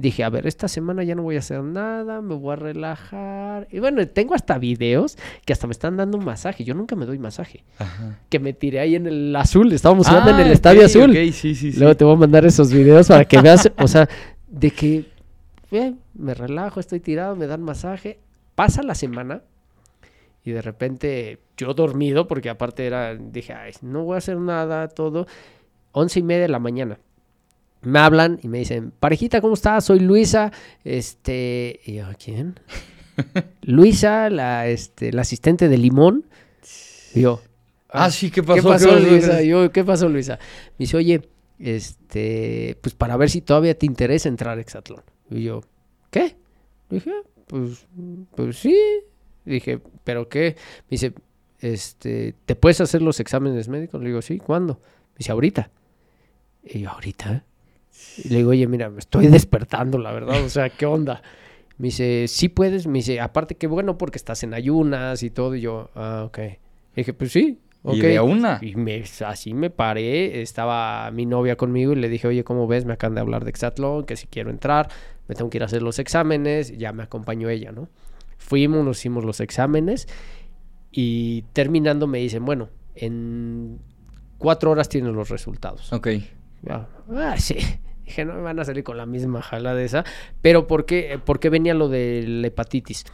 Dije, 0.00 0.22
a 0.22 0.30
ver, 0.30 0.46
esta 0.46 0.68
semana 0.68 1.02
ya 1.02 1.16
no 1.16 1.24
voy 1.24 1.34
a 1.34 1.40
hacer 1.40 1.60
nada, 1.60 2.22
me 2.22 2.36
voy 2.36 2.52
a 2.52 2.56
relajar. 2.56 3.66
Y 3.72 3.80
bueno, 3.80 4.06
tengo 4.06 4.32
hasta 4.36 4.56
videos 4.56 5.18
que 5.44 5.52
hasta 5.52 5.66
me 5.66 5.72
están 5.72 5.96
dando 5.96 6.16
un 6.18 6.24
masaje. 6.24 6.62
Yo 6.62 6.72
nunca 6.74 6.94
me 6.94 7.04
doy 7.04 7.18
masaje. 7.18 7.64
Ajá. 7.80 8.20
Que 8.28 8.38
me 8.38 8.52
tiré 8.52 8.78
ahí 8.78 8.94
en 8.94 9.08
el 9.08 9.34
azul, 9.34 9.72
estábamos 9.72 10.06
jugando 10.06 10.30
en 10.30 10.36
Ah, 10.36 10.42
el 10.42 10.52
Estadio 10.52 10.82
ok, 10.82 10.86
Azul. 10.86 11.10
ok, 11.10 11.16
sí, 11.32 11.56
sí, 11.56 11.72
sí. 11.72 11.78
Luego 11.80 11.96
te 11.96 12.04
voy 12.04 12.14
a 12.14 12.18
mandar 12.18 12.46
esos 12.46 12.72
videos 12.72 13.08
para 13.08 13.24
que 13.24 13.40
veas, 13.40 13.72
o 13.78 13.88
sea, 13.88 14.08
de 14.46 14.70
que 14.70 15.04
eh, 15.72 15.94
me 16.14 16.32
relajo, 16.32 16.78
estoy 16.78 17.00
tirado, 17.00 17.34
me 17.34 17.48
dan 17.48 17.62
masaje. 17.62 18.20
Pasa 18.54 18.84
la 18.84 18.94
semana 18.94 19.42
y 20.44 20.52
de 20.52 20.62
repente 20.62 21.40
yo 21.56 21.74
dormido, 21.74 22.28
porque 22.28 22.50
aparte 22.50 22.86
era, 22.86 23.16
dije, 23.16 23.52
ay, 23.52 23.72
no 23.82 24.04
voy 24.04 24.14
a 24.14 24.18
hacer 24.18 24.36
nada, 24.38 24.86
todo. 24.86 25.26
Once 25.90 26.20
y 26.20 26.22
media 26.22 26.42
de 26.42 26.48
la 26.50 26.60
mañana. 26.60 26.98
Me 27.82 27.98
hablan 27.98 28.40
y 28.42 28.48
me 28.48 28.58
dicen, 28.58 28.92
parejita, 28.98 29.40
¿cómo 29.40 29.54
estás? 29.54 29.84
Soy 29.84 30.00
Luisa. 30.00 30.52
Este, 30.84 31.80
y 31.84 31.94
yo, 31.94 32.06
¿quién? 32.22 32.58
Luisa, 33.62 34.30
la, 34.30 34.66
este, 34.68 35.12
la 35.12 35.22
asistente 35.22 35.68
de 35.68 35.78
Limón. 35.78 36.26
Y 37.14 37.22
yo, 37.22 37.40
Ah, 37.90 38.10
sí, 38.10 38.30
¿qué 38.30 38.42
pasó? 38.42 38.62
¿Qué 38.62 38.68
pasó? 38.68 38.98
Luisa? 38.98 39.42
Y 39.42 39.48
yo, 39.48 39.72
¿qué 39.72 39.84
pasó, 39.84 40.08
Luisa? 40.08 40.38
Me 40.78 40.84
dice, 40.84 40.96
oye, 40.96 41.22
este, 41.58 42.76
pues 42.82 42.94
para 42.94 43.16
ver 43.16 43.30
si 43.30 43.40
todavía 43.40 43.76
te 43.76 43.86
interesa 43.86 44.28
entrar 44.28 44.58
a 44.58 44.60
Exatlón. 44.60 45.02
Y 45.30 45.44
yo, 45.44 45.62
¿qué? 46.10 46.36
Dije, 46.90 47.12
pues, 47.46 47.86
pues 48.34 48.58
sí. 48.58 48.78
Dije, 49.44 49.80
¿pero 50.04 50.28
qué? 50.28 50.56
Me 50.82 50.96
dice, 50.96 51.14
este, 51.60 52.34
¿te 52.44 52.54
puedes 52.54 52.80
hacer 52.82 53.00
los 53.00 53.20
exámenes 53.20 53.68
médicos? 53.68 54.02
Le 54.02 54.08
digo, 54.08 54.20
sí, 54.20 54.38
¿cuándo? 54.38 54.74
Me 55.14 55.18
dice, 55.18 55.32
ahorita. 55.32 55.70
Y 56.62 56.80
yo, 56.80 56.90
¿ahorita? 56.90 57.44
Y 58.24 58.28
le 58.28 58.36
digo, 58.38 58.50
oye, 58.50 58.66
mira, 58.66 58.90
me 58.90 58.98
estoy 58.98 59.26
despertando, 59.28 59.98
la 59.98 60.12
verdad, 60.12 60.42
o 60.42 60.48
sea, 60.48 60.70
¿qué 60.70 60.86
onda? 60.86 61.22
Me 61.78 61.88
dice, 61.88 62.26
sí 62.28 62.48
puedes, 62.48 62.86
me 62.86 62.98
dice, 62.98 63.20
aparte 63.20 63.54
que 63.54 63.66
bueno, 63.66 63.98
porque 63.98 64.18
estás 64.18 64.42
en 64.42 64.54
ayunas 64.54 65.22
y 65.22 65.30
todo, 65.30 65.54
y 65.54 65.60
yo, 65.60 65.90
ah, 65.94 66.24
ok. 66.26 66.38
Dije, 66.96 67.12
pues 67.12 67.30
sí, 67.30 67.60
ok. 67.84 67.94
Y 67.94 68.00
de 68.00 68.20
una. 68.20 68.58
Y 68.60 68.74
me, 68.74 69.04
así 69.24 69.54
me 69.54 69.70
paré, 69.70 70.42
estaba 70.42 71.10
mi 71.12 71.24
novia 71.26 71.56
conmigo 71.56 71.92
y 71.92 71.96
le 71.96 72.08
dije, 72.08 72.26
oye, 72.26 72.42
¿cómo 72.42 72.66
ves? 72.66 72.84
Me 72.84 72.94
acaban 72.94 73.14
de 73.14 73.20
hablar 73.20 73.44
de 73.44 73.50
Exatlón, 73.50 74.04
que 74.04 74.16
si 74.16 74.26
quiero 74.26 74.50
entrar, 74.50 74.88
me 75.28 75.36
tengo 75.36 75.50
que 75.50 75.58
ir 75.58 75.62
a 75.62 75.66
hacer 75.66 75.82
los 75.82 76.00
exámenes, 76.00 76.76
ya 76.76 76.92
me 76.92 77.04
acompañó 77.04 77.48
ella, 77.48 77.70
¿no? 77.70 77.88
Fuimos, 78.38 78.84
nos 78.84 78.98
hicimos 78.98 79.24
los 79.24 79.40
exámenes 79.40 80.08
y 80.90 81.42
terminando 81.52 82.06
me 82.06 82.18
dicen, 82.18 82.44
bueno, 82.44 82.70
en 82.96 83.78
cuatro 84.38 84.70
horas 84.72 84.88
tienes 84.88 85.12
los 85.12 85.28
resultados. 85.28 85.92
Ok. 85.92 86.08
Ah, 86.68 87.36
sí. 87.36 87.56
Dije, 88.08 88.24
no 88.24 88.34
me 88.34 88.40
van 88.42 88.58
a 88.58 88.64
salir 88.64 88.82
con 88.84 88.96
la 88.96 89.06
misma 89.06 89.42
jala 89.42 89.74
de 89.74 89.84
esa. 89.84 90.04
Pero 90.42 90.66
¿por 90.66 90.86
qué, 90.86 91.20
por 91.24 91.38
qué 91.40 91.50
venía 91.50 91.74
lo 91.74 91.88
de 91.88 92.24
la 92.26 92.46
hepatitis? 92.48 93.04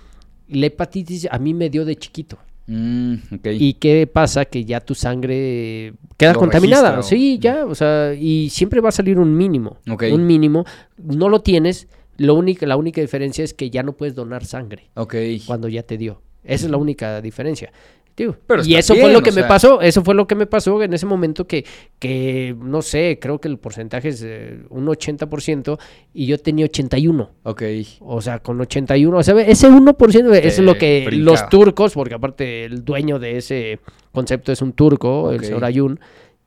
La 0.49 0.67
hepatitis 0.67 1.27
a 1.31 1.39
mí 1.39 1.53
me 1.53 1.69
dio 1.71 1.85
de 1.85 1.97
chiquito. 1.97 2.39
Mm. 2.67 3.15
¿Y 3.45 3.75
qué 3.75 4.07
pasa? 4.07 4.45
Que 4.47 4.65
ya 4.65 4.81
tu 4.81 4.95
sangre 4.95 5.93
queda 6.17 6.33
Lo 6.33 6.39
contaminada. 6.39 6.97
registra, 6.97 7.01
o- 7.01 7.03
Sí, 7.03 7.39
ya, 7.39 7.67
o 7.67 7.75
sea, 7.75 8.15
y 8.15 8.49
siempre 8.51 8.81
va 8.81 8.89
a 8.89 8.93
salir 8.93 9.19
un 9.19 9.37
mínimo. 9.37 9.79
Un 9.87 10.27
mínimo. 10.27 10.65
No 10.97 11.29
lo 11.29 11.41
tienes. 11.43 11.89
Lo 12.17 12.35
único, 12.37 12.65
la 12.67 12.77
única 12.77 13.01
diferencia 13.01 13.43
es 13.43 13.53
que 13.53 13.71
ya 13.71 13.83
no 13.83 13.95
puedes 13.95 14.15
donar 14.15 14.45
sangre 14.45 14.91
Ok. 14.95 15.15
cuando 15.47 15.69
ya 15.69 15.83
te 15.83 15.99
dio. 15.99 16.23
Esa 16.45 16.67
es 16.67 16.71
la 16.71 16.77
única 16.77 17.21
diferencia. 17.21 17.73
Digo, 18.17 18.37
Pero 18.47 18.65
y 18.65 18.77
eso 18.77 18.95
fue 18.95 19.13
lo 19.13 19.23
que 19.23 19.33
me 19.33 19.41
sea. 19.41 19.49
pasó, 19.49 19.81
eso 19.81 20.05
fue 20.05 20.15
lo 20.15 20.29
que 20.29 20.37
me 20.37 20.47
pasó 20.47 20.81
en 20.83 20.93
ese 20.93 21.05
momento 21.05 21.49
que, 21.49 21.65
que 21.99 22.55
no 22.57 22.81
sé, 22.81 23.19
creo 23.21 23.41
que 23.41 23.49
el 23.49 23.59
porcentaje 23.59 24.09
es 24.09 24.23
eh, 24.25 24.61
un 24.71 24.87
80% 24.87 25.79
y 26.13 26.27
yo 26.27 26.39
tenía 26.39 26.67
81. 26.67 27.31
Ok. 27.43 27.63
O 28.01 28.21
sea, 28.21 28.39
con 28.39 28.61
81, 28.61 29.17
o 29.17 29.23
sea, 29.23 29.41
ese 29.43 29.69
1% 29.69 30.33
eso 30.33 30.47
es 30.47 30.59
lo 30.61 30.79
que 30.79 31.09
los 31.11 31.49
turcos, 31.49 31.95
porque 31.95 32.15
aparte 32.15 32.65
el 32.65 32.85
dueño 32.85 33.19
de 33.19 33.37
ese 33.37 33.81
concepto 34.13 34.53
es 34.53 34.63
un 34.63 34.75
turco, 34.75 35.33
el 35.33 35.45
señor 35.45 35.65
Ayun, 35.65 35.99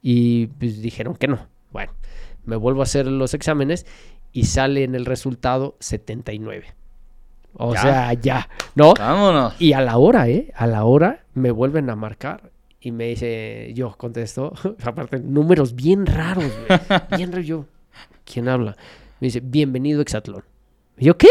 y 0.01 0.47
pues 0.47 0.81
dijeron 0.81 1.15
que 1.15 1.27
no. 1.27 1.47
Bueno, 1.71 1.91
me 2.45 2.55
vuelvo 2.55 2.79
a 2.79 2.83
hacer 2.83 3.07
los 3.07 3.33
exámenes 3.33 3.85
y 4.31 4.45
sale 4.45 4.85
en 4.85 4.95
el 4.95 5.05
resultado 5.05 5.75
79. 5.81 6.76
O 7.59 7.73
Ya. 7.73 7.81
sea, 7.81 8.13
ya, 8.13 8.49
¿no? 8.75 8.93
Vámonos. 8.93 9.59
Y 9.59 9.73
a 9.73 9.81
la 9.81 9.97
hora, 9.97 10.27
¿eh? 10.29 10.51
A 10.55 10.67
la 10.67 10.83
hora 10.85 11.23
me 11.33 11.51
vuelven 11.51 11.89
a 11.89 11.95
marcar 11.95 12.51
y 12.79 12.91
me 12.91 13.05
dice, 13.07 13.71
yo 13.73 13.95
contesto, 13.97 14.53
aparte, 14.83 15.19
números 15.19 15.75
bien 15.75 16.05
raros, 16.05 16.45
güey. 16.67 16.79
Bien 17.17 17.31
raros. 17.31 17.47
Yo, 17.47 17.65
¿quién 18.25 18.47
habla? 18.47 18.75
Me 19.19 19.27
dice, 19.27 19.39
bienvenido 19.43 20.01
Exatlón. 20.01 20.43
Y 20.97 21.05
yo, 21.05 21.17
¿qué? 21.17 21.27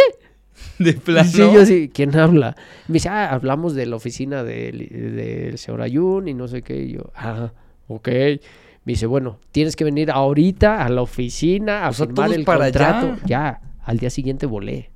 De 0.78 0.94
plano. 0.94 1.28
Sí, 1.28 1.38
yo 1.38 1.64
sí, 1.66 1.90
¿quién 1.92 2.16
habla? 2.16 2.56
Me 2.88 2.94
dice, 2.94 3.08
ah, 3.08 3.30
hablamos 3.30 3.74
de 3.74 3.86
la 3.86 3.96
oficina 3.96 4.42
del, 4.42 4.88
del 4.88 5.58
señor 5.58 5.82
Ayun 5.82 6.28
y 6.28 6.34
no 6.34 6.48
sé 6.48 6.62
qué. 6.62 6.82
Y 6.82 6.92
yo, 6.94 7.12
ah, 7.14 7.52
ok. 7.88 8.08
Me 8.08 8.92
dice, 8.92 9.06
bueno, 9.06 9.38
tienes 9.52 9.76
que 9.76 9.84
venir 9.84 10.10
ahorita 10.10 10.84
a 10.84 10.88
la 10.88 11.02
oficina 11.02 11.84
a 11.86 11.90
O 11.90 11.92
sea, 11.92 12.06
firmar 12.06 12.32
el 12.32 12.44
para 12.44 12.64
contrato. 12.64 13.06
allá. 13.06 13.18
Ya, 13.26 13.60
al 13.84 13.98
día 13.98 14.10
siguiente 14.10 14.46
volé. 14.46 14.90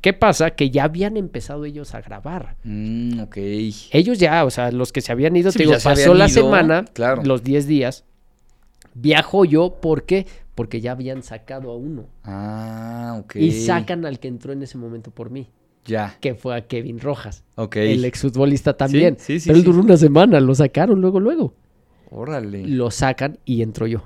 ¿Qué 0.00 0.12
pasa? 0.12 0.50
Que 0.50 0.70
ya 0.70 0.84
habían 0.84 1.16
empezado 1.16 1.64
ellos 1.64 1.94
a 1.94 2.00
grabar. 2.00 2.56
Mm, 2.64 3.20
ok. 3.20 3.36
Ellos 3.92 4.18
ya, 4.18 4.44
o 4.44 4.50
sea, 4.50 4.70
los 4.72 4.92
que 4.92 5.00
se 5.02 5.12
habían 5.12 5.36
ido, 5.36 5.50
Sí, 5.52 5.58
te 5.58 5.62
digo, 5.64 5.72
ya 5.74 5.80
se 5.80 5.88
pasó 5.88 6.14
la 6.14 6.26
ido, 6.28 6.34
semana, 6.42 6.84
claro. 6.94 7.22
los 7.24 7.42
10 7.44 7.66
días. 7.66 8.04
Viajo 8.94 9.44
yo, 9.44 9.76
¿por 9.80 10.04
qué? 10.04 10.26
porque 10.56 10.82
ya 10.82 10.92
habían 10.92 11.22
sacado 11.22 11.70
a 11.70 11.76
uno. 11.76 12.04
Ah, 12.22 13.16
ok. 13.22 13.36
Y 13.36 13.50
sacan 13.52 14.04
al 14.04 14.18
que 14.20 14.28
entró 14.28 14.52
en 14.52 14.62
ese 14.62 14.76
momento 14.76 15.10
por 15.10 15.30
mí, 15.30 15.48
Ya. 15.86 16.18
que 16.20 16.34
fue 16.34 16.54
a 16.54 16.66
Kevin 16.66 17.00
Rojas, 17.00 17.44
Ok. 17.54 17.76
el 17.76 18.04
exfutbolista 18.04 18.76
también. 18.76 19.16
sí, 19.18 19.40
sí, 19.40 19.48
Pero 19.48 19.58
él 19.58 19.64
duró 19.64 19.80
una 19.80 19.96
semana, 19.96 20.38
lo 20.38 20.54
sacaron 20.54 21.00
luego, 21.00 21.18
luego. 21.18 21.54
Órale. 22.10 22.66
Lo 22.66 22.90
sacan 22.90 23.38
y 23.46 23.62
entro 23.62 23.86
yo. 23.86 24.02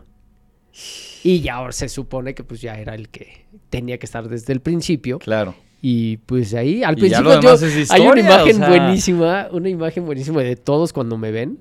Y 1.24 1.40
ya 1.40 1.54
ahora 1.54 1.72
se 1.72 1.88
supone 1.88 2.34
que 2.34 2.44
pues 2.44 2.60
ya 2.60 2.74
era 2.78 2.94
el 2.94 3.08
que 3.08 3.46
tenía 3.68 3.98
que 3.98 4.06
estar 4.06 4.28
desde 4.28 4.52
el 4.52 4.60
principio. 4.60 5.18
Claro. 5.18 5.56
Y 5.86 6.16
pues 6.16 6.54
ahí, 6.54 6.82
al 6.82 6.94
Y 6.96 7.00
principio 7.02 7.42
yo- 7.42 7.56
hay 7.90 8.00
una 8.06 8.20
imagen 8.20 8.54
o 8.54 8.58
sea. 8.58 8.68
buenísima, 8.70 9.48
una 9.52 9.68
imagen 9.68 10.06
buenísima 10.06 10.40
de 10.40 10.56
todos 10.56 10.94
cuando 10.94 11.18
me 11.18 11.30
ven. 11.30 11.58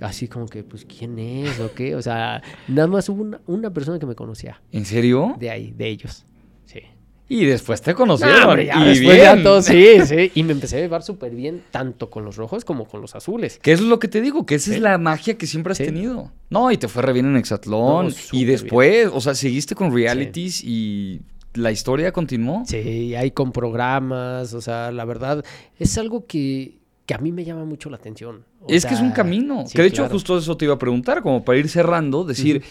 Así 0.00 0.28
como 0.28 0.46
que, 0.46 0.62
pues, 0.62 0.86
¿quién 0.86 1.18
es 1.18 1.60
o 1.60 1.74
qué? 1.74 1.94
O 1.94 2.00
sea, 2.00 2.40
nada 2.68 2.88
más 2.88 3.06
hubo 3.10 3.20
una, 3.20 3.38
una 3.46 3.70
persona 3.74 3.98
que 3.98 4.06
me 4.06 4.14
conocía 4.14 4.62
¿En 4.72 4.86
serio? 4.86 5.36
de 5.38 5.50
ahí, 5.50 5.74
de 5.76 5.88
ellos. 5.88 6.24
Sí. 6.64 6.80
Y 7.28 7.44
después 7.44 7.82
te 7.82 7.92
conocieron. 7.94 8.40
No, 8.40 8.48
hombre, 8.48 8.64
ya 8.64 8.82
y 8.82 8.88
después 8.88 9.18
ya 9.18 9.42
todo, 9.42 9.60
sí, 9.60 9.86
sí. 10.06 10.32
Y 10.34 10.42
me 10.42 10.52
empecé 10.52 10.78
a 10.78 10.80
llevar 10.80 11.02
súper 11.02 11.34
bien, 11.34 11.62
tanto 11.70 12.08
con 12.08 12.24
los 12.24 12.36
rojos 12.36 12.64
como 12.64 12.86
con 12.86 13.02
los 13.02 13.14
azules. 13.14 13.58
Que 13.62 13.72
es 13.72 13.82
lo 13.82 13.98
que 13.98 14.08
te 14.08 14.22
digo, 14.22 14.46
que 14.46 14.54
esa 14.54 14.74
es 14.74 14.80
la 14.80 14.96
magia 14.96 15.36
que 15.36 15.46
siempre 15.46 15.72
has 15.72 15.76
Sí. 15.78 15.84
tenido. 15.84 16.32
No, 16.48 16.70
y 16.70 16.78
te 16.78 16.88
fue 16.88 17.02
re 17.02 17.12
bien 17.12 17.26
en 17.26 17.36
Exatlón. 17.36 18.06
No, 18.08 18.14
y 18.32 18.44
después, 18.46 19.10
o 19.12 19.20
sea, 19.20 19.34
seguiste 19.34 19.74
con 19.74 19.92
realities 19.94 20.64
y 20.64 21.20
la 21.56 21.72
historia 21.72 22.12
continuó. 22.12 22.64
Sí, 22.66 23.14
hay 23.14 23.30
con 23.32 23.52
programas, 23.52 24.52
o 24.54 24.60
sea, 24.60 24.90
la 24.92 25.04
verdad, 25.04 25.44
es 25.78 25.96
algo 25.98 26.26
que, 26.26 26.78
que 27.06 27.14
a 27.14 27.18
mí 27.18 27.32
me 27.32 27.44
llama 27.44 27.64
mucho 27.64 27.90
la 27.90 27.96
atención. 27.96 28.44
O 28.60 28.66
es 28.68 28.84
que 28.86 28.94
es 28.94 29.00
un 29.00 29.12
camino. 29.12 29.64
sí, 29.66 29.74
que 29.76 29.82
de 29.82 29.88
hecho, 29.88 30.02
claro. 30.02 30.12
justo 30.14 30.38
eso 30.38 30.56
te 30.56 30.64
iba 30.64 30.74
a 30.74 30.78
preguntar, 30.78 31.22
como 31.22 31.44
para 31.44 31.58
ir 31.58 31.68
cerrando, 31.68 32.24
decir, 32.24 32.62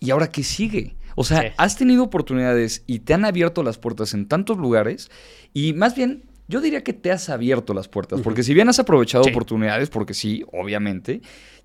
¿y 0.00 0.10
ahora 0.10 0.30
qué 0.30 0.42
sigue? 0.42 0.94
O 1.16 1.22
sea, 1.24 1.42
Sí. 1.42 1.46
has 1.56 1.76
tenido 1.76 2.02
oportunidades 2.02 2.82
y 2.86 3.00
te 3.00 3.14
han 3.14 3.24
abierto 3.24 3.62
las 3.62 3.78
puertas 3.78 4.14
en 4.14 4.26
tantos 4.26 4.58
lugares 4.58 5.10
y 5.52 5.72
más 5.72 5.94
bien, 5.94 6.24
yo 6.48 6.60
diría 6.60 6.82
que 6.82 6.92
te 6.92 7.10
has 7.12 7.30
abierto 7.30 7.72
las 7.72 7.88
puertas, 7.88 8.20
porque 8.20 8.42
si 8.42 8.52
bien 8.52 8.68
has 8.68 8.78
aprovechado 8.80 9.24
Sí. 9.24 9.30
oportunidades, 9.30 9.90
porque 9.90 10.12
sí, 10.12 10.44
obviamente, 10.52 11.22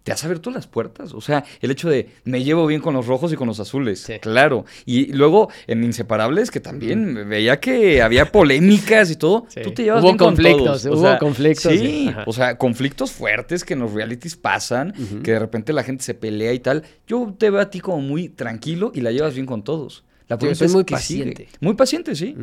te 0.10 0.14
has 0.14 0.24
abierto 0.26 0.52
las 0.52 0.68
puertas. 0.68 1.14
O 1.14 1.22
sea, 1.22 1.44
el 1.62 1.72
hecho 1.72 1.90
de 1.90 2.10
me 2.24 2.44
llevo 2.44 2.66
bien 2.68 2.82
con 2.82 2.94
los 2.94 3.06
rojos 3.08 3.32
y 3.32 3.36
con 3.36 3.48
los 3.48 3.60
azules, 3.60 4.00
Sí. 4.02 4.20
claro. 4.20 4.66
Y 4.86 5.14
luego 5.14 5.50
en 5.68 5.84
Inseparables, 5.84 6.52
que 6.52 6.60
también 6.60 7.28
veía 7.30 7.60
que 7.60 8.02
había 8.02 8.32
polémicas 8.32 9.12
y 9.12 9.16
todo, 9.16 9.46
Sí. 9.50 9.62
tú 9.64 9.72
te 9.72 9.84
llevas 9.84 10.02
Hubo 10.02 10.10
bien 10.10 10.18
con 10.18 10.28
conflictos, 10.30 10.84
todos. 10.84 10.86
O 10.86 10.92
hubo 11.00 11.08
sea, 11.08 11.18
conflictos, 11.20 11.74
Sí, 11.74 12.12
o 12.26 12.34
sea, 12.34 12.58
conflictos 12.58 13.12
fuertes 13.12 13.64
que 13.64 13.74
en 13.74 13.80
los 13.82 13.94
realities 13.94 14.36
pasan, 14.36 14.94
que 15.24 15.32
de 15.34 15.40
repente 15.40 15.74
la 15.74 15.84
gente 15.84 16.04
se 16.04 16.14
pelea 16.14 16.54
y 16.54 16.60
tal. 16.60 16.84
Yo 17.08 17.34
te 17.38 17.50
veo 17.50 17.62
a 17.62 17.70
ti 17.70 17.80
como 17.80 18.02
muy 18.02 18.30
tranquilo 18.30 18.92
y 18.94 19.02
la 19.02 19.12
llevas 19.12 19.34
bien 19.34 19.46
con 19.46 19.64
todos. 19.64 20.04
La 20.30 20.40
soy 20.40 20.52
es 20.68 20.74
muy 20.74 20.84
paciente. 20.84 21.48
Muy 21.60 21.74
paciente, 21.74 22.16
sí. 22.16 22.36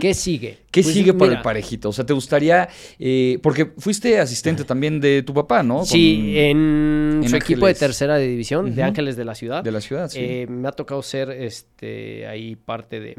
¿Qué 0.00 0.14
sigue? 0.14 0.58
¿Qué 0.70 0.82
Pues, 0.82 0.94
sigue 0.94 1.12
para 1.12 1.28
mira, 1.28 1.38
el 1.40 1.44
parejito? 1.44 1.90
O 1.90 1.92
sea, 1.92 2.04
¿te 2.06 2.12
gustaría...? 2.14 2.68
eh, 2.98 3.38
porque 3.42 3.66
fuiste 3.76 4.18
asistente 4.18 4.64
también 4.64 5.00
de 5.00 5.22
tu 5.22 5.32
papá, 5.34 5.62
¿no? 5.62 5.84
Sí, 5.84 6.34
en, 6.38 7.20
en 7.22 7.28
su 7.28 7.36
equipo 7.36 7.66
de 7.66 7.74
tercera 7.74 8.16
división, 8.16 8.74
de. 8.74 8.82
Ángeles 8.82 9.16
de 9.16 9.24
la 9.26 9.34
Ciudad. 9.34 9.62
De 9.62 9.70
la 9.70 9.80
ciudad, 9.80 10.08
sí. 10.08 10.18
Eh, 10.20 10.46
me 10.48 10.66
ha 10.68 10.72
tocado 10.72 11.02
ser 11.02 11.30
este 11.30 12.26
ahí 12.26 12.56
parte 12.56 13.00
de 13.00 13.18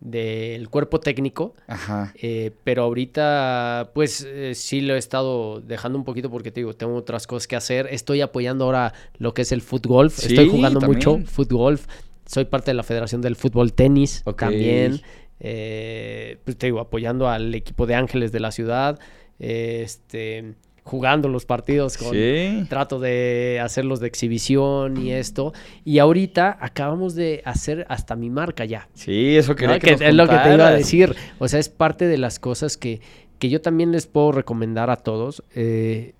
del 0.00 0.68
cuerpo 0.68 1.00
técnico. 1.00 1.54
Ajá. 1.66 2.12
eh, 2.20 2.50
pero 2.62 2.82
ahorita, 2.82 3.90
pues 3.94 4.26
sí 4.52 4.82
lo 4.82 4.94
he 4.96 4.98
estado 4.98 5.62
dejando 5.62 5.96
un 5.98 6.04
poquito 6.04 6.28
porque 6.30 6.50
te 6.50 6.60
digo, 6.60 6.74
tengo 6.74 6.94
otras 6.94 7.26
cosas 7.26 7.46
que 7.46 7.56
hacer. 7.56 7.88
Estoy 7.90 8.20
apoyando 8.20 8.66
ahora 8.66 8.92
lo 9.18 9.32
que 9.32 9.42
es 9.42 9.52
el 9.52 9.62
fútbol. 9.62 10.10
Sí, 10.10 10.28
Estoy 10.34 10.50
jugando 10.50 10.80
también. 10.80 10.98
mucho 10.98 11.18
fútbol. 11.26 11.80
Soy 12.26 12.44
parte 12.46 12.70
de 12.70 12.74
la 12.74 12.82
Federación 12.82 13.20
del 13.20 13.36
Fútbol 13.36 13.72
Tenis 13.72 14.22
también. 14.36 15.00
Eh, 15.40 16.38
pues 16.44 16.56
te 16.56 16.66
digo, 16.66 16.80
apoyando 16.80 17.28
al 17.28 17.54
equipo 17.54 17.86
de 17.86 17.94
Ángeles 17.94 18.32
de 18.32 18.40
la 18.40 18.50
ciudad. 18.50 18.98
eh, 19.40 19.82
este, 19.84 20.54
jugando 20.84 21.28
los 21.28 21.44
partidos 21.46 21.96
con, 21.96 22.12
Sí. 22.12 22.66
trato 22.68 23.00
de 23.00 23.58
hacerlos 23.62 23.98
de 24.00 24.06
exhibición 24.06 24.96
y 24.98 25.12
esto. 25.12 25.52
Y 25.84 25.98
ahorita 25.98 26.56
acabamos 26.60 27.14
de 27.14 27.42
hacer 27.46 27.84
hasta 27.88 28.14
mi 28.16 28.28
marca 28.30 28.64
ya. 28.66 28.88
Sí, 28.94 29.34
eso 29.36 29.52
¿no? 29.52 29.56
quería 29.56 29.78
que, 29.78 29.86
Que 29.86 29.92
nos 29.92 30.00
es 30.02 30.14
lo 30.14 30.28
que 30.28 30.36
te 30.36 30.54
iba 30.54 30.68
a 30.68 30.72
decir. 30.72 31.16
O 31.38 31.48
sea, 31.48 31.58
es 31.58 31.68
parte 31.70 32.06
de 32.06 32.18
las 32.18 32.38
cosas 32.38 32.76
que, 32.76 33.00
que 33.38 33.48
yo 33.48 33.60
también 33.62 33.92
les 33.92 34.06
puedo 34.06 34.30
recomendar 34.32 34.88
a 34.90 34.96
todos. 34.96 35.42
Eh, 35.54 36.12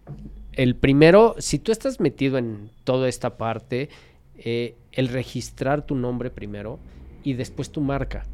el 0.55 0.74
primero, 0.76 1.35
si 1.39 1.59
tú 1.59 1.70
estás 1.70 2.01
metido 2.01 2.39
en 2.39 2.70
toda 2.85 3.09
esta 3.09 3.36
parte, 3.36 3.90
eh, 4.45 4.77
el 4.93 5.09
registrar 5.09 5.87
tu 5.87 5.97
nombre 5.97 6.31
primero 6.31 6.79
y 7.25 7.33
después 7.33 7.71
tu 7.71 7.81
marca. 7.81 8.25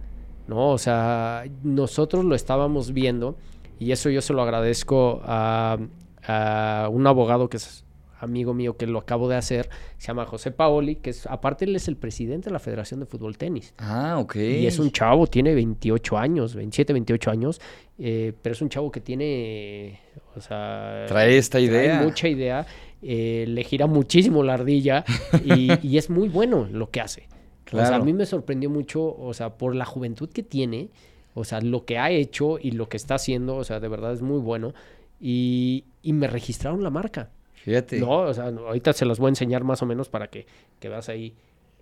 ¿no? 0.49 0.71
O 0.71 0.79
sea, 0.79 1.45
nosotros 1.63 2.25
lo 2.25 2.35
estábamos 2.35 2.93
viendo 2.93 3.39
y 3.79 3.93
eso 3.93 4.11
yo 4.11 4.21
se 4.21 4.33
lo 4.33 4.43
agradezco 4.43 5.23
a, 5.25 5.79
a 6.27 6.89
un 6.91 7.07
abogado 7.07 7.49
que 7.49 7.57
es 7.59 7.85
amigo 8.21 8.53
mío 8.55 8.77
que 8.77 8.87
lo 8.87 8.99
acabo 8.99 9.29
de 9.29 9.37
hacer, 9.37 9.71
se 9.99 10.09
llama 10.09 10.27
José 10.27 10.51
Paoli, 10.51 10.97
que 10.97 11.11
es, 11.11 11.27
aparte 11.27 11.65
él 11.65 11.75
es 11.75 11.89
el 11.89 11.97
presidente 11.97 12.51
de 12.51 12.53
la 12.53 12.59
Federación 12.59 13.01
de 13.01 13.07
Fútbol 13.07 13.39
Tenis. 13.39 13.75
Ah, 13.79 14.19
ok. 14.19 14.37
Y 14.37 14.67
es 14.67 14.79
un 14.79 14.91
chavo, 14.91 15.27
tiene 15.27 15.55
28 15.55 16.19
años, 16.19 16.55
27, 16.55 16.93
28 16.93 17.31
años, 17.31 17.61
eh, 17.99 18.35
pero 18.43 18.53
es 18.53 18.63
un 18.63 18.69
chavo 18.69 18.91
que 18.91 19.01
tiene, 19.01 20.01
o 20.37 20.41
sea... 20.41 21.07
Trae 21.09 21.39
esta 21.39 21.59
idea. 21.61 22.03
mucha 22.03 22.29
idea, 22.29 22.67
eh, 23.03 23.45
le 23.49 23.65
gira 23.65 23.87
muchísimo 23.87 24.43
la 24.43 24.55
ardilla 24.55 25.05
y, 25.45 25.71
y 25.87 25.99
es 25.99 26.11
muy 26.11 26.29
bueno 26.29 26.69
lo 26.71 26.91
que 26.91 27.01
hace. 27.01 27.29
O 27.67 27.77
sea, 27.77 27.87
Claro. 27.89 28.03
a 28.03 28.05
mí 28.05 28.13
me 28.13 28.27
sorprendió 28.27 28.69
mucho, 28.69 29.17
o 29.17 29.33
sea, 29.33 29.57
por 29.57 29.75
la 29.77 29.85
juventud 29.85 30.29
que 30.31 30.43
tiene, 30.43 30.89
o 31.35 31.45
sea, 31.45 31.61
lo 31.61 31.85
que 31.85 31.99
ha 31.99 32.11
hecho 32.11 32.59
y 32.59 32.73
lo 32.73 32.89
que 32.89 32.97
está 32.97 33.15
haciendo, 33.15 33.57
o 33.57 33.65
sea, 33.65 33.79
de 33.79 33.87
verdad 33.89 34.13
es 34.13 34.23
muy 34.23 34.41
bueno. 34.41 34.75
Y, 35.21 35.85
y 36.03 36.13
me 36.13 36.27
registraron 36.27 36.83
la 36.83 36.91
marca. 36.91 37.31
Fíjate. 37.55 38.01
No, 38.01 38.23
o 38.23 38.35
sea, 38.35 38.47
ahorita 38.47 38.93
se 38.93 39.05
las 39.05 39.19
voy 39.19 39.29
a 39.29 39.31
enseñar 39.31 39.63
más 39.65 39.83
o 39.83 39.87
menos 39.87 40.09
para 40.09 40.29
que, 40.31 40.47
que 40.81 40.89
veas 40.89 41.09
ahí. 41.09 41.35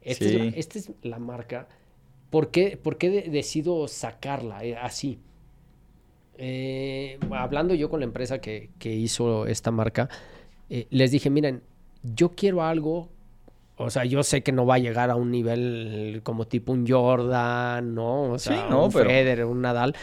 Esta, 0.03 0.25
es 0.27 0.35
la, 0.35 0.45
Sí. 0.45 0.53
esta 0.57 0.79
es 0.79 0.91
la 1.03 1.19
marca. 1.19 1.69
¿Por 2.31 2.51
qué, 2.51 2.77
por 2.77 2.99
qué 2.99 3.09
de- 3.11 3.31
decido 3.31 3.89
sacarla 3.89 4.63
eh, 4.65 4.77
así? 4.77 5.19
Eh, 6.37 7.19
hablando 7.31 7.75
yo 7.75 7.89
con 7.91 8.01
la 8.01 8.07
empresa 8.07 8.41
que, 8.41 8.71
que 8.79 8.95
hizo 8.95 9.47
esta 9.47 9.71
marca, 9.71 10.09
eh, 10.71 10.87
les 10.91 11.11
dije, 11.11 11.31
miren, 11.31 11.63
yo 12.03 12.31
quiero 12.31 12.63
algo, 12.63 13.09
o 13.77 13.91
sea, 13.91 14.05
yo 14.05 14.23
sé 14.23 14.43
que 14.43 14.53
no 14.53 14.67
va 14.67 14.75
a 14.77 14.79
llegar 14.79 15.11
a 15.11 15.17
un 15.17 15.31
nivel 15.31 16.21
como 16.25 16.47
tipo 16.47 16.73
un 16.73 16.87
Jordan, 16.87 17.95
¿no? 17.95 18.33
O 18.33 18.39
Sí, 18.39 18.49
sea, 18.51 18.69
no, 18.69 18.87
un 18.87 18.93
pero- 18.93 19.09
Federer, 19.11 19.45
un 19.45 19.63
Nadal, 19.63 19.95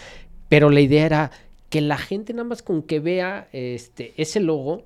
pero 0.50 0.70
la 0.70 0.80
idea 0.82 1.06
era 1.06 1.32
que 1.70 1.82
la 1.82 1.98
gente 1.98 2.34
nada 2.34 2.48
más 2.48 2.62
con 2.62 2.84
que 2.84 3.00
vea 3.00 3.48
este, 3.52 4.14
ese 4.18 4.40
logo, 4.40 4.84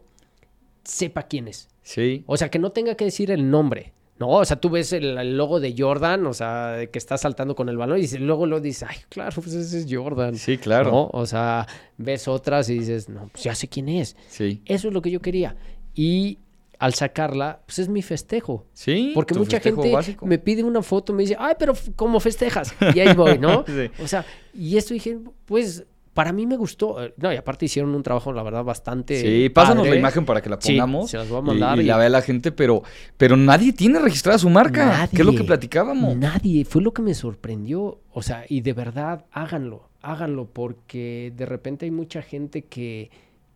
sepa 0.83 1.23
quién 1.23 1.47
es. 1.47 1.67
Sí. 1.83 2.23
O 2.27 2.37
sea, 2.37 2.49
que 2.49 2.59
no 2.59 2.71
tenga 2.71 2.95
que 2.95 3.05
decir 3.05 3.31
el 3.31 3.49
nombre. 3.49 3.93
No, 4.19 4.29
o 4.31 4.45
sea, 4.45 4.59
tú 4.59 4.69
ves 4.69 4.91
el, 4.91 5.17
el 5.17 5.37
logo 5.37 5.61
de 5.61 5.73
Jordan, 5.77 6.27
o 6.27 6.33
sea, 6.33 6.77
que 6.91 6.99
está 6.99 7.17
saltando 7.17 7.55
con 7.55 7.69
el 7.69 7.77
balón 7.77 7.99
y 7.99 8.07
luego 8.17 8.45
lo 8.45 8.59
dices, 8.59 8.89
ay, 8.89 8.97
claro, 9.07 9.41
pues 9.41 9.53
ese 9.55 9.79
es 9.79 9.87
Jordan. 9.89 10.35
Sí, 10.35 10.57
claro. 10.57 10.91
¿No? 10.91 11.09
O 11.13 11.25
sea, 11.25 11.65
ves 11.97 12.27
otras 12.27 12.69
y 12.69 12.79
dices, 12.79 13.07
no, 13.07 13.29
pues 13.31 13.45
ya 13.45 13.55
sé 13.55 13.69
quién 13.69 13.87
es. 13.87 14.17
Sí. 14.27 14.61
Eso 14.65 14.89
es 14.89 14.93
lo 14.93 15.01
que 15.01 15.09
yo 15.09 15.21
quería. 15.21 15.55
Y 15.95 16.39
al 16.79 16.93
sacarla, 16.93 17.61
pues 17.65 17.79
es 17.79 17.87
mi 17.87 18.01
festejo. 18.01 18.65
Sí. 18.73 19.11
Porque 19.13 19.33
tu 19.33 19.39
mucha 19.39 19.61
gente 19.61 19.89
básico. 19.91 20.25
me 20.25 20.37
pide 20.37 20.63
una 20.63 20.81
foto, 20.81 21.13
me 21.13 21.23
dice, 21.23 21.37
ay, 21.39 21.55
pero 21.57 21.73
¿cómo 21.95 22.19
festejas? 22.19 22.73
Y 22.93 22.99
ahí 22.99 23.15
voy, 23.15 23.37
¿no? 23.37 23.63
Sí. 23.67 23.89
O 24.03 24.07
sea, 24.07 24.25
y 24.53 24.75
esto 24.75 24.93
dije, 24.93 25.17
pues 25.45 25.85
para 26.19 26.33
mí 26.33 26.45
me 26.45 26.57
gustó. 26.57 27.01
Eh, 27.01 27.13
No, 27.15 27.31
y 27.31 27.37
aparte 27.37 27.63
hicieron 27.63 27.95
un 27.95 28.03
trabajo, 28.03 28.33
la 28.33 28.43
verdad, 28.43 28.65
bastante. 28.65 29.21
Sí, 29.21 29.47
pásanos 29.47 29.83
padre. 29.83 29.91
la 29.91 29.99
imagen 29.99 30.25
para 30.25 30.41
que 30.41 30.49
la 30.49 30.57
Sí, 30.59 30.73
pongamos. 30.73 31.09
se 31.09 31.15
las 31.15 31.29
voy 31.29 31.37
a 31.37 31.39
y- 31.39 31.45
mandar 31.45 31.77
Y, 31.77 31.81
y- 31.83 31.85
la 31.85 31.95
vea 31.95 32.09
la 32.09 32.21
gente, 32.21 32.51
pero, 32.51 32.83
pero 33.15 33.37
nadie 33.37 33.71
tiene 33.71 33.99
registrada 33.99 34.37
su 34.37 34.49
marca. 34.49 35.07
que 35.09 35.15
es 35.15 35.25
lo 35.25 35.31
que 35.31 35.37
Nadie. 35.37 35.47
platicábamos. 35.47 36.17
Nadie, 36.17 36.65
fue 36.65 36.81
lo 36.81 36.91
que 36.91 37.01
me 37.01 37.13
sorprendió. 37.13 38.01
O 38.11 38.21
sea, 38.21 38.43
y 38.49 38.59
de 38.59 38.73
verdad, 38.73 39.27
háganlo, 39.31 39.87
háganlo, 40.01 40.49
porque 40.51 41.31
de 41.37 41.45
repente 41.45 41.85
hay 41.85 41.91
mucha 41.91 42.21
gente 42.21 42.63
que, 42.65 43.11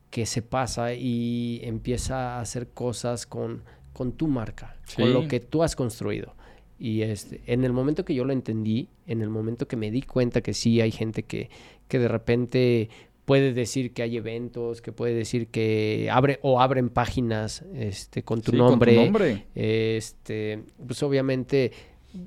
que 0.10 0.26
se 0.26 0.42
pasa 0.42 0.94
y 0.94 1.60
empieza 1.64 2.38
a 2.38 2.40
hacer 2.40 2.70
cosas 2.70 3.26
con, 3.26 3.64
con 3.92 4.14
tu 4.14 4.30
marca, 4.30 4.78
Sí. 4.86 5.02
con 5.02 5.12
lo 5.12 5.28
que 5.28 5.42
tú 5.42 5.64
has 5.64 5.76
construido. 5.76 6.34
Y 6.80 7.02
este, 7.04 7.42
en 7.46 7.64
el 7.64 7.72
momento 7.72 8.04
que 8.04 8.14
yo 8.16 8.26
lo 8.26 8.34
entendí, 8.34 8.90
en 9.06 9.22
el 9.22 9.30
momento 9.30 9.68
que 9.68 9.76
me 9.78 9.90
di 9.92 10.02
cuenta 10.02 10.42
que 10.42 10.54
sí 10.54 10.82
hay 10.82 10.92
gente 10.92 11.24
que, 11.24 11.50
que 11.88 12.00
de 12.00 12.08
repente 12.08 12.90
puede 13.26 13.54
decir 13.54 13.94
que 13.94 14.04
hay 14.04 14.18
eventos, 14.18 14.82
que 14.82 14.92
puede 14.92 15.14
decir 15.14 15.48
que 15.48 16.10
abre 16.12 16.40
o 16.42 16.60
abren 16.60 16.90
páginas 16.90 17.64
este, 17.74 18.24
con 18.24 18.42
tu 18.42 18.52
Sí, 18.52 18.58
con 18.58 18.66
tu 18.68 18.72
nombre. 18.72 18.96
nombre. 18.96 19.46
Este, 19.56 20.64
pues 20.86 21.02
obviamente, 21.04 21.72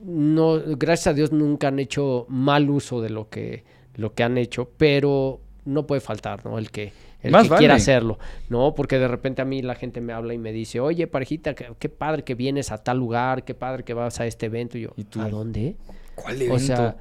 no, 0.04 0.58
gracias 0.76 1.08
a 1.08 1.14
Dios 1.14 1.32
nunca 1.32 1.68
han 1.68 1.78
hecho 1.78 2.26
mal 2.28 2.70
uso 2.70 3.00
de 3.02 3.10
lo 3.10 3.28
que, 3.28 3.64
lo 3.94 4.14
que 4.14 4.22
han 4.22 4.38
hecho, 4.38 4.70
pero 4.76 5.40
no 5.64 5.86
puede 5.86 6.00
faltar, 6.00 6.44
¿no? 6.46 6.58
El 6.58 6.70
que, 6.70 6.92
el 7.22 7.30
Más 7.32 7.42
que 7.44 7.48
vale. 7.50 7.58
quiera 7.58 7.74
hacerlo, 7.74 8.18
¿no? 8.48 8.74
Porque 8.74 8.98
de 8.98 9.08
repente 9.08 9.42
a 9.42 9.44
mí 9.44 9.60
la 9.62 9.74
gente 9.74 10.00
me 10.00 10.12
habla 10.12 10.32
y 10.32 10.38
me 10.38 10.52
dice, 10.52 10.80
oye, 10.80 11.06
parejita, 11.08 11.54
qué, 11.54 11.72
qué 11.78 11.88
padre 11.88 12.22
que 12.24 12.34
vienes 12.34 12.72
a 12.72 12.78
tal 12.82 12.98
lugar, 12.98 13.44
qué 13.44 13.54
padre 13.54 13.84
que 13.84 13.92
vas 13.94 14.18
a 14.20 14.26
este 14.26 14.46
evento. 14.46 14.78
Y 14.78 14.82
yo, 14.82 14.90
¿Y 14.96 15.04
tú? 15.04 15.20
¿a 15.20 15.28
dónde? 15.28 15.76
¿Cuál 16.14 16.36
evento? 16.36 16.54
O 16.54 16.58
sea, 16.58 16.96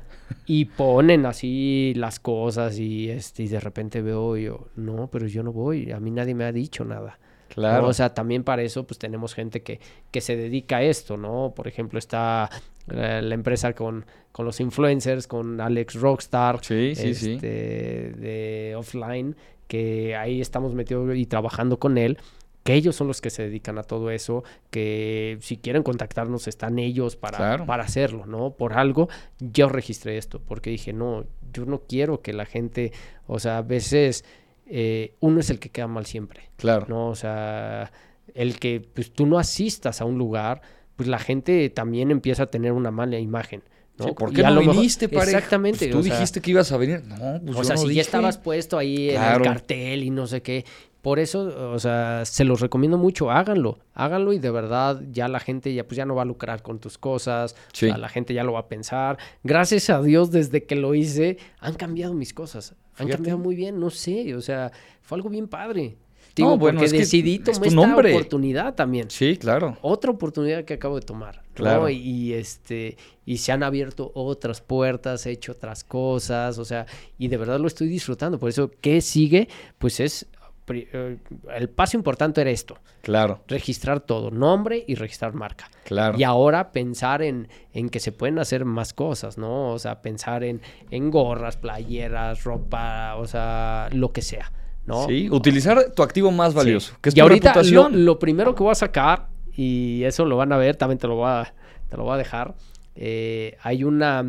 y 0.45 0.65
ponen 0.65 1.25
así 1.25 1.93
las 1.95 2.19
cosas 2.19 2.77
y, 2.79 3.09
este, 3.09 3.43
y 3.43 3.47
de 3.47 3.59
repente 3.59 4.01
veo 4.01 4.37
yo, 4.37 4.67
no, 4.75 5.07
pero 5.11 5.27
yo 5.27 5.43
no 5.43 5.51
voy, 5.51 5.91
a 5.91 5.99
mí 5.99 6.11
nadie 6.11 6.35
me 6.35 6.45
ha 6.45 6.51
dicho 6.51 6.85
nada. 6.85 7.19
claro. 7.49 7.83
¿no? 7.83 7.87
O 7.89 7.93
sea, 7.93 8.13
también 8.13 8.43
para 8.43 8.61
eso 8.61 8.85
pues 8.85 8.97
tenemos 8.97 9.33
gente 9.33 9.61
que, 9.61 9.79
que 10.11 10.21
se 10.21 10.35
dedica 10.35 10.77
a 10.77 10.83
esto, 10.83 11.17
¿no? 11.17 11.53
Por 11.55 11.67
ejemplo, 11.67 11.99
está 11.99 12.49
eh, 12.91 13.21
la 13.23 13.35
empresa 13.35 13.73
con, 13.73 14.05
con 14.31 14.45
los 14.45 14.59
influencers, 14.59 15.27
con 15.27 15.59
Alex 15.61 15.95
Rockstar, 15.95 16.59
sí, 16.63 16.93
sí, 16.95 17.15
sí. 17.15 17.33
este, 17.33 18.11
de 18.11 18.75
offline, 18.77 19.35
que 19.67 20.15
ahí 20.15 20.41
estamos 20.41 20.73
metidos 20.75 21.15
y 21.15 21.25
trabajando 21.25 21.79
con 21.79 21.97
él, 21.97 22.17
que 22.65 22.73
ellos 22.73 22.95
son 22.95 23.07
los 23.07 23.21
que 23.21 23.29
se 23.29 23.43
dedican 23.43 23.77
a 23.77 23.83
todo 23.83 24.09
eso, 24.09 24.43
que 24.71 25.37
si 25.41 25.57
quieren 25.57 25.83
contactarnos 25.83 26.47
están 26.47 26.79
ellos 26.79 27.15
para, 27.15 27.37
Claro. 27.37 27.65
para 27.67 27.83
hacerlo, 27.83 28.25
¿no? 28.25 28.55
Por 28.57 28.73
algo 28.73 29.07
yo 29.39 29.69
registré 29.69 30.17
esto, 30.17 30.41
porque 30.45 30.71
dije, 30.71 30.91
no, 30.91 31.25
yo 31.53 31.65
no 31.65 31.83
quiero 31.87 32.21
que 32.21 32.33
la 32.33 32.45
gente, 32.45 32.91
o 33.27 33.37
sea, 33.39 33.59
a 33.59 33.61
veces 33.61 34.25
eh, 34.65 35.13
uno 35.19 35.41
es 35.41 35.51
el 35.51 35.59
que 35.59 35.69
queda 35.69 35.85
mal 35.87 36.07
siempre. 36.07 36.49
Claro. 36.57 36.87
¿no? 36.89 37.07
O 37.09 37.15
sea, 37.15 37.91
el 38.33 38.57
que 38.59 38.81
pues, 38.81 39.13
tú 39.13 39.27
no 39.27 39.37
asistas 39.37 40.01
a 40.01 40.05
un 40.05 40.17
lugar, 40.17 40.61
pues 40.95 41.07
la 41.07 41.19
gente 41.19 41.69
también 41.69 42.09
empieza 42.09 42.43
a 42.43 42.45
tener 42.47 42.71
una 42.71 42.89
mala 42.89 43.19
imagen. 43.19 43.61
¿no? 43.99 44.05
Sí, 44.05 44.11
¿Por 44.17 44.31
Y 44.31 44.35
qué 44.37 44.41
no 44.43 44.55
mejor- 44.55 44.75
viniste, 44.75 45.07
pareja? 45.07 45.37
Exactamente. 45.37 45.85
Pues 45.85 45.91
tú 45.91 46.01
sea, 46.03 46.13
dijiste 46.15 46.41
que 46.41 46.49
ibas 46.51 46.71
a 46.71 46.77
venir. 46.77 47.03
No, 47.05 47.15
pues 47.45 47.55
o 47.57 47.59
yo 47.59 47.63
sea, 47.63 47.75
no 47.75 47.81
si 47.83 47.87
dije. 47.89 47.95
ya 47.97 48.01
estabas 48.01 48.37
puesto 48.39 48.77
ahí 48.79 49.11
en 49.11 49.21
el 49.23 49.41
cartel 49.43 50.03
y 50.03 50.09
no 50.09 50.25
sé 50.25 50.41
qué. 50.41 50.65
Por 51.05 51.19
eso, 51.19 51.71
o 51.71 51.77
sea, 51.77 52.25
se 52.25 52.43
los 52.45 52.61
recomiendo 52.61 52.97
mucho, 52.97 53.29
háganlo, 53.29 53.77
háganlo 53.93 54.33
y 54.33 54.39
de 54.39 54.49
verdad 54.49 55.01
ya 55.11 55.27
la 55.27 55.39
gente 55.39 55.71
ya 55.71 55.85
pues 55.85 55.97
ya 55.97 56.05
no 56.05 56.15
va 56.15 56.23
a 56.23 56.25
lucrar 56.25 56.63
con 56.63 56.79
tus 56.79 56.97
cosas, 56.97 57.55
Sí. 57.73 57.85
o 57.85 57.89
sea, 57.89 57.97
la 57.99 58.09
gente 58.09 58.33
ya 58.33 58.43
lo 58.43 58.53
va 58.53 58.61
a 58.61 58.67
pensar. 58.67 59.19
Gracias 59.43 59.91
a 59.91 60.01
Dios 60.01 60.31
desde 60.31 60.63
que 60.63 60.75
lo 60.75 60.95
hice 60.95 61.37
han 61.59 61.75
cambiado 61.75 62.15
mis 62.15 62.33
cosas, 62.33 62.71
han 62.97 63.05
Fíjate. 63.05 63.13
cambiado 63.17 63.37
muy 63.37 63.53
bien, 63.55 63.79
no 63.79 63.91
sé, 63.91 64.33
o 64.33 64.41
sea, 64.41 64.71
fue 65.03 65.17
algo 65.19 65.29
bien 65.29 65.47
padre. 65.47 65.97
No, 66.37 66.47
Digo, 66.47 66.57
bueno, 66.57 66.79
porque 66.79 66.87
es 66.87 66.91
que 66.91 66.97
decidí 66.99 67.35
es 67.35 67.43
tomar 67.45 67.59
tu 67.61 67.67
esta 67.69 67.75
nombre. 67.87 68.11
oportunidad 68.13 68.73
también. 68.75 69.09
Sí, 69.09 69.37
claro. 69.37 69.77
Otra 69.81 70.11
oportunidad 70.11 70.65
que 70.65 70.73
acabo 70.73 70.95
de 70.99 71.05
tomar. 71.05 71.37
¿no? 71.37 71.43
Claro. 71.53 71.87
Y, 71.89 71.95
y, 71.95 72.33
este, 72.33 72.97
y 73.25 73.37
se 73.37 73.53
han 73.53 73.63
abierto 73.63 74.11
otras 74.15 74.59
puertas, 74.59 75.25
he 75.27 75.31
hecho 75.31 75.53
otras 75.53 75.85
cosas, 75.85 76.57
o 76.57 76.65
sea, 76.65 76.87
y 77.17 77.29
de 77.29 77.37
verdad 77.37 77.57
lo 77.61 77.67
estoy 77.67 77.87
disfrutando. 77.87 78.37
Por 78.37 78.49
eso, 78.49 78.69
¿qué 78.81 78.99
sigue? 78.99 79.47
Pues 79.77 80.01
es, 80.01 80.25
el 80.73 81.69
paso 81.69 81.95
importante 81.97 82.41
era 82.41 82.49
esto, 82.49 82.77
Claro, 83.01 83.41
registrar 83.47 83.99
todo, 83.99 84.31
nombre 84.31 84.83
y 84.87 84.95
registrar 84.95 85.33
marca. 85.33 85.69
claro. 85.83 86.17
Y 86.17 86.23
ahora 86.23 86.71
pensar 86.71 87.21
en, 87.21 87.47
en 87.73 87.89
que 87.89 87.99
se 87.99 88.11
pueden 88.11 88.39
hacer 88.39 88.65
más 88.65 88.93
cosas, 88.93 89.37
¿no? 89.37 89.69
O 89.71 89.79
sea, 89.79 90.01
pensar 90.01 90.43
en, 90.43 90.61
en 90.89 91.11
gorras, 91.11 91.57
playeras, 91.57 92.43
ropa, 92.43 93.15
o 93.17 93.27
sea, 93.27 93.89
lo 93.91 94.11
que 94.11 94.21
sea, 94.23 94.51
¿no? 94.87 95.05
Sí, 95.07 95.29
utilizar 95.29 95.91
tu 95.91 96.01
activo 96.01 96.31
más 96.31 96.53
valioso, 96.53 96.93
Sí. 96.93 96.97
que 97.01 97.09
es 97.09 97.15
y 97.15 97.17
tu 97.19 97.23
ahorita 97.23 97.49
reputación. 97.53 98.03
lo 98.05 98.17
primero 98.17 98.55
que 98.55 98.63
voy 98.63 98.71
a 98.71 98.75
sacar, 98.75 99.27
y 99.55 100.03
eso 100.03 100.25
lo 100.25 100.35
van 100.37 100.51
a 100.51 100.57
ver, 100.57 100.75
también 100.75 100.97
te 100.97 101.07
lo 101.07 101.15
voy 101.15 101.29
a, 101.29 101.53
te 101.89 101.95
lo 101.97 102.03
voy 102.03 102.13
a 102.15 102.17
dejar. 102.17 102.55
eh, 102.95 103.57
hay 103.61 103.83
una, 103.83 104.25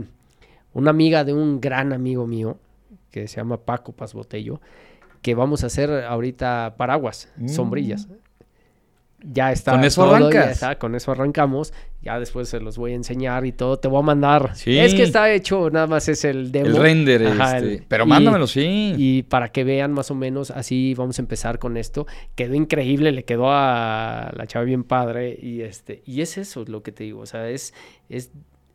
una 0.75 0.91
amiga 0.91 1.25
de 1.25 1.33
un 1.33 1.61
gran 1.61 1.93
amigo 1.95 2.27
mío, 2.27 2.59
que 3.11 3.27
se 3.29 3.37
llama 3.37 3.57
Paco 3.57 3.93
Paz 3.93 4.13
Botello, 4.13 4.61
que 5.27 5.35
vamos 5.35 5.65
a 5.65 5.67
hacer 5.67 5.91
ahorita 5.91 6.75
paraguas, 6.77 7.29
Mm. 7.37 7.49
sombrillas. 7.49 8.07
Ya 9.29 9.51
está. 9.51 9.73
Con 9.73 9.83
eso 9.83 10.03
todo, 10.05 10.13
ya 10.13 10.17
arrancas. 10.19 10.51
está, 10.53 10.79
con 10.79 10.95
eso 10.95 11.11
arrancamos. 11.11 11.73
Ya 12.01 12.21
después 12.21 12.49
se 12.49 12.61
los 12.61 12.79
voy 12.79 12.93
a 12.93 12.95
enseñar 12.95 13.45
y 13.45 13.51
todo. 13.51 13.77
Te 13.77 13.89
voy 13.89 13.99
a 13.99 14.03
mandar. 14.03 14.55
Sí. 14.55 14.79
Es 14.79 14.95
que 14.95 15.03
está 15.03 15.29
hecho, 15.33 15.69
nada 15.69 15.89
más 15.89 16.09
es 16.09 16.25
el 16.25 16.53
demo. 16.53 16.67
el 16.67 16.77
render, 16.77 17.27
Ajá, 17.27 17.57
este. 17.57 17.75
el- 17.79 17.83
Pero 17.89 18.05
y- 18.05 18.07
mándamelo, 18.07 18.47
sí. 18.47 18.95
y 18.97 19.23
para 19.25 19.49
que 19.51 19.65
vean 19.65 19.93
más 19.93 20.13
o 20.13 20.15
menos, 20.15 20.53
así 20.53 20.95
vamos 20.95 21.19
a 21.19 21.23
empezar 21.23 21.59
con 21.59 21.77
esto. 21.77 22.07
Quedó 22.37 22.55
increíble, 22.55 23.11
le 23.11 23.25
quedó 23.25 23.47
a 23.51 24.31
la 24.37 24.47
chava 24.47 24.65
bien 24.65 24.85
padre. 24.85 25.37
Y 25.43 25.63
este, 25.63 26.03
y 26.07 26.21
es 26.21 26.39
eso 26.39 26.65
lo 26.69 26.85
que 26.85 26.93
te 26.93 27.03
digo. 27.03 27.19
O 27.21 27.27
sea, 27.27 27.49
es, 27.49 27.75
es 28.09 28.31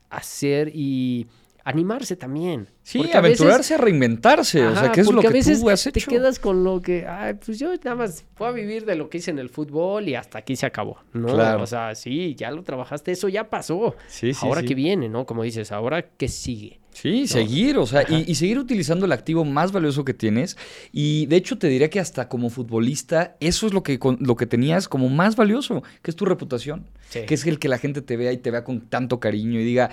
hacer 0.09 0.69
y 0.73 1.27
animarse 1.63 2.15
también. 2.15 2.67
sí, 2.83 2.97
Porque 2.97 3.15
a 3.15 3.21
veces- 3.21 3.39
aventurarse 3.41 3.73
a 3.75 3.77
reinventarse. 3.77 4.65
o 4.65 4.75
sea, 4.75 4.91
¿qué 4.91 5.01
es 5.01 5.11
lo 5.11 5.21
que 5.21 5.27
a 5.27 5.31
veces 5.31 5.61
tú 5.61 5.69
has 5.69 5.83
te 5.83 6.01
quedas 6.01 6.39
con 6.39 6.63
lo 6.63 6.81
que, 6.81 7.05
ay, 7.07 7.35
pues 7.35 7.59
yo 7.59 7.73
nada 7.75 7.95
más 7.95 8.25
voy 8.37 8.47
a 8.49 8.51
vivir 8.51 8.85
de 8.85 8.95
lo 8.95 9.09
que 9.09 9.19
hice 9.19 9.31
en 9.31 9.39
el 9.39 9.49
fútbol 9.49 10.07
y 10.09 10.15
hasta 10.15 10.39
aquí 10.39 10.55
se 10.55 10.65
acabó. 10.65 10.97
No, 11.13 11.27
Claro. 11.33 11.63
o 11.63 11.67
sea, 11.67 11.93
sí, 11.95 12.35
ya 12.35 12.51
lo 12.51 12.63
trabajaste, 12.63 13.11
eso 13.11 13.29
ya 13.29 13.49
pasó. 13.49 13.95
Sí, 14.07 14.33
sí, 14.33 14.45
ahora 14.45 14.61
sí. 14.61 14.67
que 14.67 14.75
viene, 14.75 15.07
¿no? 15.07 15.25
Como 15.25 15.43
dices, 15.43 15.71
ahora 15.71 16.01
que 16.01 16.27
sigue. 16.27 16.80
Sí, 16.93 17.25
seguir, 17.27 17.77
o 17.77 17.85
sea, 17.87 18.03
y, 18.07 18.29
y 18.29 18.35
seguir 18.35 18.59
utilizando 18.59 19.05
el 19.05 19.11
activo 19.13 19.45
más 19.45 19.71
valioso 19.71 20.03
que 20.05 20.13
tienes. 20.13 20.57
Y 20.91 21.25
de 21.27 21.37
hecho 21.37 21.57
te 21.57 21.67
diría 21.67 21.89
que 21.89 21.99
hasta 21.99 22.27
como 22.27 22.49
futbolista, 22.49 23.35
eso 23.39 23.65
es 23.65 23.73
lo 23.73 23.81
que, 23.81 23.97
lo 24.19 24.35
que 24.35 24.45
tenías 24.45 24.87
como 24.89 25.07
más 25.09 25.35
valioso, 25.35 25.83
que 26.01 26.11
es 26.11 26.15
tu 26.17 26.25
reputación. 26.25 26.85
Sí. 27.09 27.21
Que 27.27 27.33
es 27.33 27.45
el 27.45 27.59
que 27.59 27.67
la 27.67 27.77
gente 27.77 28.01
te 28.01 28.15
vea 28.15 28.31
y 28.31 28.37
te 28.37 28.51
vea 28.51 28.63
con 28.63 28.81
tanto 28.81 29.19
cariño 29.19 29.59
y 29.59 29.65
diga, 29.65 29.89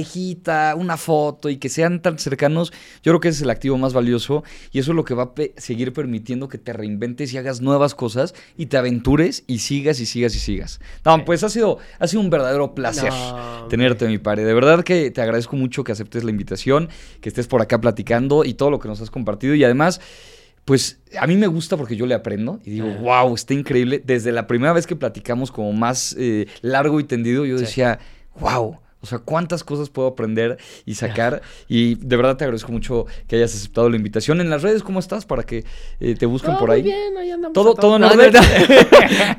parejita, 0.00 0.74
una 0.76 0.96
foto 0.96 1.48
y 1.50 1.56
que 1.56 1.68
sean 1.68 2.00
tan 2.00 2.18
cercanos. 2.18 2.72
Yo 3.02 3.10
creo 3.12 3.20
que 3.20 3.28
ese 3.28 3.38
es 3.38 3.42
el 3.42 3.50
activo 3.50 3.76
más 3.76 3.92
valioso 3.92 4.44
y 4.72 4.78
eso 4.78 4.92
es 4.92 4.96
lo 4.96 5.04
que 5.04 5.14
va 5.14 5.24
a 5.24 5.34
pe- 5.34 5.52
seguir 5.56 5.92
permitiendo 5.92 6.48
que 6.48 6.58
te 6.58 6.72
reinventes 6.72 7.32
y 7.34 7.38
hagas 7.38 7.60
nuevas 7.60 7.94
cosas 7.94 8.34
y 8.56 8.66
te 8.66 8.76
aventures 8.76 9.42
y 9.48 9.58
sigas 9.58 9.98
y 10.00 10.06
sigas 10.06 10.34
y 10.36 10.38
sigas. 10.38 10.80
No, 11.04 11.16
Sí. 11.16 11.22
pues 11.26 11.42
ha 11.44 11.48
sido, 11.48 11.78
ha 11.98 12.06
sido 12.06 12.20
un 12.22 12.30
verdadero 12.30 12.74
placer 12.74 13.10
No, 13.10 13.66
tenerte, 13.68 14.06
mi 14.06 14.18
padre. 14.18 14.44
De 14.44 14.54
verdad 14.54 14.82
que 14.84 15.10
te 15.10 15.20
agradezco 15.20 15.56
mucho 15.56 15.82
que 15.84 15.92
aceptes 15.92 16.22
la 16.24 16.30
invitación, 16.30 16.39
que 16.44 17.28
estés 17.28 17.46
por 17.46 17.60
acá 17.62 17.80
platicando 17.80 18.44
y 18.44 18.54
todo 18.54 18.70
lo 18.70 18.78
que 18.78 18.88
nos 18.88 19.00
has 19.00 19.10
compartido. 19.10 19.54
Y 19.54 19.64
además, 19.64 20.00
pues 20.64 21.00
a 21.18 21.26
mí 21.26 21.36
me 21.36 21.46
gusta 21.46 21.76
porque 21.76 21.96
yo 21.96 22.06
le 22.06 22.14
aprendo 22.14 22.60
y 22.64 22.70
digo, 22.70 22.88
wow, 23.00 23.34
está 23.34 23.54
increíble. 23.54 24.02
Desde 24.04 24.30
la 24.32 24.46
primera 24.46 24.72
vez 24.72 24.86
que 24.86 24.96
platicamos 24.96 25.50
como 25.50 25.72
más 25.72 26.14
eh, 26.18 26.46
largo 26.62 27.00
y 27.00 27.04
tendido, 27.04 27.44
yo 27.44 27.56
Sí. 27.58 27.64
decía, 27.64 27.98
wow. 28.38 28.78
O 29.02 29.06
sea, 29.06 29.18
cuántas 29.18 29.64
cosas 29.64 29.88
puedo 29.88 30.08
aprender 30.08 30.58
y 30.84 30.94
sacar. 30.94 31.40
Y 31.68 31.94
de 31.94 32.16
verdad 32.18 32.36
te 32.36 32.44
agradezco 32.44 32.70
mucho 32.70 33.06
que 33.26 33.36
hayas 33.36 33.54
aceptado 33.54 33.88
la 33.88 33.96
invitación. 33.96 34.42
En 34.42 34.50
las 34.50 34.60
redes, 34.62 34.82
¿cómo 34.82 34.98
estás? 35.00 35.24
Para 35.24 35.42
que 35.42 35.64
eh, 36.00 36.16
te 36.16 36.26
busquen 36.26 36.52
No, 36.52 36.58
por 36.58 36.68
muy 36.68 36.76
ahí. 36.76 36.82
bien, 36.82 37.16
ahí 37.16 37.30
andamos 37.30 37.54
Todo- 37.54 37.74
todo 37.74 37.96
en 37.96 38.02
No, 38.02 38.08
orden. 38.08 38.30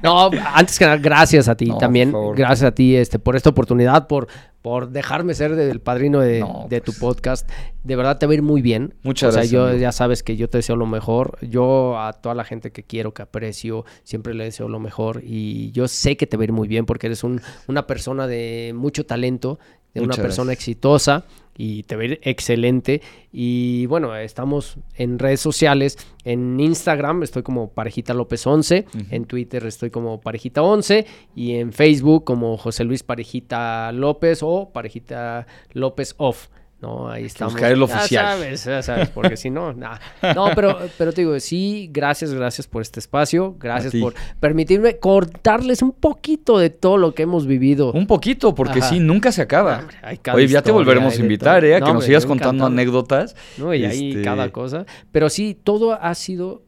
No, 0.02 0.32
antes 0.56 0.80
que 0.80 0.86
nada, 0.86 0.98
gracias 0.98 1.48
a 1.48 1.56
ti 1.56 1.66
No, 1.68 1.78
también. 1.78 2.12
Gracias 2.36 2.64
a 2.64 2.72
ti 2.74 2.96
este, 2.96 3.20
por 3.20 3.36
esta 3.36 3.52
oportunidad, 3.52 4.08
por, 4.08 4.28
por 4.62 4.90
dejarme 4.92 5.34
ser 5.34 5.52
el 5.54 5.80
padrino 5.82 6.20
de, 6.20 6.40
No, 6.42 6.68
de 6.70 6.82
tu 6.82 6.92
pues. 6.92 7.00
podcast. 7.00 7.50
De 7.84 7.96
verdad 7.96 8.18
te 8.20 8.26
va 8.28 8.32
a 8.32 8.36
ir 8.36 8.42
muy 8.44 8.62
bien. 8.62 8.94
Muchas 9.04 9.30
o 9.30 9.32
sea, 9.32 9.40
gracias, 9.42 9.52
yo 9.52 9.64
amigo. 9.66 9.80
ya 9.82 9.92
sabes 9.92 10.22
que 10.24 10.38
yo 10.38 10.50
te 10.50 10.60
deseo 10.60 10.76
lo 10.76 10.86
mejor. 10.86 11.38
Yo 11.42 12.00
a 12.00 12.14
toda 12.14 12.36
la 12.36 12.44
gente 12.44 12.72
que 12.72 12.84
quiero, 12.84 13.14
que 13.14 13.24
aprecio, 13.24 13.86
siempre 14.04 14.34
le 14.36 14.44
deseo 14.44 14.70
lo 14.70 14.80
mejor. 14.80 15.22
Y 15.26 15.72
yo 15.72 15.88
sé 15.88 16.16
que 16.18 16.28
te 16.28 16.38
va 16.38 16.44
a 16.44 16.46
ir 16.46 16.52
muy 16.54 16.68
bien 16.68 16.86
porque 16.86 17.08
eres 17.08 17.24
un- 17.24 17.42
una 17.68 17.88
persona 17.88 18.28
de 18.28 18.74
mucho 18.76 19.06
talento, 19.06 19.58
de 19.94 20.02
una 20.02 20.16
persona 20.16 20.46
gracias. 20.52 20.60
exitosa 20.68 21.26
y 21.58 21.84
te 21.84 21.96
va 21.96 22.04
a 22.04 22.06
ir 22.06 22.20
excelente. 22.24 23.02
Y 23.32 23.86
bueno, 23.86 24.16
estamos 24.16 24.78
en 24.96 25.20
redes 25.20 25.40
sociales. 25.40 25.98
En 26.24 26.60
Instagram 26.60 27.24
estoy 27.24 27.44
como 27.44 27.72
Parejita 27.72 28.14
López 28.14 28.46
11. 28.46 28.86
Ujú. 28.88 29.06
En 29.10 29.26
Twitter 29.26 29.66
estoy 29.66 29.90
como 29.90 30.22
Parejita 30.22 30.62
11. 30.62 31.06
Y 31.36 31.56
en 31.56 31.74
Facebook 31.74 32.24
como 32.24 32.58
José 32.58 32.84
Luis 32.84 33.04
Parejita 33.04 33.92
López 33.92 34.40
o 34.42 34.72
Parejita 34.72 35.48
López 35.74 36.16
Off. 36.18 36.50
No, 36.82 37.08
ahí 37.10 37.26
estamos. 37.26 37.54
buscar 37.54 37.72
el 37.72 37.78
Ya 37.78 37.84
oficial. 37.86 38.26
sabes, 38.26 38.64
ya 38.66 38.82
sabes, 38.82 39.10
porque 39.10 39.38
si 39.38 39.52
no, 39.52 39.72
nada. 39.74 40.00
No, 40.36 40.48
pero, 40.56 40.80
pero 40.98 41.14
te 41.14 41.22
digo, 41.22 41.40
sí, 41.40 41.88
gracias, 41.94 42.34
gracias 42.34 42.66
por 42.66 42.82
este 42.82 43.00
espacio. 43.00 43.56
Gracias 43.60 43.94
por 44.02 44.16
permitirme 44.40 44.98
cortarles 44.98 45.84
un 45.84 45.92
poquito 45.92 46.58
de 46.58 46.72
todo 46.72 46.98
lo 46.98 47.14
que 47.14 47.22
hemos 47.24 47.46
vivido. 47.46 47.92
Un 47.92 48.08
poquito, 48.08 48.56
porque 48.56 48.80
Ajá. 48.80 48.90
sí, 48.90 49.00
nunca 49.00 49.32
se 49.32 49.44
acaba. 49.44 49.86
Cada 50.24 50.36
Oye, 50.38 50.48
ya 50.48 50.64
te 50.64 50.72
volveremos 50.72 51.16
a 51.18 51.22
invitar. 51.22 51.64
¿eh? 51.64 51.76
A 51.76 51.80
No, 51.82 51.86
que 51.86 51.94
nos 51.94 52.06
sigas 52.06 52.26
contando 52.26 52.66
encantado. 52.66 52.72
anécdotas. 52.74 53.36
¿no? 53.60 53.74
Y 53.76 53.86
ahí 53.86 54.10
Este- 54.12 54.24
cada 54.24 54.50
cosa. 54.50 54.86
Pero 55.12 55.30
sí, 55.30 55.56
todo 55.64 55.94
ha 55.94 56.16
sido 56.16 56.64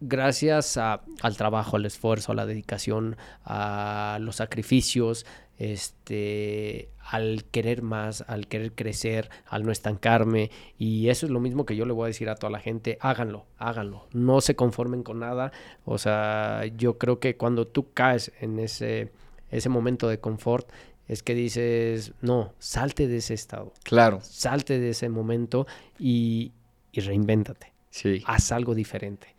gracias 0.00 0.76
a- 0.76 1.00
al 1.22 1.36
trabajo, 1.36 1.76
al 1.76 1.86
esfuerzo, 1.86 2.30
a 2.30 2.34
la 2.36 2.46
dedicación, 2.46 3.16
a 3.44 4.18
los 4.20 4.36
sacrificios, 4.36 5.26
este, 5.58 6.90
al 7.10 7.44
querer 7.50 7.82
más, 7.82 8.24
al 8.28 8.48
querer 8.48 8.72
crecer, 8.72 9.30
al 9.46 9.64
no 9.64 9.72
estancarme. 9.72 10.50
Y 10.78 11.08
eso 11.08 11.26
es 11.26 11.32
lo 11.32 11.40
mismo 11.40 11.64
que 11.66 11.76
yo 11.76 11.84
le 11.86 11.92
voy 11.92 12.04
a 12.04 12.08
decir 12.08 12.28
a 12.28 12.34
toda 12.36 12.50
la 12.50 12.60
gente, 12.60 12.98
háganlo, 13.00 13.46
háganlo, 13.58 14.06
no 14.12 14.40
se 14.40 14.56
conformen 14.56 15.02
con 15.02 15.20
nada. 15.20 15.52
O 15.84 15.98
sea, 15.98 16.64
yo 16.76 16.98
creo 16.98 17.20
que 17.20 17.36
cuando 17.36 17.66
tú 17.66 17.92
caes 17.92 18.32
en 18.40 18.58
ese, 18.58 19.12
ese 19.50 19.68
momento 19.68 20.08
de 20.08 20.18
confort, 20.20 20.68
es 21.08 21.22
que 21.22 21.34
dices, 21.34 22.12
no, 22.20 22.52
salte 22.58 23.06
de 23.06 23.18
ese 23.18 23.34
estado 23.34 23.72
Claro, 23.84 24.18
salte 24.22 24.80
de 24.80 24.90
ese 24.90 25.08
momento 25.08 25.66
y, 25.98 26.52
y 26.92 27.00
reinvéntate. 27.00 27.72
sí. 27.90 28.22
Haz 28.26 28.50
algo 28.52 28.74
diferente. 28.74 29.34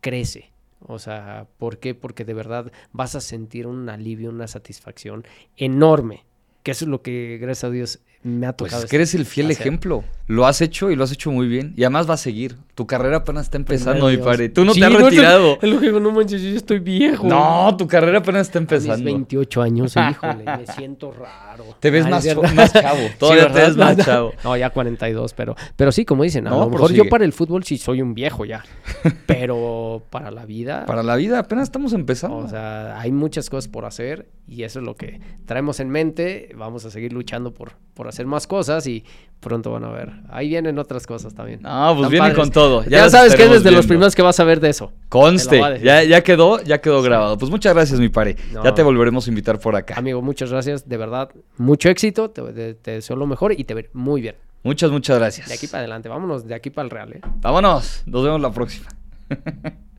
crece. 0.00 0.50
O 0.86 0.98
sea, 0.98 1.46
¿por 1.58 1.78
qué? 1.78 1.94
Porque 1.94 2.24
de 2.24 2.34
verdad 2.34 2.70
vas 2.92 3.14
a 3.14 3.20
sentir 3.22 3.66
un 3.66 3.88
alivio, 3.88 4.30
una 4.30 4.46
satisfacción 4.48 5.24
enorme. 5.56 6.24
Que 6.64 6.72
eso 6.72 6.86
es 6.86 6.88
lo 6.88 7.02
que, 7.02 7.38
gracias 7.40 7.64
a 7.64 7.70
Dios, 7.70 8.00
me 8.24 8.46
ha 8.46 8.56
Pues 8.56 8.70
tocado. 8.72 8.84
es 8.84 8.90
que 8.90 8.96
eres 8.96 9.14
el 9.14 9.24
fiel 9.26 9.46
hacer. 9.50 9.60
ejemplo. 9.60 10.02
Lo 10.26 10.46
has 10.46 10.62
hecho 10.62 10.90
y 10.90 10.96
lo 10.96 11.04
has 11.04 11.12
hecho 11.12 11.30
muy 11.30 11.46
bien. 11.46 11.74
Y 11.76 11.82
además 11.84 12.08
va 12.08 12.14
a 12.14 12.16
seguir. 12.16 12.56
Tu 12.74 12.86
carrera 12.86 13.18
apenas 13.18 13.44
está 13.44 13.58
empezando, 13.58 14.08
mi 14.08 14.16
padre. 14.16 14.48
Tú 14.48 14.64
no 14.64 14.72
Sí, 14.72 14.80
te 14.80 14.86
has 14.86 14.92
retirado. 14.94 15.58
Es 15.60 15.68
lo 15.68 15.78
que 15.78 15.86
digo, 15.86 16.00
no 16.00 16.10
manches, 16.12 16.40
yo 16.40 16.56
estoy 16.56 16.78
viejo. 16.78 17.26
No, 17.28 17.76
tu 17.76 17.86
carrera 17.86 18.18
apenas 18.20 18.46
está 18.48 18.58
A 18.58 18.62
mis 18.62 18.72
empezando. 18.72 19.04
28 19.04 19.62
años, 19.62 19.94
híjole, 20.10 20.44
me 20.44 20.66
siento 20.66 21.12
raro. 21.12 21.64
Te 21.78 21.90
ves 21.90 22.06
Ah, 22.06 22.08
más, 22.08 22.24
chavo. 22.72 23.02
Todavía 23.18 23.48
te 23.48 23.52
¿verdad? 23.52 23.66
ves 23.68 23.76
más 23.76 23.96
chavo. 23.98 24.32
No, 24.42 24.56
ya 24.56 24.70
42, 24.70 25.34
pero, 25.34 25.54
pero 25.76 25.92
sí, 25.92 26.06
como 26.06 26.22
dicen, 26.22 26.46
a 26.46 26.50
No, 26.50 26.60
lo 26.60 26.64
mejor 26.66 26.78
prosigue. 26.80 27.04
yo 27.04 27.08
para 27.10 27.26
el 27.26 27.34
fútbol 27.34 27.62
sí 27.64 27.76
soy 27.76 28.00
un 28.00 28.14
viejo 28.14 28.46
ya, 28.46 28.64
pero 29.26 30.02
para 30.10 30.30
la 30.30 30.46
vida, 30.46 30.86
Para 30.86 31.02
la 31.02 31.16
vida 31.16 31.38
apenas 31.40 31.64
estamos 31.64 31.92
empezando. 31.92 32.38
o 32.38 32.48
sea, 32.48 32.98
hay 32.98 33.12
muchas 33.12 33.50
cosas 33.50 33.68
por 33.68 33.84
hacer 33.84 34.28
y 34.48 34.62
eso 34.62 34.78
es 34.80 34.84
lo 34.86 34.94
que 34.96 35.20
traemos 35.46 35.80
en 35.80 35.90
mente. 35.90 36.48
Vamos 36.56 36.84
a 36.86 36.90
seguir 36.90 37.12
luchando 37.12 37.52
por, 37.52 37.72
por 37.94 38.08
hacer 38.08 38.13
más 38.26 38.46
cosas 38.46 38.86
y 38.86 39.04
pronto 39.40 39.70
van 39.72 39.84
a 39.84 39.90
ver. 39.90 40.10
Ahí 40.30 40.48
vienen 40.48 40.78
otras 40.78 41.06
cosas 41.06 41.34
también. 41.34 41.60
no, 41.62 41.68
pues 41.94 41.96
Están 41.96 42.10
viene 42.10 42.24
padres. 42.28 42.38
con 42.38 42.50
todo. 42.50 42.84
Ya, 42.84 43.10
sabes 43.10 43.32
que 43.34 43.42
estaremos 43.42 43.52
eres 43.56 43.64
de 43.64 43.70
los 43.72 43.86
primeros 43.86 44.14
que 44.14 44.22
vas 44.22 44.38
a 44.40 44.44
ver 44.44 44.60
de 44.60 44.70
eso. 44.70 44.92
Conste, 45.08 45.60
ya, 45.82 46.02
ya 46.02 46.22
quedó, 46.22 46.62
ya 46.62 46.80
quedó 46.80 47.02
grabado. 47.02 47.36
Pues 47.36 47.50
muchas 47.50 47.74
gracias, 47.74 48.00
mi 48.00 48.08
pare. 48.08 48.36
No. 48.52 48.64
Ya 48.64 48.72
te 48.74 48.82
volveremos 48.82 49.26
a 49.26 49.30
invitar 49.30 49.58
por 49.58 49.76
acá. 49.76 49.94
Amigo, 49.98 50.22
muchas 50.22 50.50
gracias. 50.50 50.88
De 50.88 50.96
verdad, 50.96 51.28
mucho 51.58 51.88
éxito. 51.90 52.30
Te, 52.30 52.40
te- 52.52 52.74
te 52.74 52.90
deseo 52.92 53.16
lo 53.16 53.26
mejor 53.26 53.52
y 53.52 53.64
te 53.64 53.74
veré 53.74 53.90
muy 53.92 54.20
bien. 54.22 54.36
Muchas, 54.62 54.90
muchas 54.90 55.18
gracias. 55.18 55.48
De 55.48 55.54
aquí 55.54 55.66
para 55.66 55.80
adelante. 55.80 56.08
Vámonos 56.08 56.46
de 56.46 56.54
aquí 56.54 56.70
para 56.70 56.84
el 56.86 56.90
Real. 56.90 57.12
¿eh? 57.12 57.20
Vámonos. 57.42 58.02
Nos 58.06 58.24
vemos 58.24 58.40
la 58.40 58.50
próxima. 58.50 58.86